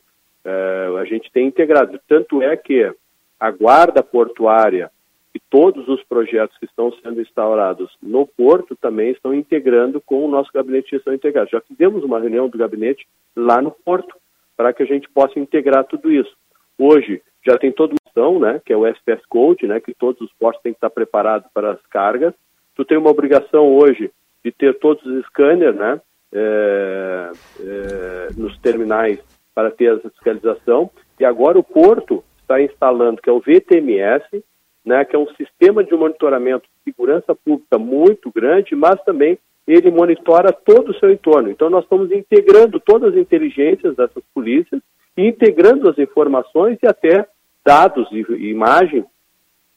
a 0.99 1.05
gente 1.05 1.31
tem 1.31 1.47
integrado. 1.47 1.99
Tanto 2.07 2.39
é 2.39 2.55
que 2.55 2.93
a 3.39 3.49
guarda 3.49 4.03
portuária 4.03 4.91
e 5.35 5.39
todos 5.49 5.87
os 5.89 6.01
projetos 6.03 6.57
que 6.57 6.65
estão 6.65 6.93
sendo 7.03 7.19
instaurados 7.19 7.91
no 8.01 8.25
Porto 8.25 8.73
também 8.75 9.11
estão 9.11 9.33
integrando 9.33 9.99
com 9.99 10.23
o 10.23 10.29
nosso 10.29 10.49
gabinete 10.53 10.85
de 10.85 10.91
gestão 10.97 11.13
integrado. 11.13 11.49
Já 11.51 11.59
fizemos 11.59 12.03
uma 12.03 12.19
reunião 12.19 12.47
do 12.47 12.57
gabinete 12.57 13.05
lá 13.35 13.61
no 13.61 13.71
Porto 13.71 14.15
para 14.55 14.71
que 14.71 14.83
a 14.83 14.85
gente 14.85 15.09
possa 15.09 15.37
integrar 15.37 15.83
tudo 15.83 16.09
isso. 16.09 16.33
Hoje 16.77 17.21
já 17.45 17.57
tem 17.57 17.71
toda 17.71 17.93
uma 17.93 18.09
ação, 18.09 18.39
né, 18.39 18.61
que 18.65 18.71
é 18.71 18.77
o 18.77 18.87
SPS 18.87 19.25
Code, 19.27 19.67
né, 19.67 19.81
que 19.81 19.93
todos 19.93 20.21
os 20.21 20.31
portos 20.39 20.61
têm 20.61 20.71
que 20.71 20.77
estar 20.77 20.89
preparados 20.89 21.49
para 21.53 21.73
as 21.73 21.81
cargas. 21.87 22.33
Tu 22.73 22.85
tem 22.85 22.97
uma 22.97 23.11
obrigação 23.11 23.75
hoje 23.75 24.09
de 24.45 24.51
ter 24.51 24.77
todos 24.77 25.03
os 25.03 25.25
scanners, 25.25 25.75
né, 25.75 25.99
é, 26.31 27.31
é, 27.59 28.27
nos 28.37 28.55
terminais 28.59 29.19
para 29.55 29.71
ter 29.71 29.97
essa 29.97 30.07
fiscalização. 30.11 30.91
E 31.19 31.25
agora 31.25 31.57
o 31.57 31.63
Porto 31.63 32.23
está 32.39 32.61
instalando, 32.61 33.19
que 33.19 33.29
é 33.29 33.33
o 33.33 33.39
VTMS, 33.39 34.43
né, 34.85 35.03
que 35.03 35.15
é 35.15 35.19
um 35.19 35.27
sistema 35.33 35.83
de 35.83 35.95
monitoramento 35.95 36.67
de 36.67 36.91
segurança 36.91 37.33
pública 37.33 37.79
muito 37.79 38.31
grande, 38.31 38.75
mas 38.75 39.03
também 39.03 39.39
ele 39.67 39.89
monitora 39.89 40.53
todo 40.53 40.91
o 40.91 40.99
seu 40.99 41.11
entorno. 41.11 41.49
Então, 41.49 41.71
nós 41.71 41.83
estamos 41.83 42.11
integrando 42.11 42.79
todas 42.79 43.13
as 43.13 43.19
inteligências 43.19 43.95
dessas 43.95 44.23
polícias 44.31 44.79
integrando 45.17 45.89
as 45.89 45.97
informações 45.97 46.77
e 46.83 46.87
até 46.87 47.25
dados 47.65 48.07
e, 48.11 48.23
e 48.33 48.51
imagem 48.51 49.03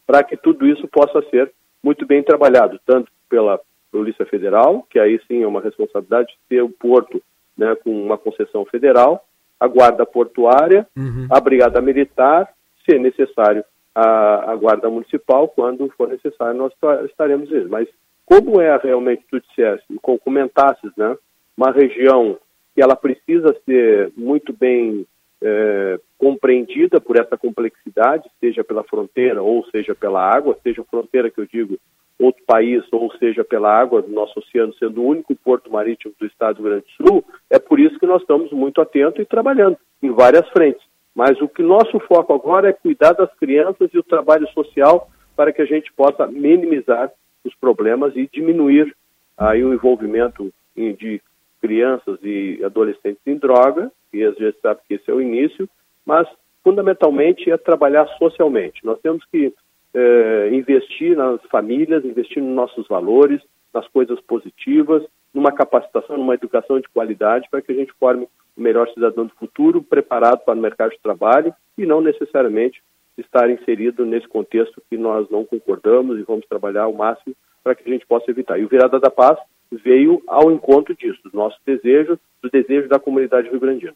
para 0.07 0.23
que 0.23 0.37
tudo 0.37 0.67
isso 0.67 0.87
possa 0.89 1.23
ser 1.31 1.51
muito 1.83 2.05
bem 2.05 2.23
trabalhado, 2.23 2.79
tanto 2.85 3.11
pela 3.31 3.59
Polícia 3.91 4.27
Federal, 4.27 4.87
que 4.91 4.99
aí 4.99 5.21
sim 5.27 5.43
é 5.43 5.47
uma 5.47 5.61
responsabilidade 5.61 6.29
de 6.29 6.39
ter 6.49 6.63
o 6.63 6.69
porto 6.69 7.23
né, 7.57 7.75
com 7.83 7.91
uma 7.91 8.17
concessão 8.17 8.65
federal, 8.65 9.25
a 9.59 9.67
Guarda 9.67 10.07
Portuária, 10.07 10.87
uhum. 10.97 11.27
a 11.31 11.41
Brigada 11.41 11.81
Militar, 11.81 12.49
se 12.89 12.99
necessário, 12.99 13.65
a, 13.95 14.53
a 14.53 14.57
Guarda 14.57 14.89
Municipal, 14.89 15.49
quando 15.49 15.89
for 15.97 16.09
necessário, 16.09 16.55
nós 16.55 16.73
estaremos 17.07 17.51
eles. 17.51 17.69
Mas 17.69 17.89
como 18.25 18.61
é 18.61 18.77
realmente, 18.77 19.25
tu 19.31 19.41
disseste, 19.41 19.87
comentasses, 20.23 20.93
né, 20.97 21.17
uma 21.57 21.73
região 21.73 22.39
que 22.75 22.83
ela 22.83 22.95
precisa 22.95 23.57
ser 23.65 24.13
muito 24.17 24.53
bem 24.53 25.05
é, 25.43 25.99
compreendida 26.17 27.01
por 27.01 27.19
essa 27.19 27.37
complexidade, 27.37 28.31
seja 28.41 28.63
pela 28.63 28.85
fronteira 28.85 29.43
ou 29.43 29.65
seja 29.71 29.95
pela 29.95 30.23
água, 30.23 30.57
seja 30.63 30.85
fronteira 30.85 31.31
que 31.31 31.41
eu 31.41 31.47
digo 31.47 31.79
outro 32.19 32.43
país 32.45 32.83
ou 32.91 33.11
seja 33.19 33.45
pela 33.45 33.73
água 33.73 34.03
do 34.03 34.11
nosso 34.11 34.39
oceano, 34.41 34.75
sendo 34.75 35.01
o 35.01 35.07
único 35.07 35.35
porto 35.37 35.71
marítimo 35.71 36.13
do 36.19 36.27
estado 36.27 36.57
do 36.57 36.63
Rio 36.63 36.71
Grande 36.71 36.87
do 36.99 37.07
Sul, 37.07 37.25
é 37.49 37.59
por 37.59 37.79
isso 37.79 37.99
que 37.99 38.07
nós 38.07 38.21
estamos 38.21 38.51
muito 38.53 38.81
atentos 38.81 39.21
e 39.21 39.25
trabalhando 39.25 39.77
em 40.03 40.11
várias 40.11 40.49
frentes. 40.51 40.83
Mas 41.15 41.41
o 41.41 41.49
que 41.49 41.63
nosso 41.63 41.99
foco 42.01 42.33
agora 42.33 42.69
é 42.69 42.73
cuidar 42.73 43.13
das 43.13 43.33
crianças 43.35 43.91
e 43.93 43.99
o 43.99 44.03
trabalho 44.03 44.49
social 44.49 45.09
para 45.37 45.53
que 45.53 45.63
a 45.63 45.65
gente 45.65 45.93
possa 45.93 46.27
minimizar 46.27 47.11
os 47.45 47.55
problemas 47.55 48.15
e 48.17 48.29
diminuir 48.33 48.95
aí 49.37 49.63
o 49.65 49.73
envolvimento 49.73 50.53
de 50.77 51.21
crianças 51.61 52.19
e 52.23 52.61
adolescentes 52.65 53.21
em 53.27 53.37
droga, 53.37 53.91
e 54.13 54.25
a 54.25 54.31
gente 54.31 54.61
sabe 54.61 54.81
que 54.87 54.95
esse 54.95 55.11
é 55.11 55.15
o 55.15 55.21
início, 55.21 55.69
mas 56.05 56.29
fundamentalmente 56.63 57.51
é 57.51 57.57
trabalhar 57.57 58.07
socialmente. 58.19 58.85
Nós 58.85 59.01
temos 59.01 59.25
que 59.31 59.53
é, 59.95 60.51
investir 60.53 61.17
nas 61.17 61.41
famílias, 61.51 62.05
investir 62.05 62.43
nos 62.43 62.55
nossos 62.55 62.87
valores, 62.89 63.41
nas 63.73 63.87
coisas 63.89 64.21
positivas, 64.21 65.03
numa 65.33 65.53
capacitação, 65.53 66.17
numa 66.17 66.35
educação 66.35 66.81
de 66.81 66.89
qualidade, 66.89 67.49
para 67.51 67.63
que 67.63 67.73
a 67.73 67.75
gente 67.75 67.93
forme 67.99 68.27
o 68.57 68.61
melhor 68.61 68.89
cidadão 68.93 69.27
do 69.27 69.35
futuro, 69.35 69.83
preparado 69.83 70.41
para 70.41 70.59
o 70.59 70.63
mercado 70.63 70.91
de 70.91 71.01
trabalho 71.01 71.55
e 71.77 71.87
não 71.87 72.01
necessariamente 72.01 72.83
estar 73.17 73.51
inserido 73.51 74.05
nesse 74.05 74.29
contexto 74.29 74.83
que 74.89 74.97
nós 74.97 75.29
não 75.31 75.45
concordamos 75.45 76.19
e 76.19 76.23
vamos 76.23 76.47
trabalhar 76.47 76.85
ao 76.85 76.93
máximo 76.93 77.35
para 77.63 77.75
que 77.75 77.89
a 77.89 77.93
gente 77.93 78.07
possa 78.07 78.31
evitar. 78.31 78.59
E 78.59 78.65
o 78.65 78.69
Virada 78.69 78.99
da 78.99 79.11
Paz 79.11 79.39
veio 79.71 80.23
ao 80.27 80.51
encontro 80.51 80.95
disso, 80.95 81.19
do 81.25 81.37
nosso 81.37 81.57
desejo, 81.67 82.19
do 82.43 82.51
desejo 82.51 82.89
da 82.89 82.99
comunidade 82.99 83.49
rio-grandina. 83.51 83.95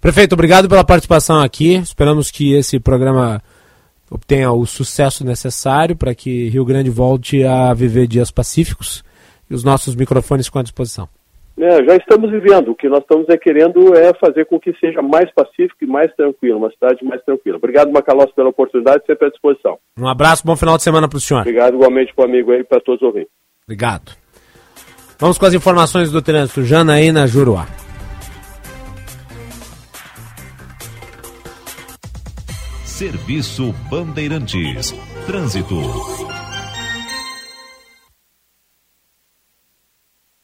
Prefeito, 0.00 0.34
obrigado 0.34 0.68
pela 0.68 0.84
participação 0.84 1.40
aqui. 1.40 1.74
Esperamos 1.74 2.30
que 2.30 2.54
esse 2.54 2.78
programa 2.80 3.42
obtenha 4.10 4.50
o 4.52 4.66
sucesso 4.66 5.24
necessário 5.24 5.96
para 5.96 6.14
que 6.14 6.48
Rio 6.48 6.64
Grande 6.64 6.90
volte 6.90 7.44
a 7.44 7.72
viver 7.72 8.06
dias 8.06 8.30
pacíficos 8.30 9.04
e 9.48 9.54
os 9.54 9.62
nossos 9.62 9.94
microfones 9.94 10.46
ficam 10.46 10.60
à 10.60 10.62
disposição. 10.62 11.08
É, 11.58 11.84
já 11.84 11.96
estamos 11.96 12.30
vivendo. 12.30 12.70
O 12.70 12.74
que 12.74 12.88
nós 12.88 13.00
estamos 13.00 13.28
é 13.28 13.36
querendo 13.36 13.94
é 13.94 14.14
fazer 14.14 14.46
com 14.46 14.58
que 14.58 14.72
seja 14.80 15.02
mais 15.02 15.30
pacífico 15.34 15.76
e 15.82 15.86
mais 15.86 16.10
tranquilo, 16.14 16.58
uma 16.58 16.70
cidade 16.70 17.04
mais 17.04 17.22
tranquila. 17.22 17.58
Obrigado, 17.58 17.92
Macalós, 17.92 18.32
pela 18.32 18.48
oportunidade, 18.48 19.04
sempre 19.06 19.26
à 19.26 19.30
disposição. 19.30 19.78
Um 19.98 20.08
abraço, 20.08 20.46
bom 20.46 20.56
final 20.56 20.78
de 20.78 20.82
semana 20.82 21.06
para 21.08 21.18
o 21.18 21.20
senhor. 21.20 21.40
Obrigado 21.40 21.74
igualmente 21.74 22.14
para 22.14 22.24
o 22.24 22.28
amigo 22.28 22.50
aí 22.52 22.60
e 22.60 22.64
para 22.64 22.80
todos 22.80 23.02
os 23.02 23.06
ouvintes. 23.06 23.32
Obrigado. 23.66 24.12
Vamos 25.18 25.36
com 25.36 25.44
as 25.44 25.52
informações 25.52 26.10
do 26.10 26.22
trânsito. 26.22 26.64
Janaína 26.64 27.26
Juruá. 27.26 27.89
Serviço 33.00 33.72
Bandeirantes. 33.88 34.92
Trânsito. 35.24 35.74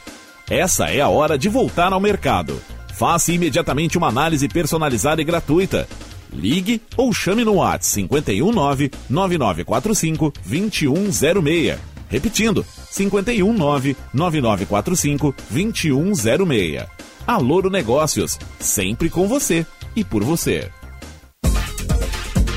Essa 0.50 0.90
é 0.90 1.00
a 1.00 1.08
hora 1.08 1.38
de 1.38 1.48
voltar 1.48 1.92
ao 1.92 2.00
mercado. 2.00 2.60
Faça 3.02 3.32
imediatamente 3.32 3.98
uma 3.98 4.06
análise 4.06 4.46
personalizada 4.46 5.20
e 5.20 5.24
gratuita. 5.24 5.88
Ligue 6.32 6.80
ou 6.96 7.12
chame 7.12 7.44
no 7.44 7.54
WhatsApp 7.54 8.06
519 8.06 8.92
9945 9.10 10.32
2106. 10.46 11.78
Repetindo, 12.08 12.64
519 12.94 13.96
9945 14.14 15.34
2106. 15.50 16.86
Aloro 17.26 17.68
Negócios, 17.70 18.38
sempre 18.60 19.10
com 19.10 19.26
você 19.26 19.66
e 19.96 20.04
por 20.04 20.22
você. 20.22 20.70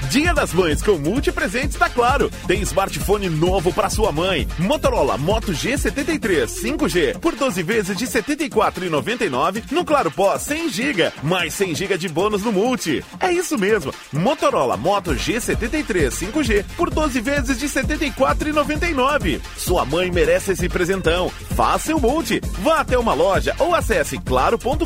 Dia 0.09 0.33
das 0.33 0.53
Mães 0.53 0.81
com 0.81 0.97
multipresentes 0.97 1.77
da 1.77 1.89
Claro. 1.89 2.29
Tem 2.47 2.61
smartphone 2.61 3.29
novo 3.29 3.73
para 3.73 3.89
sua 3.89 4.11
mãe. 4.11 4.47
Motorola 4.59 5.17
Moto 5.17 5.51
G73 5.51 6.45
5G 6.45 7.19
por 7.19 7.35
12 7.35 7.63
vezes 7.63 7.97
de 7.97 8.05
R$ 8.05 8.11
74,99 8.11 9.71
no 9.71 9.85
Claro 9.85 10.11
Pós 10.11 10.41
100 10.43 10.69
GB, 10.69 11.11
mais 11.23 11.53
100 11.53 11.75
GB 11.75 11.97
de 11.97 12.09
bônus 12.09 12.43
no 12.43 12.51
Multi. 12.51 13.03
É 13.19 13.31
isso 13.31 13.57
mesmo. 13.57 13.93
Motorola 14.11 14.77
Moto 14.77 15.11
G73 15.11 16.09
5G 16.09 16.65
por 16.75 16.89
12 16.89 17.21
vezes 17.21 17.57
de 17.57 17.67
R$ 17.67 17.83
74,99. 17.83 19.41
Sua 19.57 19.85
mãe 19.85 20.11
merece 20.11 20.51
esse 20.51 20.69
presentão. 20.69 21.29
Faça 21.55 21.95
o 21.95 22.01
Multi. 22.01 22.41
Vá 22.59 22.81
até 22.81 22.97
uma 22.97 23.13
loja 23.13 23.55
ou 23.59 23.73
acesse 23.73 24.17
claro.com.br 24.19 24.85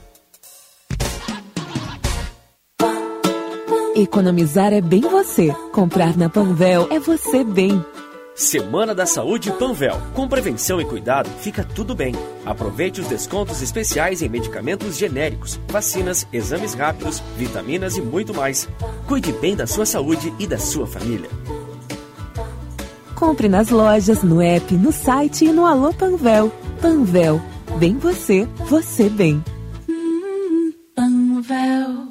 Economizar 4.01 4.73
é 4.73 4.81
bem 4.81 5.01
você. 5.01 5.55
Comprar 5.71 6.17
na 6.17 6.27
Panvel 6.27 6.87
é 6.89 6.99
você 6.99 7.43
bem. 7.43 7.85
Semana 8.33 8.95
da 8.95 9.05
Saúde 9.05 9.51
Panvel. 9.51 10.01
Com 10.15 10.27
prevenção 10.27 10.81
e 10.81 10.85
cuidado, 10.85 11.29
fica 11.37 11.63
tudo 11.63 11.93
bem. 11.93 12.15
Aproveite 12.43 12.99
os 12.99 13.07
descontos 13.07 13.61
especiais 13.61 14.23
em 14.23 14.27
medicamentos 14.27 14.97
genéricos, 14.97 15.59
vacinas, 15.67 16.25
exames 16.33 16.73
rápidos, 16.73 17.21
vitaminas 17.37 17.95
e 17.95 18.01
muito 18.01 18.33
mais. 18.33 18.67
Cuide 19.07 19.31
bem 19.33 19.55
da 19.55 19.67
sua 19.67 19.85
saúde 19.85 20.33
e 20.39 20.47
da 20.47 20.57
sua 20.57 20.87
família. 20.87 21.29
Compre 23.13 23.47
nas 23.47 23.69
lojas, 23.69 24.23
no 24.23 24.41
app, 24.41 24.73
no 24.73 24.91
site 24.91 25.45
e 25.45 25.51
no 25.51 25.63
Alô 25.63 25.93
Panvel. 25.93 26.51
Panvel. 26.81 27.39
Bem 27.77 27.99
você, 27.99 28.47
você 28.67 29.07
bem. 29.09 29.43
Panvel. 30.95 32.10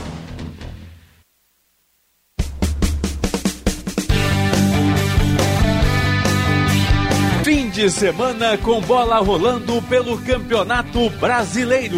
De 7.81 7.89
semana 7.89 8.59
com 8.59 8.79
bola 8.79 9.17
rolando 9.17 9.81
pelo 9.81 10.15
Campeonato 10.19 11.09
Brasileiro. 11.19 11.97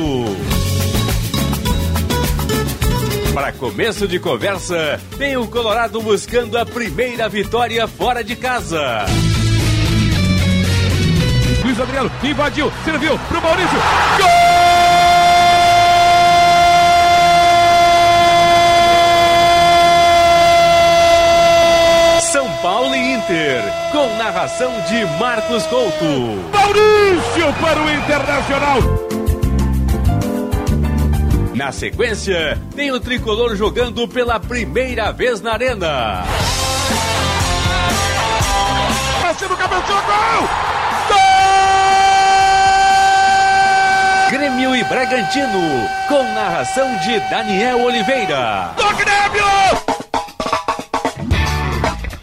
Para 3.34 3.52
começo 3.52 4.08
de 4.08 4.18
conversa, 4.18 4.98
tem 5.18 5.36
o 5.36 5.46
Colorado 5.46 6.02
buscando 6.02 6.58
a 6.58 6.66
primeira 6.66 7.28
vitória 7.28 7.86
fora 7.86 8.24
de 8.24 8.34
casa. 8.34 9.06
Luiz 11.66 11.78
Adriano 11.78 12.10
invadiu, 12.24 12.72
serviu 12.86 13.20
pro 13.28 13.42
Maurício. 13.42 13.78
Gol! 14.20 14.54
São 22.32 22.50
Paulo 22.62 22.96
e 22.96 23.13
Inter, 23.24 23.64
com 23.92 24.18
narração 24.18 24.70
de 24.82 25.06
Marcos 25.18 25.66
Couto. 25.68 26.06
Maurício 26.52 27.54
para 27.62 27.82
o 27.82 27.90
Internacional. 27.90 28.80
Na 31.54 31.72
sequência, 31.72 32.60
tem 32.76 32.92
o 32.92 33.00
tricolor 33.00 33.56
jogando 33.56 34.06
pela 34.10 34.42
primeira 34.42 35.14
vez 35.14 35.40
na 35.40 35.54
Arena. 35.54 36.24
Passe 39.22 39.48
do 39.48 39.56
cabeção, 39.56 40.02
gol! 40.06 40.50
Grêmio 44.32 44.76
e 44.76 44.84
Bragantino, 44.84 45.90
com 46.10 46.24
narração 46.34 46.98
de 46.98 47.20
Daniel 47.30 47.84
Oliveira. 47.84 48.72
Do 48.76 48.96
Grêmio! 48.98 49.83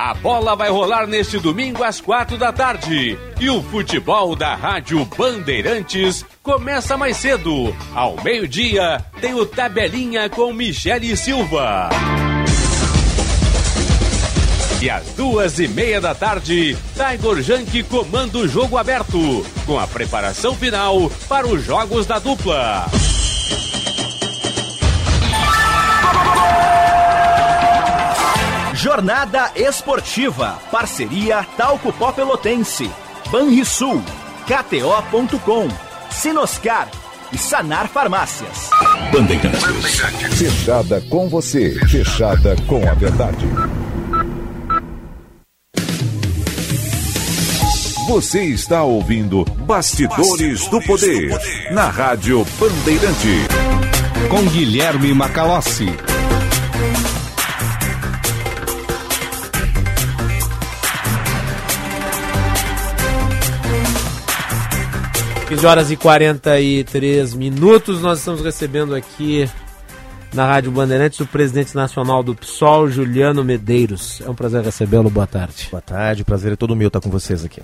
A 0.03 0.15
bola 0.15 0.57
vai 0.57 0.71
rolar 0.71 1.07
neste 1.07 1.39
domingo 1.39 1.85
às 1.85 2.01
quatro 2.01 2.39
da 2.39 2.51
tarde. 2.51 3.19
E 3.39 3.51
o 3.51 3.63
futebol 3.63 4.35
da 4.35 4.55
Rádio 4.55 5.05
Bandeirantes 5.05 6.25
começa 6.43 6.97
mais 6.97 7.19
cedo. 7.19 7.77
Ao 7.95 8.17
meio-dia, 8.25 9.05
tem 9.21 9.35
o 9.35 9.45
Tabelinha 9.45 10.31
com 10.31 10.55
Michele 10.55 11.15
Silva. 11.19 11.91
E 14.81 14.89
às 14.89 15.07
duas 15.09 15.59
e 15.59 15.69
meia 15.69 16.01
da 16.01 16.15
tarde, 16.15 16.79
Tiger 16.95 17.43
Junk 17.43 17.83
comanda 17.83 18.39
o 18.39 18.49
jogo 18.49 18.79
aberto, 18.79 19.45
com 19.67 19.79
a 19.79 19.87
preparação 19.87 20.55
final 20.55 21.13
para 21.29 21.47
os 21.47 21.63
jogos 21.63 22.07
da 22.07 22.19
dupla. 22.19 22.87
Jornada 28.81 29.53
Esportiva. 29.57 30.59
Parceria 30.71 31.45
Talco 31.55 31.93
Pó 31.93 32.13
Pelotense. 32.13 32.91
Banrisul. 33.31 34.03
KTO.com. 34.47 35.69
Sinoscar. 36.11 36.89
E 37.31 37.37
Sanar 37.37 37.89
Farmácias. 37.89 38.71
Bandeirantes. 39.13 39.99
Fechada 40.39 41.03
com 41.11 41.29
você. 41.29 41.79
Fechada 41.89 42.57
com 42.67 42.89
a 42.89 42.95
verdade. 42.95 43.47
Você 48.09 48.45
está 48.45 48.83
ouvindo 48.83 49.45
Bastidores, 49.45 50.67
do, 50.69 50.81
Poder, 50.81 51.39
na 51.71 51.91
Rádio 51.91 52.47
Bandeirante. 52.59 53.47
Com 54.31 54.43
Guilherme 54.47 55.13
Macalossi. 55.13 55.95
Quinze 65.51 65.67
horas 65.67 65.91
e 65.91 65.97
43 65.97 67.35
minutos, 67.35 68.01
nós 68.01 68.21
estamos 68.21 68.41
recebendo 68.41 68.95
aqui 68.95 69.51
na 70.33 70.47
Rádio 70.47 70.71
Bandeirantes 70.71 71.19
o 71.19 71.27
presidente 71.27 71.75
nacional 71.75 72.23
do 72.23 72.37
PSOL, 72.37 72.89
Juliano 72.89 73.43
Medeiros. 73.43 74.21
É 74.21 74.31
um 74.31 74.35
prazer 74.35 74.63
recebê-lo, 74.63 75.11
boa 75.11 75.27
tarde. 75.27 75.67
Boa 75.69 75.81
tarde, 75.81 76.23
prazer 76.23 76.53
é 76.53 76.57
todo 76.57 76.77
meu 76.77 76.87
estar 76.87 77.01
com 77.01 77.11
vocês 77.11 77.45
aqui. 77.45 77.61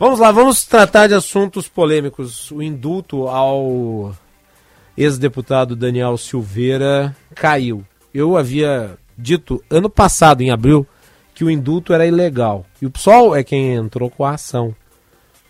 Vamos 0.00 0.18
lá, 0.18 0.32
vamos 0.32 0.64
tratar 0.64 1.06
de 1.06 1.14
assuntos 1.14 1.68
polêmicos. 1.68 2.50
O 2.50 2.60
indulto 2.60 3.28
ao 3.28 4.12
ex-deputado 4.96 5.76
Daniel 5.76 6.18
Silveira 6.18 7.14
caiu. 7.36 7.84
Eu 8.12 8.36
havia 8.36 8.98
dito 9.16 9.62
ano 9.70 9.88
passado, 9.88 10.40
em 10.40 10.50
abril, 10.50 10.84
que 11.36 11.44
o 11.44 11.50
indulto 11.50 11.92
era 11.92 12.04
ilegal. 12.04 12.66
E 12.80 12.86
o 12.86 12.90
PSOL 12.90 13.36
é 13.36 13.44
quem 13.44 13.74
entrou 13.74 14.10
com 14.10 14.24
a 14.24 14.32
ação. 14.32 14.74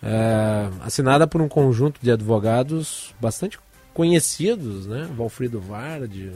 É, 0.05 0.69
assinada 0.81 1.25
por 1.25 1.41
um 1.41 1.47
conjunto 1.47 1.99
de 2.01 2.11
advogados 2.11 3.15
bastante 3.21 3.57
conhecidos, 3.93 4.85
né? 4.85 5.09
Valfrido 5.15 5.61
Vardi, 5.61 6.27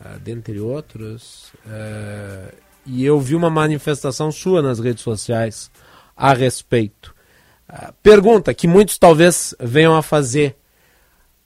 uh, 0.00 0.18
dentre 0.20 0.58
outros. 0.58 1.52
Uh, 1.64 2.52
e 2.84 3.04
eu 3.04 3.20
vi 3.20 3.36
uma 3.36 3.50
manifestação 3.50 4.32
sua 4.32 4.62
nas 4.62 4.80
redes 4.80 5.02
sociais 5.02 5.70
a 6.16 6.32
respeito. 6.32 7.14
Uh, 7.68 7.92
pergunta 8.02 8.52
que 8.52 8.66
muitos 8.66 8.98
talvez 8.98 9.54
venham 9.60 9.94
a 9.94 10.02
fazer. 10.02 10.56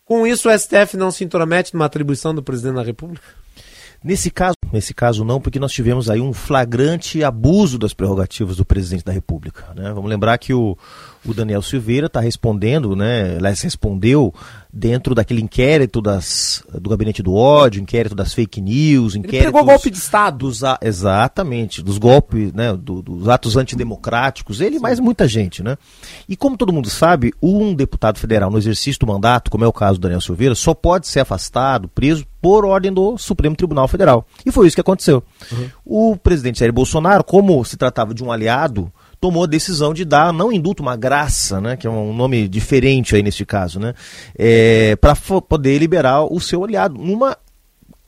Com 0.04 0.26
isso, 0.26 0.48
o 0.48 0.58
STF 0.58 0.96
não 0.96 1.10
se 1.10 1.24
intromete 1.24 1.74
numa 1.74 1.86
atribuição 1.86 2.34
do 2.34 2.42
presidente 2.42 2.76
da 2.76 2.82
República? 2.82 3.42
Nesse 4.04 4.30
caso, 4.30 4.56
nesse 4.72 4.92
caso 4.92 5.24
não, 5.24 5.40
porque 5.40 5.60
nós 5.60 5.72
tivemos 5.72 6.10
aí 6.10 6.20
um 6.20 6.32
flagrante 6.32 7.22
abuso 7.22 7.78
das 7.78 7.94
prerrogativas 7.94 8.56
do 8.56 8.64
presidente 8.64 9.04
da 9.04 9.12
República. 9.12 9.72
Né? 9.74 9.92
Vamos 9.92 10.10
lembrar 10.10 10.36
que 10.38 10.52
o, 10.52 10.76
o 11.24 11.32
Daniel 11.32 11.62
Silveira 11.62 12.06
está 12.06 12.20
respondendo, 12.20 12.96
né? 12.96 13.36
Aliás, 13.36 13.60
respondeu 13.60 14.34
dentro 14.72 15.14
daquele 15.14 15.42
inquérito 15.42 16.00
das, 16.00 16.64
do 16.80 16.88
gabinete 16.88 17.22
do 17.22 17.34
ódio, 17.34 17.80
inquérito 17.80 18.14
das 18.14 18.32
fake 18.32 18.60
news, 18.60 19.14
inquérito. 19.14 19.44
Ele 19.44 19.52
pegou 19.52 19.64
golpe 19.64 19.90
de 19.90 19.98
Estado. 19.98 20.38
Dos, 20.38 20.62
exatamente, 20.80 21.82
dos 21.82 21.98
golpes, 21.98 22.52
né? 22.52 22.72
Do, 22.72 23.02
dos 23.02 23.28
atos 23.28 23.56
antidemocráticos, 23.56 24.60
ele 24.60 24.76
e 24.76 24.80
mais 24.80 24.98
muita 24.98 25.28
gente, 25.28 25.62
né? 25.62 25.76
E 26.28 26.36
como 26.36 26.56
todo 26.56 26.72
mundo 26.72 26.88
sabe, 26.88 27.32
um 27.40 27.74
deputado 27.74 28.18
federal 28.18 28.50
no 28.50 28.58
exercício 28.58 28.98
do 28.98 29.06
mandato, 29.06 29.50
como 29.50 29.64
é 29.64 29.68
o 29.68 29.72
caso 29.72 29.98
do 29.98 30.02
Daniel 30.02 30.20
Silveira, 30.20 30.54
só 30.54 30.74
pode 30.74 31.06
ser 31.06 31.20
afastado, 31.20 31.88
preso 31.88 32.26
por 32.40 32.64
ordem 32.64 32.92
do 32.92 33.16
Supremo 33.18 33.54
Tribunal 33.54 33.86
Federal. 33.86 34.26
E 34.44 34.50
foi 34.50 34.66
isso 34.66 34.74
que 34.74 34.80
aconteceu. 34.80 35.22
Uhum. 35.52 35.68
O 35.84 36.16
presidente 36.16 36.58
Jair 36.58 36.72
Bolsonaro, 36.72 37.22
como 37.22 37.64
se 37.64 37.76
tratava 37.76 38.12
de 38.12 38.24
um 38.24 38.32
aliado 38.32 38.92
tomou 39.22 39.44
a 39.44 39.46
decisão 39.46 39.94
de 39.94 40.04
dar, 40.04 40.32
não 40.32 40.50
indulto, 40.52 40.82
uma 40.82 40.96
graça, 40.96 41.60
né, 41.60 41.76
que 41.76 41.86
é 41.86 41.90
um 41.90 42.12
nome 42.12 42.48
diferente 42.48 43.14
aí 43.14 43.22
neste 43.22 43.46
caso, 43.46 43.78
né, 43.78 43.94
é, 44.36 44.96
para 44.96 45.14
poder 45.40 45.78
liberar 45.78 46.24
o 46.24 46.40
seu 46.40 46.64
aliado 46.64 46.98
numa 46.98 47.38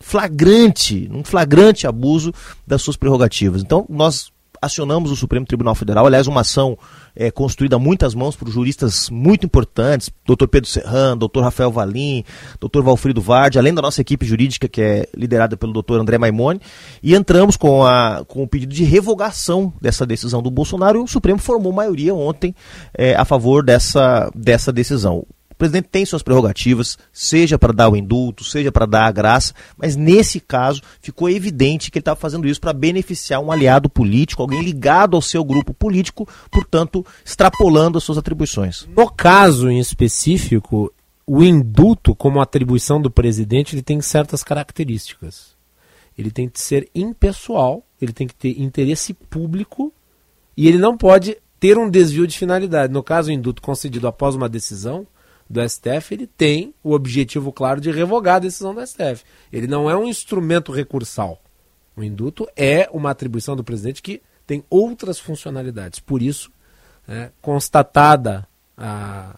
flagrante, 0.01 1.09
num 1.09 1.23
flagrante 1.23 1.86
abuso 1.86 2.32
das 2.66 2.82
suas 2.82 2.97
prerrogativas. 2.97 3.62
Então, 3.62 3.86
nós 3.89 4.32
acionamos 4.65 5.11
o 5.11 5.16
Supremo 5.16 5.47
Tribunal 5.47 5.74
Federal, 5.74 6.07
aliás, 6.07 6.27
uma 6.27 6.41
ação 6.41 6.77
é, 7.15 7.31
construída 7.31 7.77
a 7.77 7.78
muitas 7.78 8.15
mãos 8.15 8.35
por 8.35 8.49
juristas 8.49 9.09
muito 9.11 9.47
importantes, 9.47 10.11
Dr. 10.27 10.47
Pedro 10.47 10.69
Serrano, 10.69 11.28
Dr. 11.28 11.41
Rafael 11.41 11.70
Valim, 11.70 12.24
Dr. 12.61 12.82
Valfrido 12.82 13.20
Vardi, 13.20 13.59
além 13.59 13.74
da 13.74 13.82
nossa 13.82 14.01
equipe 14.01 14.27
jurídica, 14.27 14.69
que 14.69 14.82
é 14.82 15.09
liderada 15.16 15.57
pelo 15.57 15.73
Dr. 15.73 16.01
André 16.01 16.19
Maimone, 16.19 16.61
e 17.03 17.15
entramos 17.15 17.57
com, 17.57 17.85
a, 17.85 18.24
com 18.27 18.43
o 18.43 18.49
pedido 18.49 18.74
de 18.74 18.85
revogação 18.85 19.73
dessa 19.81 20.05
decisão 20.05 20.43
do 20.43 20.51
Bolsonaro, 20.51 20.99
e 20.99 21.03
o 21.03 21.07
Supremo 21.07 21.39
formou 21.39 21.73
maioria 21.73 22.15
ontem 22.15 22.55
é, 22.97 23.15
a 23.15 23.24
favor 23.24 23.65
dessa, 23.65 24.31
dessa 24.35 24.73
decisão. 24.73 25.24
O 25.55 25.56
presidente 25.56 25.89
tem 25.89 26.05
suas 26.05 26.20
prerrogativas, 26.20 26.98
seja 27.12 27.56
para 27.56 27.72
dar 27.72 27.89
o 27.89 27.97
indulto, 27.97 28.43
seja 28.43 28.72
para 28.72 28.86
dar 28.86 29.06
a 29.06 29.12
graça, 29.12 29.55
mas 29.76 29.94
nesse 29.94 30.40
caso 30.40 30.82
ficou 31.01 31.31
evidente 31.31 31.93
que 31.93 31.98
ele 31.98 32.02
estava 32.02 32.18
fazendo 32.18 32.48
isso 32.48 32.60
para 32.60 32.72
beneficiar 32.72 33.40
um 33.40 33.52
aliado 33.52 33.89
político, 33.89 34.43
alguém 34.43 34.60
ligado 34.60 35.14
ao 35.14 35.22
seu 35.22 35.44
grupo 35.44 35.72
político, 35.72 36.28
portanto, 36.51 37.06
extrapolando 37.24 37.97
as 37.97 38.02
suas 38.02 38.18
atribuições. 38.18 38.89
No 38.97 39.09
caso 39.09 39.70
em 39.70 39.78
específico, 39.78 40.93
o 41.24 41.40
indulto 41.40 42.16
como 42.16 42.40
atribuição 42.40 43.01
do 43.01 43.10
presidente 43.10 43.76
ele 43.76 43.82
tem 43.82 44.01
certas 44.01 44.43
características. 44.43 45.55
Ele 46.18 46.32
tem 46.32 46.48
que 46.48 46.60
ser 46.60 46.89
impessoal, 46.93 47.86
ele 48.02 48.12
tem 48.12 48.26
que 48.26 48.35
ter 48.35 48.60
interesse 48.60 49.14
público 49.14 49.93
e 50.56 50.66
ele 50.66 50.78
não 50.78 50.97
pode 50.97 51.36
ter 51.60 51.78
um 51.78 51.89
desvio 51.89 52.26
de 52.26 52.36
finalidade. 52.36 52.93
No 52.93 53.02
caso, 53.02 53.31
o 53.31 53.32
indulto 53.32 53.62
concedido 53.62 54.06
após 54.06 54.35
uma 54.35 54.48
decisão, 54.48 55.06
do 55.55 55.68
STF, 55.68 56.12
ele 56.12 56.26
tem 56.26 56.74
o 56.82 56.93
objetivo 56.93 57.52
claro 57.52 57.81
de 57.81 57.90
revogar 57.90 58.36
a 58.36 58.40
decisão 58.40 58.74
do 58.74 58.85
STF. 58.85 59.24
Ele 59.52 59.68
não 59.68 59.89
é 59.89 59.97
um 59.97 60.05
instrumento 60.05 60.72
recursal. 60.72 61.40
O 61.97 62.02
induto 62.02 62.48
é 62.56 62.89
uma 62.93 63.10
atribuição 63.10 63.55
do 63.55 63.62
presidente 63.62 64.02
que 64.02 64.20
tem 64.44 64.64
outras 64.68 65.20
funcionalidades. 65.20 66.01
Por 66.01 66.20
isso, 66.20 66.51
é, 67.09 67.31
constatada 67.40 68.47
a, 68.76 69.36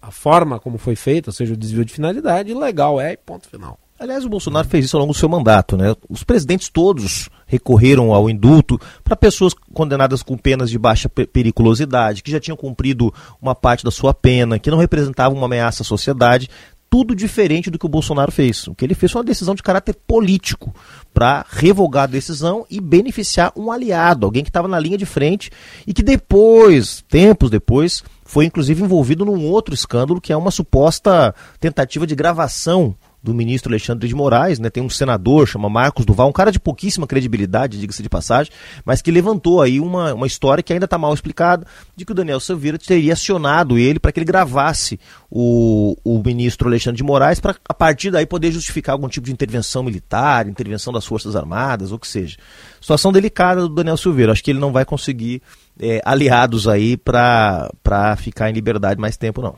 a, 0.00 0.10
forma 0.10 0.58
como 0.58 0.76
foi 0.76 0.96
feita, 0.96 1.30
ou 1.30 1.32
seja, 1.32 1.54
o 1.54 1.56
desvio 1.56 1.84
de 1.84 1.94
finalidade, 1.94 2.52
legal 2.52 3.00
é 3.00 3.12
e 3.12 3.16
ponto 3.16 3.48
final. 3.48 3.78
Aliás, 4.02 4.24
o 4.24 4.28
Bolsonaro 4.28 4.66
fez 4.66 4.86
isso 4.86 4.96
ao 4.96 5.02
longo 5.02 5.12
do 5.12 5.18
seu 5.18 5.28
mandato, 5.28 5.76
né? 5.76 5.94
Os 6.10 6.24
presidentes 6.24 6.68
todos 6.68 7.30
recorreram 7.46 8.12
ao 8.12 8.28
indulto 8.28 8.76
para 9.04 9.14
pessoas 9.14 9.54
condenadas 9.72 10.24
com 10.24 10.36
penas 10.36 10.70
de 10.70 10.76
baixa 10.76 11.08
periculosidade, 11.08 12.20
que 12.20 12.32
já 12.32 12.40
tinham 12.40 12.56
cumprido 12.56 13.14
uma 13.40 13.54
parte 13.54 13.84
da 13.84 13.92
sua 13.92 14.12
pena, 14.12 14.58
que 14.58 14.72
não 14.72 14.78
representavam 14.78 15.38
uma 15.38 15.46
ameaça 15.46 15.84
à 15.84 15.86
sociedade. 15.86 16.50
Tudo 16.90 17.14
diferente 17.14 17.70
do 17.70 17.78
que 17.78 17.86
o 17.86 17.88
Bolsonaro 17.88 18.32
fez. 18.32 18.66
O 18.66 18.74
que 18.74 18.84
ele 18.84 18.96
fez 18.96 19.12
foi 19.12 19.20
uma 19.20 19.24
decisão 19.24 19.54
de 19.54 19.62
caráter 19.62 19.94
político 19.94 20.74
para 21.14 21.46
revogar 21.48 22.02
a 22.02 22.08
decisão 22.08 22.66
e 22.68 22.80
beneficiar 22.80 23.52
um 23.54 23.70
aliado, 23.70 24.26
alguém 24.26 24.42
que 24.42 24.50
estava 24.50 24.66
na 24.66 24.80
linha 24.80 24.98
de 24.98 25.06
frente 25.06 25.48
e 25.86 25.94
que 25.94 26.02
depois, 26.02 27.04
tempos 27.08 27.50
depois, 27.50 28.02
foi 28.24 28.46
inclusive 28.46 28.82
envolvido 28.82 29.24
num 29.24 29.46
outro 29.46 29.72
escândalo 29.72 30.20
que 30.20 30.32
é 30.32 30.36
uma 30.36 30.50
suposta 30.50 31.32
tentativa 31.60 32.04
de 32.04 32.16
gravação 32.16 32.96
do 33.22 33.32
ministro 33.32 33.70
Alexandre 33.70 34.08
de 34.08 34.14
Moraes, 34.14 34.58
né? 34.58 34.68
Tem 34.68 34.82
um 34.82 34.90
senador, 34.90 35.46
chama 35.46 35.68
Marcos 35.68 36.04
Duval, 36.04 36.28
um 36.28 36.32
cara 36.32 36.50
de 36.50 36.58
pouquíssima 36.58 37.06
credibilidade, 37.06 37.78
diga-se 37.78 38.02
de 38.02 38.08
passagem, 38.08 38.52
mas 38.84 39.00
que 39.00 39.10
levantou 39.10 39.62
aí 39.62 39.78
uma, 39.78 40.12
uma 40.12 40.26
história 40.26 40.62
que 40.62 40.72
ainda 40.72 40.86
está 40.86 40.98
mal 40.98 41.14
explicada, 41.14 41.64
de 41.94 42.04
que 42.04 42.10
o 42.10 42.14
Daniel 42.14 42.40
Silveira 42.40 42.78
teria 42.78 43.12
acionado 43.12 43.78
ele 43.78 44.00
para 44.00 44.10
que 44.10 44.18
ele 44.18 44.24
gravasse 44.24 44.98
o, 45.30 45.96
o 46.02 46.20
ministro 46.24 46.68
Alexandre 46.68 46.96
de 46.96 47.04
Moraes 47.04 47.38
para 47.38 47.54
a 47.68 47.74
partir 47.74 48.10
daí 48.10 48.26
poder 48.26 48.50
justificar 48.50 48.94
algum 48.94 49.08
tipo 49.08 49.26
de 49.26 49.32
intervenção 49.32 49.84
militar, 49.84 50.48
intervenção 50.48 50.92
das 50.92 51.06
Forças 51.06 51.36
Armadas, 51.36 51.92
ou 51.92 51.98
que 51.98 52.08
seja. 52.08 52.36
Situação 52.80 53.12
delicada 53.12 53.62
do 53.62 53.68
Daniel 53.68 53.96
Silveira. 53.96 54.32
Acho 54.32 54.42
que 54.42 54.50
ele 54.50 54.58
não 54.58 54.72
vai 54.72 54.84
conseguir 54.84 55.40
é, 55.78 56.02
aliados 56.04 56.66
aí 56.66 56.96
para 56.96 57.70
ficar 58.18 58.50
em 58.50 58.52
liberdade 58.52 59.00
mais 59.00 59.16
tempo, 59.16 59.40
não. 59.40 59.54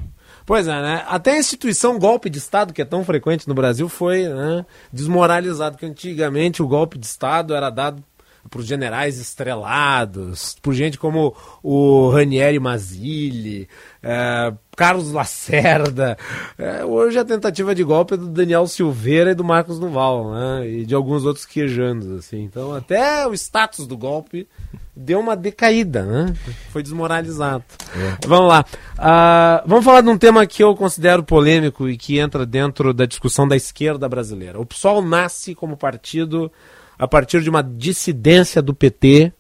Pois 0.47 0.69
é, 0.69 0.83
né? 0.83 1.05
Até 1.09 1.33
a 1.33 1.39
instituição 1.39 1.99
golpe 1.99 2.29
de 2.29 2.39
Estado, 2.39 2.73
que 2.73 2.83
é 2.83 2.85
tão 2.85 3.03
frequente 3.05 3.49
no 3.49 3.55
Brasil, 3.55 3.89
foi 3.89 4.29
né, 4.29 4.67
desmoralizado, 4.93 5.79
que 5.79 5.87
antigamente 5.87 6.63
o 6.63 6.69
golpe 6.69 6.99
de 6.99 7.07
Estado 7.07 7.55
era 7.55 7.71
dado 7.71 8.05
por 8.51 8.63
generais 8.63 9.19
estrelados, 9.19 10.57
por 10.63 10.75
gente 10.75 10.99
como 10.99 11.35
o 11.63 12.11
Ranieri 12.11 12.59
Mazzilli, 12.59 13.69
é, 14.03 14.53
Carlos 14.77 15.13
Lacerda. 15.13 16.17
É, 16.59 16.85
hoje 16.85 17.19
a 17.19 17.25
tentativa 17.25 17.75
de 17.75 17.83
golpe 17.83 18.15
é 18.15 18.17
do 18.17 18.29
Daniel 18.29 18.67
Silveira 18.67 19.31
e 19.31 19.35
do 19.35 19.45
Marcos 19.45 19.79
Duval, 19.79 20.33
né? 20.33 20.69
E 20.69 20.87
de 20.87 20.95
alguns 20.95 21.25
outros 21.25 21.47
quejandos, 21.47 22.11
assim. 22.11 22.43
Então 22.43 22.75
até 22.75 23.27
o 23.27 23.35
status 23.35 23.87
do 23.87 23.97
golpe 23.97 24.47
deu 24.95 25.19
uma 25.19 25.37
decaída, 25.37 26.05
né? 26.05 26.35
Foi 26.71 26.83
desmoralizado. 26.83 27.65
É. 27.97 28.27
Vamos 28.27 28.49
lá. 28.49 28.65
Uh, 28.95 29.69
vamos 29.69 29.85
falar 29.85 30.03
de 30.03 30.09
um 30.09 30.19
tema 30.19 30.47
que 30.47 30.63
eu 30.63 30.75
considero 30.75 31.23
polêmico 31.23 31.89
e 31.89 31.97
que 31.97 32.19
entra 32.19 32.47
dentro 32.47 32.93
da 32.93 33.07
discussão 33.07 33.49
da 33.49 33.57
esquerda 33.57 34.09
brasileira. 34.09 34.61
O 34.61 34.67
PSOL 34.67 35.03
nasce 35.03 35.55
como 35.55 35.77
partido 35.77 36.51
a 36.99 37.07
partir 37.07 37.43
de 37.43 37.51
uma 37.51 37.63
dissidência 37.63 38.63
do 38.63 38.75
PT, 38.75 39.33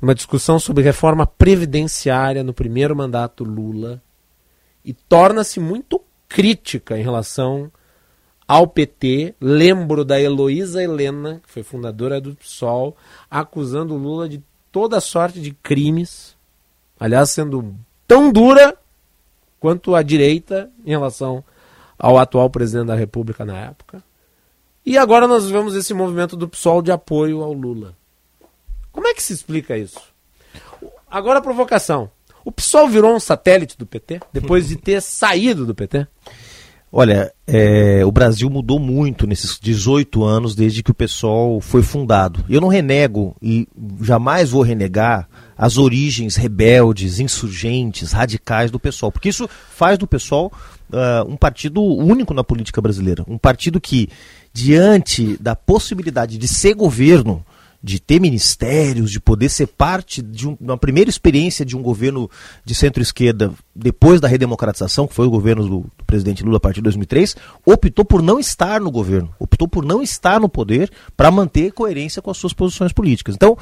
uma 0.00 0.14
discussão 0.14 0.58
sobre 0.58 0.82
reforma 0.82 1.26
previdenciária 1.26 2.42
no 2.42 2.52
primeiro 2.52 2.94
mandato 2.96 3.44
Lula, 3.44 4.02
e 4.84 4.92
torna-se 4.92 5.60
muito 5.60 6.00
crítica 6.28 6.98
em 6.98 7.02
relação 7.02 7.70
ao 8.48 8.66
PT. 8.66 9.34
Lembro 9.40 10.04
da 10.04 10.20
Heloísa 10.20 10.82
Helena, 10.82 11.40
que 11.44 11.50
foi 11.50 11.62
fundadora 11.62 12.20
do 12.20 12.34
PSOL, 12.34 12.96
acusando 13.30 13.96
Lula 13.96 14.28
de 14.28 14.42
toda 14.72 15.00
sorte 15.00 15.40
de 15.40 15.52
crimes, 15.52 16.36
aliás, 16.98 17.30
sendo 17.30 17.74
tão 18.08 18.32
dura 18.32 18.76
quanto 19.60 19.94
a 19.94 20.02
direita 20.02 20.68
em 20.84 20.90
relação 20.90 21.44
ao 21.98 22.18
atual 22.18 22.50
presidente 22.50 22.88
da 22.88 22.96
República 22.96 23.44
na 23.44 23.56
época. 23.58 24.02
E 24.84 24.98
agora 24.98 25.28
nós 25.28 25.48
vemos 25.48 25.74
esse 25.74 25.94
movimento 25.94 26.36
do 26.36 26.48
PSOL 26.48 26.82
de 26.82 26.90
apoio 26.90 27.42
ao 27.42 27.52
Lula. 27.52 27.94
Como 28.90 29.06
é 29.06 29.14
que 29.14 29.22
se 29.22 29.32
explica 29.32 29.76
isso? 29.76 30.00
Agora 31.10 31.38
a 31.38 31.42
provocação. 31.42 32.10
O 32.44 32.50
PSOL 32.50 32.88
virou 32.88 33.14
um 33.14 33.20
satélite 33.20 33.78
do 33.78 33.86
PT 33.86 34.20
depois 34.32 34.68
de 34.68 34.76
ter 34.76 35.00
saído 35.02 35.64
do 35.64 35.74
PT? 35.74 36.06
Olha, 36.94 37.32
é, 37.46 38.04
o 38.04 38.12
Brasil 38.12 38.50
mudou 38.50 38.78
muito 38.78 39.26
nesses 39.26 39.58
18 39.58 40.22
anos 40.24 40.54
desde 40.54 40.82
que 40.82 40.90
o 40.90 40.94
PSOL 40.94 41.58
foi 41.58 41.82
fundado. 41.82 42.44
Eu 42.50 42.60
não 42.60 42.68
renego 42.68 43.34
e 43.40 43.66
jamais 44.02 44.50
vou 44.50 44.60
renegar 44.60 45.26
as 45.56 45.78
origens 45.78 46.36
rebeldes, 46.36 47.18
insurgentes, 47.18 48.12
radicais 48.12 48.70
do 48.70 48.78
PSOL, 48.78 49.10
porque 49.10 49.30
isso 49.30 49.48
faz 49.70 49.96
do 49.96 50.06
PSOL 50.06 50.52
uh, 50.92 51.26
um 51.26 51.36
partido 51.36 51.82
único 51.82 52.34
na 52.34 52.44
política 52.44 52.82
brasileira. 52.82 53.24
Um 53.26 53.38
partido 53.38 53.80
que 53.80 54.10
diante 54.52 55.36
da 55.40 55.56
possibilidade 55.56 56.36
de 56.36 56.46
ser 56.46 56.74
governo, 56.74 57.44
de 57.82 57.98
ter 57.98 58.20
ministérios, 58.20 59.10
de 59.10 59.18
poder 59.18 59.48
ser 59.48 59.66
parte 59.66 60.22
de 60.22 60.48
um, 60.48 60.56
uma 60.60 60.78
primeira 60.78 61.10
experiência 61.10 61.64
de 61.64 61.76
um 61.76 61.82
governo 61.82 62.30
de 62.64 62.74
centro-esquerda 62.74 63.52
depois 63.74 64.20
da 64.20 64.28
redemocratização, 64.28 65.08
que 65.08 65.14
foi 65.14 65.26
o 65.26 65.30
governo 65.30 65.64
do, 65.64 65.80
do, 65.80 66.04
presidente 66.06 66.44
Lula 66.44 66.58
a 66.58 66.60
partir 66.60 66.76
de 66.76 66.84
2003, 66.84 67.34
optou 67.66 68.04
por 68.04 68.22
não 68.22 68.38
estar 68.38 68.80
no 68.80 68.90
governo, 68.90 69.34
optou 69.38 69.66
por 69.66 69.84
não 69.84 70.00
estar 70.00 70.38
no 70.38 70.48
poder 70.48 70.90
para 71.16 71.30
manter 71.30 71.72
coerência 71.72 72.22
com 72.22 72.30
as 72.30 72.36
suas 72.36 72.52
posições 72.52 72.92
políticas. 72.92 73.34
Então, 73.34 73.58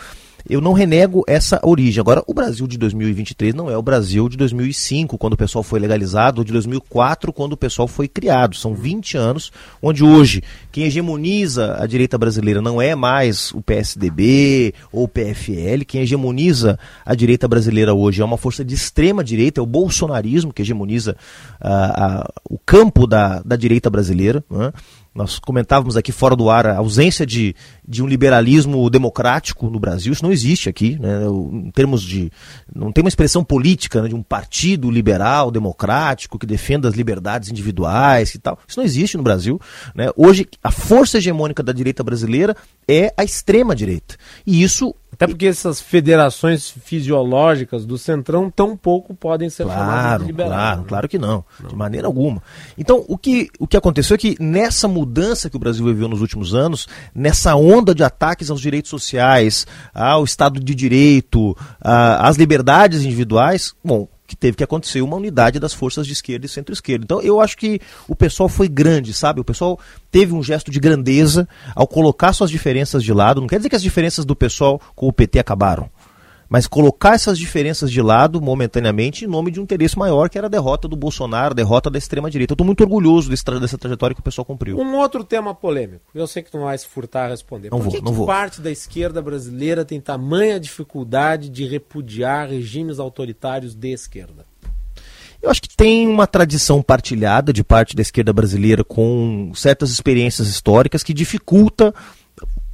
eu 0.49 0.61
não 0.61 0.73
renego 0.73 1.25
essa 1.27 1.61
origem. 1.63 2.01
Agora, 2.01 2.23
o 2.27 2.35
Brasil 2.35 2.67
de 2.67 2.79
2023 2.79 3.55
não 3.55 3.71
é 3.71 3.77
o 3.77 3.83
Brasil 3.83 4.29
de 4.29 4.37
2005, 4.37 5.19
quando 5.19 5.35
o 5.35 5.37
pessoal 5.37 5.63
foi 5.63 5.81
legalizado, 5.81 6.41
ou 6.41 6.45
de 6.45 6.53
2004, 6.53 7.33
quando 7.33 7.53
o 7.53 7.57
pessoal 7.57 7.89
foi 7.89 8.09
criado. 8.09 8.57
São 8.57 8.75
20 8.75 9.17
anos, 9.17 9.53
onde 9.83 10.05
hoje 10.05 10.43
quem 10.73 10.85
hegemoniza 10.85 11.77
a 11.79 11.87
direita 11.87 12.17
brasileira 12.17 12.61
não 12.61 12.81
é 12.81 12.95
mais 12.95 13.53
o 13.53 13.61
PSDB 13.61 14.75
ou 14.93 15.05
o 15.05 15.09
PFL, 15.09 15.85
quem 15.87 16.03
hegemoniza 16.03 16.79
a 17.05 17.15
direita 17.15 17.49
brasileira 17.49 17.95
hoje 17.95 18.23
é 18.23 18.25
uma 18.25 18.37
força 18.37 18.65
de 18.65 18.75
extrema 18.75 19.25
direita, 19.25 19.61
é 19.61 19.63
o 19.63 19.67
bolsonarismo 19.67 20.53
que 20.53 20.63
hegemoniza 20.63 21.17
uh, 21.61 22.33
o 22.49 22.59
campo 22.59 23.07
da, 23.07 23.41
da 23.41 23.57
direita 23.57 23.91
brasileira. 23.91 24.45
Né? 24.51 24.73
Nós 25.13 25.41
comentávamos 25.41 25.97
aqui 25.97 26.13
fora 26.13 26.37
do 26.37 26.49
ar 26.49 26.67
a 26.67 26.77
ausência 26.77 27.27
de, 27.27 27.55
de 27.87 28.01
um 28.01 28.07
liberalismo 28.07 28.89
democrático 28.89 29.69
no 29.69 29.81
Brasil. 29.81 30.13
Isso 30.13 30.23
não 30.23 30.31
existe 30.31 30.69
aqui, 30.69 30.97
né? 31.01 31.25
em 31.27 31.71
termos 31.73 32.01
de. 32.03 32.31
Não 32.73 32.93
tem 32.93 33.03
uma 33.03 33.09
expressão 33.09 33.43
política 33.43 34.03
né, 34.03 34.09
de 34.09 34.15
um 34.15 34.23
partido 34.23 34.89
liberal, 34.89 35.51
democrático, 35.51 36.39
que 36.39 36.47
defenda 36.47 36.89
as 36.89 36.95
liberdades 36.95 37.51
individuais 37.51 38.35
e 38.37 38.39
tal. 38.39 38.57
Isso 38.69 38.79
não 38.79 38.85
existe 38.85 39.17
no 39.17 39.25
Brasil. 39.25 39.61
Né? 39.97 40.11
Hoje, 40.17 40.47
a 40.63 40.71
força 40.71 41.19
hegemônica 41.19 41.61
da 41.61 41.73
direita 41.73 42.05
brasileira 42.05 42.57
é 42.87 43.13
a 43.17 43.25
extrema-direita. 43.25 44.17
E 44.47 44.63
isso 44.63 44.95
até 45.13 45.27
porque 45.27 45.47
essas 45.47 45.81
federações 45.81 46.71
fisiológicas 46.71 47.85
do 47.85 47.99
Centrão 47.99 48.51
tão 48.51 48.77
pouco 48.77 49.15
podem 49.15 49.51
ser 49.51 49.65
claro, 49.65 49.81
chamadas 49.81 50.21
de 50.21 50.27
liberais. 50.27 50.53
Claro, 50.53 50.81
né? 50.81 50.87
claro 50.89 51.09
que 51.09 51.19
não, 51.19 51.45
não, 51.61 51.69
de 51.69 51.77
maneira 51.77 52.07
alguma. 52.07 52.43
Então, 52.79 53.05
o 53.09 53.19
que, 53.19 53.49
o 53.59 53.67
que 53.67 53.77
aconteceu 53.77 54.15
é 54.15 54.19
que 54.19 54.37
nessa 54.41 54.87
mudança 54.87 55.51
que 55.51 55.57
o 55.57 55.61
Brasil 55.61 55.85
viveu 55.85 56.09
nos 56.09 56.21
últimos 56.21 56.55
anos, 56.55 56.89
nessa 57.15 57.55
onda 57.57 57.95
de 57.95 58.05
ataques 58.05 58.51
aos 58.51 58.61
direitos 58.61 58.91
sociais, 58.91 59.67
ao 59.93 60.25
Estado 60.25 60.61
de 60.61 60.75
Direito, 60.75 61.57
às 61.81 62.37
liberdades 62.37 63.03
individuais, 63.03 63.75
bom, 63.85 64.09
que 64.31 64.37
teve 64.37 64.57
que 64.57 64.63
acontecer 64.63 65.03
uma 65.03 65.17
unidade 65.17 65.59
das 65.59 65.75
forças 65.75 66.07
de 66.07 66.13
esquerda 66.13 66.47
e 66.47 66.49
centro-esquerda. 66.49 67.05
Então 67.05 67.21
eu 67.21 67.41
acho 67.41 67.57
que 67.57 67.81
o 68.07 68.15
pessoal 68.15 68.49
foi 68.49 68.69
grande, 68.69 69.13
sabe? 69.13 69.41
O 69.41 69.45
pessoal 69.45 69.77
teve 70.09 70.33
um 70.33 70.41
gesto 70.41 70.71
de 70.71 70.79
grandeza 70.79 71.49
ao 71.75 71.85
colocar 71.85 72.33
suas 72.33 72.49
diferenças 72.49 73.03
de 73.03 73.13
lado. 73.13 73.41
Não 73.41 73.49
quer 73.49 73.57
dizer 73.57 73.69
que 73.69 73.75
as 73.75 73.83
diferenças 73.83 74.25
do 74.25 74.37
pessoal 74.37 74.81
com 74.95 75.09
o 75.09 75.13
PT 75.13 75.41
acabaram 75.41 75.91
mas 76.51 76.67
colocar 76.67 77.15
essas 77.15 77.39
diferenças 77.39 77.93
de 77.93 78.03
lado 78.03 78.41
momentaneamente 78.41 79.25
em 79.25 79.29
nome 79.29 79.53
de 79.53 79.61
um 79.61 79.63
interesse 79.63 79.97
maior, 79.97 80.29
que 80.29 80.37
era 80.37 80.49
a 80.49 80.51
derrota 80.51 80.89
do 80.89 80.97
Bolsonaro, 80.97 81.53
a 81.53 81.55
derrota 81.55 81.89
da 81.89 81.97
extrema-direita. 81.97 82.53
Eu 82.53 82.55
estou 82.55 82.67
muito 82.67 82.83
orgulhoso 82.83 83.31
desse, 83.31 83.45
dessa 83.61 83.79
trajetória 83.79 84.15
que 84.15 84.21
o 84.21 84.25
pessoal 84.25 84.45
cumpriu. 84.45 84.77
Um 84.77 84.97
outro 84.97 85.23
tema 85.23 85.55
polêmico, 85.55 86.03
eu 86.13 86.27
sei 86.27 86.43
que 86.43 86.51
tu 86.51 86.59
não 86.59 86.65
vai 86.65 86.77
se 86.77 86.89
furtar 86.89 87.27
a 87.27 87.29
responder. 87.29 87.71
Não 87.71 87.79
Por 87.79 87.85
vou, 87.85 87.93
que, 87.93 88.03
não 88.03 88.11
que 88.11 88.19
vou. 88.19 88.27
parte 88.27 88.61
da 88.61 88.71
esquerda 88.71 89.23
brasileira 89.23 89.85
tem 89.85 90.01
tamanha 90.01 90.59
dificuldade 90.59 91.49
de 91.49 91.65
repudiar 91.67 92.49
regimes 92.49 92.99
autoritários 92.99 93.73
de 93.73 93.93
esquerda? 93.93 94.45
Eu 95.41 95.49
acho 95.49 95.63
que 95.63 95.75
tem 95.75 96.07
uma 96.07 96.27
tradição 96.27 96.83
partilhada 96.83 97.53
de 97.53 97.65
parte 97.65 97.97
da 97.97 98.03
esquerda 98.03 98.33
brasileira 98.33 98.85
com 98.85 99.53
certas 99.55 99.91
experiências 99.91 100.49
históricas 100.49 101.03
que 101.03 101.15
dificulta 101.15 101.95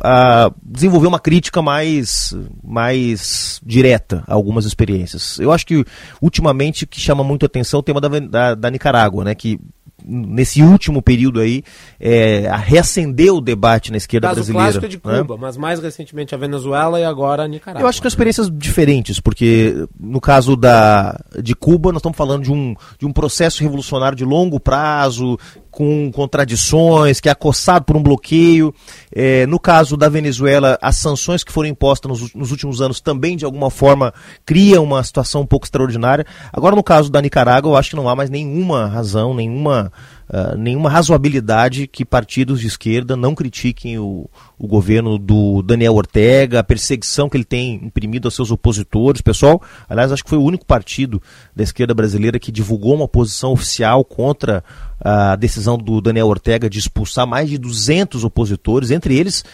a 0.03 0.51
desenvolver 0.63 1.07
uma 1.07 1.19
crítica 1.19 1.63
mais, 1.63 2.35
mais 2.63 3.61
direta 3.65 4.23
a 4.27 4.35
algumas 4.35 4.65
experiências. 4.65 5.39
Eu 5.39 5.53
acho 5.53 5.67
que 5.67 5.85
ultimamente 6.21 6.85
o 6.85 6.87
que 6.87 7.01
chama 7.01 7.25
muito 7.25 7.47
atenção 7.47 7.79
é 7.79 7.81
o 7.81 7.83
tema 7.83 8.01
da, 8.01 8.09
da, 8.09 8.55
da 8.55 8.71
Nicarágua, 8.71 9.25
né, 9.25 9.35
que 9.35 9.59
nesse 10.05 10.63
último 10.63 11.03
período 11.03 11.41
aí 11.41 11.65
é, 11.99 12.49
reacendeu 12.65 13.37
o 13.37 13.41
debate 13.41 13.91
na 13.91 13.97
esquerda 13.97 14.29
Caso 14.29 14.37
brasileira. 14.37 14.73
clássico 14.73 14.89
de 14.89 14.99
Cuba, 14.99 15.35
né? 15.35 15.41
mas 15.41 15.57
mais 15.57 15.81
recentemente 15.81 16.35
a 16.35 16.39
Venezuela 16.39 17.01
e 17.01 17.05
agora 17.05 17.43
a 17.43 17.49
Nicarágua. 17.49 17.85
Eu 17.85 17.89
acho 17.89 17.99
que 17.99 18.05
são 18.05 18.09
experiências 18.09 18.51
diferentes, 18.51 19.19
porque 19.19 19.87
no 19.99 20.21
caso 20.21 20.55
da, 20.55 21.19
de 21.43 21.55
Cuba 21.55 21.91
nós 21.91 22.01
estamos 22.01 22.17
falando 22.17 22.45
de 22.45 22.53
um, 22.53 22.75
de 22.99 23.07
um 23.07 23.13
processo 23.13 23.63
revolucionário 23.63 24.17
de 24.17 24.25
longo 24.25 24.61
prazo, 24.61 25.39
com 25.77 26.11
contradições, 26.11 27.21
que 27.21 27.29
é 27.29 27.33
acossado 27.33 27.85
por 27.85 27.99
um 27.99 28.03
bloqueio. 28.03 28.75
É, 29.15 29.45
no 29.45 29.61
caso 29.61 29.95
da 29.95 30.09
Venezuela, 30.09 30.79
as 30.81 30.97
sanções 30.97 31.45
que 31.45 31.53
foram 31.53 31.69
impostas 31.69 32.11
nos, 32.11 32.35
nos, 32.35 32.51
últimos 32.51 32.81
anos 32.81 32.99
também, 32.99 33.37
de 33.37 33.45
alguma 33.45 33.71
forma, 33.71 34.15
criam 34.47 34.83
uma 34.83 35.05
situação 35.05 35.43
um 35.43 35.47
pouco 35.47 35.67
extraordinária. 35.67 36.25
Agora, 36.51 36.75
no 36.75 36.83
caso 36.83 37.11
da 37.11 37.21
Nicarágua, 37.21 37.73
eu 37.73 37.77
acho 37.77 37.91
que 37.91 37.97
não 37.97 38.09
há 38.09 38.17
mais 38.17 38.31
nenhuma 38.31 38.87
razão, 38.87 39.35
nenhuma 39.35 39.93
uh, 40.29 40.57
nenhuma 40.57 40.91
razoabilidade 40.91 41.87
que 41.87 42.05
partidos 42.05 42.61
de 42.61 42.67
esquerda 42.67 43.17
não 43.17 43.35
critiquem 43.35 43.99
o, 43.99 44.29
o 44.59 44.67
governo 44.67 45.19
do 45.19 45.63
Daniel 45.63 45.95
Ortega, 45.95 46.61
a 46.61 46.65
perseguição 46.65 47.29
que 47.29 47.37
ele 47.37 47.45
tem 47.45 47.75
imprimido 47.85 48.27
aos 48.27 48.35
seus 48.35 48.51
opositores. 48.51 49.21
Pessoal, 49.21 49.63
aliás, 49.89 50.13
acho 50.13 50.25
que 50.25 50.31
foi 50.31 50.39
o 50.39 50.45
único 50.45 50.65
partido 50.65 51.21
da 51.55 51.63
esquerda 51.63 51.95
brasileira 51.95 52.39
que 52.39 52.53
divulgou 52.53 52.95
uma 52.95 53.09
posição 53.09 53.53
oficial 53.53 54.05
contra 54.05 54.63
a 55.01 55.37
decisão 55.37 55.77
do 55.77 56.01
Daniel 56.01 56.29
Ortega 56.29 56.71
de 56.71 56.79
expulsar 56.79 57.27
mais 57.27 57.51
de 57.51 57.59
200 57.59 58.25
opositores, 58.25 58.91
entre 58.91 59.17
eles 59.17 59.45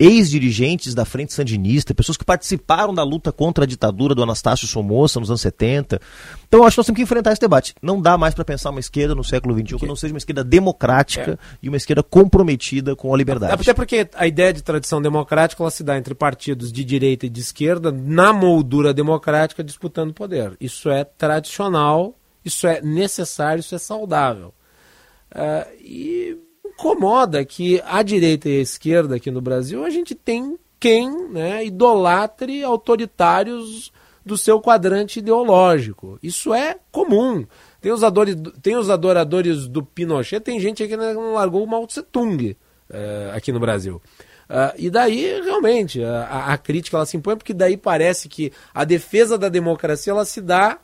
ex-dirigentes 0.00 0.94
da 0.94 1.04
Frente 1.04 1.34
Sandinista, 1.34 1.92
pessoas 1.92 2.16
que 2.16 2.24
participaram 2.24 2.94
da 2.94 3.02
luta 3.02 3.30
contra 3.30 3.64
a 3.64 3.66
ditadura 3.66 4.14
do 4.14 4.22
Anastácio 4.22 4.66
Somoza 4.66 5.20
nos 5.20 5.28
anos 5.28 5.42
70. 5.42 6.00
Então, 6.48 6.64
acho 6.64 6.74
que 6.74 6.78
nós 6.78 6.86
temos 6.86 6.96
que 6.96 7.02
enfrentar 7.02 7.32
esse 7.32 7.40
debate. 7.40 7.74
Não 7.82 8.00
dá 8.00 8.16
mais 8.16 8.32
para 8.32 8.42
pensar 8.42 8.70
uma 8.70 8.80
esquerda 8.80 9.14
no 9.14 9.22
século 9.22 9.54
XXI 9.54 9.76
que 9.76 9.86
não 9.86 9.94
seja 9.94 10.14
uma 10.14 10.18
esquerda 10.18 10.42
democrática 10.42 11.32
é. 11.32 11.56
e 11.62 11.68
uma 11.68 11.76
esquerda 11.76 12.02
comprometida 12.02 12.96
com 12.96 13.12
a 13.14 13.16
liberdade. 13.18 13.52
Até 13.52 13.74
porque 13.74 14.08
a 14.14 14.26
ideia 14.26 14.54
de 14.54 14.62
tradição 14.62 15.02
democrática 15.02 15.62
ela 15.62 15.70
se 15.70 15.84
dá 15.84 15.98
entre 15.98 16.14
partidos 16.14 16.72
de 16.72 16.82
direita 16.82 17.26
e 17.26 17.28
de 17.28 17.40
esquerda 17.40 17.92
na 17.92 18.32
moldura 18.32 18.94
democrática 18.94 19.62
disputando 19.62 20.14
poder. 20.14 20.56
Isso 20.58 20.88
é 20.88 21.04
tradicional, 21.04 22.16
isso 22.42 22.66
é 22.66 22.80
necessário, 22.80 23.60
isso 23.60 23.74
é 23.74 23.78
saudável. 23.78 24.54
Uh, 25.30 25.70
e 25.78 26.38
incomoda 26.80 27.44
que 27.44 27.82
a 27.84 28.02
direita 28.02 28.48
e 28.48 28.58
a 28.58 28.62
esquerda 28.62 29.16
aqui 29.16 29.30
no 29.30 29.42
Brasil 29.42 29.84
a 29.84 29.90
gente 29.90 30.14
tem 30.14 30.58
quem 30.78 31.28
né, 31.28 31.64
idolatre 31.64 32.64
autoritários 32.64 33.92
do 34.24 34.36
seu 34.38 34.60
quadrante 34.60 35.18
ideológico. 35.18 36.18
Isso 36.22 36.54
é 36.54 36.78
comum. 36.90 37.46
Tem 37.80 37.92
os, 37.92 38.02
adores, 38.02 38.34
tem 38.62 38.76
os 38.76 38.88
adoradores 38.88 39.68
do 39.68 39.82
Pinochet, 39.82 40.40
tem 40.40 40.58
gente 40.58 40.86
que 40.86 40.96
não 40.96 41.34
largou 41.34 41.64
o 41.64 41.66
Mao 41.66 41.86
Tse 41.86 42.02
Tung 42.02 42.56
é, 42.88 43.30
aqui 43.34 43.52
no 43.52 43.60
Brasil. 43.60 44.00
Uh, 44.48 44.74
e 44.76 44.90
daí, 44.90 45.40
realmente, 45.42 46.02
a, 46.02 46.46
a, 46.46 46.58
crítica 46.58 46.96
ela 46.96 47.06
se 47.06 47.16
impõe 47.16 47.36
porque 47.36 47.54
daí 47.54 47.76
parece 47.76 48.28
que 48.28 48.52
a 48.74 48.84
defesa 48.84 49.38
da 49.38 49.48
democracia 49.48 50.12
ela 50.12 50.24
se 50.24 50.40
dá 50.40 50.78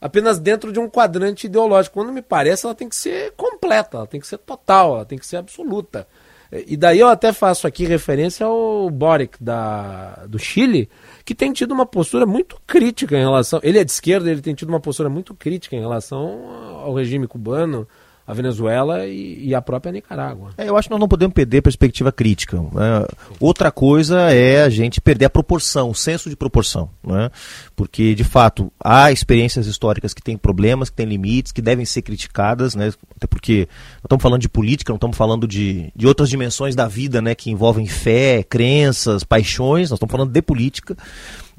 apenas 0.00 0.38
dentro 0.38 0.72
de 0.72 0.78
um 0.78 0.88
quadrante 0.88 1.46
ideológico. 1.46 1.94
Quando 1.94 2.12
me 2.12 2.22
parece, 2.22 2.66
ela 2.66 2.74
tem 2.74 2.88
que 2.88 2.96
ser 2.96 3.32
completa, 3.36 3.98
ela 3.98 4.06
tem 4.06 4.20
que 4.20 4.26
ser 4.26 4.38
total, 4.38 4.96
ela 4.96 5.04
tem 5.04 5.18
que 5.18 5.26
ser 5.26 5.36
absoluta. 5.36 6.06
E 6.52 6.76
daí 6.76 7.00
eu 7.00 7.08
até 7.08 7.32
faço 7.32 7.66
aqui 7.66 7.84
referência 7.84 8.46
ao 8.46 8.88
Boric 8.88 9.42
da, 9.42 10.24
do 10.28 10.38
Chile, 10.38 10.88
que 11.24 11.34
tem 11.34 11.52
tido 11.52 11.72
uma 11.72 11.84
postura 11.84 12.24
muito 12.24 12.56
crítica 12.66 13.16
em 13.16 13.20
relação. 13.20 13.58
Ele 13.62 13.78
é 13.78 13.84
de 13.84 13.90
esquerda, 13.90 14.30
ele 14.30 14.40
tem 14.40 14.54
tido 14.54 14.68
uma 14.68 14.80
postura 14.80 15.08
muito 15.08 15.34
crítica 15.34 15.74
em 15.74 15.80
relação 15.80 16.80
ao 16.84 16.94
regime 16.94 17.26
cubano, 17.26 17.86
a 18.26 18.34
Venezuela 18.34 19.06
e, 19.06 19.48
e, 19.48 19.54
a 19.54 19.62
própria 19.62 19.92
Nicarágua. 19.92 20.50
É, 20.58 20.68
eu 20.68 20.76
acho 20.76 20.88
que 20.88 20.90
nós 20.92 20.98
não 20.98 21.06
podemos 21.06 21.32
perder 21.32 21.62
perspectiva 21.62 22.10
crítica. 22.10 22.60
Né? 22.60 23.06
Outra 23.38 23.70
coisa 23.70 24.32
é 24.32 24.64
a 24.64 24.68
gente 24.68 25.00
perder 25.00 25.26
a 25.26 25.30
proporção, 25.30 25.90
o 25.90 25.94
senso 25.94 26.28
de 26.28 26.34
proporção. 26.34 26.90
Né? 27.06 27.30
Porque, 27.76 28.16
de 28.16 28.24
fato, 28.24 28.72
há 28.82 29.12
experiências 29.12 29.68
históricas 29.68 30.12
que 30.12 30.20
têm 30.20 30.36
problemas, 30.36 30.90
que 30.90 30.96
têm 30.96 31.06
limites, 31.06 31.52
que 31.52 31.62
devem 31.62 31.84
ser 31.84 32.02
criticadas, 32.02 32.74
né? 32.74 32.92
até 33.14 33.28
porque 33.28 33.68
nós 33.96 34.06
estamos 34.06 34.22
falando 34.22 34.40
de 34.40 34.48
política, 34.48 34.92
não 34.92 34.96
estamos 34.96 35.16
falando 35.16 35.46
de, 35.46 35.92
de 35.94 36.06
outras 36.06 36.28
dimensões 36.28 36.74
da 36.74 36.88
vida 36.88 37.22
né? 37.22 37.32
que 37.32 37.50
envolvem 37.50 37.86
fé, 37.86 38.42
crenças, 38.42 39.22
paixões, 39.22 39.90
nós 39.90 39.98
estamos 39.98 40.10
falando 40.10 40.32
de 40.32 40.42
política. 40.42 40.96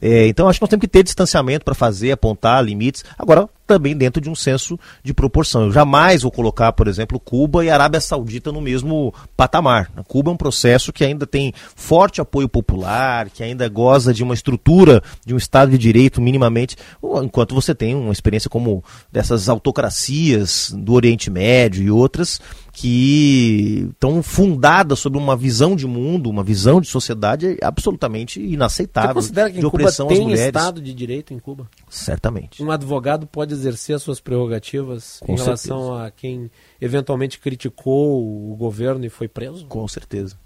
É, 0.01 0.27
então 0.27 0.47
acho 0.47 0.59
que 0.59 0.63
nós 0.63 0.69
temos 0.69 0.81
que 0.81 0.87
ter 0.87 1.03
distanciamento 1.03 1.65
para 1.65 1.73
fazer, 1.73 2.11
apontar 2.11 2.63
limites. 2.63 3.03
Agora, 3.17 3.49
também 3.67 3.95
dentro 3.95 4.21
de 4.21 4.29
um 4.29 4.35
senso 4.35 4.79
de 5.03 5.13
proporção. 5.13 5.65
Eu 5.65 5.71
jamais 5.71 6.21
vou 6.21 6.31
colocar, 6.31 6.71
por 6.71 6.87
exemplo, 6.87 7.19
Cuba 7.19 7.65
e 7.65 7.69
Arábia 7.69 7.99
Saudita 7.99 8.51
no 8.51 8.61
mesmo 8.61 9.13
patamar. 9.35 9.91
Cuba 10.07 10.31
é 10.31 10.33
um 10.33 10.37
processo 10.37 10.93
que 10.93 11.03
ainda 11.03 11.27
tem 11.27 11.53
forte 11.75 12.21
apoio 12.21 12.47
popular, 12.47 13.29
que 13.29 13.43
ainda 13.43 13.67
goza 13.67 14.13
de 14.13 14.23
uma 14.23 14.33
estrutura 14.33 15.03
de 15.25 15.33
um 15.33 15.37
Estado 15.37 15.71
de 15.71 15.77
Direito 15.77 16.21
minimamente, 16.21 16.77
enquanto 17.21 17.53
você 17.53 17.75
tem 17.75 17.93
uma 17.93 18.13
experiência 18.13 18.49
como 18.49 18.83
dessas 19.11 19.49
autocracias 19.49 20.71
do 20.71 20.93
Oriente 20.93 21.29
Médio 21.29 21.83
e 21.83 21.91
outras 21.91 22.39
que 22.79 23.87
estão 23.89 24.21
fundadas 24.21 24.99
sobre 24.99 25.17
uma 25.17 25.35
visão 25.35 25.75
de 25.75 25.87
mundo, 25.87 26.29
uma 26.29 26.43
visão 26.43 26.79
de 26.79 26.87
sociedade 26.87 27.57
absolutamente 27.59 28.39
inaceitável. 28.39 29.15
Você 29.15 29.29
considera 29.29 29.49
que 29.49 29.59
de 29.59 29.65
em 29.65 29.69
Cuba 29.69 29.91
tem 29.91 30.31
Estado 30.31 30.79
de 30.79 30.93
Direito 30.93 31.33
em 31.33 31.39
Cuba? 31.39 31.67
Certamente. 31.89 32.61
Um 32.61 32.69
advogado 32.69 33.25
pode 33.25 33.51
exercer 33.51 33.95
as 33.95 34.03
suas 34.03 34.19
prerrogativas 34.19 35.19
Com 35.21 35.33
em 35.33 35.37
relação 35.37 35.87
certeza. 35.87 36.05
a 36.05 36.11
quem 36.11 36.51
eventualmente 36.79 37.39
criticou 37.39 38.51
o 38.51 38.55
governo 38.55 39.03
e 39.03 39.09
foi 39.09 39.27
preso? 39.27 39.65
Com 39.65 39.87
certeza. 39.87 40.37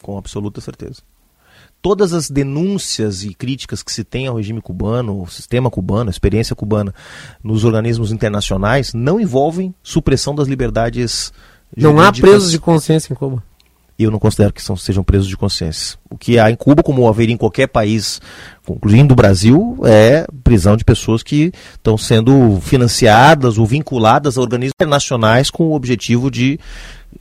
Com 0.00 0.16
absoluta 0.16 0.62
certeza. 0.62 1.02
Todas 1.82 2.14
as 2.14 2.30
denúncias 2.30 3.22
e 3.22 3.34
críticas 3.34 3.82
que 3.82 3.92
se 3.92 4.02
tem 4.02 4.26
ao 4.26 4.36
regime 4.36 4.62
cubano, 4.62 5.22
o 5.22 5.26
sistema 5.26 5.70
cubano, 5.70 6.08
a 6.08 6.10
experiência 6.10 6.56
cubana 6.56 6.94
nos 7.44 7.64
organismos 7.64 8.12
internacionais 8.12 8.94
não 8.94 9.20
envolvem 9.20 9.74
supressão 9.82 10.34
das 10.34 10.48
liberdades 10.48 11.32
Não 11.76 12.00
há 12.00 12.12
presos 12.12 12.50
de 12.50 12.58
consciência 12.58 13.12
em 13.12 13.16
Cuba 13.16 13.42
eu 14.04 14.10
não 14.10 14.18
considero 14.18 14.52
que 14.52 14.62
são, 14.62 14.76
sejam 14.76 15.04
presos 15.04 15.28
de 15.28 15.36
consciência. 15.36 15.98
O 16.08 16.16
que 16.16 16.38
há 16.38 16.50
em 16.50 16.54
Cuba, 16.54 16.82
como 16.82 17.06
haveria 17.08 17.34
em 17.34 17.38
qualquer 17.38 17.66
país, 17.66 18.20
incluindo 18.68 19.12
o 19.12 19.16
Brasil, 19.16 19.78
é 19.84 20.26
prisão 20.42 20.76
de 20.76 20.84
pessoas 20.84 21.22
que 21.22 21.52
estão 21.74 21.98
sendo 21.98 22.58
financiadas 22.62 23.58
ou 23.58 23.66
vinculadas 23.66 24.38
a 24.38 24.40
organismos 24.40 24.74
internacionais 24.74 25.50
com 25.50 25.64
o 25.64 25.74
objetivo 25.74 26.30
de 26.30 26.58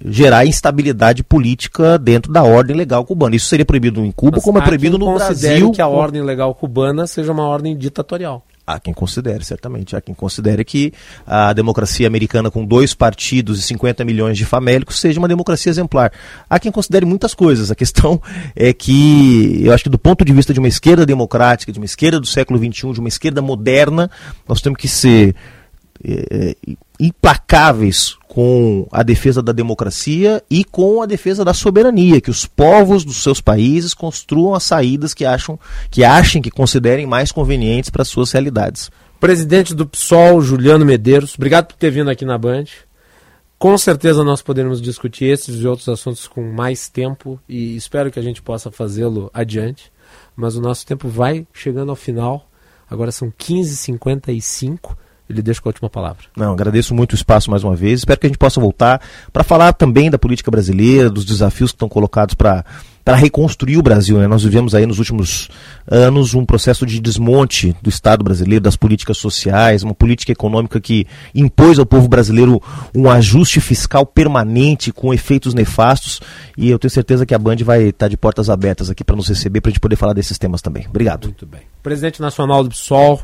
gerar 0.05 0.45
instabilidade 0.45 1.23
política 1.23 1.97
dentro 1.97 2.31
da 2.31 2.43
ordem 2.43 2.75
legal 2.75 3.03
cubana. 3.05 3.35
Isso 3.35 3.47
seria 3.47 3.65
proibido 3.65 4.05
em 4.05 4.11
Cuba, 4.11 4.37
Mas 4.37 4.43
como 4.43 4.59
é 4.59 4.61
proibido 4.61 4.97
no 4.97 5.13
Brasil. 5.13 5.71
que 5.71 5.81
a 5.81 5.87
ordem 5.87 6.21
legal 6.21 6.53
cubana 6.55 7.07
seja 7.07 7.31
uma 7.31 7.43
ordem 7.43 7.75
ditatorial. 7.75 8.43
Há 8.69 8.79
quem 8.79 8.93
considere, 8.93 9.43
certamente. 9.43 9.95
Há 9.95 10.01
quem 10.01 10.13
considere 10.13 10.63
que 10.63 10.93
a 11.25 11.51
democracia 11.53 12.05
americana 12.05 12.51
com 12.51 12.63
dois 12.63 12.93
partidos 12.93 13.57
e 13.57 13.63
50 13.63 14.05
milhões 14.05 14.37
de 14.37 14.45
famélicos 14.45 14.99
seja 14.99 15.17
uma 15.17 15.27
democracia 15.27 15.71
exemplar. 15.71 16.11
Há 16.47 16.59
quem 16.59 16.71
considere 16.71 17.03
muitas 17.03 17.33
coisas. 17.33 17.71
A 17.71 17.75
questão 17.75 18.21
é 18.55 18.71
que, 18.71 19.61
eu 19.63 19.73
acho 19.73 19.85
que 19.85 19.89
do 19.89 19.97
ponto 19.97 20.23
de 20.23 20.31
vista 20.31 20.53
de 20.53 20.59
uma 20.59 20.67
esquerda 20.67 21.03
democrática, 21.03 21.71
de 21.71 21.79
uma 21.79 21.85
esquerda 21.85 22.19
do 22.19 22.27
século 22.27 22.59
XXI, 22.59 22.93
de 22.93 22.99
uma 22.99 23.09
esquerda 23.09 23.41
moderna, 23.41 24.11
nós 24.47 24.61
temos 24.61 24.77
que 24.77 24.87
ser 24.87 25.35
é, 26.03 26.55
implacáveis 26.99 28.18
com 28.29 28.87
a 28.91 29.01
defesa 29.01 29.41
da 29.41 29.51
democracia 29.51 30.41
e 30.51 30.63
com 30.63 31.01
a 31.01 31.07
defesa 31.07 31.43
da 31.43 31.51
soberania, 31.51 32.21
que 32.21 32.29
os 32.29 32.45
povos 32.45 33.03
dos 33.03 33.23
seus 33.23 33.41
países 33.41 33.95
construam 33.95 34.53
as 34.53 34.63
saídas 34.63 35.15
que 35.15 35.25
acham 35.25 35.59
que 35.89 36.03
achem 36.03 36.39
que 36.39 36.51
considerem 36.51 37.07
mais 37.07 37.31
convenientes 37.31 37.89
para 37.89 38.05
suas 38.05 38.31
realidades. 38.31 38.91
Presidente 39.19 39.73
do 39.73 39.83
PSOL, 39.83 40.43
Juliano 40.43 40.85
Medeiros, 40.85 41.33
obrigado 41.33 41.65
por 41.65 41.75
ter 41.75 41.89
vindo 41.89 42.11
aqui 42.11 42.23
na 42.23 42.37
Band. 42.37 42.65
Com 43.57 43.75
certeza 43.79 44.23
nós 44.23 44.43
poderemos 44.43 44.79
discutir 44.79 45.25
esses 45.25 45.59
e 45.59 45.67
outros 45.67 45.89
assuntos 45.89 46.27
com 46.27 46.43
mais 46.43 46.87
tempo 46.87 47.39
e 47.49 47.75
espero 47.75 48.11
que 48.11 48.19
a 48.19 48.23
gente 48.23 48.43
possa 48.43 48.69
fazê-lo 48.69 49.31
adiante. 49.33 49.91
Mas 50.35 50.55
o 50.55 50.61
nosso 50.61 50.85
tempo 50.85 51.09
vai 51.09 51.47
chegando 51.51 51.89
ao 51.89 51.95
final. 51.95 52.47
Agora 52.87 53.11
são 53.11 53.31
15h55 53.31 54.95
ele 55.29 55.41
deixa 55.41 55.61
com 55.61 55.69
a 55.69 55.71
última 55.71 55.89
palavra. 55.89 56.23
Não, 56.35 56.53
agradeço 56.53 56.93
muito 56.95 57.11
o 57.11 57.15
espaço 57.15 57.51
mais 57.51 57.63
uma 57.63 57.75
vez. 57.75 57.99
Espero 57.99 58.19
que 58.19 58.25
a 58.25 58.29
gente 58.29 58.39
possa 58.39 58.59
voltar 58.59 58.99
para 59.31 59.43
falar 59.43 59.73
também 59.73 60.09
da 60.09 60.17
política 60.17 60.49
brasileira, 60.49 61.09
dos 61.09 61.23
desafios 61.23 61.71
que 61.71 61.75
estão 61.75 61.87
colocados 61.87 62.33
para 62.33 62.65
para 63.09 63.17
reconstruir 63.17 63.77
o 63.77 63.81
Brasil. 63.81 64.19
Né? 64.19 64.27
Nós 64.27 64.43
vivemos 64.43 64.75
aí 64.75 64.85
nos 64.85 64.99
últimos 64.99 65.49
anos 65.89 66.35
um 66.35 66.45
processo 66.45 66.85
de 66.85 66.99
desmonte 66.99 67.75
do 67.81 67.89
Estado 67.89 68.23
brasileiro, 68.23 68.63
das 68.63 68.75
políticas 68.75 69.17
sociais, 69.17 69.81
uma 69.81 69.95
política 69.95 70.31
econômica 70.31 70.79
que 70.79 71.07
impôs 71.33 71.79
ao 71.79 71.87
povo 71.87 72.07
brasileiro 72.07 72.61
um 72.93 73.09
ajuste 73.09 73.59
fiscal 73.59 74.05
permanente 74.05 74.91
com 74.91 75.11
efeitos 75.11 75.55
nefastos. 75.55 76.21
E 76.55 76.69
eu 76.69 76.77
tenho 76.77 76.91
certeza 76.91 77.25
que 77.25 77.33
a 77.33 77.39
Band 77.39 77.57
vai 77.63 77.85
estar 77.85 78.07
de 78.07 78.15
portas 78.15 78.47
abertas 78.47 78.91
aqui 78.91 79.03
para 79.03 79.15
nos 79.15 79.27
receber, 79.27 79.59
para 79.59 79.69
a 79.69 79.71
gente 79.71 79.79
poder 79.79 79.95
falar 79.95 80.13
desses 80.13 80.37
temas 80.37 80.61
também. 80.61 80.85
Obrigado. 80.87 81.25
Muito 81.25 81.47
bem. 81.47 81.61
Presidente 81.81 82.21
Nacional 82.21 82.63
do 82.63 82.69
PSOL, 82.69 83.23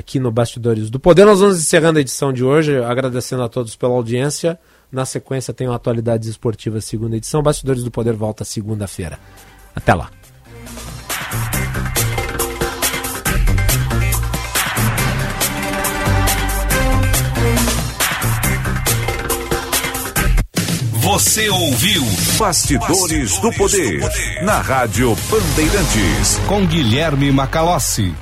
aqui 0.00 0.18
no 0.18 0.32
Bastidores 0.32 0.90
do 0.90 0.98
Poder. 0.98 1.24
Nós 1.24 1.40
vamos 1.40 1.58
encerrando 1.58 1.98
a 1.98 2.02
edição 2.02 2.32
de 2.32 2.42
hoje, 2.42 2.82
agradecendo 2.82 3.42
a 3.42 3.48
todos 3.48 3.76
pela 3.76 3.92
audiência. 3.92 4.58
Na 4.90 5.04
sequência 5.04 5.54
tem 5.54 5.68
o 5.68 5.72
Atualidades 5.72 6.28
Esportivas, 6.28 6.84
segunda 6.84 7.16
edição. 7.16 7.42
Bastidores 7.42 7.84
do 7.84 7.90
Poder 7.90 8.14
volta 8.14 8.44
segunda-feira. 8.44 9.18
Até 9.74 9.94
lá. 9.94 10.10
Você 20.94 21.48
ouviu 21.50 22.02
Bastidores, 22.38 22.38
Bastidores 22.38 23.38
do, 23.40 23.52
poder, 23.52 24.00
do 24.00 24.06
Poder 24.06 24.44
na 24.44 24.60
Rádio 24.60 25.16
Bandeirantes 25.28 26.38
com 26.46 26.64
Guilherme 26.66 27.32
Macalossi. 27.32 28.14